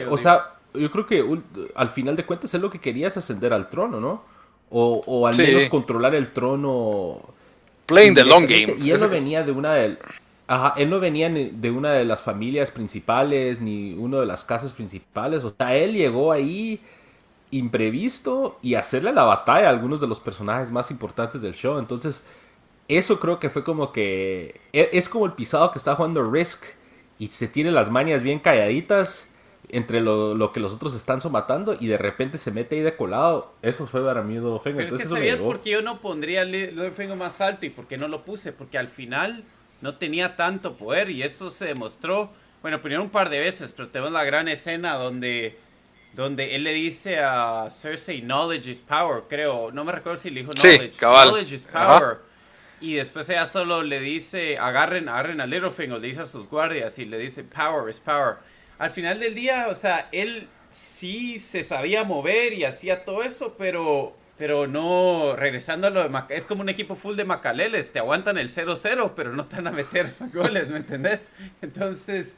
o 0.09 0.17
sea, 0.17 0.55
yo 0.73 0.91
creo 0.91 1.05
que 1.05 1.25
al 1.75 1.89
final 1.89 2.15
de 2.15 2.25
cuentas 2.25 2.53
él 2.53 2.61
lo 2.61 2.69
que 2.69 2.79
quería 2.79 3.07
es 3.07 3.17
ascender 3.17 3.53
al 3.53 3.69
trono, 3.69 3.99
¿no? 3.99 4.23
O, 4.71 5.27
al 5.27 5.35
menos 5.35 5.65
controlar 5.65 6.13
el 6.13 6.31
trono. 6.31 7.21
Playing 7.89 8.13
the 8.13 8.23
long 8.23 8.45
game. 8.45 8.75
Y 8.79 8.91
él 8.91 8.99
no 8.99 9.09
venía 9.09 9.43
de 9.43 9.51
una 9.51 9.73
de. 9.73 9.97
Ajá, 10.47 10.73
él 10.77 10.89
no 10.89 10.99
venía 10.99 11.29
de 11.29 11.71
una 11.71 11.91
de 11.93 12.05
las 12.05 12.21
familias 12.21 12.71
principales 12.71 13.61
ni 13.61 13.93
una 13.93 14.19
de 14.19 14.25
las 14.25 14.43
casas 14.43 14.73
principales. 14.73 15.43
O 15.43 15.53
sea, 15.55 15.75
él 15.75 15.93
llegó 15.93 16.31
ahí 16.31 16.79
imprevisto 17.51 18.59
y 18.61 18.75
hacerle 18.75 19.11
la 19.11 19.23
batalla 19.23 19.67
a 19.67 19.69
algunos 19.71 19.99
de 19.99 20.07
los 20.07 20.19
personajes 20.19 20.71
más 20.71 20.91
importantes 20.91 21.41
del 21.41 21.55
show. 21.55 21.79
Entonces, 21.79 22.23
eso 22.87 23.19
creo 23.19 23.39
que 23.39 23.49
fue 23.49 23.63
como 23.63 23.91
que. 23.91 24.61
E, 24.71 24.89
es 24.93 25.09
como 25.09 25.25
el 25.25 25.33
pisado 25.33 25.71
que 25.71 25.79
está 25.79 25.95
jugando 25.95 26.29
Risk 26.29 26.63
y 27.17 27.27
se 27.27 27.47
tiene 27.47 27.71
las 27.71 27.89
mañas 27.89 28.23
bien 28.23 28.39
calladitas 28.39 29.29
entre 29.69 30.01
lo, 30.01 30.51
que 30.51 30.59
los 30.59 30.73
otros 30.73 30.95
están 30.95 31.21
somatando 31.21 31.77
y 31.79 31.87
de 31.87 31.97
repente 31.97 32.37
se 32.37 32.51
mete 32.51 32.77
ahí 32.77 32.81
de 32.81 32.95
colado. 32.95 33.53
Eso 33.61 33.85
fue 33.85 34.03
para 34.03 34.23
mí 34.23 34.35
Littlefinger. 34.35 34.85
Pero 34.85 34.95
es 34.95 35.01
que 35.03 35.07
sabías 35.07 35.39
por 35.39 35.61
qué 35.61 35.71
yo 35.71 35.81
no 35.81 36.01
pondría 36.01 36.43
Littlefinger 36.43 37.15
más 37.15 37.39
alto 37.41 37.65
y 37.65 37.69
por 37.69 37.87
qué 37.87 37.97
no 37.97 38.07
lo 38.07 38.23
puse. 38.23 38.51
Porque 38.51 38.77
al 38.77 38.87
final 38.87 39.43
no 39.81 39.95
tenía 39.95 40.35
tanto 40.35 40.75
poder 40.75 41.09
y 41.09 41.23
eso 41.23 41.49
se 41.49 41.65
demostró, 41.65 42.31
bueno, 42.61 42.81
primero 42.81 43.03
un 43.03 43.09
par 43.09 43.29
de 43.29 43.39
veces, 43.39 43.71
pero 43.71 43.89
tenemos 43.89 44.11
la 44.11 44.23
gran 44.23 44.47
escena 44.47 44.95
donde, 44.95 45.57
donde 46.13 46.55
él 46.55 46.63
le 46.63 46.73
dice 46.73 47.19
a 47.19 47.69
Cersei, 47.69 48.21
knowledge 48.21 48.69
is 48.69 48.81
power, 48.81 49.23
creo. 49.29 49.71
No 49.71 49.83
me 49.83 49.91
recuerdo 49.91 50.17
si 50.17 50.31
le 50.31 50.41
dijo 50.41 50.53
knowledge. 50.53 50.97
Knowledge 50.99 51.53
is 51.53 51.65
power. 51.65 52.17
Y 52.81 52.95
después 52.95 53.29
ella 53.29 53.45
solo 53.45 53.83
le 53.83 53.99
dice, 53.99 54.57
agarren, 54.57 55.09
agarren 55.09 55.41
a 55.41 55.45
Littlefinger, 55.45 55.99
le 55.99 56.07
dice 56.07 56.21
a 56.21 56.25
sus 56.25 56.47
guardias 56.47 56.97
y 56.97 57.05
le 57.05 57.19
dice, 57.19 57.43
power 57.43 57.89
is 57.89 57.99
power. 57.99 58.37
Al 58.79 58.91
final 58.91 59.19
del 59.19 59.35
día, 59.35 59.67
o 59.69 59.75
sea, 59.75 60.09
él 60.11 60.49
sí 60.71 61.39
se 61.39 61.63
sabía 61.63 62.03
mover 62.05 62.53
y 62.53 62.65
hacía 62.65 63.05
todo 63.05 63.23
eso, 63.23 63.55
pero, 63.57 64.15
pero 64.37 64.67
no, 64.67 65.35
regresando 65.37 65.87
a 65.87 65.91
lo 65.91 66.07
de 66.07 66.23
es 66.35 66.47
como 66.47 66.61
un 66.61 66.69
equipo 66.69 66.95
full 66.95 67.15
de 67.17 67.25
macaleles, 67.25 67.91
te 67.93 67.99
aguantan 67.99 68.37
el 68.39 68.49
0-0, 68.49 69.13
pero 69.15 69.33
no 69.33 69.47
te 69.47 69.57
van 69.57 69.67
a 69.67 69.71
meter 69.71 70.15
goles, 70.33 70.69
¿me 70.69 70.77
entendés? 70.77 71.29
Entonces, 71.61 72.37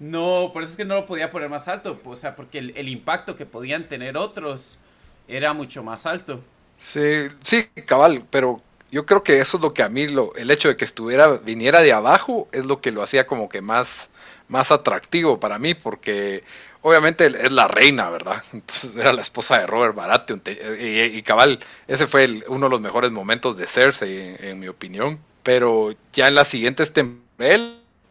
no, 0.00 0.50
por 0.52 0.62
eso 0.64 0.72
es 0.72 0.76
que 0.78 0.84
no 0.84 0.96
lo 0.96 1.06
podía 1.06 1.30
poner 1.30 1.48
más 1.48 1.68
alto, 1.68 2.00
o 2.04 2.16
sea, 2.16 2.36
porque 2.36 2.58
el, 2.58 2.76
el 2.76 2.88
impacto 2.88 3.36
que 3.36 3.46
podían 3.46 3.88
tener 3.88 4.16
otros 4.16 4.80
era 5.28 5.52
mucho 5.54 5.82
más 5.84 6.06
alto. 6.06 6.42
Sí, 6.76 7.28
sí, 7.40 7.64
cabal, 7.86 8.26
pero 8.30 8.62
yo 8.90 9.06
creo 9.06 9.22
que 9.22 9.40
eso 9.40 9.56
es 9.56 9.62
lo 9.62 9.72
que 9.74 9.82
a 9.82 9.88
mí, 9.88 10.08
lo, 10.08 10.34
el 10.36 10.50
hecho 10.50 10.68
de 10.68 10.76
que 10.76 10.84
estuviera, 10.84 11.38
viniera 11.38 11.80
de 11.80 11.92
abajo, 11.92 12.48
es 12.52 12.64
lo 12.66 12.80
que 12.80 12.92
lo 12.92 13.02
hacía 13.02 13.26
como 13.26 13.48
que 13.48 13.60
más, 13.62 14.10
más 14.48 14.70
atractivo 14.70 15.40
para 15.40 15.58
mí, 15.58 15.74
porque 15.74 16.44
obviamente 16.82 17.26
es 17.26 17.52
la 17.52 17.68
reina, 17.68 18.10
¿verdad? 18.10 18.42
Entonces 18.52 18.96
era 18.96 19.12
la 19.12 19.22
esposa 19.22 19.58
de 19.58 19.66
Robert 19.66 19.94
Baratheon, 19.94 20.42
y, 20.80 21.22
cabal, 21.22 21.58
ese 21.86 22.06
fue 22.06 22.42
uno 22.48 22.66
de 22.66 22.70
los 22.70 22.80
mejores 22.80 23.10
momentos 23.10 23.56
de 23.56 23.66
Cersei, 23.66 24.36
en, 24.40 24.58
mi 24.58 24.68
opinión. 24.68 25.18
Pero 25.42 25.94
ya 26.12 26.28
en 26.28 26.34
las 26.34 26.48
siguientes 26.48 26.92
temporadas, 26.92 27.26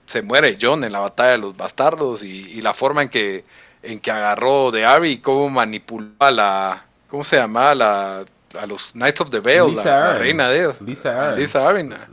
se 0.06 0.22
muere 0.22 0.58
John 0.62 0.84
en 0.84 0.92
la 0.92 1.00
batalla 1.00 1.32
de 1.32 1.38
los 1.40 1.58
bastardos, 1.58 2.24
y, 2.24 2.62
la 2.62 2.74
forma 2.74 3.02
en 3.02 3.10
que, 3.10 3.44
en 3.82 4.00
que 4.00 4.12
agarró 4.12 4.72
de 4.72 4.86
Abby 4.86 5.12
y 5.12 5.18
cómo 5.20 5.50
manipuló 5.50 6.12
a 6.20 6.32
la, 6.32 6.86
¿cómo 7.10 7.24
se 7.24 7.38
llama? 7.38 7.74
La 7.74 8.26
a 8.58 8.66
los 8.66 8.94
Knights 8.94 9.22
of 9.22 9.30
the 9.30 9.40
Vale, 9.40 9.76
la, 9.84 10.14
reina 10.16 10.50
de 10.50 10.60
ellos. 10.60 10.82
Lisa 10.82 11.30
Arryn. 11.30 11.90
Lisa 11.90 12.08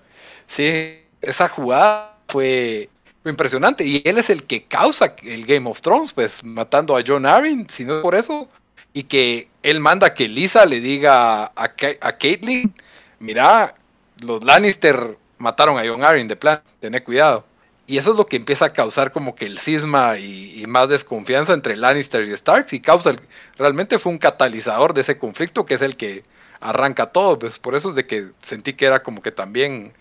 Sí, 0.46 1.02
esa 1.20 1.48
jugada 1.48 2.16
fue, 2.28 2.90
impresionante. 3.30 3.84
Y 3.84 4.02
él 4.04 4.18
es 4.18 4.30
el 4.30 4.44
que 4.44 4.64
causa 4.64 5.14
el 5.22 5.46
Game 5.46 5.68
of 5.68 5.80
Thrones, 5.80 6.12
pues 6.12 6.42
matando 6.44 6.96
a 6.96 7.02
John 7.06 7.26
Arryn, 7.26 7.68
si 7.68 7.84
no 7.84 8.02
por 8.02 8.14
eso. 8.14 8.48
Y 8.92 9.04
que 9.04 9.48
él 9.62 9.80
manda 9.80 10.14
que 10.14 10.28
Lisa 10.28 10.66
le 10.66 10.80
diga 10.80 11.44
a, 11.44 11.52
a 11.54 12.12
Caitlyn, 12.18 12.74
mira, 13.20 13.74
los 14.18 14.44
Lannister 14.44 15.16
mataron 15.38 15.78
a 15.78 15.82
John 15.86 16.04
Arryn 16.04 16.28
de 16.28 16.36
plan, 16.36 16.62
tené 16.80 17.02
cuidado. 17.02 17.44
Y 17.86 17.98
eso 17.98 18.12
es 18.12 18.16
lo 18.16 18.26
que 18.26 18.36
empieza 18.36 18.66
a 18.66 18.72
causar 18.72 19.12
como 19.12 19.34
que 19.34 19.44
el 19.44 19.58
cisma 19.58 20.16
y, 20.16 20.64
más 20.68 20.88
desconfianza 20.88 21.52
entre 21.52 21.76
Lannister 21.76 22.22
y 22.22 22.34
Starks 22.36 22.72
y 22.72 22.80
causa, 22.80 23.14
realmente 23.58 23.98
fue 23.98 24.12
un 24.12 24.18
catalizador 24.18 24.94
de 24.94 25.00
ese 25.00 25.18
conflicto 25.18 25.66
que 25.66 25.74
es 25.74 25.82
el 25.82 25.96
que 25.96 26.22
arranca 26.60 27.06
todo, 27.06 27.38
pues 27.38 27.58
por 27.58 27.74
eso 27.74 27.90
es 27.90 27.96
de 27.96 28.06
que 28.06 28.30
sentí 28.40 28.74
que 28.74 28.86
era 28.86 29.02
como 29.02 29.20
que 29.20 29.32
también, 29.32 29.92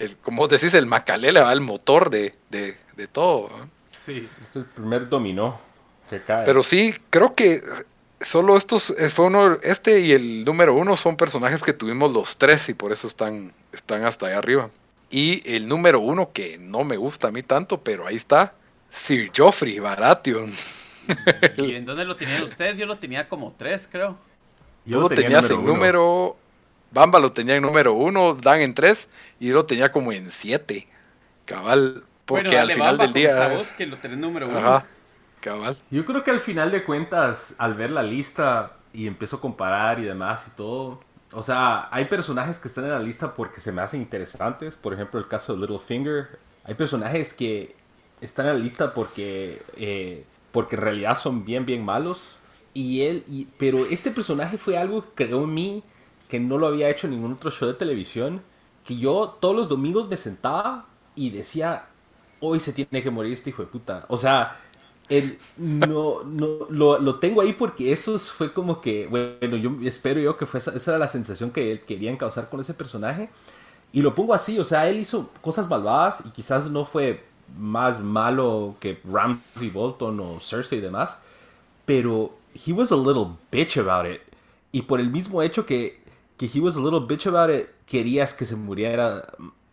el, 0.00 0.16
como 0.16 0.42
vos 0.42 0.48
decís, 0.48 0.74
el 0.74 0.86
Macalele 0.86 1.40
va 1.40 1.52
el 1.52 1.60
motor 1.60 2.10
de, 2.10 2.34
de, 2.48 2.74
todo. 3.06 3.50
Sí, 3.96 4.28
es 4.44 4.56
el 4.56 4.64
primer 4.64 5.08
dominó 5.08 5.60
que 6.08 6.22
cae. 6.22 6.44
Pero 6.44 6.62
sí, 6.62 6.94
creo 7.10 7.34
que 7.34 7.62
solo 8.20 8.56
estos, 8.56 8.90
eh, 8.90 9.10
fue 9.10 9.26
uno, 9.26 9.58
este 9.62 10.00
y 10.00 10.12
el 10.12 10.44
número 10.44 10.74
uno 10.74 10.96
son 10.96 11.16
personajes 11.16 11.62
que 11.62 11.72
tuvimos 11.72 12.12
los 12.12 12.36
tres 12.36 12.68
y 12.68 12.74
por 12.74 12.92
eso 12.92 13.06
están, 13.06 13.52
están 13.72 14.04
hasta 14.04 14.26
ahí 14.26 14.32
arriba. 14.32 14.70
Y 15.10 15.42
el 15.56 15.68
número 15.68 16.00
uno, 16.00 16.32
que 16.32 16.56
no 16.58 16.84
me 16.84 16.96
gusta 16.96 17.28
a 17.28 17.30
mí 17.30 17.42
tanto, 17.42 17.82
pero 17.82 18.06
ahí 18.06 18.16
está, 18.16 18.54
Sir 18.90 19.30
Joffrey 19.36 19.78
Baratheon. 19.78 20.52
¿Y 21.56 21.74
en 21.74 21.84
dónde 21.84 22.04
lo 22.04 22.16
tenían 22.16 22.42
ustedes? 22.42 22.78
Yo 22.78 22.86
lo 22.86 22.98
tenía 22.98 23.28
como 23.28 23.54
tres, 23.58 23.88
creo. 23.90 24.16
Yo 24.84 25.00
lo 25.00 25.08
tenías 25.08 25.50
en 25.50 25.64
número. 25.64 26.36
Bamba 26.92 27.20
lo 27.20 27.32
tenía 27.32 27.56
en 27.56 27.62
número 27.62 27.92
uno, 27.92 28.34
Dan 28.34 28.60
en 28.60 28.74
tres, 28.74 29.08
y 29.38 29.48
yo 29.48 29.54
lo 29.54 29.66
tenía 29.66 29.92
como 29.92 30.12
en 30.12 30.30
siete. 30.30 30.88
Cabal. 31.44 32.04
Porque 32.24 32.58
al 32.58 32.70
final 32.70 32.98
del 32.98 33.12
día. 33.12 33.60
que 33.76 33.86
lo 33.86 33.98
tenés 33.98 34.18
número 34.18 34.48
uno. 34.48 34.58
Ajá, 34.58 34.86
cabal. 35.40 35.76
Yo 35.90 36.04
creo 36.04 36.22
que 36.22 36.30
al 36.30 36.40
final 36.40 36.70
de 36.70 36.84
cuentas, 36.84 37.56
al 37.58 37.74
ver 37.74 37.90
la 37.90 38.02
lista 38.02 38.76
y 38.92 39.06
empiezo 39.06 39.36
a 39.36 39.40
comparar 39.40 39.98
y 39.98 40.04
demás 40.04 40.46
y 40.46 40.50
todo, 40.50 41.00
o 41.32 41.42
sea, 41.42 41.88
hay 41.92 42.06
personajes 42.06 42.58
que 42.58 42.68
están 42.68 42.84
en 42.84 42.90
la 42.90 42.98
lista 43.00 43.34
porque 43.34 43.60
se 43.60 43.72
me 43.72 43.82
hacen 43.82 44.00
interesantes. 44.00 44.76
Por 44.76 44.94
ejemplo, 44.94 45.18
el 45.18 45.28
caso 45.28 45.54
de 45.54 45.60
Littlefinger. 45.60 46.38
Hay 46.64 46.74
personajes 46.74 47.32
que 47.32 47.74
están 48.20 48.46
en 48.46 48.54
la 48.54 48.58
lista 48.58 48.94
porque, 48.94 49.62
eh, 49.76 50.24
porque 50.52 50.76
en 50.76 50.82
realidad 50.82 51.16
son 51.16 51.44
bien, 51.44 51.66
bien 51.66 51.84
malos. 51.84 52.38
Y 52.74 53.02
él, 53.02 53.24
y, 53.28 53.46
pero 53.58 53.86
este 53.86 54.10
personaje 54.10 54.56
fue 54.58 54.76
algo 54.76 55.02
que 55.02 55.24
creó 55.24 55.44
en 55.44 55.54
mí 55.54 55.82
que 56.30 56.40
no 56.40 56.56
lo 56.56 56.66
había 56.66 56.88
hecho 56.88 57.06
en 57.06 57.12
ningún 57.12 57.34
otro 57.34 57.50
show 57.50 57.68
de 57.68 57.74
televisión. 57.74 58.40
Que 58.84 58.96
yo 58.96 59.36
todos 59.40 59.54
los 59.54 59.68
domingos 59.68 60.08
me 60.08 60.16
sentaba 60.16 60.86
y 61.14 61.28
decía, 61.28 61.84
hoy 62.40 62.58
se 62.58 62.72
tiene 62.72 63.02
que 63.02 63.10
morir 63.10 63.34
este 63.34 63.50
hijo 63.50 63.62
de 63.62 63.68
puta. 63.68 64.06
O 64.08 64.16
sea, 64.16 64.56
no, 65.56 66.22
no, 66.24 66.66
lo, 66.70 67.14
tengo 67.16 67.40
ahí 67.40 67.52
porque 67.52 67.92
eso 67.92 68.18
fue 68.18 68.52
como 68.52 68.80
que, 68.80 69.06
bueno, 69.08 69.56
yo 69.56 69.76
espero 69.82 70.20
yo 70.20 70.36
que 70.36 70.46
fue 70.46 70.60
esa, 70.60 70.72
era 70.72 70.98
la 70.98 71.08
sensación 71.08 71.50
que 71.50 71.80
querían 71.80 72.16
causar 72.16 72.48
con 72.48 72.60
ese 72.60 72.74
personaje. 72.74 73.28
Y 73.92 74.02
lo 74.02 74.14
pongo 74.14 74.34
así, 74.34 74.58
o 74.58 74.64
sea, 74.64 74.88
él 74.88 75.00
hizo 75.00 75.30
cosas 75.40 75.68
malvadas 75.68 76.22
y 76.24 76.30
quizás 76.30 76.70
no 76.70 76.84
fue 76.84 77.24
más 77.58 78.00
malo 78.00 78.76
que 78.78 79.00
Ramsey 79.04 79.70
Bolton 79.70 80.20
o 80.20 80.40
Cersei 80.40 80.78
y 80.78 80.80
demás, 80.80 81.20
pero 81.84 82.32
he 82.54 82.72
was 82.72 82.92
a 82.92 82.96
little 82.96 83.36
bitch 83.50 83.78
about 83.78 84.08
it. 84.08 84.20
Y 84.70 84.82
por 84.82 85.00
el 85.00 85.10
mismo 85.10 85.42
hecho 85.42 85.66
que, 85.66 86.00
que 86.40 86.46
he 86.46 86.58
was 86.58 86.74
a 86.74 86.80
little 86.80 87.00
bitch 87.00 87.26
about 87.26 87.50
it, 87.50 87.68
querías 87.84 88.32
que 88.32 88.46
se 88.46 88.56
muriera 88.56 89.26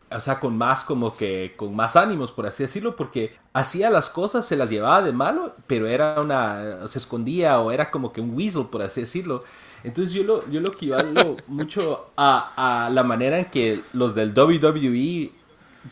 o 0.09 0.19
sea, 0.19 0.39
con 0.41 0.57
más 0.57 0.83
como 0.83 1.15
que, 1.15 1.53
con 1.55 1.73
más 1.73 1.95
ánimos, 1.95 2.31
por 2.31 2.45
así 2.45 2.63
decirlo, 2.63 2.97
porque 2.97 3.37
hacía 3.53 3.89
las 3.89 4.09
cosas, 4.09 4.45
se 4.45 4.57
las 4.57 4.69
llevaba 4.69 5.01
de 5.01 5.13
malo, 5.13 5.55
pero 5.65 5.87
era 5.87 6.19
una, 6.19 6.85
se 6.87 6.99
escondía 6.99 7.59
o 7.61 7.71
era 7.71 7.89
como 7.89 8.11
que 8.11 8.19
un 8.19 8.35
weasel, 8.35 8.67
por 8.67 8.81
así 8.81 9.01
decirlo. 9.01 9.45
Entonces 9.85 10.13
yo 10.13 10.23
lo, 10.23 10.49
yo 10.49 10.59
lo 10.59 10.69
equivalgo 10.69 11.37
mucho 11.47 12.07
a, 12.17 12.85
a, 12.85 12.89
la 12.89 13.03
manera 13.03 13.39
en 13.39 13.45
que 13.45 13.81
los 13.93 14.13
del 14.13 14.37
WWE 14.37 15.31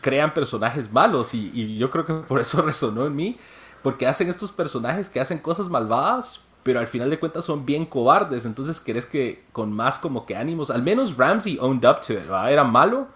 crean 0.02 0.34
personajes 0.34 0.92
malos 0.92 1.32
y, 1.32 1.50
y 1.54 1.78
yo 1.78 1.90
creo 1.90 2.04
que 2.04 2.14
por 2.14 2.38
eso 2.38 2.60
resonó 2.66 3.06
en 3.06 3.16
mí, 3.16 3.38
porque 3.82 4.06
hacen 4.06 4.28
estos 4.28 4.52
personajes 4.52 5.08
que 5.08 5.20
hacen 5.20 5.38
cosas 5.38 5.70
malvadas, 5.70 6.45
pero 6.66 6.80
al 6.80 6.88
final 6.88 7.08
de 7.08 7.20
cuentas 7.20 7.44
son 7.44 7.64
bien 7.64 7.86
cobardes, 7.86 8.44
entonces 8.44 8.80
querés 8.80 9.06
que 9.06 9.44
con 9.52 9.72
más 9.72 10.00
como 10.00 10.26
que 10.26 10.34
ánimos, 10.34 10.68
al 10.68 10.82
menos 10.82 11.16
Ramsey 11.16 11.58
owned 11.60 11.88
up 11.88 12.00
to 12.00 12.14
it, 12.14 12.28
era 12.48 12.64
malo, 12.64 13.06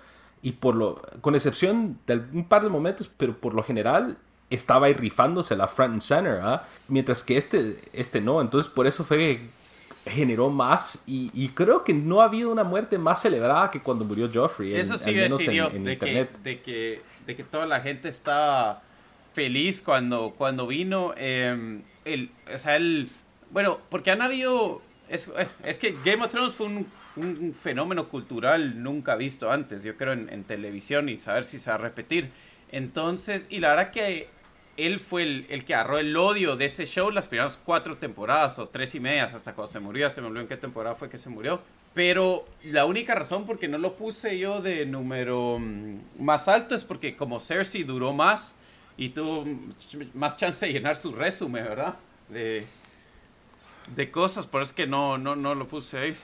y 0.41 0.53
por 0.53 0.77
lo, 0.77 1.03
con 1.21 1.35
excepción 1.35 1.99
de 2.07 2.23
un 2.33 2.45
par 2.45 2.63
de 2.63 2.69
momentos, 2.69 3.11
pero 3.17 3.37
por 3.37 3.53
lo 3.55 3.65
general 3.65 4.19
estaba 4.51 4.87
ahí 4.87 4.95
rifándose 4.95 5.57
la 5.57 5.67
front 5.67 5.95
and 5.95 6.03
center, 6.03 6.41
¿ah? 6.41 6.65
mientras 6.87 7.25
que 7.25 7.37
este, 7.37 7.77
este 7.93 8.21
no, 8.21 8.41
entonces 8.41 8.71
por 8.71 8.87
eso 8.87 9.03
fue 9.03 9.41
generó 10.07 10.49
más 10.49 11.03
y, 11.05 11.49
creo 11.49 11.83
que 11.83 11.93
no 11.93 12.21
ha 12.21 12.27
habido 12.27 12.53
una 12.53 12.63
muerte 12.63 12.99
más 12.99 13.21
celebrada 13.21 13.69
que 13.73 13.81
cuando 13.81 14.05
murió 14.05 14.31
Joffrey. 14.33 14.75
Eso 14.75 14.97
sí 14.97 15.11
en, 15.11 15.85
de, 15.85 15.99
Que, 15.99 16.29
de, 16.45 16.61
que, 16.63 17.03
de 17.27 17.37
que 17.37 17.43
toda 17.43 17.67
la 17.67 17.81
gente 17.81 18.09
estaba 18.09 18.83
feliz 19.35 19.83
cuando, 19.83 20.35
cuando 20.39 20.69
vino. 20.69 21.13
Em, 21.17 21.83
el, 22.05 22.31
o 22.53 22.57
sea, 22.57 22.77
el, 22.77 23.11
bueno, 23.51 23.79
porque 23.89 24.11
han 24.11 24.23
habido... 24.23 24.83
Es, 25.09 25.31
es 25.65 25.79
que 25.79 25.97
Game 26.05 26.25
of 26.25 26.31
Thrones 26.31 26.55
fue 26.55 26.67
un 26.67 26.87
un 27.17 27.55
fenómeno 27.55 28.09
cultural 28.09 28.83
nunca 28.83 29.17
visto 29.17 29.51
antes, 29.51 29.83
yo 29.83 29.97
creo, 29.97 30.13
en, 30.13 30.45
televisión 30.45 31.09
y 31.09 31.19
saber 31.19 31.45
si 31.45 31.59
se 31.59 31.71
va 31.71 31.77
a 31.77 31.79
repetir. 31.79 32.31
Entonces, 32.71 33.47
y 33.51 33.59
la 33.59 33.71
verdad 33.71 33.91
que 33.91 34.29
él 34.77 35.01
fue 35.01 35.23
el, 35.49 35.65
que 35.65 35.75
agarró 35.75 35.99
el 35.99 36.17
odio 36.17 36.57
de 36.57 36.67
ese 36.67 36.87
show 36.87 37.11
las 37.11 37.29
primeras 37.29 37.57
cuatro 37.57 37.97
temporadas 37.97 38.59
o 38.59 38.69
tres 38.69 38.95
y 38.95 39.01
medias 39.01 39.35
hasta 39.35 39.55
cuando 39.55 39.73
se 39.73 39.81
murió. 39.81 40.09
Se 40.09 40.21
me 40.21 40.29
olvidó 40.29 40.43
en 40.43 40.49
qué 40.49 40.57
temporada 40.57 40.95
fue 40.95 41.11
que 41.11 41.19
se 41.19 41.29
murió. 41.29 41.61
Pero 41.93 42.47
la 42.63 42.85
única 42.85 43.15
razón 43.15 43.47
por 43.47 43.59
qué 43.59 43.67
no 43.67 43.77
lo 43.77 43.97
puse 43.97 44.39
yo 44.39 44.63
de 44.63 44.87
número 44.87 45.59
mm, 45.59 46.23
más 46.23 46.47
alto 46.47 46.77
es 46.77 46.85
porque 46.85 47.17
como 47.17 47.41
Cersei 47.41 47.83
duró 47.83 48.13
más 48.13 48.57
y 48.97 49.09
tuvo 49.09 49.45
más 50.15 50.37
chance 50.37 50.67
de 50.67 50.73
llenar 50.73 50.95
su 50.95 51.13
resumen, 51.13 51.65
¿verdad? 51.65 51.97
De, 52.29 52.65
de 53.89 54.11
cosas, 54.11 54.47
por 54.47 54.63
eso 54.63 54.71
es 54.71 54.77
que 54.77 54.87
no, 54.87 55.19
no, 55.19 55.37
no 55.37 55.55
lo 55.55 55.67
puse 55.67 55.99
ahí. 55.99 56.17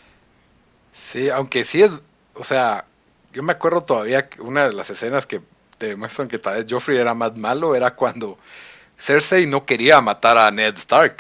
Sí, 0.93 1.29
aunque 1.31 1.65
sí 1.65 1.83
es, 1.83 1.93
o 2.35 2.45
sea, 2.45 2.87
yo 3.33 3.43
me 3.43 3.53
acuerdo 3.53 3.83
todavía 3.83 4.29
que 4.29 4.41
una 4.41 4.67
de 4.67 4.73
las 4.73 4.91
escenas 4.91 5.27
que 5.27 5.41
te 5.79 5.89
demuestran 5.89 6.29
que 6.29 6.39
tal 6.39 6.57
vez 6.57 6.67
Joffrey 6.69 6.99
era 6.99 7.15
más 7.15 7.37
malo 7.37 7.75
era 7.75 7.95
cuando 7.95 8.39
Cersei 8.99 9.47
no 9.47 9.65
quería 9.65 10.01
matar 10.01 10.39
a 10.39 10.51
Ned 10.51 10.77
Stark. 10.77 11.19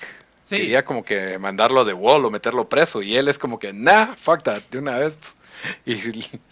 Quería 0.49 0.85
como 0.85 1.05
que 1.05 1.39
mandarlo 1.39 1.85
de 1.85 1.93
wall 1.93 2.25
o 2.25 2.31
meterlo 2.31 2.69
preso. 2.69 3.03
Y 3.03 3.17
él 3.17 3.27
es 3.27 3.39
como 3.39 3.59
que, 3.59 3.73
nah, 3.73 4.15
fuck 4.17 4.45
that, 4.45 4.63
de 4.71 4.79
una 4.79 4.97
vez. 4.97 5.37
Y 5.87 5.97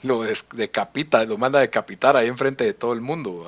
lo 0.03 0.25
decapita, 0.55 1.25
lo 1.27 1.37
manda 1.37 1.59
a 1.59 1.63
decapitar 1.63 2.17
ahí 2.17 2.27
enfrente 2.27 2.65
de 2.65 2.73
todo 2.73 2.95
el 2.95 3.03
mundo. 3.03 3.47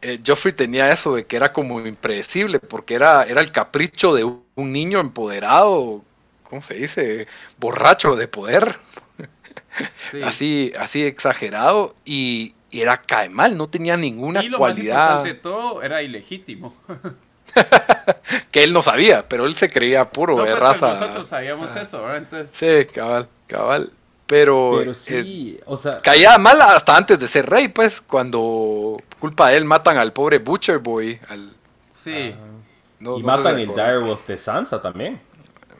Eh, 0.00 0.20
Joffrey 0.24 0.52
tenía 0.52 0.90
eso 0.92 1.16
de 1.16 1.26
que 1.26 1.36
era 1.36 1.52
como 1.52 1.84
impredecible, 1.84 2.60
porque 2.60 2.94
era, 2.94 3.24
era 3.24 3.40
el 3.40 3.50
capricho 3.50 4.14
de 4.14 4.22
un 4.62 4.72
niño 4.72 5.00
empoderado, 5.00 6.02
¿cómo 6.48 6.62
se 6.62 6.74
dice? 6.74 7.26
Borracho 7.58 8.16
de 8.16 8.28
poder 8.28 8.78
así, 10.24 10.72
así 10.78 11.04
exagerado 11.04 11.94
y, 12.04 12.54
era 12.70 12.96
cae 13.02 13.28
mal, 13.28 13.56
no 13.56 13.68
tenía 13.68 13.96
ninguna 13.96 14.42
y 14.42 14.48
lo 14.48 14.58
cualidad. 14.58 14.94
Más 14.94 15.08
importante 15.10 15.34
de 15.34 15.40
todo 15.40 15.82
era 15.82 16.02
ilegítimo. 16.02 16.74
que 18.50 18.64
él 18.64 18.72
no 18.72 18.82
sabía, 18.82 19.28
pero 19.28 19.44
él 19.44 19.56
se 19.56 19.70
creía 19.70 20.08
puro 20.10 20.36
de 20.36 20.52
pues, 20.52 20.58
raza. 20.58 20.94
Nosotros 20.94 21.26
sabíamos 21.26 21.74
eso, 21.76 22.14
Entonces... 22.14 22.50
Sí, 22.54 22.92
cabal, 22.92 23.28
cabal. 23.46 23.90
Pero, 24.26 24.76
pero 24.78 24.94
sí, 24.94 25.60
o 25.66 25.76
sea, 25.76 26.00
caía 26.00 26.38
mal 26.38 26.58
hasta 26.62 26.96
antes 26.96 27.18
de 27.18 27.28
ser 27.28 27.50
rey, 27.50 27.68
pues, 27.68 28.00
cuando 28.00 28.96
culpa 29.18 29.50
de 29.50 29.58
él 29.58 29.66
matan 29.66 29.98
al 29.98 30.14
pobre 30.14 30.38
Butcher 30.38 30.78
Boy. 30.78 31.20
Al, 31.28 31.52
sí. 31.92 32.34
Y 33.16 33.22
matan 33.22 33.58
el 33.58 33.68
Direwolf 33.68 34.26
de 34.26 34.36
Sansa 34.36 34.80
también. 34.80 35.20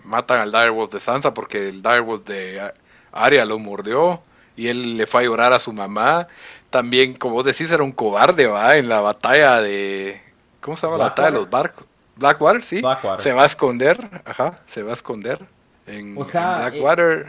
Matan 0.04 0.40
al 0.40 0.52
Direwolf 0.52 0.92
de 0.92 1.00
Sansa 1.00 1.32
porque 1.32 1.68
el 1.68 1.82
Direwolf 1.82 2.24
de 2.24 2.72
Arya 3.12 3.44
lo 3.44 3.58
mordió 3.58 4.22
y 4.56 4.68
él 4.68 4.96
le 4.96 5.06
fue 5.06 5.22
a 5.22 5.24
llorar 5.24 5.52
a 5.52 5.58
su 5.58 5.72
mamá. 5.72 6.26
También, 6.70 7.14
como 7.14 7.34
vos 7.34 7.44
decís, 7.44 7.70
era 7.70 7.82
un 7.82 7.92
cobarde, 7.92 8.46
¿va? 8.46 8.76
En 8.76 8.88
la 8.88 9.00
batalla 9.00 9.60
de... 9.60 10.20
¿Cómo 10.60 10.76
se 10.76 10.86
llama 10.86 10.98
la 10.98 11.04
batalla 11.04 11.30
de 11.30 11.38
los 11.38 11.50
barcos? 11.50 11.84
Blackwater, 12.16 12.62
sí. 12.62 12.82
Se 13.18 13.32
va 13.32 13.42
a 13.42 13.46
esconder, 13.46 13.98
ajá, 14.24 14.54
se 14.66 14.82
va 14.82 14.90
a 14.90 14.94
esconder 14.94 15.40
en, 15.86 16.16
o 16.16 16.24
sea, 16.24 16.56
Blackwater. 16.56 17.26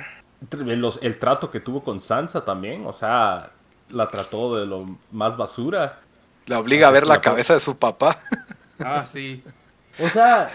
Eh, 0.52 0.92
el 1.02 1.20
trato 1.20 1.50
que 1.50 1.60
tuvo 1.60 1.84
con 1.84 2.02
Sansa 2.02 2.44
también, 2.44 2.86
o 2.86 2.94
sea, 2.94 3.52
la 3.90 4.10
trató 4.10 4.56
de 4.56 4.66
lo 4.66 4.86
más 5.12 5.38
basura. 5.38 6.00
La 6.46 6.60
obliga 6.60 6.90
a 6.90 6.92
ver 6.92 7.08
la, 7.08 7.22
cabeza 7.22 7.54
de 7.54 7.60
su 7.60 7.78
papá. 7.78 8.18
Ah, 8.80 9.06
sí. 9.06 9.44
O 10.00 10.10
sea, 10.10 10.50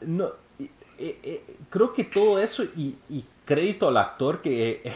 no, 0.00 0.30
eh, 0.58 1.18
eh, 1.22 1.44
creo 1.70 1.92
que 1.92 2.04
todo 2.04 2.38
eso 2.38 2.64
y, 2.64 2.96
y 3.08 3.24
crédito 3.44 3.88
al 3.88 3.96
actor 3.96 4.42
que 4.42 4.82
eh, 4.84 4.92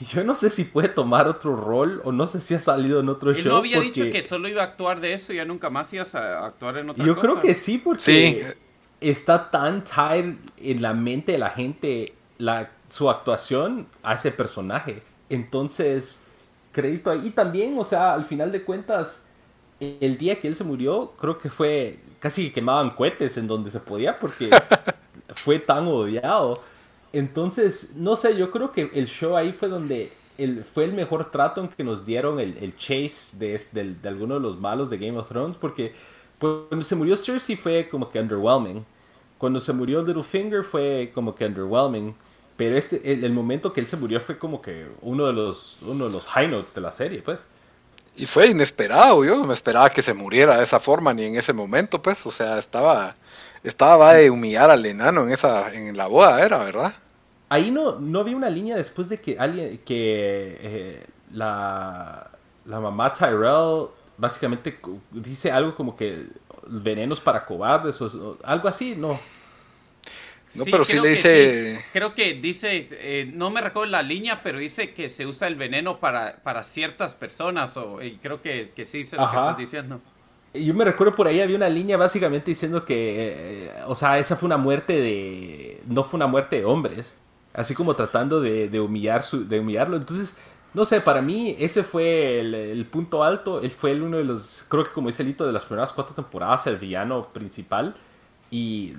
yo 0.12 0.24
no 0.24 0.34
sé 0.34 0.50
si 0.50 0.64
puede 0.64 0.88
tomar 0.88 1.26
otro 1.28 1.56
rol 1.56 2.00
o 2.04 2.12
no 2.12 2.26
sé 2.26 2.40
si 2.40 2.54
ha 2.54 2.60
salido 2.60 3.00
en 3.00 3.08
otro 3.08 3.32
show. 3.32 3.40
Él 3.40 3.48
no 3.48 3.56
había 3.56 3.80
dicho 3.80 4.04
que 4.10 4.22
solo 4.22 4.48
iba 4.48 4.62
a 4.62 4.66
actuar 4.66 5.00
de 5.00 5.12
eso 5.12 5.32
y 5.32 5.36
ya 5.36 5.44
nunca 5.44 5.70
más 5.70 5.92
ibas 5.92 6.14
a 6.14 6.46
actuar 6.46 6.78
en 6.78 6.90
otra 6.90 7.04
yo 7.04 7.14
cosa. 7.14 7.26
Yo 7.26 7.32
creo 7.34 7.42
que 7.42 7.54
sí, 7.54 7.78
porque 7.78 8.56
está 9.00 9.50
tan 9.50 9.82
tired 9.84 10.36
en 10.58 10.82
la 10.82 10.94
mente 10.94 11.32
de 11.32 11.38
la 11.38 11.50
gente 11.50 12.14
la, 12.38 12.70
su 12.88 13.08
actuación 13.08 13.86
a 14.02 14.14
ese 14.14 14.32
personaje. 14.32 15.02
Entonces, 15.28 16.20
crédito 16.72 17.10
ahí. 17.10 17.28
Y 17.28 17.30
también, 17.30 17.78
o 17.78 17.84
sea, 17.84 18.14
al 18.14 18.24
final 18.24 18.52
de 18.52 18.62
cuentas, 18.62 19.26
el 20.00 20.18
día 20.18 20.38
que 20.38 20.48
él 20.48 20.56
se 20.56 20.64
murió, 20.64 21.12
creo 21.18 21.38
que 21.38 21.50
fue 21.50 21.98
casi 22.18 22.46
que 22.46 22.52
quemaban 22.52 22.90
cohetes 22.90 23.36
en 23.36 23.46
donde 23.46 23.70
se 23.70 23.80
podía 23.80 24.18
porque 24.18 24.50
fue 25.34 25.58
tan 25.58 25.86
odiado. 25.88 26.60
Entonces, 27.12 27.92
no 27.96 28.16
sé, 28.16 28.36
yo 28.36 28.50
creo 28.50 28.72
que 28.72 28.90
el 28.94 29.06
show 29.06 29.36
ahí 29.36 29.52
fue 29.52 29.68
donde 29.68 30.10
el, 30.38 30.64
fue 30.64 30.84
el 30.84 30.92
mejor 30.92 31.30
trato 31.30 31.60
en 31.60 31.68
que 31.68 31.84
nos 31.84 32.06
dieron 32.06 32.40
el, 32.40 32.76
chase 32.76 33.36
de, 33.38 33.60
de, 33.72 33.94
de 33.94 34.08
alguno 34.08 34.34
de 34.34 34.40
los 34.40 34.58
malos 34.58 34.88
de 34.88 34.98
Game 34.98 35.18
of 35.18 35.28
Thrones, 35.28 35.56
porque 35.56 35.94
cuando 36.42 36.82
se 36.82 36.96
murió 36.96 37.16
Cersei 37.16 37.54
fue 37.54 37.88
como 37.88 38.08
que 38.08 38.18
underwhelming. 38.18 38.84
Cuando 39.38 39.60
se 39.60 39.72
murió 39.72 40.02
Littlefinger 40.02 40.64
fue 40.64 41.12
como 41.14 41.34
que 41.34 41.46
underwhelming. 41.46 42.14
Pero 42.56 42.76
este, 42.76 43.12
el, 43.12 43.32
momento 43.32 43.72
que 43.72 43.80
él 43.80 43.86
se 43.86 43.96
murió 43.96 44.20
fue 44.20 44.38
como 44.38 44.60
que 44.60 44.86
uno 45.02 45.26
de 45.26 45.32
los, 45.32 45.78
uno 45.82 46.06
de 46.06 46.12
los 46.12 46.26
high 46.26 46.48
notes 46.48 46.74
de 46.74 46.80
la 46.80 46.92
serie, 46.92 47.22
pues. 47.22 47.40
Y 48.16 48.26
fue 48.26 48.48
inesperado, 48.48 49.24
yo 49.24 49.36
no 49.36 49.46
me 49.46 49.54
esperaba 49.54 49.90
que 49.90 50.02
se 50.02 50.12
muriera 50.12 50.58
de 50.58 50.64
esa 50.64 50.78
forma 50.78 51.14
ni 51.14 51.24
en 51.24 51.36
ese 51.36 51.52
momento, 51.52 52.02
pues. 52.02 52.24
O 52.26 52.30
sea, 52.30 52.58
estaba 52.58 53.14
estaba 53.64 54.14
de 54.14 54.30
humillar 54.30 54.70
al 54.70 54.84
enano 54.84 55.22
en 55.22 55.30
esa 55.30 55.72
en 55.72 55.96
la 55.96 56.06
boda, 56.06 56.44
era, 56.44 56.58
¿verdad? 56.58 56.92
Ahí 57.48 57.70
no, 57.70 57.98
no 57.98 58.20
había 58.20 58.36
una 58.36 58.50
línea 58.50 58.76
después 58.76 59.08
de 59.08 59.20
que 59.20 59.38
alguien, 59.38 59.78
que 59.84 60.58
eh, 60.60 61.06
la, 61.32 62.30
la 62.64 62.80
mamá 62.80 63.12
Tyrell 63.12 63.88
básicamente 64.16 64.78
dice 65.10 65.50
algo 65.50 65.74
como 65.74 65.96
que 65.96 66.26
venenos 66.66 67.20
para 67.20 67.44
cobardes 67.44 68.00
o 68.00 68.38
algo 68.42 68.68
así, 68.68 68.94
no. 68.96 69.18
No, 70.54 70.64
pero 70.64 70.84
sí 70.84 70.98
le 70.98 71.10
dice. 71.10 71.84
creo 71.92 72.14
que 72.14 72.34
dice, 72.34 72.86
eh, 72.92 73.30
no 73.32 73.50
me 73.50 73.60
recuerdo 73.60 73.90
la 73.90 74.02
línea, 74.02 74.42
pero 74.42 74.58
dice 74.58 74.92
que 74.92 75.08
se 75.08 75.26
usa 75.26 75.48
el 75.48 75.56
veneno 75.56 75.98
para, 75.98 76.36
para 76.42 76.62
ciertas 76.62 77.14
personas, 77.14 77.76
o 77.76 78.02
y 78.02 78.16
creo 78.16 78.42
que, 78.42 78.70
que 78.74 78.84
sí 78.84 79.02
se 79.02 79.16
lo 79.16 79.30
que 79.30 79.36
estás 79.36 79.56
diciendo. 79.56 80.00
Yo 80.54 80.74
me 80.74 80.84
recuerdo 80.84 81.16
por 81.16 81.26
ahí 81.26 81.40
había 81.40 81.56
una 81.56 81.70
línea 81.70 81.96
básicamente 81.96 82.50
diciendo 82.50 82.84
que, 82.84 83.66
eh, 83.66 83.72
o 83.86 83.94
sea, 83.94 84.18
esa 84.18 84.36
fue 84.36 84.46
una 84.46 84.58
muerte 84.58 85.00
de, 85.00 85.80
no 85.86 86.04
fue 86.04 86.18
una 86.18 86.26
muerte 86.26 86.56
de 86.56 86.66
hombres, 86.66 87.14
así 87.54 87.74
como 87.74 87.96
tratando 87.96 88.40
de, 88.40 88.80
humillar 88.80 89.22
su, 89.22 89.48
de 89.48 89.60
humillarlo. 89.60 89.96
Entonces, 89.96 90.36
no 90.74 90.84
sé, 90.84 91.00
para 91.00 91.22
mí 91.22 91.56
ese 91.58 91.82
fue 91.82 92.40
el, 92.40 92.86
punto 92.86 93.24
alto. 93.24 93.60
Él 93.62 93.70
fue 93.70 93.92
el 93.92 94.02
uno 94.02 94.18
de 94.18 94.24
los, 94.24 94.64
creo 94.68 94.84
que 94.84 94.90
como 94.90 95.08
dice 95.08 95.22
el 95.22 95.30
hito 95.30 95.46
de 95.46 95.52
las 95.52 95.64
primeras 95.64 95.92
cuatro 95.92 96.14
temporadas, 96.14 96.66
el 96.66 96.76
villano 96.76 97.28
principal. 97.32 97.94
Y 98.50 98.94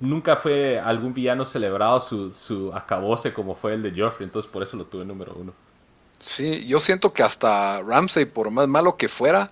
nunca 0.00 0.36
fue 0.36 0.78
algún 0.78 1.14
villano 1.14 1.44
celebrado 1.44 2.00
su, 2.00 2.32
su 2.32 2.72
acabose 2.74 3.32
como 3.32 3.54
fue 3.54 3.74
el 3.74 3.82
de 3.82 3.90
Joffrey. 3.90 4.26
Entonces, 4.26 4.50
por 4.50 4.62
eso 4.62 4.76
lo 4.76 4.84
tuve 4.84 5.04
número 5.04 5.34
uno. 5.34 5.52
Sí, 6.18 6.66
yo 6.66 6.80
siento 6.80 7.12
que 7.12 7.22
hasta 7.22 7.82
Ramsey, 7.82 8.24
por 8.24 8.50
más 8.50 8.68
malo 8.68 8.96
que 8.96 9.08
fuera, 9.08 9.50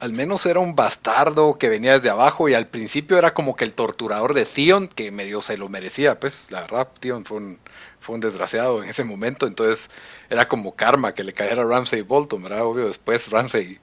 al 0.00 0.12
menos 0.12 0.46
era 0.46 0.60
un 0.60 0.76
bastardo 0.76 1.58
que 1.58 1.68
venía 1.68 1.94
desde 1.94 2.10
abajo 2.10 2.48
y 2.48 2.54
al 2.54 2.68
principio 2.68 3.18
era 3.18 3.34
como 3.34 3.56
que 3.56 3.64
el 3.64 3.72
torturador 3.72 4.34
de 4.34 4.44
Theon, 4.44 4.88
que 4.88 5.10
medio 5.10 5.42
se 5.42 5.56
lo 5.56 5.68
merecía, 5.68 6.20
pues 6.20 6.50
la 6.50 6.60
verdad, 6.60 6.88
Theon 7.00 7.24
fue 7.24 7.38
un, 7.38 7.58
fue 7.98 8.14
un 8.14 8.20
desgraciado 8.20 8.82
en 8.82 8.88
ese 8.88 9.04
momento, 9.04 9.46
entonces 9.46 9.90
era 10.30 10.46
como 10.48 10.74
karma 10.74 11.14
que 11.14 11.24
le 11.24 11.32
cayera 11.32 11.62
a 11.62 11.66
Ramsey 11.66 12.02
Bolton, 12.02 12.42
¿verdad? 12.42 12.64
Obvio, 12.64 12.86
después 12.86 13.30
Ramsey 13.30 13.78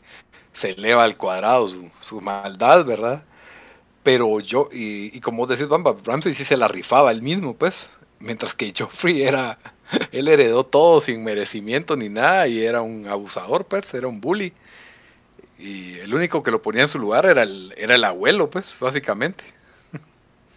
se 0.53 0.71
eleva 0.71 1.03
al 1.03 1.17
cuadrado 1.17 1.67
su, 1.67 2.21
maldad, 2.21 2.85
¿verdad? 2.85 3.23
Pero 4.05 4.39
yo, 4.39 4.69
y, 4.71 5.19
como 5.19 5.47
decís, 5.47 5.67
Bamba, 5.67 5.95
Ramsey 6.05 6.33
sí 6.33 6.45
se 6.45 6.55
la 6.55 6.67
rifaba 6.67 7.11
él 7.11 7.23
mismo, 7.23 7.57
pues, 7.57 7.91
mientras 8.19 8.53
que 8.53 8.71
Joffrey 8.77 9.23
era, 9.23 9.57
él 10.11 10.27
heredó 10.27 10.63
todo 10.63 11.01
sin 11.01 11.23
merecimiento 11.23 11.97
ni 11.97 12.07
nada 12.07 12.47
y 12.47 12.63
era 12.63 12.83
un 12.83 13.07
abusador, 13.07 13.65
pues, 13.65 13.91
era 13.95 14.07
un 14.07 14.21
bully 14.21 14.53
y 15.57 15.97
el 15.99 16.13
único 16.13 16.43
que 16.43 16.51
lo 16.51 16.61
ponía 16.61 16.83
en 16.83 16.89
su 16.89 16.99
lugar 16.99 17.25
era 17.25 17.43
el, 17.43 17.73
era 17.77 17.95
el 17.95 18.03
abuelo, 18.03 18.49
pues, 18.49 18.75
básicamente. 18.79 19.43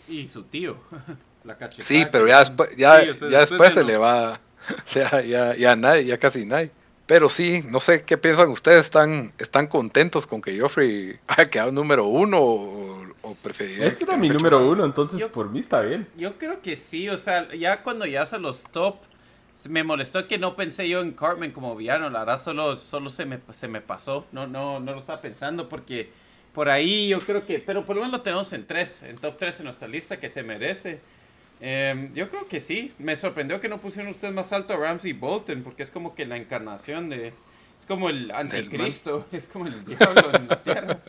Y 0.08 0.26
su 0.26 0.42
tío, 0.42 0.76
la 1.44 1.56
Sí, 1.78 2.04
pero 2.12 2.26
ya, 2.26 2.40
después, 2.40 2.76
ya, 2.76 3.00
después, 3.00 3.72
se 3.74 3.82
le 3.82 3.96
va, 3.96 4.40
ya, 4.94 5.22
ya, 5.22 5.56
ya, 5.56 5.74
nadie, 5.74 6.04
ya 6.04 6.18
casi 6.18 6.44
nadie. 6.44 6.70
Pero 7.08 7.28
sí, 7.30 7.62
no 7.68 7.80
sé 7.80 8.04
qué 8.04 8.18
piensan 8.18 8.50
ustedes. 8.50 8.82
¿Están, 8.82 9.32
están 9.38 9.66
contentos 9.66 10.26
con 10.26 10.40
que 10.42 10.60
Joffrey 10.60 11.18
haya 11.26 11.50
quedado 11.50 11.72
número 11.72 12.04
uno 12.04 12.38
o, 12.38 13.02
o 13.22 13.34
preferirían 13.42 13.88
Ese 13.88 14.04
que 14.04 14.04
era 14.04 14.16
mi 14.16 14.28
número 14.28 14.64
uno, 14.68 14.84
entonces 14.84 15.18
Yo- 15.18 15.32
por 15.32 15.48
mí 15.50 15.58
está 15.58 15.80
bien. 15.80 16.06
Yo 16.16 16.38
creo 16.38 16.60
que 16.62 16.76
sí, 16.76 17.08
o 17.08 17.16
sea, 17.16 17.52
ya 17.54 17.82
cuando 17.82 18.04
ya 18.06 18.24
se 18.26 18.38
los 18.38 18.62
top, 18.64 18.96
me 19.70 19.82
molestó 19.82 20.28
que 20.28 20.38
no 20.38 20.54
pensé 20.54 20.88
yo 20.88 21.00
en 21.00 21.12
Cartman 21.12 21.50
como 21.50 21.74
villano, 21.74 22.10
la 22.10 22.20
verdad 22.20 22.40
solo, 22.40 22.76
solo 22.76 23.08
se, 23.08 23.24
me, 23.24 23.40
se 23.50 23.66
me 23.68 23.80
pasó, 23.80 24.26
no, 24.30 24.46
no, 24.46 24.78
no 24.78 24.92
lo 24.92 24.98
estaba 24.98 25.20
pensando 25.20 25.68
porque 25.68 26.10
por 26.52 26.68
ahí 26.68 27.08
yo 27.08 27.18
creo 27.20 27.44
que, 27.46 27.58
pero 27.58 27.84
por 27.84 27.96
lo 27.96 28.02
menos 28.02 28.18
lo 28.18 28.22
tenemos 28.22 28.52
en 28.52 28.66
tres, 28.66 29.02
en 29.02 29.16
top 29.16 29.36
3 29.38 29.60
en 29.60 29.64
nuestra 29.64 29.88
lista 29.88 30.20
que 30.20 30.28
se 30.28 30.42
merece. 30.42 31.00
Eh, 31.60 32.10
yo 32.14 32.28
creo 32.28 32.46
que 32.46 32.60
sí, 32.60 32.92
me 32.98 33.16
sorprendió 33.16 33.60
que 33.60 33.68
no 33.68 33.80
pusieron 33.80 34.10
ustedes 34.10 34.32
más 34.32 34.52
alto 34.52 34.74
a 34.74 34.76
Ramsey 34.76 35.12
Bolton 35.12 35.62
porque 35.62 35.82
es 35.82 35.90
como 35.90 36.14
que 36.14 36.24
la 36.24 36.36
encarnación 36.36 37.08
de... 37.10 37.28
Es 37.78 37.86
como 37.86 38.08
el 38.08 38.30
anticristo, 38.30 39.26
es 39.32 39.48
como 39.48 39.66
el 39.66 39.84
diablo 39.84 40.34
en 40.34 40.48
la 40.48 40.62
tierra. 40.62 40.98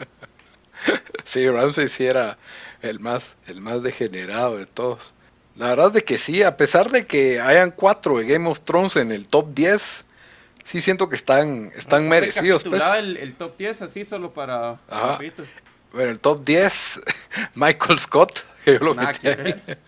Sí, 1.25 1.47
Ramsey 1.47 1.89
sí 1.89 2.05
era 2.05 2.39
el 2.81 2.99
más, 3.01 3.35
el 3.45 3.61
más 3.61 3.83
degenerado 3.83 4.57
de 4.57 4.65
todos. 4.65 5.13
La 5.57 5.67
verdad 5.67 5.91
de 5.91 6.03
que 6.03 6.17
sí, 6.17 6.41
a 6.41 6.57
pesar 6.57 6.89
de 6.89 7.05
que 7.05 7.39
hayan 7.39 7.69
cuatro 7.69 8.17
de 8.17 8.25
Game 8.25 8.49
of 8.49 8.61
Thrones 8.61 8.95
en 8.95 9.11
el 9.11 9.27
top 9.27 9.53
10, 9.53 10.05
sí 10.63 10.81
siento 10.81 11.09
que 11.09 11.15
están, 11.15 11.71
están 11.75 12.07
merecidos. 12.07 12.63
Pues. 12.63 12.81
El, 12.95 13.17
el 13.17 13.35
top 13.35 13.57
10 13.57 13.81
así 13.83 14.05
solo 14.05 14.33
para... 14.33 14.79
Ajá. 14.87 15.19
Bueno, 15.91 16.11
el 16.11 16.19
top 16.19 16.43
10, 16.45 17.01
Michael 17.55 17.99
Scott, 17.99 18.43
que 18.73 18.79
yo 18.79 18.85
lo 18.85 18.93
Nada 18.95 19.07
metí 19.09 19.19
que 19.19 19.27
ahí. 19.29 19.35
ver. 19.35 19.79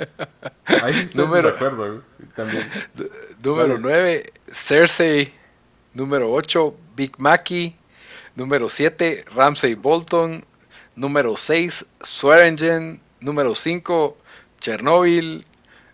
Ahí 0.83 0.93
sí 0.93 0.99
estoy 1.01 1.25
Número- 1.25 1.49
de 1.49 1.55
acuerdo, 1.55 1.77
güey, 1.87 2.29
también. 2.35 2.69
Número 3.43 3.73
Vale. 3.73 3.79
9, 3.81 4.33
Cersei. 4.51 5.33
Número 5.93 6.31
8, 6.31 6.75
Big 6.95 7.13
Mackey. 7.17 7.75
Número 8.35 8.69
7, 8.69 9.25
Ramsey 9.35 9.75
Bolton. 9.75 10.45
Número 10.95 11.35
6, 11.35 11.85
Swearingen. 12.01 13.01
Número 13.19 13.53
5, 13.53 14.17
Chernobyl. 14.59 15.45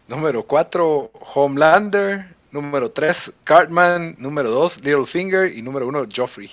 Número 0.08 0.44
4, 0.44 1.12
Homelander. 1.34 2.28
Número 2.52 2.92
3, 2.92 3.32
Cartman. 3.44 4.16
Número 4.20 4.52
2, 4.52 4.84
Littlefinger. 4.84 5.52
Y 5.58 5.62
número 5.62 5.88
1, 5.88 6.06
Joffrey. 6.16 6.52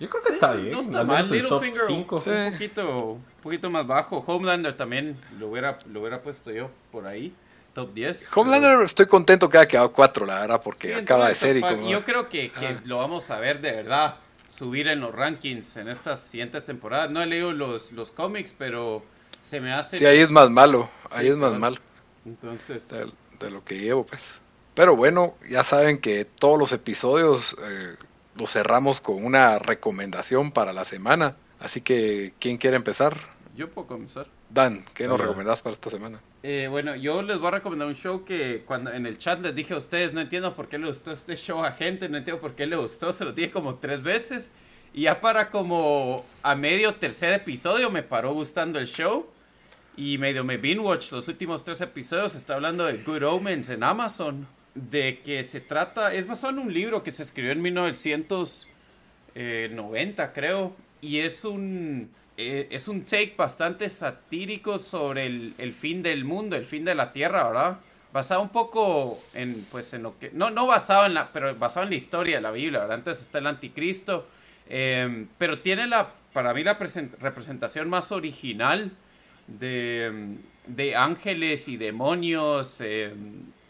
Yo 0.00 0.08
creo 0.08 0.22
que 0.22 0.32
está 0.32 0.52
bien. 0.52 0.72
No 0.72 0.80
está 0.80 1.00
al 1.00 1.06
mal. 1.06 1.24
menos 1.24 1.32
el 1.32 1.48
top 1.48 1.62
Littlefinger 1.62 1.82
un, 1.82 1.88
5. 1.88 2.18
Sí. 2.20 2.30
un 2.30 2.52
poquito, 2.52 3.18
poquito 3.48 3.70
más 3.70 3.86
bajo. 3.86 4.24
Homelander 4.26 4.76
también 4.76 5.16
lo 5.38 5.48
hubiera, 5.48 5.78
lo 5.90 6.00
hubiera 6.00 6.20
puesto 6.22 6.50
yo 6.50 6.70
por 6.92 7.06
ahí. 7.06 7.32
Top 7.74 7.92
10. 7.94 8.30
Homelander, 8.34 8.82
estoy 8.82 9.06
contento 9.06 9.48
que 9.48 9.58
haya 9.58 9.68
quedado 9.68 9.92
4, 9.92 10.26
la 10.26 10.40
verdad, 10.40 10.60
porque 10.62 10.88
Sí, 10.88 10.94
acaba 10.94 11.28
de 11.28 11.34
ser 11.34 11.56
y 11.56 11.60
top 11.60 11.70
como. 11.70 11.88
Yo 11.88 12.04
creo 12.04 12.28
que, 12.28 12.50
que 12.50 12.66
Ah. 12.66 12.80
lo 12.84 12.98
vamos 12.98 13.30
a 13.30 13.38
ver 13.38 13.60
de 13.60 13.72
verdad 13.72 14.16
subir 14.48 14.88
en 14.88 15.00
los 15.00 15.14
rankings 15.14 15.76
en 15.76 15.88
estas 15.88 16.20
siguientes 16.20 16.64
temporadas. 16.64 17.10
No 17.10 17.22
he 17.22 17.26
leído 17.26 17.52
los, 17.52 17.92
los 17.92 18.10
cómics, 18.10 18.54
pero 18.56 19.04
se 19.40 19.60
me 19.60 19.72
hace. 19.72 19.98
Sí, 19.98 20.06
ahí 20.06 20.18
es 20.20 20.30
más 20.30 20.50
malo. 20.50 20.90
Ahí 21.10 21.26
Sí, 21.26 21.30
es 21.30 21.36
más 21.36 21.52
malo. 21.54 21.76
Entonces, 22.24 22.88
de, 22.88 23.10
de 23.38 23.50
lo 23.50 23.64
que 23.64 23.78
llevo, 23.78 24.04
pues. 24.04 24.40
Pero 24.74 24.96
bueno, 24.96 25.34
ya 25.48 25.64
saben 25.64 25.98
que 26.00 26.24
todos 26.24 26.58
los 26.58 26.72
episodios 26.72 27.56
eh, 27.62 27.96
los 28.36 28.50
cerramos 28.52 29.00
con 29.00 29.24
una 29.24 29.58
recomendación 29.58 30.52
para 30.52 30.72
la 30.72 30.84
semana. 30.84 31.36
Así 31.60 31.80
que, 31.80 32.32
¿quién 32.38 32.56
quiere 32.56 32.76
empezar? 32.76 33.16
Yo 33.58 33.68
puedo 33.68 33.88
comenzar. 33.88 34.28
Dan, 34.48 34.84
¿qué 34.94 35.08
nos 35.08 35.18
recomendás 35.18 35.62
para 35.62 35.72
esta 35.72 35.90
semana? 35.90 36.20
Eh, 36.44 36.68
bueno, 36.70 36.94
yo 36.94 37.22
les 37.22 37.38
voy 37.38 37.48
a 37.48 37.50
recomendar 37.50 37.88
un 37.88 37.96
show 37.96 38.24
que 38.24 38.62
cuando 38.64 38.92
en 38.92 39.04
el 39.04 39.18
chat 39.18 39.40
les 39.40 39.52
dije 39.52 39.74
a 39.74 39.78
ustedes, 39.78 40.12
no 40.12 40.20
entiendo 40.20 40.54
por 40.54 40.68
qué 40.68 40.78
le 40.78 40.86
gustó 40.86 41.10
este 41.10 41.34
show 41.34 41.64
a 41.64 41.72
gente, 41.72 42.08
no 42.08 42.18
entiendo 42.18 42.40
por 42.40 42.54
qué 42.54 42.66
le 42.66 42.76
gustó, 42.76 43.12
se 43.12 43.24
lo 43.24 43.32
dije 43.32 43.50
como 43.50 43.74
tres 43.74 44.00
veces. 44.00 44.52
Y 44.94 45.02
ya 45.02 45.20
para 45.20 45.50
como 45.50 46.24
a 46.42 46.54
medio 46.54 46.94
tercer 46.94 47.32
episodio 47.32 47.90
me 47.90 48.04
paró 48.04 48.32
gustando 48.32 48.78
el 48.78 48.86
show. 48.86 49.26
Y 49.96 50.18
medio 50.18 50.44
me 50.44 50.56
binge 50.56 50.78
watch 50.78 51.10
los 51.10 51.26
últimos 51.26 51.64
tres 51.64 51.80
episodios. 51.80 52.36
Está 52.36 52.54
hablando 52.54 52.86
de 52.86 52.98
Good 52.98 53.24
Omens 53.24 53.70
en 53.70 53.82
Amazon. 53.82 54.46
De 54.76 55.18
que 55.24 55.42
se 55.42 55.60
trata, 55.60 56.14
es 56.14 56.28
basado 56.28 56.52
en 56.52 56.60
un 56.60 56.72
libro 56.72 57.02
que 57.02 57.10
se 57.10 57.24
escribió 57.24 57.50
en 57.50 57.60
1990, 57.60 60.32
creo. 60.32 60.76
Y 61.00 61.18
es 61.18 61.44
un, 61.44 62.10
eh, 62.38 62.68
es 62.70 62.88
un 62.88 63.04
take 63.04 63.34
bastante 63.36 63.88
satírico 63.90 64.78
sobre 64.78 65.26
el, 65.26 65.74
fin 65.74 66.02
del 66.02 66.24
mundo, 66.24 66.56
el 66.56 66.66
fin 66.66 66.84
de 66.86 66.94
la 66.94 67.12
tierra, 67.12 67.44
¿verdad? 67.48 67.78
Basado 68.12 68.40
un 68.42 68.50
poco 68.50 69.20
en, 69.34 69.66
pues, 69.70 69.92
en 69.94 70.04
lo 70.04 70.18
que, 70.18 70.30
no, 70.32 70.50
no 70.50 70.66
basado 70.66 71.06
en 71.06 71.14
la, 71.14 71.32
pero 71.32 71.54
basado 71.56 71.84
en 71.84 71.90
la 71.90 71.96
historia 71.96 72.36
de 72.36 72.42
la 72.42 72.52
Biblia, 72.52 72.80
¿verdad? 72.80 72.98
Entonces 72.98 73.24
está 73.24 73.38
el 73.38 73.46
anticristo, 73.48 74.26
eh, 74.68 75.26
pero 75.38 75.60
tiene 75.60 75.86
la, 75.88 76.12
para 76.32 76.54
mí 76.54 76.64
la 76.64 76.78
presen- 76.78 77.10
representación 77.20 77.88
más 77.90 78.12
original 78.12 78.92
de, 79.46 80.36
de 80.66 80.96
ángeles 80.96 81.68
y 81.68 81.76
demonios. 81.76 82.80
eh, 82.80 83.12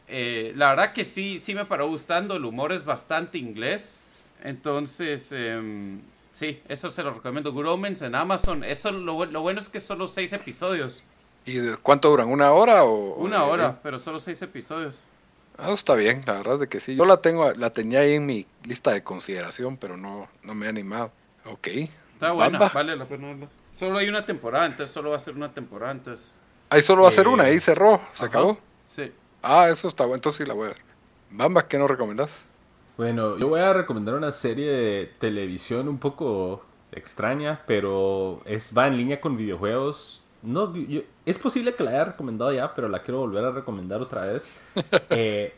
eh, 0.08 0.52
la 0.56 0.70
verdad 0.70 0.92
que 0.92 1.04
sí, 1.04 1.38
sí 1.40 1.54
me 1.54 1.64
paró 1.66 1.88
gustando. 1.88 2.36
El 2.36 2.44
humor 2.44 2.72
es 2.72 2.84
bastante 2.84 3.38
inglés. 3.38 4.02
Entonces, 4.42 5.32
em, 5.32 6.00
sí, 6.32 6.62
eso 6.68 6.90
se 6.90 7.02
lo 7.02 7.12
recomiendo. 7.14 7.52
Good 7.52 7.66
Omens 7.68 8.02
en 8.02 8.14
Amazon. 8.14 8.64
Eso 8.64 8.90
lo, 8.90 9.24
lo 9.26 9.40
bueno 9.40 9.60
es 9.60 9.68
que 9.68 9.80
solo 9.80 10.06
seis 10.06 10.32
episodios. 10.32 11.02
¿Y 11.44 11.54
de 11.54 11.76
cuánto 11.78 12.10
duran? 12.10 12.28
¿Una 12.28 12.52
hora 12.52 12.84
o...? 12.84 13.14
Una 13.14 13.44
hora, 13.44 13.78
pero 13.82 13.98
solo 13.98 14.18
seis 14.18 14.40
episodios. 14.42 15.06
Ah, 15.56 15.72
está 15.72 15.94
bien, 15.94 16.22
la 16.26 16.34
verdad 16.34 16.54
es 16.54 16.60
de 16.60 16.68
que 16.68 16.78
sí. 16.80 16.94
Yo 16.94 17.04
la 17.04 17.16
tengo, 17.22 17.50
la 17.52 17.70
tenía 17.70 18.00
ahí 18.00 18.14
en 18.14 18.26
mi 18.26 18.46
lista 18.64 18.92
de 18.92 19.02
consideración, 19.02 19.76
pero 19.76 19.96
no, 19.96 20.28
no 20.42 20.54
me 20.54 20.66
he 20.66 20.68
animado. 20.68 21.10
Ok. 21.46 21.66
Está 22.14 22.32
buena, 22.32 22.58
Bamba. 22.58 22.70
vale 22.74 22.96
la 22.96 23.04
pena 23.06 23.28
verla. 23.28 23.48
Solo 23.72 23.98
hay 23.98 24.08
una 24.08 24.24
temporada, 24.24 24.66
entonces 24.66 24.92
solo 24.92 25.10
va 25.10 25.16
a 25.16 25.20
ser 25.20 25.34
una 25.34 25.52
temporada, 25.52 25.92
entonces. 25.92 26.36
Ahí 26.70 26.82
solo 26.82 27.02
va 27.02 27.08
a 27.08 27.12
ser 27.12 27.26
Eh, 27.26 27.30
una, 27.30 27.44
ahí 27.44 27.58
cerró, 27.60 28.00
se 28.12 28.24
ajá. 28.24 28.26
acabó. 28.26 28.58
Sí. 28.86 29.12
Ah, 29.42 29.68
eso 29.68 29.88
está 29.88 30.04
bueno, 30.04 30.16
entonces 30.16 30.42
sí 30.44 30.46
la 30.48 30.54
voy 30.54 30.66
a 30.66 30.72
ver. 30.74 30.82
Bamba, 31.30 31.66
¿qué 31.66 31.78
nos 31.78 31.88
recomendás? 31.88 32.44
Bueno, 32.98 33.38
yo 33.38 33.48
voy 33.48 33.60
a 33.60 33.72
recomendar 33.72 34.16
una 34.16 34.32
serie 34.32 34.70
de 34.72 35.06
televisión 35.20 35.88
un 35.88 35.98
poco 35.98 36.64
extraña, 36.92 37.62
pero 37.66 38.42
es, 38.44 38.76
va 38.76 38.88
en 38.88 38.96
línea 38.96 39.20
con 39.20 39.36
videojuegos. 39.36 40.24
No, 40.42 40.74
yo- 40.76 41.02
es 41.26 41.38
posible 41.38 41.74
que 41.76 41.84
la 41.84 41.90
haya 41.92 42.04
recomendado 42.06 42.52
ya, 42.52 42.74
pero 42.74 42.88
la 42.88 43.02
quiero 43.02 43.20
volver 43.20 43.44
a 43.44 43.52
recomendar 43.52 44.00
otra 44.02 44.24
vez. 44.26 44.52
Eh, 45.10 45.54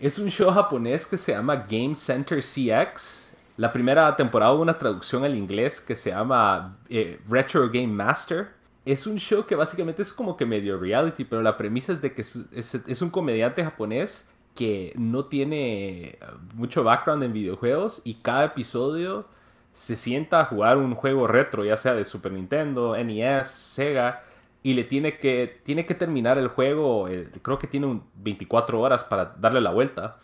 es 0.00 0.18
un 0.18 0.28
show 0.30 0.50
japonés 0.52 1.06
que 1.06 1.18
se 1.18 1.32
llama 1.32 1.66
Game 1.68 1.94
Center 1.96 2.40
CX. 2.42 3.32
La 3.56 3.72
primera 3.72 4.14
temporada 4.16 4.52
hubo 4.52 4.62
una 4.62 4.78
traducción 4.78 5.24
al 5.24 5.34
inglés 5.36 5.80
que 5.80 5.96
se 5.96 6.10
llama 6.10 6.76
eh, 6.88 7.20
Retro 7.28 7.68
Game 7.70 7.88
Master. 7.88 8.50
Es 8.84 9.06
un 9.06 9.18
show 9.18 9.46
que 9.46 9.56
básicamente 9.56 10.02
es 10.02 10.12
como 10.12 10.36
que 10.36 10.46
medio 10.46 10.78
reality, 10.78 11.24
pero 11.24 11.42
la 11.42 11.56
premisa 11.56 11.92
es 11.92 12.00
de 12.02 12.12
que 12.14 12.22
es, 12.22 12.36
es- 12.52 12.74
es 12.86 13.02
un 13.02 13.10
comediante 13.10 13.64
japonés 13.64 14.28
que 14.54 14.92
no 14.96 15.26
tiene 15.26 16.04
eh, 16.04 16.18
mucho 16.54 16.84
background 16.84 17.22
en 17.24 17.32
videojuegos 17.32 18.02
y 18.04 18.14
cada 18.14 18.44
episodio 18.44 19.26
se 19.74 19.96
sienta 19.96 20.40
a 20.40 20.44
jugar 20.44 20.78
un 20.78 20.94
juego 20.94 21.26
retro, 21.26 21.64
ya 21.64 21.76
sea 21.76 21.94
de 21.94 22.04
Super 22.04 22.32
Nintendo, 22.32 22.96
NES, 22.96 23.48
Sega, 23.48 24.22
y 24.62 24.74
le 24.74 24.84
tiene 24.84 25.18
que, 25.18 25.60
tiene 25.64 25.84
que 25.84 25.94
terminar 25.94 26.38
el 26.38 26.48
juego, 26.48 27.08
eh, 27.08 27.28
creo 27.42 27.58
que 27.58 27.66
tiene 27.66 27.86
un 27.86 28.04
24 28.14 28.80
horas 28.80 29.04
para 29.04 29.34
darle 29.38 29.60
la 29.60 29.72
vuelta. 29.72 30.18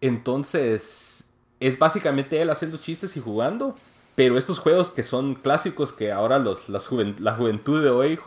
Entonces, 0.00 1.30
es 1.60 1.78
básicamente 1.78 2.42
él 2.42 2.50
haciendo 2.50 2.78
chistes 2.78 3.16
y 3.16 3.20
jugando, 3.20 3.76
pero 4.16 4.36
estos 4.36 4.58
juegos 4.58 4.90
que 4.90 5.02
son 5.02 5.34
clásicos, 5.34 5.92
que 5.92 6.10
ahora 6.12 6.38
los, 6.38 6.68
la 6.68 7.34
juventud 7.36 7.82
de 7.82 7.90
hoy 7.90 8.18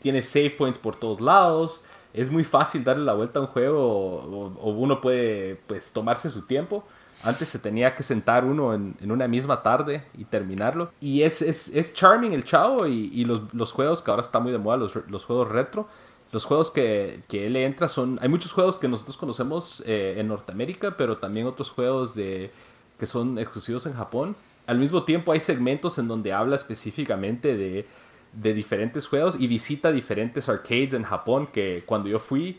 tiene 0.00 0.22
save 0.22 0.50
points 0.50 0.78
por 0.78 0.96
todos 0.96 1.20
lados, 1.20 1.84
es 2.20 2.30
muy 2.30 2.42
fácil 2.42 2.82
darle 2.82 3.04
la 3.04 3.14
vuelta 3.14 3.38
a 3.38 3.42
un 3.42 3.48
juego 3.48 3.80
o, 3.80 4.70
uno 4.70 5.00
puede 5.00 5.56
pues 5.66 5.92
tomarse 5.92 6.30
su 6.30 6.42
tiempo. 6.42 6.84
Antes 7.22 7.48
se 7.48 7.58
tenía 7.58 7.94
que 7.94 8.02
sentar 8.02 8.44
uno 8.44 8.74
en, 8.74 8.96
una 9.08 9.28
misma 9.28 9.62
tarde 9.62 10.04
y 10.16 10.24
terminarlo. 10.24 10.90
Y 11.00 11.22
es, 11.22 11.42
es, 11.42 11.68
es 11.68 11.94
charming 11.94 12.32
el 12.32 12.44
chavo 12.44 12.86
y, 12.86 13.24
los, 13.24 13.42
los 13.54 13.72
juegos 13.72 14.02
que 14.02 14.10
ahora 14.10 14.22
está 14.22 14.40
muy 14.40 14.50
de 14.50 14.58
moda, 14.58 14.76
los, 14.76 14.94
los 15.08 15.24
juegos 15.24 15.48
retro. 15.48 15.86
Los 16.30 16.44
juegos 16.44 16.70
que, 16.70 17.22
que 17.28 17.46
él 17.46 17.56
entra 17.56 17.88
son... 17.88 18.18
Hay 18.20 18.28
muchos 18.28 18.52
juegos 18.52 18.76
que 18.76 18.88
nosotros 18.88 19.16
conocemos 19.16 19.82
eh, 19.86 20.16
en 20.18 20.28
Norteamérica, 20.28 20.96
pero 20.96 21.16
también 21.18 21.46
otros 21.46 21.70
juegos 21.70 22.14
de, 22.14 22.50
que 22.98 23.06
son 23.06 23.38
exclusivos 23.38 23.86
en 23.86 23.94
Japón. 23.94 24.36
Al 24.66 24.78
mismo 24.78 25.04
tiempo 25.04 25.32
hay 25.32 25.40
segmentos 25.40 25.98
en 25.98 26.08
donde 26.08 26.32
habla 26.32 26.56
específicamente 26.56 27.56
de, 27.56 27.86
de 28.32 28.54
diferentes 28.54 29.06
juegos 29.06 29.36
y 29.38 29.46
visita 29.46 29.92
diferentes 29.92 30.48
arcades 30.48 30.94
en 30.94 31.02
Japón 31.02 31.48
que 31.52 31.82
cuando 31.86 32.08
yo 32.08 32.18
fui 32.18 32.58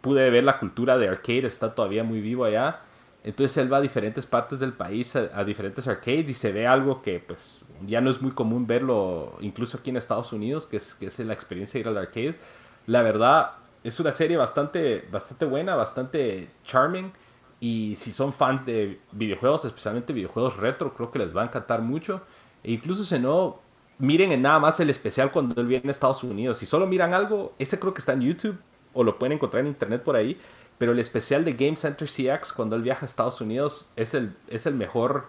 pude 0.00 0.30
ver 0.30 0.44
la 0.44 0.58
cultura 0.58 0.98
de 0.98 1.08
arcade, 1.08 1.46
está 1.46 1.74
todavía 1.74 2.04
muy 2.04 2.20
vivo 2.20 2.44
allá. 2.44 2.82
Entonces 3.24 3.56
él 3.56 3.72
va 3.72 3.78
a 3.78 3.80
diferentes 3.80 4.26
partes 4.26 4.60
del 4.60 4.72
país, 4.72 5.16
a, 5.16 5.44
diferentes 5.44 5.86
arcades 5.88 6.30
y 6.30 6.34
se 6.34 6.52
ve 6.52 6.66
algo 6.66 7.02
que 7.02 7.18
pues 7.20 7.60
ya 7.86 8.00
no 8.00 8.10
es 8.10 8.22
muy 8.22 8.30
común 8.32 8.66
verlo 8.66 9.36
incluso 9.40 9.78
aquí 9.78 9.90
en 9.90 9.96
Estados 9.96 10.32
Unidos, 10.32 10.66
que 10.66 10.76
es, 10.76 10.94
que 10.94 11.06
es 11.06 11.18
la 11.20 11.32
experiencia 11.32 11.78
de 11.78 11.80
ir 11.80 11.88
al 11.88 11.98
arcade. 11.98 12.38
La 12.86 13.02
verdad 13.02 13.52
es 13.84 13.98
una 14.00 14.12
serie 14.12 14.36
bastante, 14.36 15.06
bastante 15.10 15.44
buena, 15.44 15.74
bastante 15.74 16.50
charming 16.64 17.12
Y 17.60 17.96
si 17.96 18.12
son 18.12 18.32
fans 18.32 18.64
de 18.64 19.00
videojuegos, 19.12 19.64
especialmente 19.64 20.12
videojuegos 20.12 20.56
retro, 20.56 20.94
creo 20.94 21.10
que 21.10 21.18
les 21.18 21.36
va 21.36 21.42
a 21.42 21.44
encantar 21.46 21.82
mucho. 21.82 22.22
E 22.62 22.72
incluso 22.72 23.04
si 23.04 23.18
no, 23.18 23.60
miren 23.98 24.32
en 24.32 24.42
nada 24.42 24.58
más 24.58 24.80
el 24.80 24.90
especial 24.90 25.30
cuando 25.30 25.60
él 25.60 25.66
viene 25.66 25.88
a 25.88 25.90
Estados 25.90 26.22
Unidos. 26.22 26.58
Si 26.58 26.66
solo 26.66 26.86
miran 26.86 27.14
algo, 27.14 27.54
ese 27.58 27.78
creo 27.78 27.94
que 27.94 28.00
está 28.00 28.12
en 28.12 28.22
YouTube 28.22 28.58
o 28.92 29.04
lo 29.04 29.18
pueden 29.18 29.34
encontrar 29.34 29.60
en 29.60 29.68
internet 29.68 30.02
por 30.02 30.16
ahí. 30.16 30.38
Pero 30.78 30.92
el 30.92 30.98
especial 31.00 31.44
de 31.44 31.52
Game 31.52 31.76
Center 31.76 32.08
CX 32.08 32.52
cuando 32.52 32.76
él 32.76 32.82
viaja 32.82 33.04
a 33.04 33.08
Estados 33.08 33.40
Unidos 33.40 33.90
es 33.96 34.14
el, 34.14 34.36
es 34.48 34.66
el 34.66 34.74
mejor. 34.74 35.26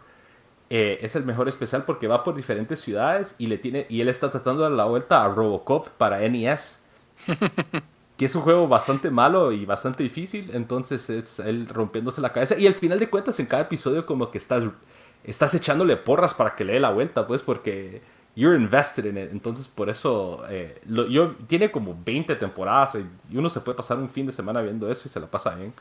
Eh, 0.72 1.00
es 1.02 1.16
el 1.16 1.26
mejor 1.26 1.50
especial 1.50 1.84
porque 1.84 2.08
va 2.08 2.24
por 2.24 2.36
diferentes 2.36 2.80
ciudades 2.80 3.36
y 3.40 3.48
le 3.48 3.58
tiene 3.58 3.88
y 3.90 4.02
él 4.02 4.08
está 4.08 4.30
tratando 4.30 4.62
de 4.62 4.70
dar 4.70 4.78
la 4.78 4.86
vuelta 4.86 5.26
a 5.26 5.28
Robocop 5.28 5.90
para 5.98 6.20
NES 6.20 6.80
que 8.18 8.26
es 8.26 8.36
un 8.36 8.44
juego 8.44 8.68
bastante 8.68 9.10
malo 9.10 9.52
y 9.52 9.66
bastante 9.66 10.04
difícil 10.04 10.52
entonces 10.54 11.10
es 11.10 11.40
él 11.40 11.68
rompiéndose 11.70 12.22
la 12.22 12.34
cabeza 12.34 12.56
y 12.56 12.68
al 12.68 12.76
final 12.76 13.00
de 13.00 13.10
cuentas 13.10 13.40
en 13.40 13.48
cada 13.48 13.64
episodio 13.64 14.06
como 14.06 14.30
que 14.30 14.38
estás 14.38 14.64
estás 15.24 15.56
echándole 15.56 15.98
porras 15.98 16.36
para 16.36 16.56
que 16.56 16.64
le 16.64 16.74
dé 16.74 16.80
la 16.80 16.92
vuelta 16.92 17.26
pues 17.26 17.42
porque 17.42 18.04
you're 18.40 18.56
invested 18.56 19.06
in 19.06 19.18
it. 19.18 19.32
Entonces, 19.32 19.68
por 19.68 19.90
eso, 19.90 20.44
eh, 20.50 20.82
yo, 21.10 21.36
tiene 21.46 21.70
como 21.70 21.98
20 22.06 22.36
temporadas 22.38 22.98
y 23.30 23.38
uno 23.38 23.50
se 23.50 23.60
puede 23.60 23.76
pasar 23.76 23.98
un 23.98 24.10
fin 24.10 24.26
de 24.26 24.32
semana 24.32 24.62
viendo 24.62 24.90
eso 24.90 25.04
y 25.08 25.10
se 25.10 25.20
la 25.20 25.28
pasa 25.28 25.56
bien. 25.56 25.74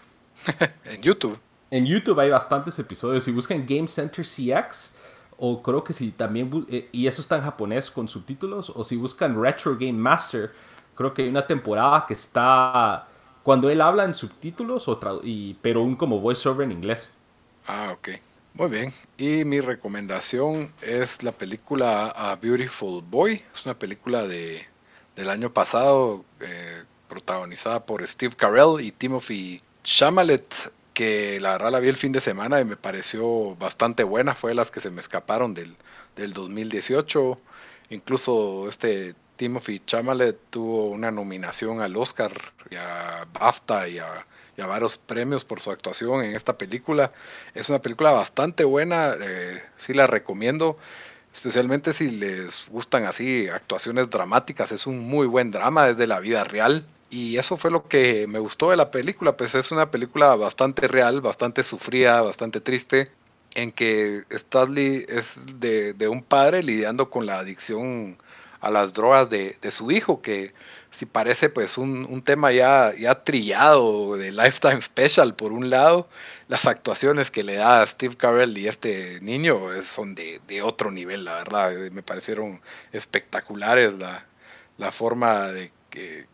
en 0.85 1.01
YouTube. 1.01 1.39
En 1.71 1.87
YouTube 1.87 2.19
hay 2.19 2.31
bastantes 2.31 2.77
episodios. 2.81 3.23
Si 3.23 3.31
buscan 3.31 3.65
Game 3.65 3.87
Center 3.87 4.25
CX, 4.25 4.93
o 5.37 5.63
creo 5.63 5.85
que 5.85 5.93
si 5.93 6.11
también, 6.11 6.67
eh, 6.69 6.89
y 6.91 7.07
eso 7.07 7.21
está 7.21 7.37
en 7.37 7.43
japonés 7.43 7.93
con 7.93 8.09
subtítulos, 8.09 8.73
o 8.75 8.83
si 8.83 8.97
buscan 8.97 9.41
Retro 9.41 9.75
Game 9.75 9.93
Master, 9.93 10.51
creo 10.97 11.15
que 11.15 11.23
hay 11.23 11.29
una 11.29 11.47
temporada 11.47 12.07
que 12.09 12.15
está 12.15 13.07
cuando 13.45 13.71
él 13.71 13.81
habla 13.81 14.05
en 14.05 14.15
subtítulos, 14.15 14.89
o 14.89 14.99
y, 15.23 15.55
pero 15.63 15.85
un 15.85 15.95
como 15.95 16.19
voiceover 16.19 16.65
en 16.65 16.73
inglés. 16.73 17.09
Ah, 17.69 17.93
ok. 17.93 18.09
Muy 18.55 18.69
bien. 18.69 18.93
Y 19.17 19.45
mi 19.45 19.61
recomendación 19.61 20.73
es 20.83 21.23
la 21.23 21.33
película 21.33 22.09
A 22.09 22.37
Beautiful 22.37 23.03
Boy. 23.03 23.43
Es 23.55 23.65
una 23.65 23.79
película 23.79 24.27
de, 24.27 24.67
del 25.15 25.31
año 25.31 25.53
pasado 25.53 26.25
eh, 26.41 26.83
protagonizada 27.09 27.85
por 27.87 28.07
Steve 28.07 28.35
Carell 28.37 28.81
y 28.81 28.91
Timothy 28.93 29.63
Chalamet 29.85 30.73
que 30.99 31.39
la 31.39 31.53
verdad 31.53 31.71
la 31.71 31.79
vi 31.79 31.89
el 31.89 31.97
fin 31.97 32.11
de 32.11 32.21
semana 32.21 32.61
y 32.61 32.65
me 32.65 32.77
pareció 32.77 33.55
bastante 33.55 34.03
buena. 34.03 34.35
Fue 34.35 34.51
de 34.51 34.57
las 34.57 34.73
que 34.73 34.81
se 34.81 34.91
me 34.91 35.01
escaparon 35.01 35.55
del, 35.55 35.77
del 36.17 36.33
2018. 36.33 37.37
Incluso 37.91 38.69
este 38.69 39.15
Timothy 39.37 39.81
Chalamet 39.87 40.37
tuvo 40.51 40.87
una 40.87 41.13
nominación 41.13 41.81
al 41.81 41.97
Oscar 41.97 42.33
y 42.69 42.75
a 42.75 43.29
BAFTA 43.33 43.87
y 43.87 43.99
a 44.01 44.27
varios 44.67 44.99
premios 44.99 45.45
por 45.45 45.61
su 45.61 45.71
actuación 45.71 46.25
en 46.25 46.35
esta 46.35 46.59
película. 46.59 47.11
Es 47.55 47.69
una 47.69 47.81
película 47.81 48.11
bastante 48.11 48.65
buena, 48.65 49.15
eh, 49.21 49.63
sí 49.77 49.95
la 49.95 50.07
recomiendo, 50.07 50.77
especialmente 51.33 51.93
si 51.93 52.11
les 52.11 52.69
gustan 52.69 53.05
así 53.05 53.49
actuaciones 53.49 54.11
dramáticas. 54.11 54.73
Es 54.73 54.87
un 54.87 54.99
muy 54.99 55.27
buen 55.27 55.51
drama 55.51 55.87
desde 55.87 56.07
la 56.07 56.21
vida 56.21 56.45
real. 56.45 56.85
Y 57.11 57.39
eso 57.39 57.57
fue 57.57 57.71
lo 57.71 57.89
que 57.89 58.27
me 58.29 58.39
gustó 58.39 58.71
de 58.71 58.77
la 58.77 58.91
película, 58.91 59.37
pues 59.37 59.55
es 59.55 59.71
una 59.71 59.91
película 59.91 60.35
bastante 60.37 60.89
real, 60.89 61.23
bastante 61.23 61.63
sufrida, 61.63 62.21
bastante 62.21 62.61
triste, 62.61 63.11
en 63.55 63.73
que 63.73 64.25
Stanley 64.29 65.07
es 65.09 65.59
de, 65.59 65.95
de 65.95 66.09
un 66.09 66.23
padre 66.23 66.63
lidiando 66.63 67.09
con 67.09 67.25
la 67.25 67.39
adicción 67.39 68.19
a 68.61 68.71
las 68.71 68.93
drogas 68.93 69.31
de, 69.31 69.57
de 69.61 69.71
su 69.71 69.91
hijo, 69.91 70.21
que 70.23 70.53
si 70.91 71.07
parece 71.07 71.49
pues 71.49 71.79
un, 71.79 72.07
un, 72.09 72.23
tema 72.23 72.51
ya, 72.53 72.93
ya 72.99 73.23
trillado 73.23 74.17
de 74.17 74.33
Lifetime 74.33 74.81
Special 74.83 75.35
por 75.35 75.53
un 75.53 75.71
lado, 75.71 76.09
las 76.49 76.67
actuaciones 76.67 77.31
que 77.31 77.45
le 77.45 77.55
da 77.55 77.87
Steve 77.87 78.17
Carell 78.17 78.57
y 78.57 78.69
este 78.69 79.21
niño 79.21 79.61
son 79.83 80.15
de, 80.15 80.41
de, 80.49 80.63
otro 80.63 80.91
nivel, 80.91 81.25
la 81.25 81.35
verdad, 81.35 81.73
me 81.93 82.03
parecieron 82.03 82.61
espectaculares 82.93 83.95
la, 83.95 84.27
la 84.79 84.91
forma 84.91 85.49
de 85.49 85.71
que 85.91 86.27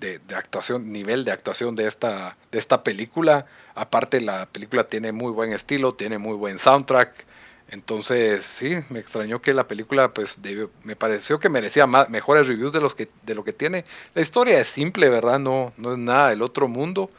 de, 0.00 0.18
de, 0.20 0.34
actuación, 0.34 0.92
nivel 0.92 1.24
de 1.24 1.32
actuación 1.32 1.74
de 1.74 1.86
esta, 1.86 2.36
de 2.52 2.58
esta 2.58 2.84
película. 2.84 3.46
Aparte 3.74 4.20
la 4.20 4.46
película 4.46 4.84
tiene 4.84 5.12
muy 5.12 5.32
buen 5.32 5.52
estilo, 5.52 5.94
tiene 5.94 6.18
muy 6.18 6.36
buen 6.36 6.58
soundtrack, 6.58 7.24
entonces, 7.68 8.44
sí, 8.44 8.76
me 8.90 9.00
extrañó 9.00 9.42
que 9.42 9.52
la 9.52 9.66
película, 9.66 10.14
pues, 10.14 10.38
me 10.84 10.96
pareció 10.96 11.40
que 11.40 11.48
merecía 11.48 11.86
más, 11.86 12.08
mejores 12.08 12.46
reviews 12.46 12.72
de, 12.72 12.80
los 12.80 12.94
que, 12.94 13.08
de 13.24 13.34
lo 13.34 13.44
que 13.44 13.52
tiene. 13.52 13.84
La 14.14 14.22
historia 14.22 14.60
es 14.60 14.68
simple, 14.68 15.08
¿verdad? 15.08 15.38
No, 15.40 15.72
no 15.76 15.92
es 15.92 15.98
nada 15.98 16.30
del 16.30 16.42
otro 16.42 16.68
mundo, 16.68 17.10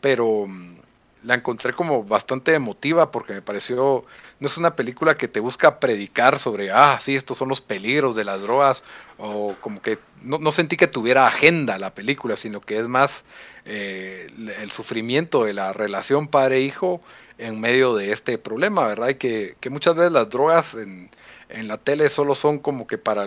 pero 0.00 0.46
mm, 0.46 0.78
la 1.24 1.34
encontré 1.34 1.72
como 1.72 2.02
bastante 2.04 2.54
emotiva 2.54 3.10
porque 3.10 3.32
me 3.32 3.42
pareció, 3.42 4.04
no 4.40 4.46
es 4.46 4.56
una 4.56 4.74
película 4.74 5.14
que 5.14 5.28
te 5.28 5.40
busca 5.40 5.78
predicar 5.78 6.38
sobre, 6.38 6.70
ah, 6.70 6.98
sí, 7.00 7.14
estos 7.14 7.38
son 7.38 7.48
los 7.48 7.60
peligros 7.60 8.16
de 8.16 8.24
las 8.24 8.40
drogas, 8.40 8.82
o 9.18 9.54
como 9.60 9.80
que 9.80 9.98
no, 10.22 10.50
sentí 10.50 10.76
que 10.76 10.86
tuviera 10.86 11.26
agenda 11.26 11.78
la 11.78 11.94
película, 11.94 12.36
sino 12.36 12.60
que 12.60 12.78
es 12.78 12.88
más 12.88 13.24
eh, 13.64 14.28
el 14.60 14.70
sufrimiento 14.70 15.44
de 15.44 15.52
la 15.52 15.72
relación 15.72 16.28
padre-hijo 16.28 17.00
en 17.38 17.60
medio 17.60 17.94
de 17.94 18.12
este 18.12 18.38
problema, 18.38 18.86
¿verdad? 18.86 19.10
Y 19.10 19.14
que, 19.16 19.56
que 19.60 19.70
muchas 19.70 19.94
veces 19.94 20.12
las 20.12 20.28
drogas 20.28 20.74
en, 20.74 21.10
en, 21.48 21.68
la 21.68 21.78
tele 21.78 22.08
solo 22.08 22.34
son 22.34 22.58
como 22.58 22.86
que 22.86 22.98
para 22.98 23.26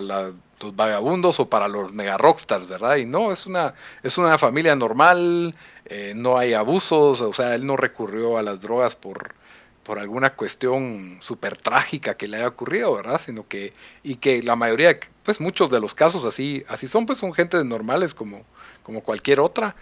los 0.60 0.74
vagabundos 0.74 1.40
o 1.40 1.48
para 1.48 1.68
los 1.68 1.92
mega 1.92 2.16
rockstars, 2.18 2.68
¿verdad? 2.68 2.96
Y 2.96 3.06
no, 3.06 3.32
es 3.32 3.46
una, 3.46 3.74
es 4.02 4.18
una 4.18 4.38
familia 4.38 4.74
normal, 4.74 5.54
eh, 5.84 6.12
no 6.16 6.38
hay 6.38 6.54
abusos, 6.54 7.20
o 7.20 7.32
sea, 7.32 7.54
él 7.54 7.66
no 7.66 7.76
recurrió 7.76 8.38
a 8.38 8.42
las 8.42 8.60
drogas 8.60 8.96
por, 8.96 9.34
por 9.82 9.98
alguna 9.98 10.34
cuestión 10.34 11.18
súper 11.20 11.56
trágica 11.56 12.16
que 12.16 12.28
le 12.28 12.38
haya 12.38 12.48
ocurrido, 12.48 12.94
¿verdad? 12.94 13.20
Sino 13.20 13.46
que, 13.46 13.72
y 14.02 14.16
que 14.16 14.42
la 14.42 14.56
mayoría, 14.56 14.98
pues 15.22 15.40
muchos 15.40 15.70
de 15.70 15.80
los 15.80 15.94
casos 15.94 16.24
así, 16.24 16.64
así 16.68 16.88
son, 16.88 17.06
pues 17.06 17.18
son 17.18 17.34
gente 17.34 17.62
normales 17.64 18.14
como, 18.14 18.44
como 18.82 19.02
cualquier 19.02 19.40
otra, 19.40 19.76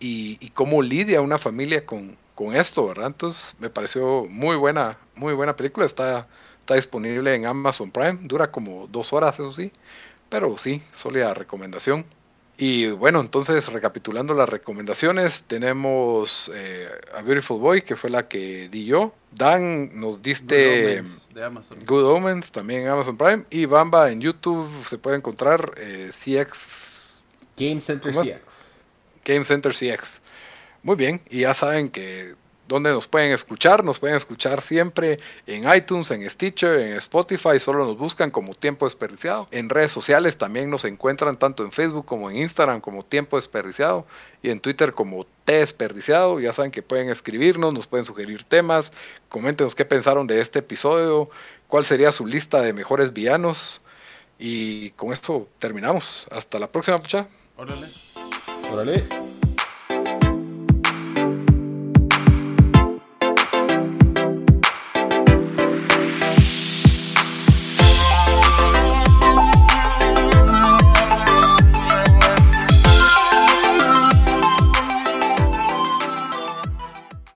y, 0.00 0.38
y 0.40 0.50
cómo 0.50 0.82
lidia 0.82 1.20
una 1.20 1.38
familia 1.38 1.84
con, 1.84 2.16
con 2.34 2.54
esto, 2.54 2.86
¿verdad? 2.86 3.08
Entonces 3.08 3.56
me 3.58 3.68
pareció 3.68 4.24
muy 4.28 4.56
buena, 4.56 4.96
muy 5.16 5.34
buena 5.34 5.56
película. 5.56 5.86
Está, 5.86 6.28
está 6.60 6.74
disponible 6.74 7.34
en 7.34 7.46
Amazon 7.46 7.90
Prime, 7.90 8.18
dura 8.22 8.52
como 8.52 8.86
dos 8.86 9.12
horas, 9.12 9.34
eso 9.34 9.52
sí, 9.52 9.72
pero 10.28 10.56
sí, 10.58 10.82
sólida 10.94 11.34
recomendación. 11.34 12.04
Y 12.60 12.88
bueno, 12.88 13.20
entonces 13.20 13.72
recapitulando 13.72 14.34
las 14.34 14.48
recomendaciones, 14.48 15.44
tenemos 15.44 16.50
eh, 16.52 16.88
A 17.14 17.22
Beautiful 17.22 17.60
Boy, 17.60 17.82
que 17.82 17.94
fue 17.94 18.10
la 18.10 18.26
que 18.26 18.68
di 18.68 18.84
yo. 18.84 19.14
Dan 19.30 20.00
nos 20.00 20.20
diste 20.22 21.04
Good 21.86 22.04
Omens, 22.04 22.50
también 22.50 22.82
en 22.82 22.88
Amazon 22.88 23.16
Prime. 23.16 23.44
Y 23.50 23.66
Bamba 23.66 24.10
en 24.10 24.20
YouTube 24.20 24.68
se 24.84 24.98
puede 24.98 25.16
encontrar 25.16 25.72
eh, 25.76 26.10
CX. 26.10 27.14
Game 27.56 27.80
Center 27.80 28.12
CX. 28.12 28.40
Game 29.24 29.44
Center 29.44 29.72
CX. 29.72 30.20
Muy 30.82 30.96
bien, 30.96 31.20
y 31.30 31.40
ya 31.40 31.54
saben 31.54 31.90
que 31.90 32.34
donde 32.68 32.90
nos 32.90 33.08
pueden 33.08 33.32
escuchar, 33.32 33.82
nos 33.82 33.98
pueden 33.98 34.16
escuchar 34.16 34.62
siempre 34.62 35.18
en 35.46 35.64
iTunes, 35.74 36.10
en 36.10 36.28
Stitcher, 36.28 36.78
en 36.80 36.92
Spotify, 36.98 37.58
solo 37.58 37.86
nos 37.86 37.96
buscan 37.96 38.30
como 38.30 38.54
Tiempo 38.54 38.84
Desperdiciado. 38.84 39.46
En 39.50 39.70
redes 39.70 39.90
sociales 39.90 40.36
también 40.36 40.68
nos 40.68 40.84
encuentran 40.84 41.38
tanto 41.38 41.64
en 41.64 41.72
Facebook 41.72 42.04
como 42.04 42.30
en 42.30 42.36
Instagram 42.36 42.80
como 42.80 43.04
Tiempo 43.04 43.36
Desperdiciado 43.36 44.06
y 44.42 44.50
en 44.50 44.60
Twitter 44.60 44.92
como 44.92 45.24
T 45.44 45.54
Desperdiciado. 45.54 46.38
Ya 46.40 46.52
saben 46.52 46.70
que 46.70 46.82
pueden 46.82 47.08
escribirnos, 47.08 47.72
nos 47.72 47.86
pueden 47.86 48.04
sugerir 48.04 48.44
temas, 48.44 48.92
coméntenos 49.30 49.74
qué 49.74 49.86
pensaron 49.86 50.26
de 50.26 50.42
este 50.42 50.58
episodio, 50.58 51.30
cuál 51.68 51.86
sería 51.86 52.12
su 52.12 52.26
lista 52.26 52.60
de 52.60 52.74
mejores 52.74 53.12
villanos. 53.14 53.80
Y 54.38 54.90
con 54.90 55.12
esto 55.12 55.48
terminamos. 55.58 56.26
Hasta 56.30 56.58
la 56.58 56.70
próxima, 56.70 56.98
pucha. 56.98 57.26
Órale. 57.56 57.88
Órale. 58.70 59.27